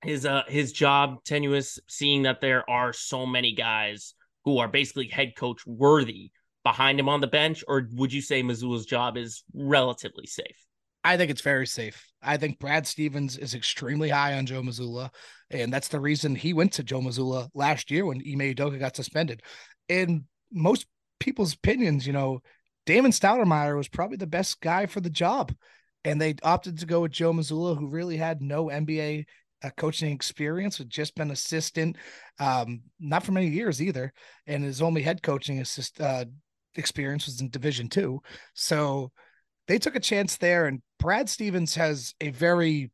his 0.06 0.24
uh 0.24 0.42
his 0.48 0.72
job 0.72 1.24
tenuous, 1.24 1.78
seeing 1.88 2.22
that 2.22 2.40
there 2.40 2.68
are 2.68 2.92
so 2.92 3.26
many 3.26 3.54
guys 3.54 4.14
who 4.44 4.58
are 4.58 4.68
basically 4.68 5.08
head 5.08 5.34
coach 5.36 5.66
worthy 5.66 6.30
behind 6.62 6.98
him 6.98 7.08
on 7.08 7.20
the 7.20 7.26
bench, 7.26 7.62
or 7.68 7.88
would 7.94 8.12
you 8.12 8.20
say 8.20 8.42
Mazzulla's 8.42 8.86
job 8.86 9.16
is 9.16 9.44
relatively 9.54 10.26
safe? 10.26 10.66
I 11.04 11.16
think 11.16 11.30
it's 11.30 11.40
very 11.40 11.66
safe. 11.66 12.04
I 12.20 12.36
think 12.36 12.58
Brad 12.58 12.86
Stevens 12.86 13.38
is 13.38 13.54
extremely 13.54 14.08
high 14.08 14.36
on 14.36 14.46
Joe 14.46 14.62
Mazzulla, 14.62 15.10
and 15.50 15.72
that's 15.72 15.88
the 15.88 16.00
reason 16.00 16.34
he 16.34 16.52
went 16.52 16.72
to 16.72 16.82
Joe 16.82 17.00
Mazzulla 17.00 17.48
last 17.54 17.90
year 17.90 18.04
when 18.04 18.18
Ime 18.18 18.54
Udoka 18.54 18.80
got 18.80 18.96
suspended. 18.96 19.42
In 19.88 20.24
most 20.52 20.86
people's 21.20 21.54
opinions, 21.54 22.06
you 22.06 22.12
know, 22.12 22.40
Damon 22.86 23.12
Stoudamire 23.12 23.76
was 23.76 23.88
probably 23.88 24.16
the 24.16 24.26
best 24.26 24.60
guy 24.60 24.86
for 24.86 25.00
the 25.00 25.10
job, 25.10 25.54
and 26.04 26.20
they 26.20 26.34
opted 26.42 26.78
to 26.78 26.86
go 26.86 27.02
with 27.02 27.12
Joe 27.12 27.32
Mazzulla, 27.32 27.78
who 27.78 27.88
really 27.88 28.16
had 28.16 28.42
no 28.42 28.66
NBA 28.66 29.26
uh, 29.64 29.70
coaching 29.76 30.12
experience, 30.12 30.78
had 30.78 30.90
just 30.90 31.14
been 31.14 31.30
assistant, 31.30 31.96
um, 32.38 32.82
not 33.00 33.24
for 33.24 33.32
many 33.32 33.48
years 33.48 33.80
either, 33.80 34.12
and 34.46 34.64
his 34.64 34.82
only 34.82 35.02
head 35.02 35.22
coaching 35.22 35.60
assist 35.60 36.00
uh, 36.00 36.24
experience 36.74 37.26
was 37.26 37.40
in 37.40 37.48
Division 37.50 37.88
Two. 37.88 38.20
So 38.54 39.10
they 39.68 39.78
took 39.78 39.96
a 39.96 40.00
chance 40.00 40.36
there, 40.36 40.66
and 40.66 40.80
Brad 40.98 41.28
Stevens 41.28 41.74
has 41.74 42.14
a 42.20 42.30
very 42.30 42.90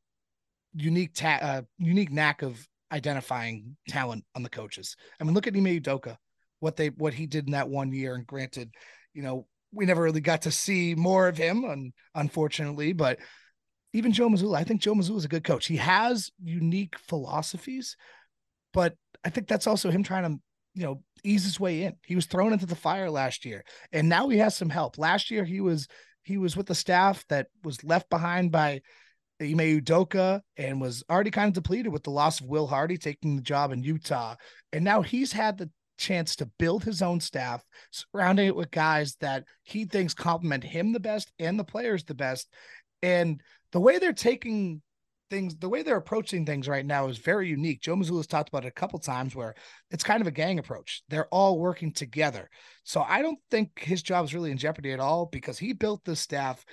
unique 0.74 1.14
ta- 1.14 1.40
uh, 1.42 1.62
unique 1.78 2.12
knack 2.12 2.42
of 2.42 2.66
identifying 2.90 3.76
talent 3.88 4.24
on 4.34 4.42
the 4.42 4.50
coaches. 4.50 4.96
I 5.20 5.24
mean, 5.24 5.34
look 5.34 5.46
at 5.46 5.56
Ime 5.56 5.80
Udoka, 5.80 6.16
what 6.60 6.76
they 6.76 6.88
what 6.88 7.14
he 7.14 7.26
did 7.26 7.46
in 7.46 7.52
that 7.52 7.68
one 7.68 7.92
year, 7.92 8.14
and 8.14 8.26
granted, 8.26 8.70
you 9.14 9.22
know, 9.22 9.46
we 9.72 9.86
never 9.86 10.02
really 10.02 10.20
got 10.20 10.42
to 10.42 10.50
see 10.50 10.94
more 10.94 11.28
of 11.28 11.36
him, 11.36 11.64
un- 11.64 11.92
unfortunately, 12.14 12.92
but 12.92 13.18
even 13.92 14.12
Joe 14.12 14.28
Mazzulla, 14.28 14.56
I 14.56 14.64
think 14.64 14.80
Joe 14.80 14.94
Mazzulla 14.94 15.18
is 15.18 15.24
a 15.24 15.28
good 15.28 15.44
coach. 15.44 15.66
He 15.66 15.76
has 15.76 16.30
unique 16.42 16.98
philosophies, 16.98 17.96
but 18.72 18.94
I 19.24 19.30
think 19.30 19.48
that's 19.48 19.66
also 19.66 19.90
him 19.90 20.02
trying 20.02 20.24
to, 20.24 20.40
you 20.74 20.84
know, 20.84 21.02
ease 21.22 21.44
his 21.44 21.60
way 21.60 21.82
in. 21.82 21.94
He 22.04 22.14
was 22.14 22.26
thrown 22.26 22.52
into 22.52 22.66
the 22.66 22.74
fire 22.74 23.10
last 23.10 23.44
year, 23.44 23.64
and 23.92 24.08
now 24.08 24.28
he 24.28 24.38
has 24.38 24.56
some 24.56 24.70
help. 24.70 24.98
Last 24.98 25.30
year 25.30 25.44
he 25.44 25.60
was 25.60 25.88
he 26.22 26.38
was 26.38 26.56
with 26.56 26.66
the 26.66 26.74
staff 26.74 27.24
that 27.28 27.48
was 27.64 27.84
left 27.84 28.08
behind 28.08 28.52
by 28.52 28.80
Ime 29.40 29.80
Udoka 29.80 30.40
and 30.56 30.80
was 30.80 31.02
already 31.10 31.30
kind 31.30 31.48
of 31.48 31.54
depleted 31.54 31.92
with 31.92 32.04
the 32.04 32.10
loss 32.10 32.40
of 32.40 32.46
Will 32.46 32.66
Hardy 32.66 32.96
taking 32.96 33.36
the 33.36 33.42
job 33.42 33.72
in 33.72 33.82
Utah. 33.82 34.36
And 34.72 34.84
now 34.84 35.02
he's 35.02 35.32
had 35.32 35.58
the 35.58 35.68
chance 35.98 36.36
to 36.36 36.50
build 36.58 36.84
his 36.84 37.02
own 37.02 37.20
staff, 37.20 37.64
surrounding 37.90 38.46
it 38.46 38.56
with 38.56 38.70
guys 38.70 39.16
that 39.20 39.44
he 39.62 39.84
thinks 39.84 40.14
complement 40.14 40.64
him 40.64 40.92
the 40.92 41.00
best 41.00 41.32
and 41.38 41.58
the 41.58 41.64
players 41.64 42.04
the 42.04 42.14
best. 42.14 42.48
And 43.02 43.42
the 43.72 43.80
way 43.80 43.98
they're 43.98 44.12
taking 44.12 44.82
things, 45.30 45.56
the 45.56 45.68
way 45.68 45.82
they're 45.82 45.96
approaching 45.96 46.44
things 46.44 46.68
right 46.68 46.84
now 46.84 47.08
is 47.08 47.16
very 47.16 47.48
unique. 47.48 47.80
Joe 47.80 47.96
Mazzulla's 47.96 48.26
talked 48.26 48.50
about 48.50 48.64
it 48.64 48.68
a 48.68 48.72
couple 48.72 48.98
times 48.98 49.34
where 49.34 49.54
it's 49.90 50.04
kind 50.04 50.20
of 50.20 50.26
a 50.26 50.32
gang 50.32 50.58
approach. 50.58 51.02
They're 51.08 51.28
all 51.28 51.58
working 51.58 51.90
together. 51.92 52.50
So 52.84 53.00
I 53.00 53.22
don't 53.22 53.38
think 53.50 53.70
his 53.76 54.02
job 54.02 54.26
is 54.26 54.34
really 54.34 54.50
in 54.50 54.58
jeopardy 54.58 54.92
at 54.92 55.00
all 55.00 55.26
because 55.26 55.58
he 55.58 55.72
built 55.72 56.04
this 56.04 56.20
staff 56.20 56.64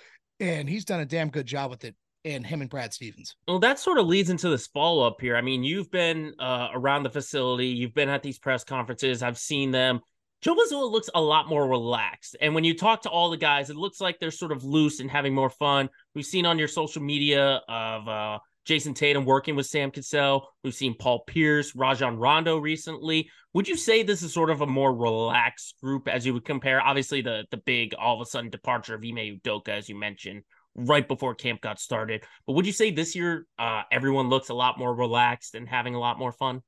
and 0.41 0.69
he's 0.69 0.85
done 0.85 0.99
a 0.99 1.05
damn 1.05 1.29
good 1.29 1.45
job 1.45 1.71
with 1.71 1.85
it. 1.85 1.95
And 2.25 2.45
him 2.45 2.59
and 2.59 2.69
Brad 2.69 2.93
Stevens. 2.93 3.37
Well, 3.47 3.59
that 3.59 3.79
sort 3.79 3.97
of 3.97 4.05
leads 4.05 4.29
into 4.29 4.49
this 4.49 4.67
follow 4.67 5.07
up 5.07 5.21
here. 5.21 5.37
I 5.37 5.41
mean, 5.41 5.63
you've 5.63 5.89
been 5.89 6.33
uh, 6.37 6.67
around 6.73 7.03
the 7.03 7.09
facility, 7.09 7.67
you've 7.67 7.93
been 7.93 8.09
at 8.09 8.21
these 8.21 8.37
press 8.37 8.65
conferences, 8.65 9.23
I've 9.23 9.37
seen 9.37 9.71
them. 9.71 10.01
Joe 10.41 10.55
Mazzulla 10.55 10.89
looks 10.89 11.09
a 11.13 11.21
lot 11.21 11.49
more 11.49 11.67
relaxed. 11.67 12.37
And 12.39 12.55
when 12.55 12.63
you 12.63 12.73
talk 12.73 13.01
to 13.01 13.09
all 13.09 13.29
the 13.29 13.37
guys, 13.37 13.69
it 13.69 13.75
looks 13.75 13.99
like 13.99 14.19
they're 14.19 14.31
sort 14.31 14.53
of 14.53 14.63
loose 14.63 15.01
and 15.01 15.11
having 15.11 15.35
more 15.35 15.49
fun. 15.49 15.89
We've 16.15 16.25
seen 16.25 16.45
on 16.45 16.57
your 16.57 16.69
social 16.69 17.01
media 17.01 17.61
of 17.67 18.07
uh, 18.07 18.39
Jayson 18.65 18.93
Tatum 18.93 19.25
working 19.25 19.57
with 19.57 19.65
Sam 19.65 19.91
Cassell. 19.91 20.47
We've 20.63 20.73
seen 20.73 20.95
Paul 20.97 21.23
Pierce, 21.25 21.75
Rajon 21.75 22.17
Rondo 22.17 22.57
recently. 22.57 23.29
Would 23.53 23.67
you 23.67 23.75
say 23.75 24.01
this 24.01 24.21
is 24.21 24.33
sort 24.33 24.49
of 24.49 24.61
a 24.61 24.67
more 24.67 24.95
relaxed 24.95 25.75
group 25.81 26.07
as 26.07 26.25
you 26.25 26.33
would 26.33 26.45
compare? 26.45 26.79
Obviously, 26.79 27.21
the 27.21 27.45
the 27.51 27.57
big 27.57 27.93
all 27.95 28.15
of 28.15 28.21
a 28.21 28.29
sudden 28.29 28.49
departure 28.49 28.95
of 28.95 29.03
Ime 29.03 29.39
Udoka, 29.43 29.69
as 29.69 29.89
you 29.89 29.99
mentioned, 29.99 30.43
right 30.75 31.05
before 31.05 31.35
camp 31.35 31.59
got 31.59 31.79
started. 31.79 32.23
But 32.47 32.53
would 32.53 32.65
you 32.65 32.71
say 32.71 32.91
this 32.91 33.15
year 33.15 33.45
uh, 33.57 33.81
everyone 33.91 34.29
looks 34.29 34.49
a 34.49 34.53
lot 34.53 34.77
more 34.77 34.95
relaxed 34.95 35.55
and 35.55 35.67
having 35.67 35.95
a 35.95 35.99
lot 35.99 36.17
more 36.17 36.31
fun? 36.31 36.61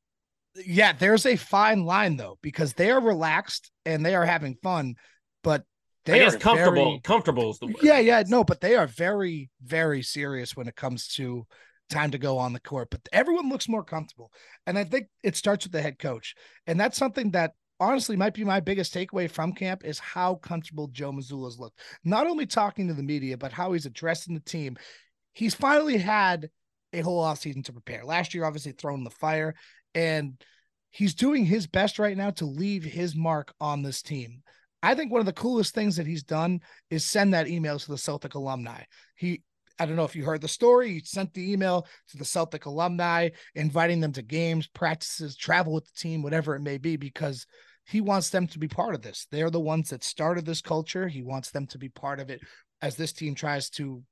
Yeah, 0.55 0.93
there's 0.93 1.25
a 1.25 1.35
fine 1.35 1.85
line 1.85 2.17
though 2.17 2.37
because 2.41 2.73
they 2.73 2.91
are 2.91 3.01
relaxed 3.01 3.71
and 3.85 4.05
they 4.05 4.15
are 4.15 4.25
having 4.25 4.55
fun, 4.61 4.95
but 5.43 5.63
they 6.05 6.13
I 6.15 6.19
guess 6.25 6.35
are 6.35 6.39
comfortable. 6.39 6.85
very- 6.85 6.99
comfortable 7.03 7.51
is 7.51 7.59
the 7.59 7.67
word. 7.67 7.77
Yeah, 7.81 7.99
yeah, 7.99 8.23
no, 8.27 8.43
but 8.43 8.59
they 8.59 8.75
are 8.75 8.87
very, 8.87 9.49
very 9.63 10.01
serious 10.01 10.55
when 10.55 10.67
it 10.67 10.75
comes 10.75 11.07
to 11.15 11.45
time 11.89 12.11
to 12.11 12.17
go 12.17 12.37
on 12.37 12.53
the 12.53 12.59
court. 12.59 12.89
But 12.89 13.01
everyone 13.11 13.49
looks 13.49 13.69
more 13.69 13.83
comfortable. 13.83 14.31
And 14.65 14.77
I 14.77 14.83
think 14.83 15.07
it 15.23 15.35
starts 15.35 15.65
with 15.65 15.73
the 15.73 15.81
head 15.81 15.99
coach. 15.99 16.33
And 16.65 16.79
that's 16.79 16.97
something 16.97 17.31
that 17.31 17.51
honestly 17.79 18.15
might 18.15 18.33
be 18.33 18.43
my 18.43 18.59
biggest 18.59 18.93
takeaway 18.93 19.29
from 19.29 19.53
camp 19.53 19.83
is 19.85 19.99
how 19.99 20.35
comfortable 20.35 20.87
Joe 20.87 21.11
Mazzulla's 21.11 21.59
looked. 21.59 21.79
Not 22.03 22.27
only 22.27 22.45
talking 22.45 22.87
to 22.87 22.93
the 22.93 23.03
media, 23.03 23.37
but 23.37 23.51
how 23.51 23.73
he's 23.73 23.85
addressing 23.85 24.33
the 24.33 24.39
team. 24.39 24.77
He's 25.33 25.53
finally 25.55 25.97
had 25.97 26.49
a 26.93 27.01
whole 27.01 27.23
offseason 27.23 27.63
to 27.65 27.73
prepare. 27.73 28.05
Last 28.05 28.33
year, 28.33 28.45
obviously 28.45 28.71
thrown 28.73 28.99
in 28.99 29.03
the 29.03 29.09
fire, 29.09 29.53
and 29.95 30.41
he's 30.89 31.15
doing 31.15 31.45
his 31.45 31.67
best 31.67 31.99
right 31.99 32.17
now 32.17 32.31
to 32.31 32.45
leave 32.45 32.83
his 32.83 33.15
mark 33.15 33.53
on 33.59 33.81
this 33.81 34.01
team. 34.01 34.43
I 34.83 34.95
think 34.95 35.11
one 35.11 35.19
of 35.19 35.25
the 35.25 35.33
coolest 35.33 35.73
things 35.73 35.95
that 35.97 36.07
he's 36.07 36.23
done 36.23 36.61
is 36.89 37.05
send 37.05 37.33
that 37.33 37.47
email 37.47 37.77
to 37.77 37.91
the 37.91 37.97
Celtic 37.97 38.35
alumni. 38.35 38.83
He 39.15 39.43
I 39.79 39.85
don't 39.87 39.95
know 39.95 40.05
if 40.05 40.15
you 40.15 40.23
heard 40.23 40.41
the 40.41 40.47
story. 40.47 40.93
He 40.93 40.99
sent 40.99 41.33
the 41.33 41.51
email 41.51 41.87
to 42.09 42.17
the 42.17 42.25
Celtic 42.25 42.67
alumni, 42.67 43.29
inviting 43.55 43.99
them 43.99 44.11
to 44.13 44.21
games, 44.21 44.67
practices, 44.67 45.35
travel 45.35 45.73
with 45.73 45.85
the 45.85 45.99
team, 45.99 46.21
whatever 46.21 46.55
it 46.55 46.61
may 46.61 46.77
be, 46.77 46.97
because 46.97 47.47
he 47.85 47.99
wants 47.99 48.29
them 48.29 48.45
to 48.47 48.59
be 48.59 48.67
part 48.67 48.93
of 48.93 49.01
this. 49.01 49.25
They're 49.31 49.49
the 49.49 49.59
ones 49.59 49.89
that 49.89 50.03
started 50.03 50.45
this 50.45 50.61
culture. 50.61 51.07
He 51.07 51.23
wants 51.23 51.49
them 51.49 51.65
to 51.67 51.79
be 51.79 51.89
part 51.89 52.19
of 52.19 52.29
it 52.29 52.41
as 52.81 52.95
this 52.95 53.11
team 53.11 53.33
tries 53.33 53.71
to 53.71 54.03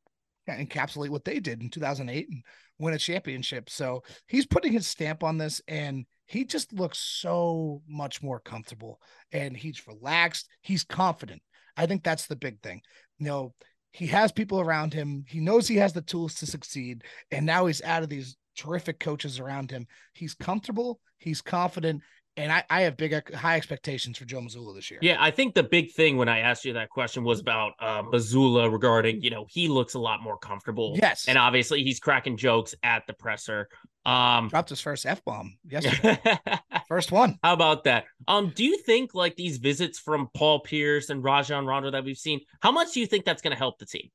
encapsulate 0.58 1.10
what 1.10 1.26
they 1.26 1.40
did 1.40 1.62
in 1.62 1.70
2008 1.70 2.30
and 2.30 2.44
win 2.80 2.94
a 2.94 2.98
championship. 2.98 3.70
So 3.70 4.04
he's 4.28 4.46
putting 4.46 4.74
his 4.74 4.88
stamp 4.88 5.24
on 5.24 5.38
this 5.38 5.62
and 5.68 6.06
he 6.26 6.46
just 6.46 6.74
looks 6.74 7.00
so 7.00 7.82
much 7.88 8.22
more 8.22 8.40
comfortable 8.40 9.00
and 9.32 9.56
he's 9.56 9.88
relaxed. 9.88 10.48
He's 10.62 10.84
confident. 10.84 11.42
I 11.76 11.86
think 11.86 12.04
that's 12.04 12.28
the 12.28 12.36
big 12.36 12.62
thing. 12.62 12.82
You 13.18 13.26
know, 13.26 13.54
he 13.92 14.08
has 14.08 14.32
people 14.32 14.60
around 14.60 14.94
him. 14.94 15.26
He 15.28 15.40
knows 15.40 15.68
he 15.68 15.78
has 15.78 15.94
the 15.94 16.02
tools 16.02 16.36
to 16.36 16.46
succeed. 16.46 17.04
And 17.32 17.46
now 17.46 17.66
he's 17.66 17.82
out 17.82 18.04
of 18.04 18.10
these 18.10 18.38
terrific 18.58 19.00
coaches 19.00 19.40
around 19.40 19.72
him. 19.72 19.88
He's 20.14 20.34
comfortable. 20.34 21.00
He's 21.18 21.42
confident. 21.42 22.02
And 22.40 22.54
I, 22.54 22.64
I 22.70 22.82
have 22.82 22.96
big, 22.96 23.34
high 23.36 23.58
expectations 23.58 24.18
for 24.18 24.24
Joe 24.24 24.40
Mazzulla 24.40 24.74
this 24.74 24.90
year. 24.90 25.00
Yeah, 25.04 25.18
I 25.20 25.30
think 25.30 25.56
the 25.56 25.64
big 25.64 25.92
thing 25.92 26.16
when 26.16 26.30
I 26.30 26.40
asked 26.40 26.64
you 26.64 26.72
that 26.74 26.90
question 26.90 27.26
was 27.26 27.42
about 27.42 27.74
uh, 27.80 28.02
Mazzulla 28.04 28.72
regarding, 28.72 29.22
you 29.22 29.30
know, 29.30 29.46
he 29.50 29.68
looks 29.68 29.94
a 29.94 30.00
lot 30.00 30.24
more 30.24 30.38
comfortable. 30.38 30.96
Yes. 31.02 31.26
And 31.28 31.38
obviously 31.38 31.84
he's 31.84 32.00
cracking 32.00 32.38
jokes 32.38 32.74
at 32.82 33.06
the 33.08 33.14
presser. 33.14 33.68
Um, 34.06 34.48
Dropped 34.48 34.70
his 34.70 34.80
first 34.80 35.06
F 35.06 35.24
bomb 35.26 35.58
yesterday. 35.68 36.18
first 36.88 37.12
one. 37.12 37.38
How 37.44 37.52
about 37.52 37.84
that? 37.84 38.06
Um, 38.26 38.54
do 38.56 38.64
you 38.64 38.78
think 38.78 39.14
like 39.14 39.36
these 39.36 39.58
visits 39.58 40.00
from 40.00 40.30
Paul 40.34 40.62
Pierce 40.62 41.10
and 41.10 41.22
Rajon 41.22 41.66
Rondo 41.66 41.92
that 41.92 42.06
we've 42.06 42.18
seen, 42.18 42.40
how 42.62 42.72
much 42.72 42.94
do 42.94 43.02
you 43.02 43.06
think 43.06 43.26
that's 43.26 43.42
going 43.42 43.52
to 43.52 43.58
help 43.58 43.80
the 43.80 43.86
team? 43.86 44.10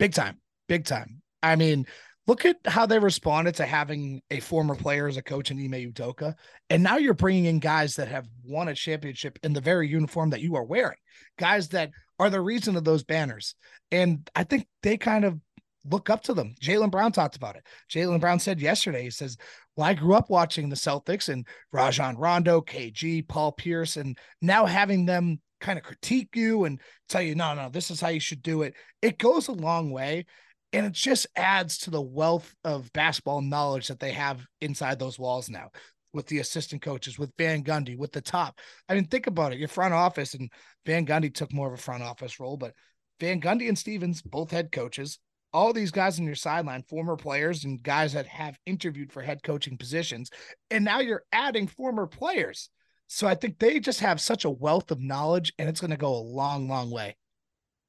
Big 0.00 0.12
time. 0.12 0.40
Big 0.66 0.84
time. 0.84 1.22
I 1.40 1.54
mean, 1.54 1.86
look 2.28 2.44
at 2.44 2.58
how 2.66 2.84
they 2.84 2.98
responded 2.98 3.54
to 3.56 3.64
having 3.64 4.20
a 4.30 4.38
former 4.38 4.74
player 4.74 5.08
as 5.08 5.16
a 5.16 5.22
coach 5.22 5.50
in 5.50 5.58
Ime 5.58 5.90
Udoka. 5.90 6.34
And 6.68 6.82
now 6.82 6.98
you're 6.98 7.14
bringing 7.14 7.46
in 7.46 7.58
guys 7.58 7.96
that 7.96 8.08
have 8.08 8.28
won 8.44 8.68
a 8.68 8.74
championship 8.74 9.38
in 9.42 9.54
the 9.54 9.62
very 9.62 9.88
uniform 9.88 10.30
that 10.30 10.42
you 10.42 10.54
are 10.54 10.64
wearing, 10.64 10.98
guys 11.38 11.68
that 11.70 11.90
are 12.18 12.28
the 12.28 12.40
reason 12.40 12.76
of 12.76 12.84
those 12.84 13.02
banners. 13.02 13.54
And 13.90 14.28
I 14.36 14.44
think 14.44 14.68
they 14.82 14.98
kind 14.98 15.24
of 15.24 15.40
look 15.86 16.10
up 16.10 16.22
to 16.24 16.34
them. 16.34 16.54
Jaylen 16.62 16.90
Brown 16.90 17.12
talked 17.12 17.36
about 17.36 17.56
it. 17.56 17.64
Jaylen 17.90 18.20
Brown 18.20 18.38
said 18.38 18.60
yesterday, 18.60 19.04
he 19.04 19.10
says, 19.10 19.38
Well, 19.74 19.86
I 19.86 19.94
grew 19.94 20.14
up 20.14 20.28
watching 20.28 20.68
the 20.68 20.76
Celtics 20.76 21.30
and 21.30 21.46
Rajon 21.72 22.18
Rondo, 22.18 22.60
KG, 22.60 23.26
Paul 23.26 23.52
Pierce, 23.52 23.96
and 23.96 24.18
now 24.42 24.66
having 24.66 25.06
them 25.06 25.40
kind 25.60 25.78
of 25.78 25.84
critique 25.84 26.30
you 26.34 26.64
and 26.64 26.80
tell 27.08 27.22
you, 27.22 27.34
no, 27.34 27.54
no, 27.54 27.68
this 27.68 27.90
is 27.90 28.00
how 28.00 28.08
you 28.08 28.20
should 28.20 28.42
do 28.42 28.62
it. 28.62 28.74
It 29.02 29.18
goes 29.18 29.48
a 29.48 29.52
long 29.52 29.90
way. 29.90 30.26
And 30.72 30.86
it 30.86 30.92
just 30.92 31.26
adds 31.34 31.78
to 31.78 31.90
the 31.90 32.00
wealth 32.00 32.54
of 32.64 32.92
basketball 32.92 33.40
knowledge 33.40 33.88
that 33.88 34.00
they 34.00 34.12
have 34.12 34.44
inside 34.60 34.98
those 34.98 35.18
walls 35.18 35.48
now 35.48 35.70
with 36.12 36.26
the 36.26 36.38
assistant 36.38 36.82
coaches, 36.82 37.18
with 37.18 37.32
Van 37.38 37.62
Gundy, 37.62 37.96
with 37.96 38.12
the 38.12 38.20
top. 38.20 38.58
I 38.88 38.94
mean, 38.94 39.06
think 39.06 39.26
about 39.26 39.52
it. 39.52 39.58
Your 39.58 39.68
front 39.68 39.94
office, 39.94 40.34
and 40.34 40.50
Van 40.84 41.06
Gundy 41.06 41.32
took 41.32 41.52
more 41.52 41.68
of 41.68 41.74
a 41.74 41.82
front 41.82 42.02
office 42.02 42.40
role, 42.40 42.56
but 42.56 42.74
Van 43.20 43.40
Gundy 43.40 43.68
and 43.68 43.78
Stevens, 43.78 44.22
both 44.22 44.50
head 44.50 44.72
coaches, 44.72 45.18
all 45.52 45.72
these 45.72 45.90
guys 45.90 46.18
on 46.18 46.26
your 46.26 46.34
sideline, 46.34 46.82
former 46.82 47.16
players 47.16 47.64
and 47.64 47.82
guys 47.82 48.12
that 48.12 48.26
have 48.26 48.58
interviewed 48.66 49.12
for 49.12 49.22
head 49.22 49.42
coaching 49.42 49.78
positions. 49.78 50.30
And 50.70 50.84
now 50.84 51.00
you're 51.00 51.24
adding 51.32 51.66
former 51.66 52.06
players. 52.06 52.68
So 53.06 53.26
I 53.26 53.34
think 53.34 53.58
they 53.58 53.80
just 53.80 54.00
have 54.00 54.20
such 54.20 54.44
a 54.44 54.50
wealth 54.50 54.90
of 54.90 55.00
knowledge 55.00 55.52
and 55.58 55.68
it's 55.68 55.80
going 55.80 55.90
to 55.90 55.96
go 55.96 56.14
a 56.14 56.18
long, 56.18 56.68
long 56.68 56.90
way. 56.90 57.16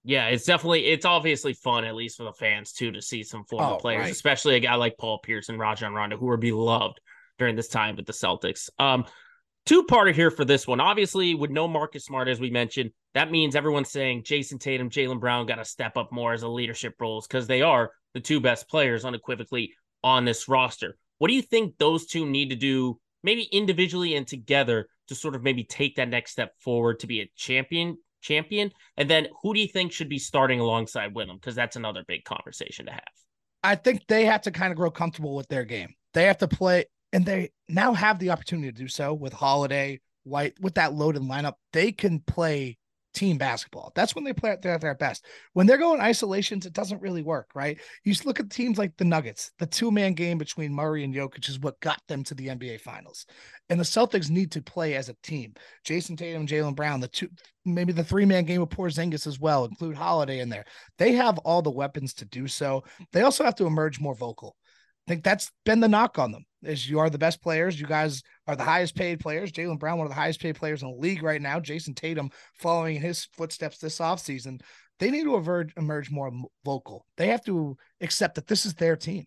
Yeah, 0.04 0.28
it's 0.28 0.46
definitely 0.46 0.86
it's 0.86 1.06
obviously 1.06 1.54
fun, 1.54 1.84
at 1.84 1.96
least 1.96 2.18
for 2.18 2.24
the 2.24 2.34
fans 2.34 2.72
too, 2.72 2.92
to 2.92 3.02
see 3.02 3.24
some 3.24 3.44
former 3.46 3.74
Oh, 3.76 3.78
players, 3.78 4.02
right. 4.04 4.12
especially 4.12 4.56
a 4.56 4.60
guy 4.60 4.76
like 4.76 4.98
Paul 4.98 5.20
Pierce 5.20 5.50
and 5.50 5.60
Rajon 5.60 5.94
Rondo, 5.94 6.18
who 6.18 6.30
are 6.30 6.38
beloved 6.38 7.00
during 7.38 7.56
this 7.56 7.68
time 7.68 7.96
with 7.96 8.06
the 8.06 8.14
Celtics. 8.14 8.70
Um, 8.80 9.06
two 9.66 9.84
parter 9.84 10.14
here 10.14 10.32
for 10.32 10.46
this 10.46 10.66
one. 10.66 10.80
Obviously, 10.80 11.36
with 11.36 11.52
no 11.52 11.68
Marcus 11.68 12.06
Smart, 12.06 12.28
as 12.28 12.40
we 12.40 12.50
mentioned, 12.50 12.92
that 13.14 13.30
means 13.32 13.56
everyone's 13.56 13.92
saying 13.92 14.24
Jayson 14.24 14.58
Tatum, 14.60 14.90
Jaylen 14.90 15.20
Brown 15.20 15.46
got 15.46 15.56
to 15.56 15.66
step 15.66 15.98
up 15.98 16.12
more 16.12 16.34
as 16.34 16.44
a 16.44 16.48
leadership 16.48 16.96
roles 17.00 17.28
because 17.28 17.48
they 17.48 17.62
are 17.62 17.92
the 18.14 18.20
two 18.20 18.40
best 18.40 18.70
players 18.70 19.04
unequivocally 19.06 19.74
on 20.04 20.26
this 20.26 20.48
roster. 20.48 20.98
What 21.18 21.28
do 21.28 21.34
you 21.34 21.42
think 21.42 21.78
those 21.78 22.06
two 22.06 22.26
need 22.26 22.52
to 22.52 22.56
do, 22.56 23.00
maybe 23.22 23.44
individually 23.44 24.16
and 24.16 24.26
together, 24.26 24.88
to 25.10 25.16
sort 25.16 25.36
of 25.36 25.44
maybe 25.44 25.64
take 25.66 25.98
that 25.98 26.08
next 26.08 26.32
step 26.32 26.54
forward 26.60 27.00
to 27.02 27.08
be 27.08 27.20
a 27.22 27.30
champion? 27.36 27.98
Champion, 28.22 28.72
and 28.98 29.10
then 29.10 29.28
who 29.42 29.54
do 29.54 29.60
you 29.60 29.68
think 29.68 29.92
should 29.92 30.10
be 30.10 30.20
starting 30.20 30.60
alongside 30.60 31.14
them? 31.14 31.38
Because 31.38 31.56
that's 31.56 31.76
another 31.76 32.04
big 32.08 32.24
conversation 32.24 32.86
to 32.88 32.92
have. 32.92 33.04
I 33.64 33.76
think 33.76 34.08
they 34.08 34.26
have 34.26 34.42
to 34.44 34.52
kind 34.52 34.72
of 34.72 34.78
grow 34.78 34.90
comfortable 34.90 35.36
with 35.36 35.48
their 35.50 35.66
game. 35.66 35.94
They 36.14 36.24
have 36.26 36.38
to 36.40 36.48
play, 36.48 36.86
and 37.14 37.26
they 37.26 37.52
now 37.68 37.94
have 37.94 38.18
the 38.20 38.32
opportunity 38.32 38.72
to 38.72 38.78
do 38.78 38.88
so 38.88 39.14
with 39.14 39.34
Holiday, 39.34 40.00
White, 40.24 40.60
with 40.60 40.76
that 40.76 40.94
loaded 40.94 41.22
lineup. 41.22 41.54
They 41.74 41.92
can 41.92 42.20
play 42.20 42.79
team 43.14 43.38
basketball. 43.38 43.92
That's 43.96 44.16
when 44.16 44.24
they 44.24 44.34
play 44.34 44.52
at 44.52 44.62
their, 44.62 44.96
best. 44.96 45.26
When 45.54 45.68
they're 45.68 45.78
going 45.78 46.02
isolations, 46.02 46.66
it 46.66 46.74
doesn't 46.74 47.02
really 47.02 47.22
work, 47.22 47.50
right? 47.56 47.78
You 48.04 48.14
look 48.26 48.40
at 48.40 48.50
teams 48.50 48.78
like 48.78 48.96
the 48.98 49.06
Nuggets. 49.06 49.52
The 49.60 49.66
two 49.66 49.92
man 49.92 50.14
game 50.14 50.38
between 50.38 50.74
Murray 50.74 51.04
and 51.04 51.14
Jokic 51.14 51.50
is 51.50 51.60
what 51.60 51.80
got 51.80 52.02
them 52.08 52.24
to 52.26 52.36
the 52.36 52.48
NBA 52.48 52.82
Finals. 52.82 53.26
And 53.70 53.80
the 53.80 53.84
Celtics 53.84 54.30
need 54.30 54.52
to 54.52 54.62
play 54.62 54.96
as 54.96 55.10
a 55.10 55.16
team. 55.24 55.54
Jayson 55.86 56.18
Tatum, 56.18 56.48
Jaylen 56.48 56.76
Brown, 56.76 57.00
the 57.00 57.08
two, 57.08 57.30
maybe 57.66 57.94
the 57.94 58.04
three 58.04 58.26
man 58.26 58.46
game 58.46 58.62
with 58.62 58.70
Porzingis 58.70 59.28
as 59.28 59.40
well, 59.40 59.66
include 59.66 59.96
Holiday 59.96 60.40
in 60.40 60.50
there. 60.50 60.66
They 60.98 61.14
have 61.14 61.38
all 61.40 61.62
the 61.62 61.70
weapons 61.70 62.14
to 62.16 62.26
do 62.26 62.48
so. 62.48 62.84
They 63.12 63.22
also 63.22 63.44
have 63.44 63.56
to 63.56 63.68
emerge 63.68 64.00
more 64.00 64.16
vocal. 64.16 64.56
Think 65.10 65.24
that's 65.24 65.52
been 65.66 65.80
the 65.80 65.88
knock 65.88 66.20
on 66.20 66.32
them 66.32 66.46
is 66.62 66.88
you 66.88 67.00
are 67.00 67.10
the 67.10 67.18
best 67.18 67.42
players. 67.42 67.82
You 67.82 67.88
guys 67.88 68.22
are 68.46 68.56
the 68.56 68.64
highest 68.64 68.96
paid 68.96 69.20
players. 69.20 69.52
Jaylen 69.52 69.80
Brown, 69.80 69.98
one 69.98 70.06
of 70.06 70.12
the 70.12 70.16
highest 70.16 70.40
paid 70.40 70.56
players 70.56 70.84
in 70.84 70.92
the 70.92 70.98
league 70.98 71.24
right 71.24 71.42
now. 71.42 71.60
Jayson 71.60 71.96
Tatum 71.96 72.30
following 72.60 72.98
in 72.98 73.02
his 73.02 73.28
footsteps 73.36 73.80
this 73.80 73.98
offseason. 73.98 74.62
They 75.00 75.10
need 75.10 75.24
to 75.24 75.36
emerge, 75.36 75.74
emerge 75.78 76.12
more 76.12 76.32
vocal. 76.64 77.08
They 77.18 77.30
have 77.30 77.44
to 77.46 77.76
accept 78.02 78.36
that 78.36 78.46
this 78.46 78.68
is 78.68 78.76
their 78.76 78.96
team. 78.96 79.26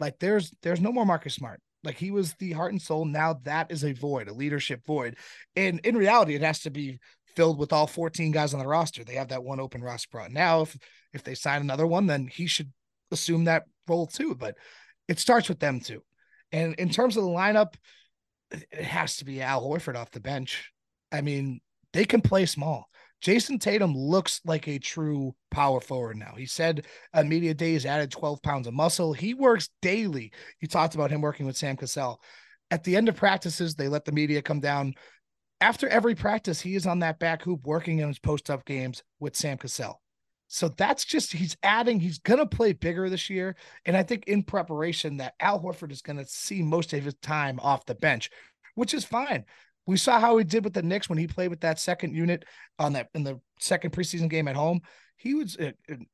Like 0.00 0.18
there's 0.18 0.50
there's 0.62 0.80
no 0.80 0.92
more 0.92 1.04
Marcus 1.04 1.34
Smart. 1.34 1.60
Like 1.84 1.98
he 1.98 2.10
was 2.10 2.32
the 2.38 2.52
heart 2.52 2.72
and 2.72 2.80
soul. 2.80 3.04
Now 3.04 3.34
that 3.42 3.70
is 3.70 3.84
a 3.84 3.92
void, 3.92 4.28
a 4.28 4.32
leadership 4.32 4.80
void. 4.86 5.18
And 5.56 5.78
in 5.80 5.94
reality, 5.94 6.36
it 6.36 6.42
has 6.42 6.60
to 6.60 6.70
be 6.70 7.00
filled 7.36 7.58
with 7.58 7.74
all 7.74 7.86
14 7.86 8.30
guys 8.30 8.54
on 8.54 8.60
the 8.60 8.66
roster. 8.66 9.04
They 9.04 9.16
have 9.16 9.28
that 9.28 9.44
one 9.44 9.60
open 9.60 9.82
roster. 9.82 10.26
Now, 10.30 10.62
if 10.62 10.74
if 11.12 11.22
they 11.22 11.34
sign 11.34 11.60
another 11.60 11.86
one, 11.86 12.06
then 12.06 12.28
he 12.28 12.46
should 12.46 12.72
assume 13.10 13.44
that 13.44 13.64
role 13.86 14.06
too. 14.06 14.34
But 14.34 14.56
it 15.08 15.18
starts 15.18 15.48
with 15.48 15.60
them 15.60 15.80
too. 15.80 16.02
And 16.52 16.74
in 16.74 16.90
terms 16.90 17.16
of 17.16 17.24
the 17.24 17.30
lineup, 17.30 17.74
it 18.50 18.84
has 18.84 19.16
to 19.16 19.24
be 19.24 19.40
Al 19.40 19.62
Horford 19.62 19.96
off 19.96 20.10
the 20.10 20.20
bench. 20.20 20.70
I 21.10 21.20
mean, 21.20 21.60
they 21.92 22.04
can 22.04 22.20
play 22.20 22.46
small. 22.46 22.88
Jayson 23.22 23.60
Tatum 23.60 23.94
looks 23.96 24.40
like 24.44 24.66
a 24.66 24.80
true 24.80 25.34
power 25.50 25.80
forward 25.80 26.16
now. 26.16 26.34
He 26.36 26.46
said 26.46 26.86
at 27.14 27.26
media 27.26 27.54
day 27.54 27.72
he's 27.72 27.86
added 27.86 28.10
12 28.10 28.42
pounds 28.42 28.66
of 28.66 28.74
muscle. 28.74 29.12
He 29.12 29.32
works 29.32 29.70
daily. 29.80 30.32
You 30.60 30.66
talked 30.66 30.96
about 30.96 31.10
him 31.10 31.20
working 31.20 31.46
with 31.46 31.56
Sam 31.56 31.76
Cassell. 31.76 32.20
At 32.70 32.82
the 32.82 32.96
end 32.96 33.08
of 33.08 33.16
practices, 33.16 33.74
they 33.74 33.86
let 33.86 34.04
the 34.04 34.12
media 34.12 34.42
come 34.42 34.60
down. 34.60 34.94
After 35.60 35.88
every 35.88 36.16
practice, 36.16 36.60
he 36.60 36.74
is 36.74 36.86
on 36.86 36.98
that 37.00 37.20
back 37.20 37.42
hoop 37.42 37.64
working 37.64 38.00
in 38.00 38.08
his 38.08 38.18
post 38.18 38.50
up 38.50 38.64
games 38.64 39.04
with 39.20 39.36
Sam 39.36 39.56
Cassell. 39.56 40.00
So 40.52 40.68
that's 40.68 41.06
just 41.06 41.32
he's 41.32 41.56
adding, 41.62 41.98
he's 41.98 42.18
gonna 42.18 42.44
play 42.44 42.74
bigger 42.74 43.08
this 43.08 43.30
year. 43.30 43.56
And 43.86 43.96
I 43.96 44.02
think 44.02 44.24
in 44.26 44.42
preparation 44.42 45.16
that 45.16 45.32
Al 45.40 45.58
Horford 45.58 45.90
is 45.90 46.02
gonna 46.02 46.26
see 46.26 46.60
most 46.60 46.92
of 46.92 47.02
his 47.02 47.14
time 47.22 47.58
off 47.62 47.86
the 47.86 47.94
bench, 47.94 48.28
which 48.74 48.92
is 48.92 49.02
fine. 49.02 49.46
We 49.86 49.96
saw 49.96 50.20
how 50.20 50.36
he 50.36 50.44
did 50.44 50.62
with 50.62 50.74
the 50.74 50.82
Knicks 50.82 51.08
when 51.08 51.16
he 51.16 51.26
played 51.26 51.48
with 51.48 51.60
that 51.60 51.80
second 51.80 52.14
unit 52.14 52.44
on 52.78 52.92
that 52.92 53.08
in 53.14 53.24
the 53.24 53.40
second 53.60 53.92
preseason 53.92 54.28
game 54.28 54.46
at 54.46 54.54
home. 54.54 54.82
He 55.16 55.32
was 55.32 55.56
uh, 55.56 55.70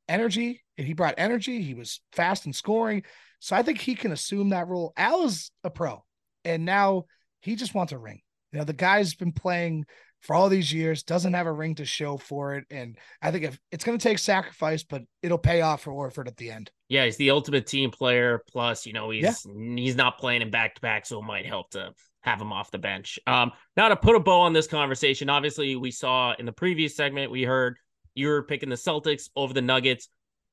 energy 0.09 0.63
and 0.77 0.87
he 0.87 0.93
brought 0.93 1.15
energy. 1.19 1.61
He 1.61 1.75
was 1.75 2.01
fast 2.13 2.45
and 2.45 2.55
scoring. 2.55 3.03
So 3.41 3.57
I 3.57 3.65
think 3.65 3.81
he 3.81 3.97
can 3.97 4.13
assume 4.13 4.51
that 4.51 4.69
role. 4.69 4.93
Al 4.97 5.25
is 5.25 5.51
a 5.65 5.71
pro, 5.71 6.05
and 6.45 6.65
now 6.65 7.07
he 7.41 7.57
just 7.57 7.75
wants 7.75 7.93
a 7.93 7.99
ring. 7.99 8.21
You 8.53 8.61
know, 8.61 8.65
the 8.65 8.73
guy's 8.73 9.15
been 9.15 9.33
playing 9.33 9.85
for 10.21 10.35
all 10.35 10.49
these 10.49 10.73
years, 10.73 11.03
doesn't 11.03 11.35
have 11.35 11.47
a 11.47 11.53
ring 11.53 11.75
to 11.77 11.85
show 11.85 12.17
for 12.17 12.55
it. 12.55 12.65
And 12.71 12.99
I 13.23 13.31
think 13.31 13.45
if 13.45 13.59
it's 13.71 13.85
going 13.85 13.99
to 13.99 14.03
take 14.03 14.19
sacrifice, 14.19 14.83
but 14.83 15.03
it'll 15.23 15.39
pay 15.39 15.61
off 15.61 15.83
for 15.83 15.93
Horford 15.93 16.27
at 16.27 16.37
the 16.37 16.51
end. 16.51 16.71
Yeah, 16.89 17.05
he's 17.05 17.17
the 17.17 17.31
ultimate 17.31 17.67
team 17.67 17.91
player. 17.91 18.43
Plus, 18.51 18.87
you 18.87 18.93
know, 18.93 19.11
he's 19.11 19.47
yeah. 19.47 19.77
he's 19.77 19.97
not 19.97 20.19
playing 20.19 20.43
in 20.43 20.51
back 20.51 20.75
to 20.75 20.81
back, 20.81 21.07
so 21.07 21.21
it 21.21 21.25
might 21.25 21.47
help 21.47 21.71
to 21.71 21.93
have 22.23 22.41
him 22.41 22.53
off 22.53 22.71
the 22.71 22.79
bench. 22.79 23.19
Um, 23.27 23.53
now 23.77 23.89
to 23.89 23.97
put 23.97 24.17
a 24.17 24.21
bow 24.21 24.41
on 24.41 24.53
this 24.53 24.67
conversation, 24.67 25.31
obviously 25.31 25.77
we 25.77 25.91
saw 25.91 26.35
in 26.39 26.47
the 26.47 26.53
previous 26.53 26.97
segment 26.97 27.31
we 27.31 27.43
heard 27.45 27.79
you 28.15 28.29
were 28.29 28.43
picking 28.43 28.69
the 28.69 28.77
Celtics 28.77 29.31
over 29.37 29.55
the 29.55 29.63
Nuggets 29.63 30.09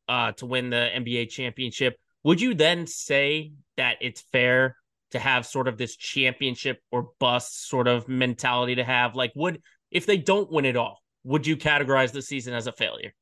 uh, 0.07 0.31
to 0.33 0.45
win 0.45 0.69
the 0.69 0.89
NBA 0.95 1.29
championship. 1.29 1.97
Would 2.23 2.39
you 2.39 2.53
then 2.53 2.85
say 2.87 3.53
that 3.77 3.97
it's 4.01 4.21
fair 4.31 4.77
to 5.11 5.19
have 5.19 5.45
sort 5.45 5.67
of 5.67 5.77
this 5.77 5.95
championship 5.95 6.79
or 6.91 7.09
bust 7.19 7.67
sort 7.67 7.87
of 7.87 8.07
mentality 8.07 8.75
to 8.75 8.83
have? 8.83 9.15
Like, 9.15 9.31
would 9.35 9.61
if 9.91 10.05
they 10.05 10.17
don't 10.17 10.51
win 10.51 10.65
it 10.65 10.75
all, 10.75 11.01
would 11.23 11.47
you 11.47 11.57
categorize 11.57 12.11
the 12.11 12.21
season 12.21 12.53
as 12.53 12.67
a 12.67 12.71
failure? 12.71 13.13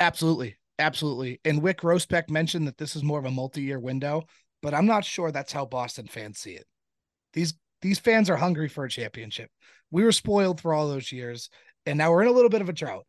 Absolutely. 0.00 0.56
Absolutely. 0.78 1.40
And 1.44 1.62
Wyc 1.62 1.76
Grousbeck 1.76 2.30
mentioned 2.30 2.66
that 2.66 2.78
this 2.78 2.96
is 2.96 3.04
more 3.04 3.18
of 3.18 3.24
a 3.24 3.30
multi-year 3.30 3.78
window, 3.78 4.24
but 4.62 4.74
I'm 4.74 4.86
not 4.86 5.04
sure 5.04 5.30
that's 5.30 5.52
how 5.52 5.64
Boston 5.64 6.06
fans 6.06 6.38
see 6.38 6.52
it. 6.52 6.66
These 7.32 7.54
these 7.82 7.98
fans 7.98 8.30
are 8.30 8.36
hungry 8.36 8.68
for 8.68 8.84
a 8.84 8.90
championship. 8.90 9.50
We 9.90 10.04
were 10.04 10.12
spoiled 10.12 10.60
for 10.60 10.72
all 10.72 10.88
those 10.88 11.12
years, 11.12 11.50
and 11.84 11.98
now 11.98 12.10
we're 12.10 12.22
in 12.22 12.28
a 12.28 12.32
little 12.32 12.50
bit 12.50 12.62
of 12.62 12.68
a 12.68 12.72
drought. 12.72 13.06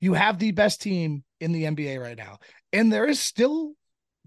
You 0.00 0.14
have 0.14 0.38
the 0.38 0.50
best 0.50 0.82
team 0.82 1.24
in 1.40 1.52
the 1.52 1.64
NBA 1.64 2.00
right 2.00 2.16
now, 2.16 2.38
and 2.72 2.92
there 2.92 3.06
is 3.06 3.20
still 3.20 3.72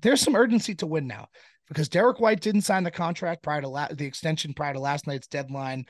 there's 0.02 0.22
some 0.22 0.36
urgency 0.36 0.76
to 0.76 0.88
win 0.88 1.08
now 1.08 1.28
because 1.68 1.90
Derrick 1.90 2.20
White 2.20 2.42
didn't 2.42 2.62
sign 2.62 2.84
the 2.84 2.92
contract 2.92 3.44
prior 3.44 3.62
to 3.62 3.68
la- 3.68 3.88
the 3.88 4.06
extension 4.06 4.54
prior 4.54 4.74
to 4.74 4.80
last 4.80 5.08
night's 5.08 5.28
deadline. 5.28 5.86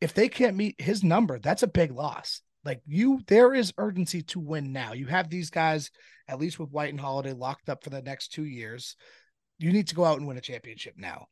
If 0.00 0.12
they 0.12 0.28
can't 0.28 0.56
meet 0.56 0.80
his 0.80 1.02
number, 1.02 1.38
that's 1.38 1.62
a 1.62 1.68
big 1.68 1.92
loss. 1.92 2.42
Like 2.64 2.82
you, 2.86 3.20
there 3.26 3.54
is 3.54 3.72
urgency 3.78 4.22
to 4.22 4.40
win 4.40 4.72
now. 4.72 4.92
You 4.92 5.06
have 5.06 5.30
these 5.30 5.50
guys, 5.50 5.90
at 6.28 6.40
least 6.40 6.58
with 6.58 6.70
White 6.70 6.90
and 6.90 7.00
Holiday, 7.00 7.32
locked 7.32 7.68
up 7.68 7.82
for 7.82 7.90
the 7.90 8.02
next 8.02 8.32
two 8.32 8.44
years. 8.44 8.96
You 9.58 9.72
need 9.72 9.88
to 9.88 9.94
go 9.94 10.04
out 10.04 10.18
and 10.18 10.26
win 10.26 10.36
a 10.36 10.42
championship 10.42 10.94
now. 10.96 11.28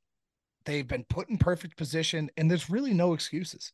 They've 0.64 0.86
been 0.86 1.04
put 1.04 1.28
in 1.28 1.36
perfect 1.36 1.76
position, 1.76 2.30
and 2.36 2.50
there's 2.50 2.70
really 2.70 2.94
no 2.94 3.12
excuses. 3.12 3.72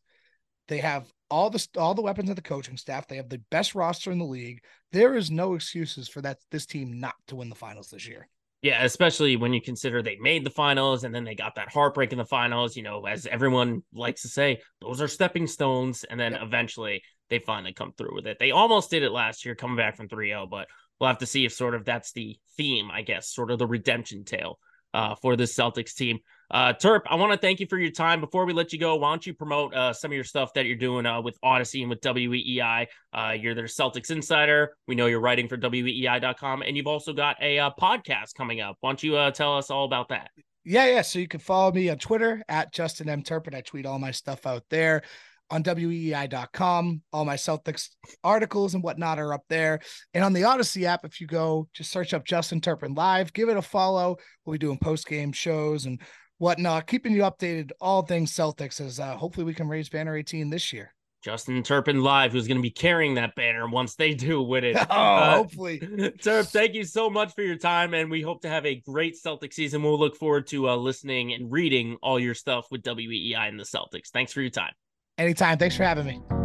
They 0.67 0.79
have 0.79 1.11
all 1.29 1.49
the 1.49 1.65
all 1.77 1.93
the 1.93 2.01
weapons 2.01 2.29
of 2.29 2.35
the 2.35 2.41
coaching 2.41 2.77
staff. 2.77 3.07
They 3.07 3.15
have 3.15 3.29
the 3.29 3.41
best 3.49 3.75
roster 3.75 4.11
in 4.11 4.19
the 4.19 4.25
league. 4.25 4.61
There 4.91 5.15
is 5.15 5.31
no 5.31 5.53
excuses 5.53 6.09
for 6.09 6.21
that 6.21 6.39
this 6.49 6.65
team 6.65 6.99
not 6.99 7.15
to 7.27 7.37
win 7.37 7.49
the 7.49 7.55
finals 7.55 7.89
this 7.89 8.07
year. 8.07 8.27
Yeah, 8.61 8.83
especially 8.83 9.37
when 9.37 9.53
you 9.53 9.61
consider 9.61 10.03
they 10.03 10.17
made 10.17 10.45
the 10.45 10.51
finals 10.51 11.03
and 11.03 11.13
then 11.13 11.23
they 11.23 11.33
got 11.33 11.55
that 11.55 11.71
heartbreak 11.71 12.11
in 12.11 12.19
the 12.19 12.25
finals. 12.25 12.75
You 12.75 12.83
know, 12.83 13.05
as 13.07 13.25
everyone 13.25 13.83
likes 13.91 14.21
to 14.21 14.27
say, 14.27 14.61
those 14.81 15.01
are 15.01 15.07
stepping 15.07 15.47
stones. 15.47 16.03
And 16.03 16.19
then 16.19 16.33
yep. 16.33 16.43
eventually 16.43 17.01
they 17.29 17.39
finally 17.39 17.73
come 17.73 17.93
through 17.97 18.13
with 18.13 18.27
it. 18.27 18.37
They 18.39 18.51
almost 18.51 18.91
did 18.91 19.01
it 19.01 19.11
last 19.11 19.45
year, 19.45 19.55
coming 19.55 19.77
back 19.77 19.97
from 19.97 20.07
3 20.07 20.29
0, 20.29 20.45
but 20.45 20.67
we'll 20.99 21.07
have 21.07 21.17
to 21.19 21.25
see 21.25 21.45
if 21.45 21.53
sort 21.53 21.73
of 21.73 21.85
that's 21.85 22.11
the 22.11 22.37
theme, 22.55 22.91
I 22.91 23.01
guess, 23.01 23.33
sort 23.33 23.49
of 23.49 23.57
the 23.57 23.65
redemption 23.65 24.25
tale 24.25 24.59
uh, 24.93 25.15
for 25.15 25.35
this 25.35 25.55
Celtics 25.55 25.95
team. 25.95 26.19
Uh, 26.51 26.73
Terp, 26.73 27.01
I 27.05 27.15
want 27.15 27.31
to 27.31 27.37
thank 27.37 27.61
you 27.61 27.65
for 27.65 27.77
your 27.77 27.91
time. 27.91 28.19
Before 28.19 28.45
we 28.45 28.51
let 28.51 28.73
you 28.73 28.79
go, 28.79 28.97
why 28.97 29.11
don't 29.11 29.25
you 29.25 29.33
promote 29.33 29.73
uh, 29.73 29.93
some 29.93 30.11
of 30.11 30.15
your 30.15 30.25
stuff 30.25 30.53
that 30.53 30.65
you're 30.65 30.75
doing 30.75 31.05
uh, 31.05 31.21
with 31.21 31.37
Odyssey 31.41 31.81
and 31.81 31.89
with 31.89 32.01
WEEI? 32.01 32.87
Uh, 33.13 33.35
you're 33.39 33.55
their 33.55 33.65
Celtics 33.65 34.11
insider. 34.11 34.75
We 34.85 34.95
know 34.95 35.05
you're 35.05 35.21
writing 35.21 35.47
for 35.47 35.57
WEEI.com, 35.57 36.61
and 36.61 36.75
you've 36.75 36.87
also 36.87 37.13
got 37.13 37.41
a 37.41 37.57
uh, 37.57 37.71
podcast 37.79 38.35
coming 38.35 38.59
up. 38.59 38.75
Why 38.81 38.89
don't 38.89 39.01
you 39.01 39.15
uh, 39.15 39.31
tell 39.31 39.57
us 39.57 39.71
all 39.71 39.85
about 39.85 40.09
that? 40.09 40.29
Yeah, 40.65 40.87
yeah. 40.87 41.01
So 41.03 41.19
you 41.19 41.27
can 41.27 41.39
follow 41.39 41.71
me 41.71 41.89
on 41.89 41.97
Twitter 41.97 42.43
at 42.49 42.73
Justin 42.73 43.07
M. 43.07 43.23
Turpin. 43.23 43.55
I 43.55 43.61
tweet 43.61 43.85
all 43.85 43.97
my 43.97 44.11
stuff 44.11 44.45
out 44.45 44.63
there 44.69 45.03
on 45.51 45.63
weei.com. 45.63 47.01
All 47.13 47.25
my 47.25 47.35
Celtics 47.35 47.89
articles 48.23 48.73
and 48.73 48.83
whatnot 48.83 49.19
are 49.19 49.33
up 49.33 49.43
there. 49.49 49.79
And 50.13 50.23
on 50.23 50.33
the 50.33 50.43
Odyssey 50.43 50.85
app, 50.85 51.05
if 51.05 51.21
you 51.21 51.27
go 51.27 51.67
just 51.73 51.91
search 51.91 52.13
up 52.13 52.25
Justin 52.25 52.61
Turpin 52.61 52.93
Live, 52.93 53.33
give 53.33 53.49
it 53.49 53.57
a 53.57 53.61
follow. 53.61 54.17
We'll 54.45 54.53
be 54.53 54.59
doing 54.59 54.77
post 54.77 55.07
game 55.07 55.31
shows 55.31 55.85
and 55.85 56.01
whatnot, 56.41 56.87
keeping 56.87 57.13
you 57.13 57.21
updated 57.21 57.71
all 57.79 58.01
things 58.01 58.31
Celtics 58.31 58.81
as 58.81 58.99
uh, 58.99 59.15
hopefully 59.15 59.45
we 59.45 59.53
can 59.53 59.67
raise 59.67 59.87
banner 59.87 60.15
18 60.15 60.49
this 60.49 60.73
year. 60.73 60.93
Justin 61.23 61.61
Turpin 61.61 62.01
live, 62.01 62.31
who's 62.31 62.47
going 62.47 62.57
to 62.57 62.63
be 62.63 62.71
carrying 62.71 63.13
that 63.13 63.35
banner 63.35 63.69
once 63.69 63.93
they 63.93 64.15
do 64.15 64.41
win 64.41 64.63
it. 64.63 64.75
oh, 64.89 64.95
uh, 64.95 65.35
hopefully. 65.35 65.79
Turp, 66.19 66.47
thank 66.47 66.73
you 66.73 66.83
so 66.83 67.11
much 67.11 67.35
for 67.35 67.43
your 67.43 67.57
time, 67.57 67.93
and 67.93 68.09
we 68.09 68.23
hope 68.23 68.41
to 68.41 68.49
have 68.49 68.65
a 68.65 68.75
great 68.75 69.15
Celtic 69.15 69.53
season. 69.53 69.83
We'll 69.83 69.99
look 69.99 70.15
forward 70.15 70.47
to 70.47 70.69
uh, 70.69 70.75
listening 70.75 71.33
and 71.33 71.51
reading 71.51 71.97
all 72.01 72.19
your 72.19 72.33
stuff 72.33 72.65
with 72.71 72.81
WEEI 72.81 73.47
and 73.47 73.59
the 73.59 73.63
Celtics. 73.63 74.09
Thanks 74.11 74.33
for 74.33 74.41
your 74.41 74.49
time. 74.49 74.73
Anytime. 75.19 75.59
Thanks 75.59 75.77
for 75.77 75.83
having 75.83 76.07
me. 76.07 76.40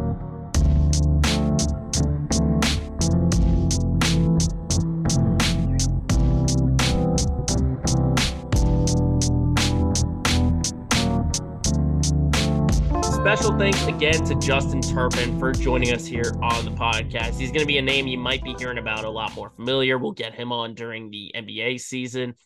Special 13.27 13.59
thanks 13.59 13.85
again 13.89 14.25
to 14.25 14.37
Justin 14.37 14.81
Turpin 14.81 15.37
for 15.37 15.51
joining 15.51 15.93
us 15.93 16.07
here 16.07 16.33
on 16.43 16.65
the 16.65 16.71
podcast. 16.71 17.37
He's 17.37 17.51
going 17.51 17.59
to 17.59 17.67
be 17.67 17.79
a 17.79 17.83
name 17.83 18.07
you 18.07 18.17
might 18.17 18.41
be 18.45 18.55
hearing 18.57 18.79
about 18.79 19.05
a 19.05 19.11
lot 19.11 19.35
more 19.35 19.51
familiar. 19.51 19.99
We'll 19.99 20.13
get 20.13 20.33
him 20.33 20.53
on 20.53 20.75
during 20.75 21.11
the 21.11 21.33
NBA 21.35 21.81
season. 21.81 22.37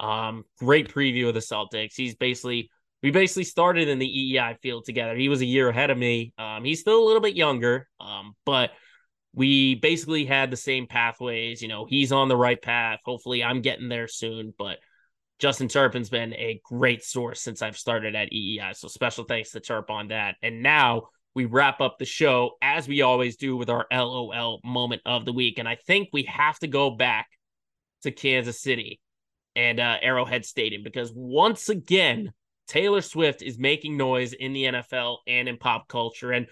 Um, 0.00 0.44
great 0.58 0.92
preview 0.92 1.28
of 1.28 1.34
the 1.34 1.40
Celtics. 1.40 1.92
He's 1.94 2.16
basically 2.16 2.68
we 3.00 3.12
basically 3.12 3.44
started 3.44 3.86
in 3.86 4.00
the 4.00 4.08
EEI 4.08 4.58
field 4.58 4.86
together. 4.86 5.14
He 5.14 5.28
was 5.28 5.40
a 5.40 5.46
year 5.46 5.68
ahead 5.68 5.90
of 5.90 5.98
me. 5.98 6.32
Um, 6.36 6.64
he's 6.64 6.80
still 6.80 7.00
a 7.00 7.06
little 7.06 7.22
bit 7.22 7.36
younger, 7.36 7.88
um, 8.00 8.34
but 8.44 8.72
we 9.34 9.76
basically 9.76 10.24
had 10.24 10.50
the 10.50 10.56
same 10.56 10.88
pathways. 10.88 11.62
You 11.62 11.68
know, 11.68 11.84
he's 11.84 12.10
on 12.10 12.26
the 12.26 12.36
right 12.36 12.60
path. 12.60 12.98
Hopefully, 13.04 13.44
I'm 13.44 13.62
getting 13.62 13.88
there 13.88 14.08
soon. 14.08 14.52
But 14.58 14.78
Justin 15.38 15.68
Turpin's 15.68 16.10
been 16.10 16.32
a 16.34 16.60
great 16.64 17.04
source 17.04 17.40
since 17.40 17.60
I've 17.60 17.76
started 17.76 18.14
at 18.14 18.30
EEI. 18.32 18.76
So 18.76 18.88
special 18.88 19.24
thanks 19.24 19.50
to 19.50 19.60
Turp 19.60 19.90
on 19.90 20.08
that. 20.08 20.36
And 20.42 20.62
now 20.62 21.08
we 21.34 21.44
wrap 21.44 21.80
up 21.80 21.98
the 21.98 22.04
show 22.04 22.52
as 22.62 22.86
we 22.86 23.02
always 23.02 23.36
do 23.36 23.56
with 23.56 23.68
our 23.68 23.86
LOL 23.92 24.60
moment 24.64 25.02
of 25.04 25.24
the 25.24 25.32
week. 25.32 25.58
And 25.58 25.68
I 25.68 25.76
think 25.86 26.08
we 26.12 26.22
have 26.24 26.58
to 26.60 26.68
go 26.68 26.90
back 26.90 27.26
to 28.02 28.12
Kansas 28.12 28.60
City 28.60 29.00
and 29.56 29.80
uh, 29.80 29.96
Arrowhead 30.00 30.44
Stadium 30.44 30.82
because 30.82 31.12
once 31.14 31.68
again, 31.68 32.32
Taylor 32.66 33.02
Swift 33.02 33.42
is 33.42 33.58
making 33.58 33.96
noise 33.96 34.32
in 34.32 34.52
the 34.52 34.64
NFL 34.64 35.18
and 35.26 35.48
in 35.48 35.58
pop 35.58 35.88
culture. 35.88 36.32
And 36.32 36.46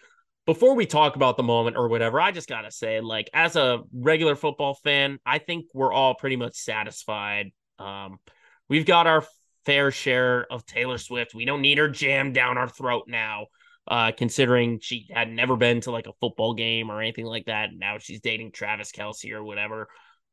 before 0.44 0.74
we 0.74 0.86
talk 0.86 1.16
about 1.16 1.36
the 1.36 1.42
moment 1.42 1.76
or 1.76 1.88
whatever, 1.88 2.20
I 2.20 2.32
just 2.32 2.48
got 2.48 2.62
to 2.62 2.70
say, 2.70 3.00
like, 3.00 3.30
as 3.32 3.56
a 3.56 3.82
regular 3.94 4.34
football 4.34 4.74
fan, 4.74 5.18
I 5.24 5.38
think 5.38 5.66
we're 5.72 5.92
all 5.92 6.14
pretty 6.14 6.36
much 6.36 6.54
satisfied. 6.54 7.52
Um, 7.78 8.18
we've 8.72 8.86
got 8.86 9.06
our 9.06 9.22
fair 9.66 9.90
share 9.90 10.50
of 10.50 10.64
Taylor 10.64 10.96
Swift. 10.96 11.34
We 11.34 11.44
don't 11.44 11.60
need 11.60 11.76
her 11.76 11.88
jammed 11.88 12.32
down 12.32 12.56
our 12.56 12.70
throat 12.70 13.04
now, 13.06 13.48
uh, 13.86 14.12
considering 14.16 14.80
she 14.80 15.08
had 15.12 15.30
never 15.30 15.56
been 15.56 15.82
to 15.82 15.90
like 15.90 16.06
a 16.06 16.14
football 16.22 16.54
game 16.54 16.90
or 16.90 17.02
anything 17.02 17.26
like 17.26 17.44
that. 17.44 17.68
Now 17.76 17.98
she's 17.98 18.22
dating 18.22 18.52
Travis 18.52 18.90
Kelce 18.90 19.30
or 19.30 19.44
whatever. 19.44 19.88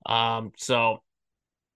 Um, 0.06 0.54
so 0.58 1.04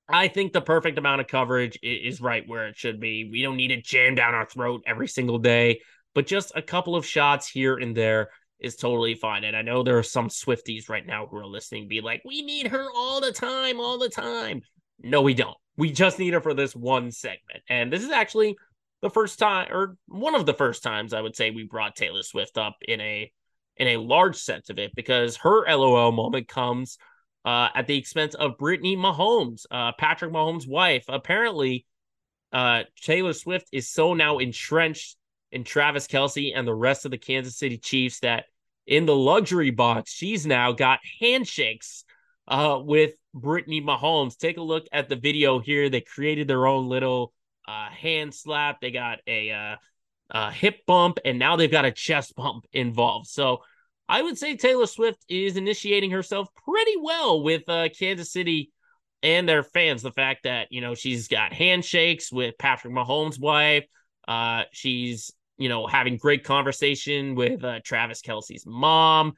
I 0.07 0.29
think 0.29 0.53
the 0.53 0.61
perfect 0.61 0.97
amount 0.97 1.19
of 1.19 1.27
coverage 1.27 1.77
is 1.83 2.21
right 2.21 2.47
where 2.47 2.69
it 2.69 2.77
should 2.77 3.01
be. 3.01 3.29
We 3.29 3.41
don't 3.41 3.57
need 3.57 3.71
it 3.71 3.83
jammed 3.83 4.15
down 4.15 4.33
our 4.33 4.45
throat 4.45 4.83
every 4.87 5.09
single 5.09 5.39
day, 5.39 5.81
but 6.15 6.27
just 6.27 6.53
a 6.55 6.61
couple 6.61 6.95
of 6.95 7.05
shots 7.05 7.49
here 7.49 7.75
and 7.75 7.93
there 7.93 8.29
is 8.57 8.77
totally 8.77 9.15
fine. 9.15 9.43
And 9.43 9.57
I 9.57 9.63
know 9.63 9.83
there 9.83 9.97
are 9.97 10.03
some 10.03 10.29
Swifties 10.29 10.87
right 10.87 11.05
now 11.05 11.27
who 11.27 11.35
are 11.35 11.45
listening, 11.45 11.89
be 11.89 11.99
like, 11.99 12.21
we 12.23 12.41
need 12.41 12.67
her 12.67 12.87
all 12.95 13.19
the 13.19 13.33
time, 13.33 13.81
all 13.81 13.97
the 13.97 14.07
time. 14.07 14.61
No, 15.01 15.21
we 15.21 15.33
don't. 15.33 15.57
We 15.77 15.91
just 15.91 16.19
need 16.19 16.33
her 16.33 16.41
for 16.41 16.53
this 16.53 16.75
one 16.75 17.11
segment. 17.11 17.63
And 17.67 17.91
this 17.91 18.03
is 18.03 18.11
actually 18.11 18.55
the 19.01 19.09
first 19.09 19.39
time, 19.39 19.67
or 19.71 19.97
one 20.07 20.35
of 20.35 20.45
the 20.45 20.53
first 20.53 20.83
times 20.83 21.13
I 21.13 21.21
would 21.21 21.35
say 21.35 21.51
we 21.51 21.63
brought 21.63 21.95
Taylor 21.95 22.23
Swift 22.23 22.57
up 22.57 22.77
in 22.87 23.01
a 23.01 23.31
in 23.77 23.87
a 23.87 23.97
large 23.97 24.35
sense 24.35 24.69
of 24.69 24.77
it 24.77 24.91
because 24.95 25.35
her 25.37 25.65
LOL 25.67 26.11
moment 26.11 26.47
comes 26.47 26.97
uh, 27.43 27.69
at 27.73 27.87
the 27.87 27.97
expense 27.97 28.35
of 28.35 28.57
Brittany 28.57 28.95
Mahomes, 28.95 29.65
uh, 29.71 29.91
Patrick 29.97 30.31
Mahomes' 30.31 30.67
wife. 30.67 31.05
Apparently, 31.09 31.85
uh, 32.51 32.83
Taylor 33.01 33.33
Swift 33.33 33.67
is 33.71 33.89
so 33.89 34.13
now 34.13 34.37
entrenched 34.37 35.17
in 35.51 35.63
Travis 35.63 36.07
Kelce 36.07 36.53
and 36.55 36.67
the 36.67 36.73
rest 36.73 37.05
of 37.05 37.11
the 37.11 37.17
Kansas 37.17 37.57
City 37.57 37.77
Chiefs 37.77 38.19
that 38.19 38.45
in 38.85 39.05
the 39.05 39.15
luxury 39.15 39.71
box, 39.71 40.11
she's 40.11 40.45
now 40.45 40.71
got 40.71 40.99
handshakes 41.19 42.05
uh, 42.47 42.79
with 42.81 43.13
Brittany 43.33 43.81
Mahomes. 43.81 44.37
Take 44.37 44.57
a 44.57 44.61
look 44.61 44.85
at 44.91 45.09
the 45.09 45.15
video 45.15 45.59
here. 45.59 45.89
They 45.89 46.01
created 46.01 46.47
their 46.47 46.67
own 46.67 46.87
little 46.87 47.33
uh, 47.67 47.89
hand 47.89 48.33
slap. 48.33 48.81
They 48.81 48.91
got 48.91 49.19
a, 49.27 49.51
uh, 49.51 49.75
a 50.31 50.51
hip 50.51 50.85
bump, 50.85 51.19
and 51.25 51.39
now 51.39 51.55
they've 51.55 51.71
got 51.71 51.85
a 51.85 51.91
chest 51.91 52.35
bump 52.35 52.65
involved. 52.73 53.27
So 53.27 53.61
I 54.07 54.21
would 54.21 54.37
say 54.37 54.55
Taylor 54.55 54.85
Swift 54.85 55.23
is 55.29 55.57
initiating 55.57 56.11
herself 56.11 56.49
pretty 56.65 56.97
well 56.99 57.41
with 57.41 57.67
uh, 57.67 57.89
Kansas 57.97 58.31
City 58.31 58.71
and 59.21 59.47
their 59.47 59.63
fans. 59.63 60.01
The 60.01 60.11
fact 60.11 60.43
that 60.43 60.67
you 60.71 60.81
know 60.81 60.93
she's 60.93 61.27
got 61.27 61.53
handshakes 61.53 62.31
with 62.31 62.57
Patrick 62.57 62.93
Mahomes' 62.93 63.39
wife, 63.39 63.85
uh, 64.27 64.63
she's 64.71 65.31
you 65.57 65.69
know 65.69 65.87
having 65.87 66.17
great 66.17 66.43
conversation 66.43 67.35
with 67.35 67.63
uh, 67.63 67.79
Travis 67.83 68.21
Kelce's 68.21 68.65
mom, 68.65 69.33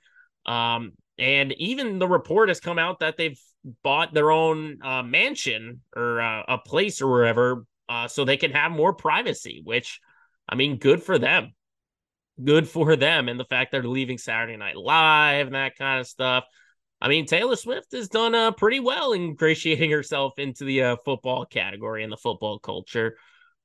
um, 0.45 0.93
and 1.17 1.53
even 1.53 1.99
the 1.99 2.07
report 2.07 2.49
has 2.49 2.59
come 2.59 2.79
out 2.79 2.99
that 2.99 3.17
they've 3.17 3.39
bought 3.83 4.13
their 4.13 4.31
own 4.31 4.79
uh, 4.83 5.03
mansion 5.03 5.81
or 5.95 6.21
uh, 6.21 6.43
a 6.47 6.57
place 6.57 7.01
or 7.01 7.09
wherever, 7.09 7.65
uh, 7.89 8.07
so 8.07 8.25
they 8.25 8.37
can 8.37 8.51
have 8.51 8.71
more 8.71 8.93
privacy. 8.93 9.61
Which, 9.63 9.99
I 10.47 10.55
mean, 10.55 10.77
good 10.77 11.01
for 11.01 11.17
them 11.17 11.53
good 12.43 12.67
for 12.67 12.95
them 12.95 13.29
and 13.29 13.39
the 13.39 13.45
fact 13.45 13.71
they're 13.71 13.83
leaving 13.83 14.17
Saturday 14.17 14.57
Night 14.57 14.75
Live 14.75 15.47
and 15.47 15.55
that 15.55 15.77
kind 15.77 15.99
of 15.99 16.07
stuff. 16.07 16.45
I 17.01 17.07
mean, 17.07 17.25
Taylor 17.25 17.55
Swift 17.55 17.91
has 17.93 18.07
done 18.07 18.33
uh, 18.33 18.51
pretty 18.51 18.79
well 18.79 19.13
ingratiating 19.13 19.91
herself 19.91 20.39
into 20.39 20.63
the 20.63 20.83
uh, 20.83 20.95
football 21.05 21.45
category 21.45 22.03
and 22.03 22.11
the 22.11 22.17
football 22.17 22.59
culture. 22.59 23.17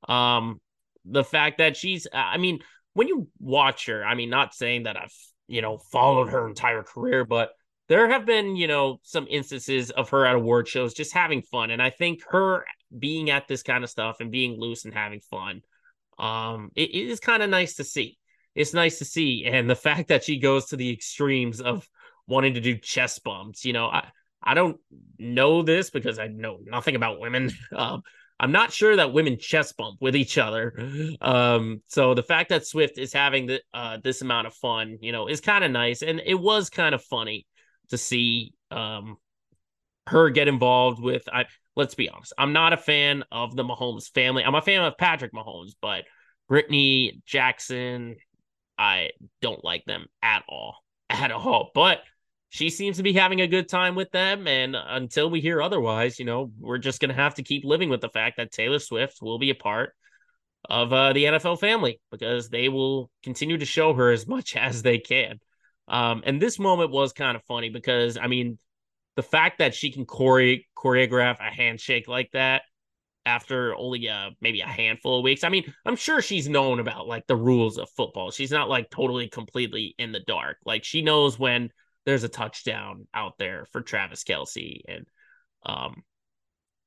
Um, 0.08 0.60
the 1.04 1.24
fact 1.24 1.58
that 1.58 1.76
she's, 1.76 2.06
I 2.12 2.38
mean, 2.38 2.60
when 2.92 3.08
you 3.08 3.28
watch 3.38 3.86
her, 3.86 4.04
I 4.04 4.14
mean, 4.14 4.30
not 4.30 4.54
saying 4.54 4.84
that 4.84 4.96
I've, 4.96 5.14
you 5.50 5.62
know, 5.62 5.78
followed 5.78 6.30
her 6.30 6.48
entire 6.48 6.82
career, 6.82 7.24
but 7.24 7.50
there 7.88 8.08
have 8.08 8.24
been, 8.24 8.56
you 8.56 8.68
know, 8.68 9.00
some 9.02 9.26
instances 9.28 9.90
of 9.90 10.10
her 10.10 10.24
at 10.24 10.36
award 10.36 10.68
shows 10.68 10.94
just 10.94 11.12
having 11.12 11.42
fun. 11.42 11.70
And 11.70 11.82
I 11.82 11.90
think 11.90 12.22
her 12.28 12.64
being 12.96 13.30
at 13.30 13.48
this 13.48 13.62
kind 13.62 13.82
of 13.82 13.90
stuff 13.90 14.20
and 14.20 14.30
being 14.30 14.60
loose 14.60 14.84
and 14.84 14.94
having 14.94 15.20
fun, 15.20 15.62
um, 16.18 16.70
it, 16.76 16.90
it 16.90 17.08
is 17.08 17.18
kind 17.18 17.42
of 17.42 17.50
nice 17.50 17.76
to 17.76 17.84
see 17.84 18.18
it's 18.54 18.74
nice 18.74 18.98
to 18.98 19.04
see. 19.04 19.44
And 19.44 19.68
the 19.68 19.74
fact 19.76 20.08
that 20.08 20.24
she 20.24 20.38
goes 20.38 20.66
to 20.66 20.76
the 20.76 20.90
extremes 20.90 21.60
of 21.60 21.88
wanting 22.26 22.54
to 22.54 22.60
do 22.60 22.76
chest 22.76 23.24
bumps, 23.24 23.64
you 23.64 23.72
know, 23.72 23.86
I, 23.86 24.08
I 24.42 24.54
don't 24.54 24.78
know 25.18 25.62
this 25.62 25.90
because 25.90 26.18
I 26.18 26.28
know 26.28 26.58
nothing 26.64 26.96
about 26.96 27.20
women. 27.20 27.50
Um, 27.74 28.02
I'm 28.40 28.52
not 28.52 28.72
sure 28.72 28.96
that 28.96 29.12
women 29.12 29.38
chest 29.38 29.76
bump 29.76 29.98
with 30.00 30.16
each 30.16 30.38
other. 30.38 30.72
Um, 31.20 31.82
so 31.88 32.14
the 32.14 32.22
fact 32.22 32.48
that 32.48 32.66
Swift 32.66 32.98
is 32.98 33.12
having 33.12 33.46
the, 33.46 33.60
uh, 33.74 33.98
this 34.02 34.22
amount 34.22 34.46
of 34.46 34.54
fun, 34.54 34.96
you 35.02 35.12
know, 35.12 35.28
is 35.28 35.42
kind 35.42 35.62
of 35.62 35.70
nice. 35.70 36.02
And 36.02 36.22
it 36.24 36.34
was 36.34 36.70
kind 36.70 36.94
of 36.94 37.04
funny 37.04 37.46
to 37.90 37.98
see 37.98 38.54
um, 38.70 39.18
her 40.06 40.30
get 40.30 40.48
involved 40.48 41.02
with. 41.02 41.22
I 41.30 41.44
let's 41.76 41.94
be 41.94 42.08
honest, 42.08 42.32
I'm 42.38 42.52
not 42.52 42.72
a 42.72 42.76
fan 42.76 43.24
of 43.30 43.54
the 43.54 43.64
Mahomes 43.64 44.10
family. 44.12 44.42
I'm 44.42 44.54
a 44.54 44.62
fan 44.62 44.82
of 44.82 44.96
Patrick 44.96 45.32
Mahomes, 45.32 45.72
but 45.80 46.04
Brittany 46.48 47.22
Jackson, 47.26 48.16
I 48.78 49.10
don't 49.40 49.64
like 49.64 49.84
them 49.84 50.06
at 50.22 50.42
all, 50.48 50.76
at 51.10 51.30
all. 51.30 51.70
But 51.74 52.00
she 52.50 52.68
seems 52.68 52.96
to 52.96 53.04
be 53.04 53.12
having 53.12 53.40
a 53.40 53.46
good 53.46 53.68
time 53.68 53.94
with 53.94 54.10
them. 54.10 54.48
And 54.48 54.76
until 54.76 55.30
we 55.30 55.40
hear 55.40 55.62
otherwise, 55.62 56.18
you 56.18 56.24
know, 56.24 56.50
we're 56.58 56.78
just 56.78 57.00
going 57.00 57.10
to 57.10 57.14
have 57.14 57.36
to 57.36 57.44
keep 57.44 57.64
living 57.64 57.88
with 57.88 58.00
the 58.00 58.08
fact 58.08 58.36
that 58.36 58.50
Taylor 58.50 58.80
Swift 58.80 59.22
will 59.22 59.38
be 59.38 59.50
a 59.50 59.54
part 59.54 59.94
of 60.68 60.92
uh, 60.92 61.12
the 61.12 61.24
NFL 61.24 61.60
family 61.60 62.00
because 62.10 62.48
they 62.48 62.68
will 62.68 63.08
continue 63.22 63.56
to 63.56 63.64
show 63.64 63.94
her 63.94 64.10
as 64.10 64.26
much 64.26 64.56
as 64.56 64.82
they 64.82 64.98
can. 64.98 65.38
Um, 65.86 66.22
and 66.26 66.42
this 66.42 66.58
moment 66.58 66.90
was 66.90 67.12
kind 67.12 67.36
of 67.36 67.44
funny 67.44 67.70
because, 67.70 68.18
I 68.18 68.26
mean, 68.26 68.58
the 69.14 69.22
fact 69.22 69.58
that 69.58 69.74
she 69.74 69.92
can 69.92 70.04
chore- 70.04 70.58
choreograph 70.76 71.38
a 71.38 71.54
handshake 71.54 72.08
like 72.08 72.30
that 72.32 72.62
after 73.26 73.76
only 73.76 74.08
uh 74.08 74.30
maybe 74.40 74.62
a 74.62 74.66
handful 74.66 75.18
of 75.18 75.24
weeks. 75.24 75.44
I 75.44 75.50
mean, 75.50 75.72
I'm 75.84 75.94
sure 75.94 76.22
she's 76.22 76.48
known 76.48 76.80
about 76.80 77.06
like 77.06 77.26
the 77.26 77.36
rules 77.36 77.76
of 77.78 77.90
football. 77.90 78.30
She's 78.30 78.50
not 78.50 78.68
like 78.68 78.90
totally 78.90 79.28
completely 79.28 79.94
in 79.98 80.10
the 80.10 80.20
dark. 80.20 80.56
Like 80.64 80.84
she 80.84 81.02
knows 81.02 81.38
when 81.38 81.70
there's 82.06 82.24
a 82.24 82.28
touchdown 82.28 83.06
out 83.14 83.34
there 83.38 83.66
for 83.72 83.80
Travis 83.80 84.24
Kelce 84.24 84.80
and 84.88 85.06
um 85.64 86.02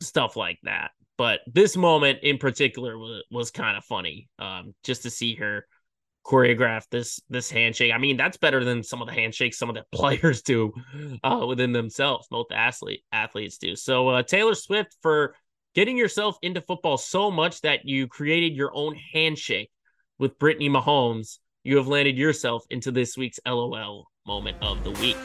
stuff 0.02 0.36
like 0.36 0.60
that. 0.64 0.92
But 1.18 1.42
this 1.46 1.78
moment 1.78 2.20
in 2.24 2.38
particular 2.38 2.98
was, 2.98 3.24
was 3.32 3.52
kind 3.52 3.78
of 3.78 3.86
funny. 3.86 4.30
Um 4.40 4.74
just 4.84 5.04
to 5.04 5.10
see 5.10 5.36
her 5.36 5.66
choreograph 6.26 6.86
this 6.90 7.20
this 7.30 7.52
handshake. 7.52 7.92
I 7.94 7.98
mean, 7.98 8.18
that's 8.18 8.38
better 8.38 8.64
than 8.64 8.82
some 8.82 9.02
of 9.02 9.08
the 9.08 9.14
handshakes 9.14 9.58
some 9.58 9.70
of 9.70 9.76
the 9.76 9.86
players 9.94 10.42
do 10.42 10.74
uh 11.24 11.46
within 11.48 11.72
themselves. 11.72 12.28
Both 12.30 12.52
athlete 12.52 13.04
athletes 13.12 13.58
do. 13.58 13.76
So 13.76 14.10
uh 14.10 14.24
Taylor 14.24 14.56
Swift 14.56 14.96
for 15.02 15.36
getting 15.76 15.98
yourself 15.98 16.38
into 16.42 16.62
football 16.62 16.98
so 16.98 17.32
much 17.32 17.62
that 17.62 17.86
you 17.86 18.08
created 18.08 18.56
your 18.56 18.72
own 18.74 18.96
handshake 19.14 19.70
with 20.20 20.38
Brittany 20.40 20.70
Mahomes, 20.70 21.40
you 21.64 21.78
have 21.78 21.88
landed 21.88 22.18
yourself 22.18 22.66
into 22.70 22.92
this 22.92 23.18
week's 23.18 23.40
LOL 23.48 24.10
moment 24.28 24.58
of 24.62 24.84
the 24.84 24.92
week. 24.92 25.18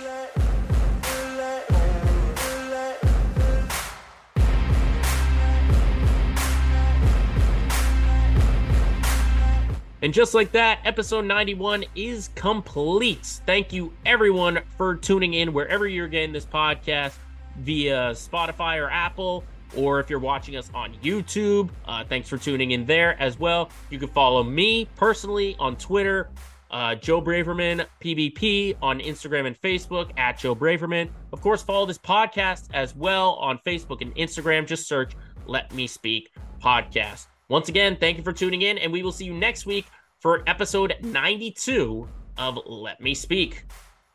And 10.00 10.14
just 10.14 10.32
like 10.32 10.52
that, 10.52 10.78
episode 10.84 11.24
91 11.24 11.84
is 11.96 12.28
complete. 12.36 13.40
Thank 13.44 13.72
you, 13.72 13.92
everyone, 14.06 14.60
for 14.76 14.94
tuning 14.94 15.34
in 15.34 15.52
wherever 15.52 15.88
you're 15.88 16.06
getting 16.06 16.32
this 16.32 16.46
podcast 16.46 17.14
via 17.56 18.12
Spotify 18.12 18.80
or 18.80 18.88
Apple 18.88 19.42
or 19.76 20.00
if 20.00 20.10
you're 20.10 20.18
watching 20.18 20.56
us 20.56 20.70
on 20.74 20.94
YouTube, 21.02 21.70
uh, 21.86 22.04
thanks 22.04 22.28
for 22.28 22.38
tuning 22.38 22.72
in 22.72 22.84
there 22.84 23.20
as 23.20 23.38
well. 23.38 23.70
You 23.90 23.98
can 23.98 24.08
follow 24.08 24.42
me 24.42 24.86
personally 24.96 25.56
on 25.58 25.76
Twitter, 25.76 26.30
uh, 26.70 26.94
Joe 26.94 27.22
Braverman 27.22 27.86
PvP 28.00 28.76
on 28.82 29.00
Instagram 29.00 29.46
and 29.46 29.60
Facebook 29.60 30.10
at 30.18 30.38
Joe 30.38 30.54
Braverman. 30.54 31.10
Of 31.32 31.40
course, 31.40 31.62
follow 31.62 31.86
this 31.86 31.98
podcast 31.98 32.68
as 32.74 32.94
well 32.94 33.34
on 33.34 33.58
Facebook 33.66 34.00
and 34.00 34.14
Instagram. 34.16 34.66
Just 34.66 34.86
search 34.86 35.12
Let 35.46 35.72
Me 35.74 35.86
Speak 35.86 36.30
Podcast. 36.62 37.26
Once 37.48 37.68
again, 37.68 37.96
thank 37.98 38.18
you 38.18 38.22
for 38.22 38.32
tuning 38.32 38.62
in, 38.62 38.76
and 38.78 38.92
we 38.92 39.02
will 39.02 39.12
see 39.12 39.24
you 39.24 39.32
next 39.32 39.64
week 39.64 39.86
for 40.20 40.42
episode 40.46 40.94
92 41.02 42.06
of 42.36 42.58
Let 42.66 43.00
Me 43.00 43.14
Speak. 43.14 43.64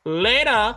Later. 0.06 0.76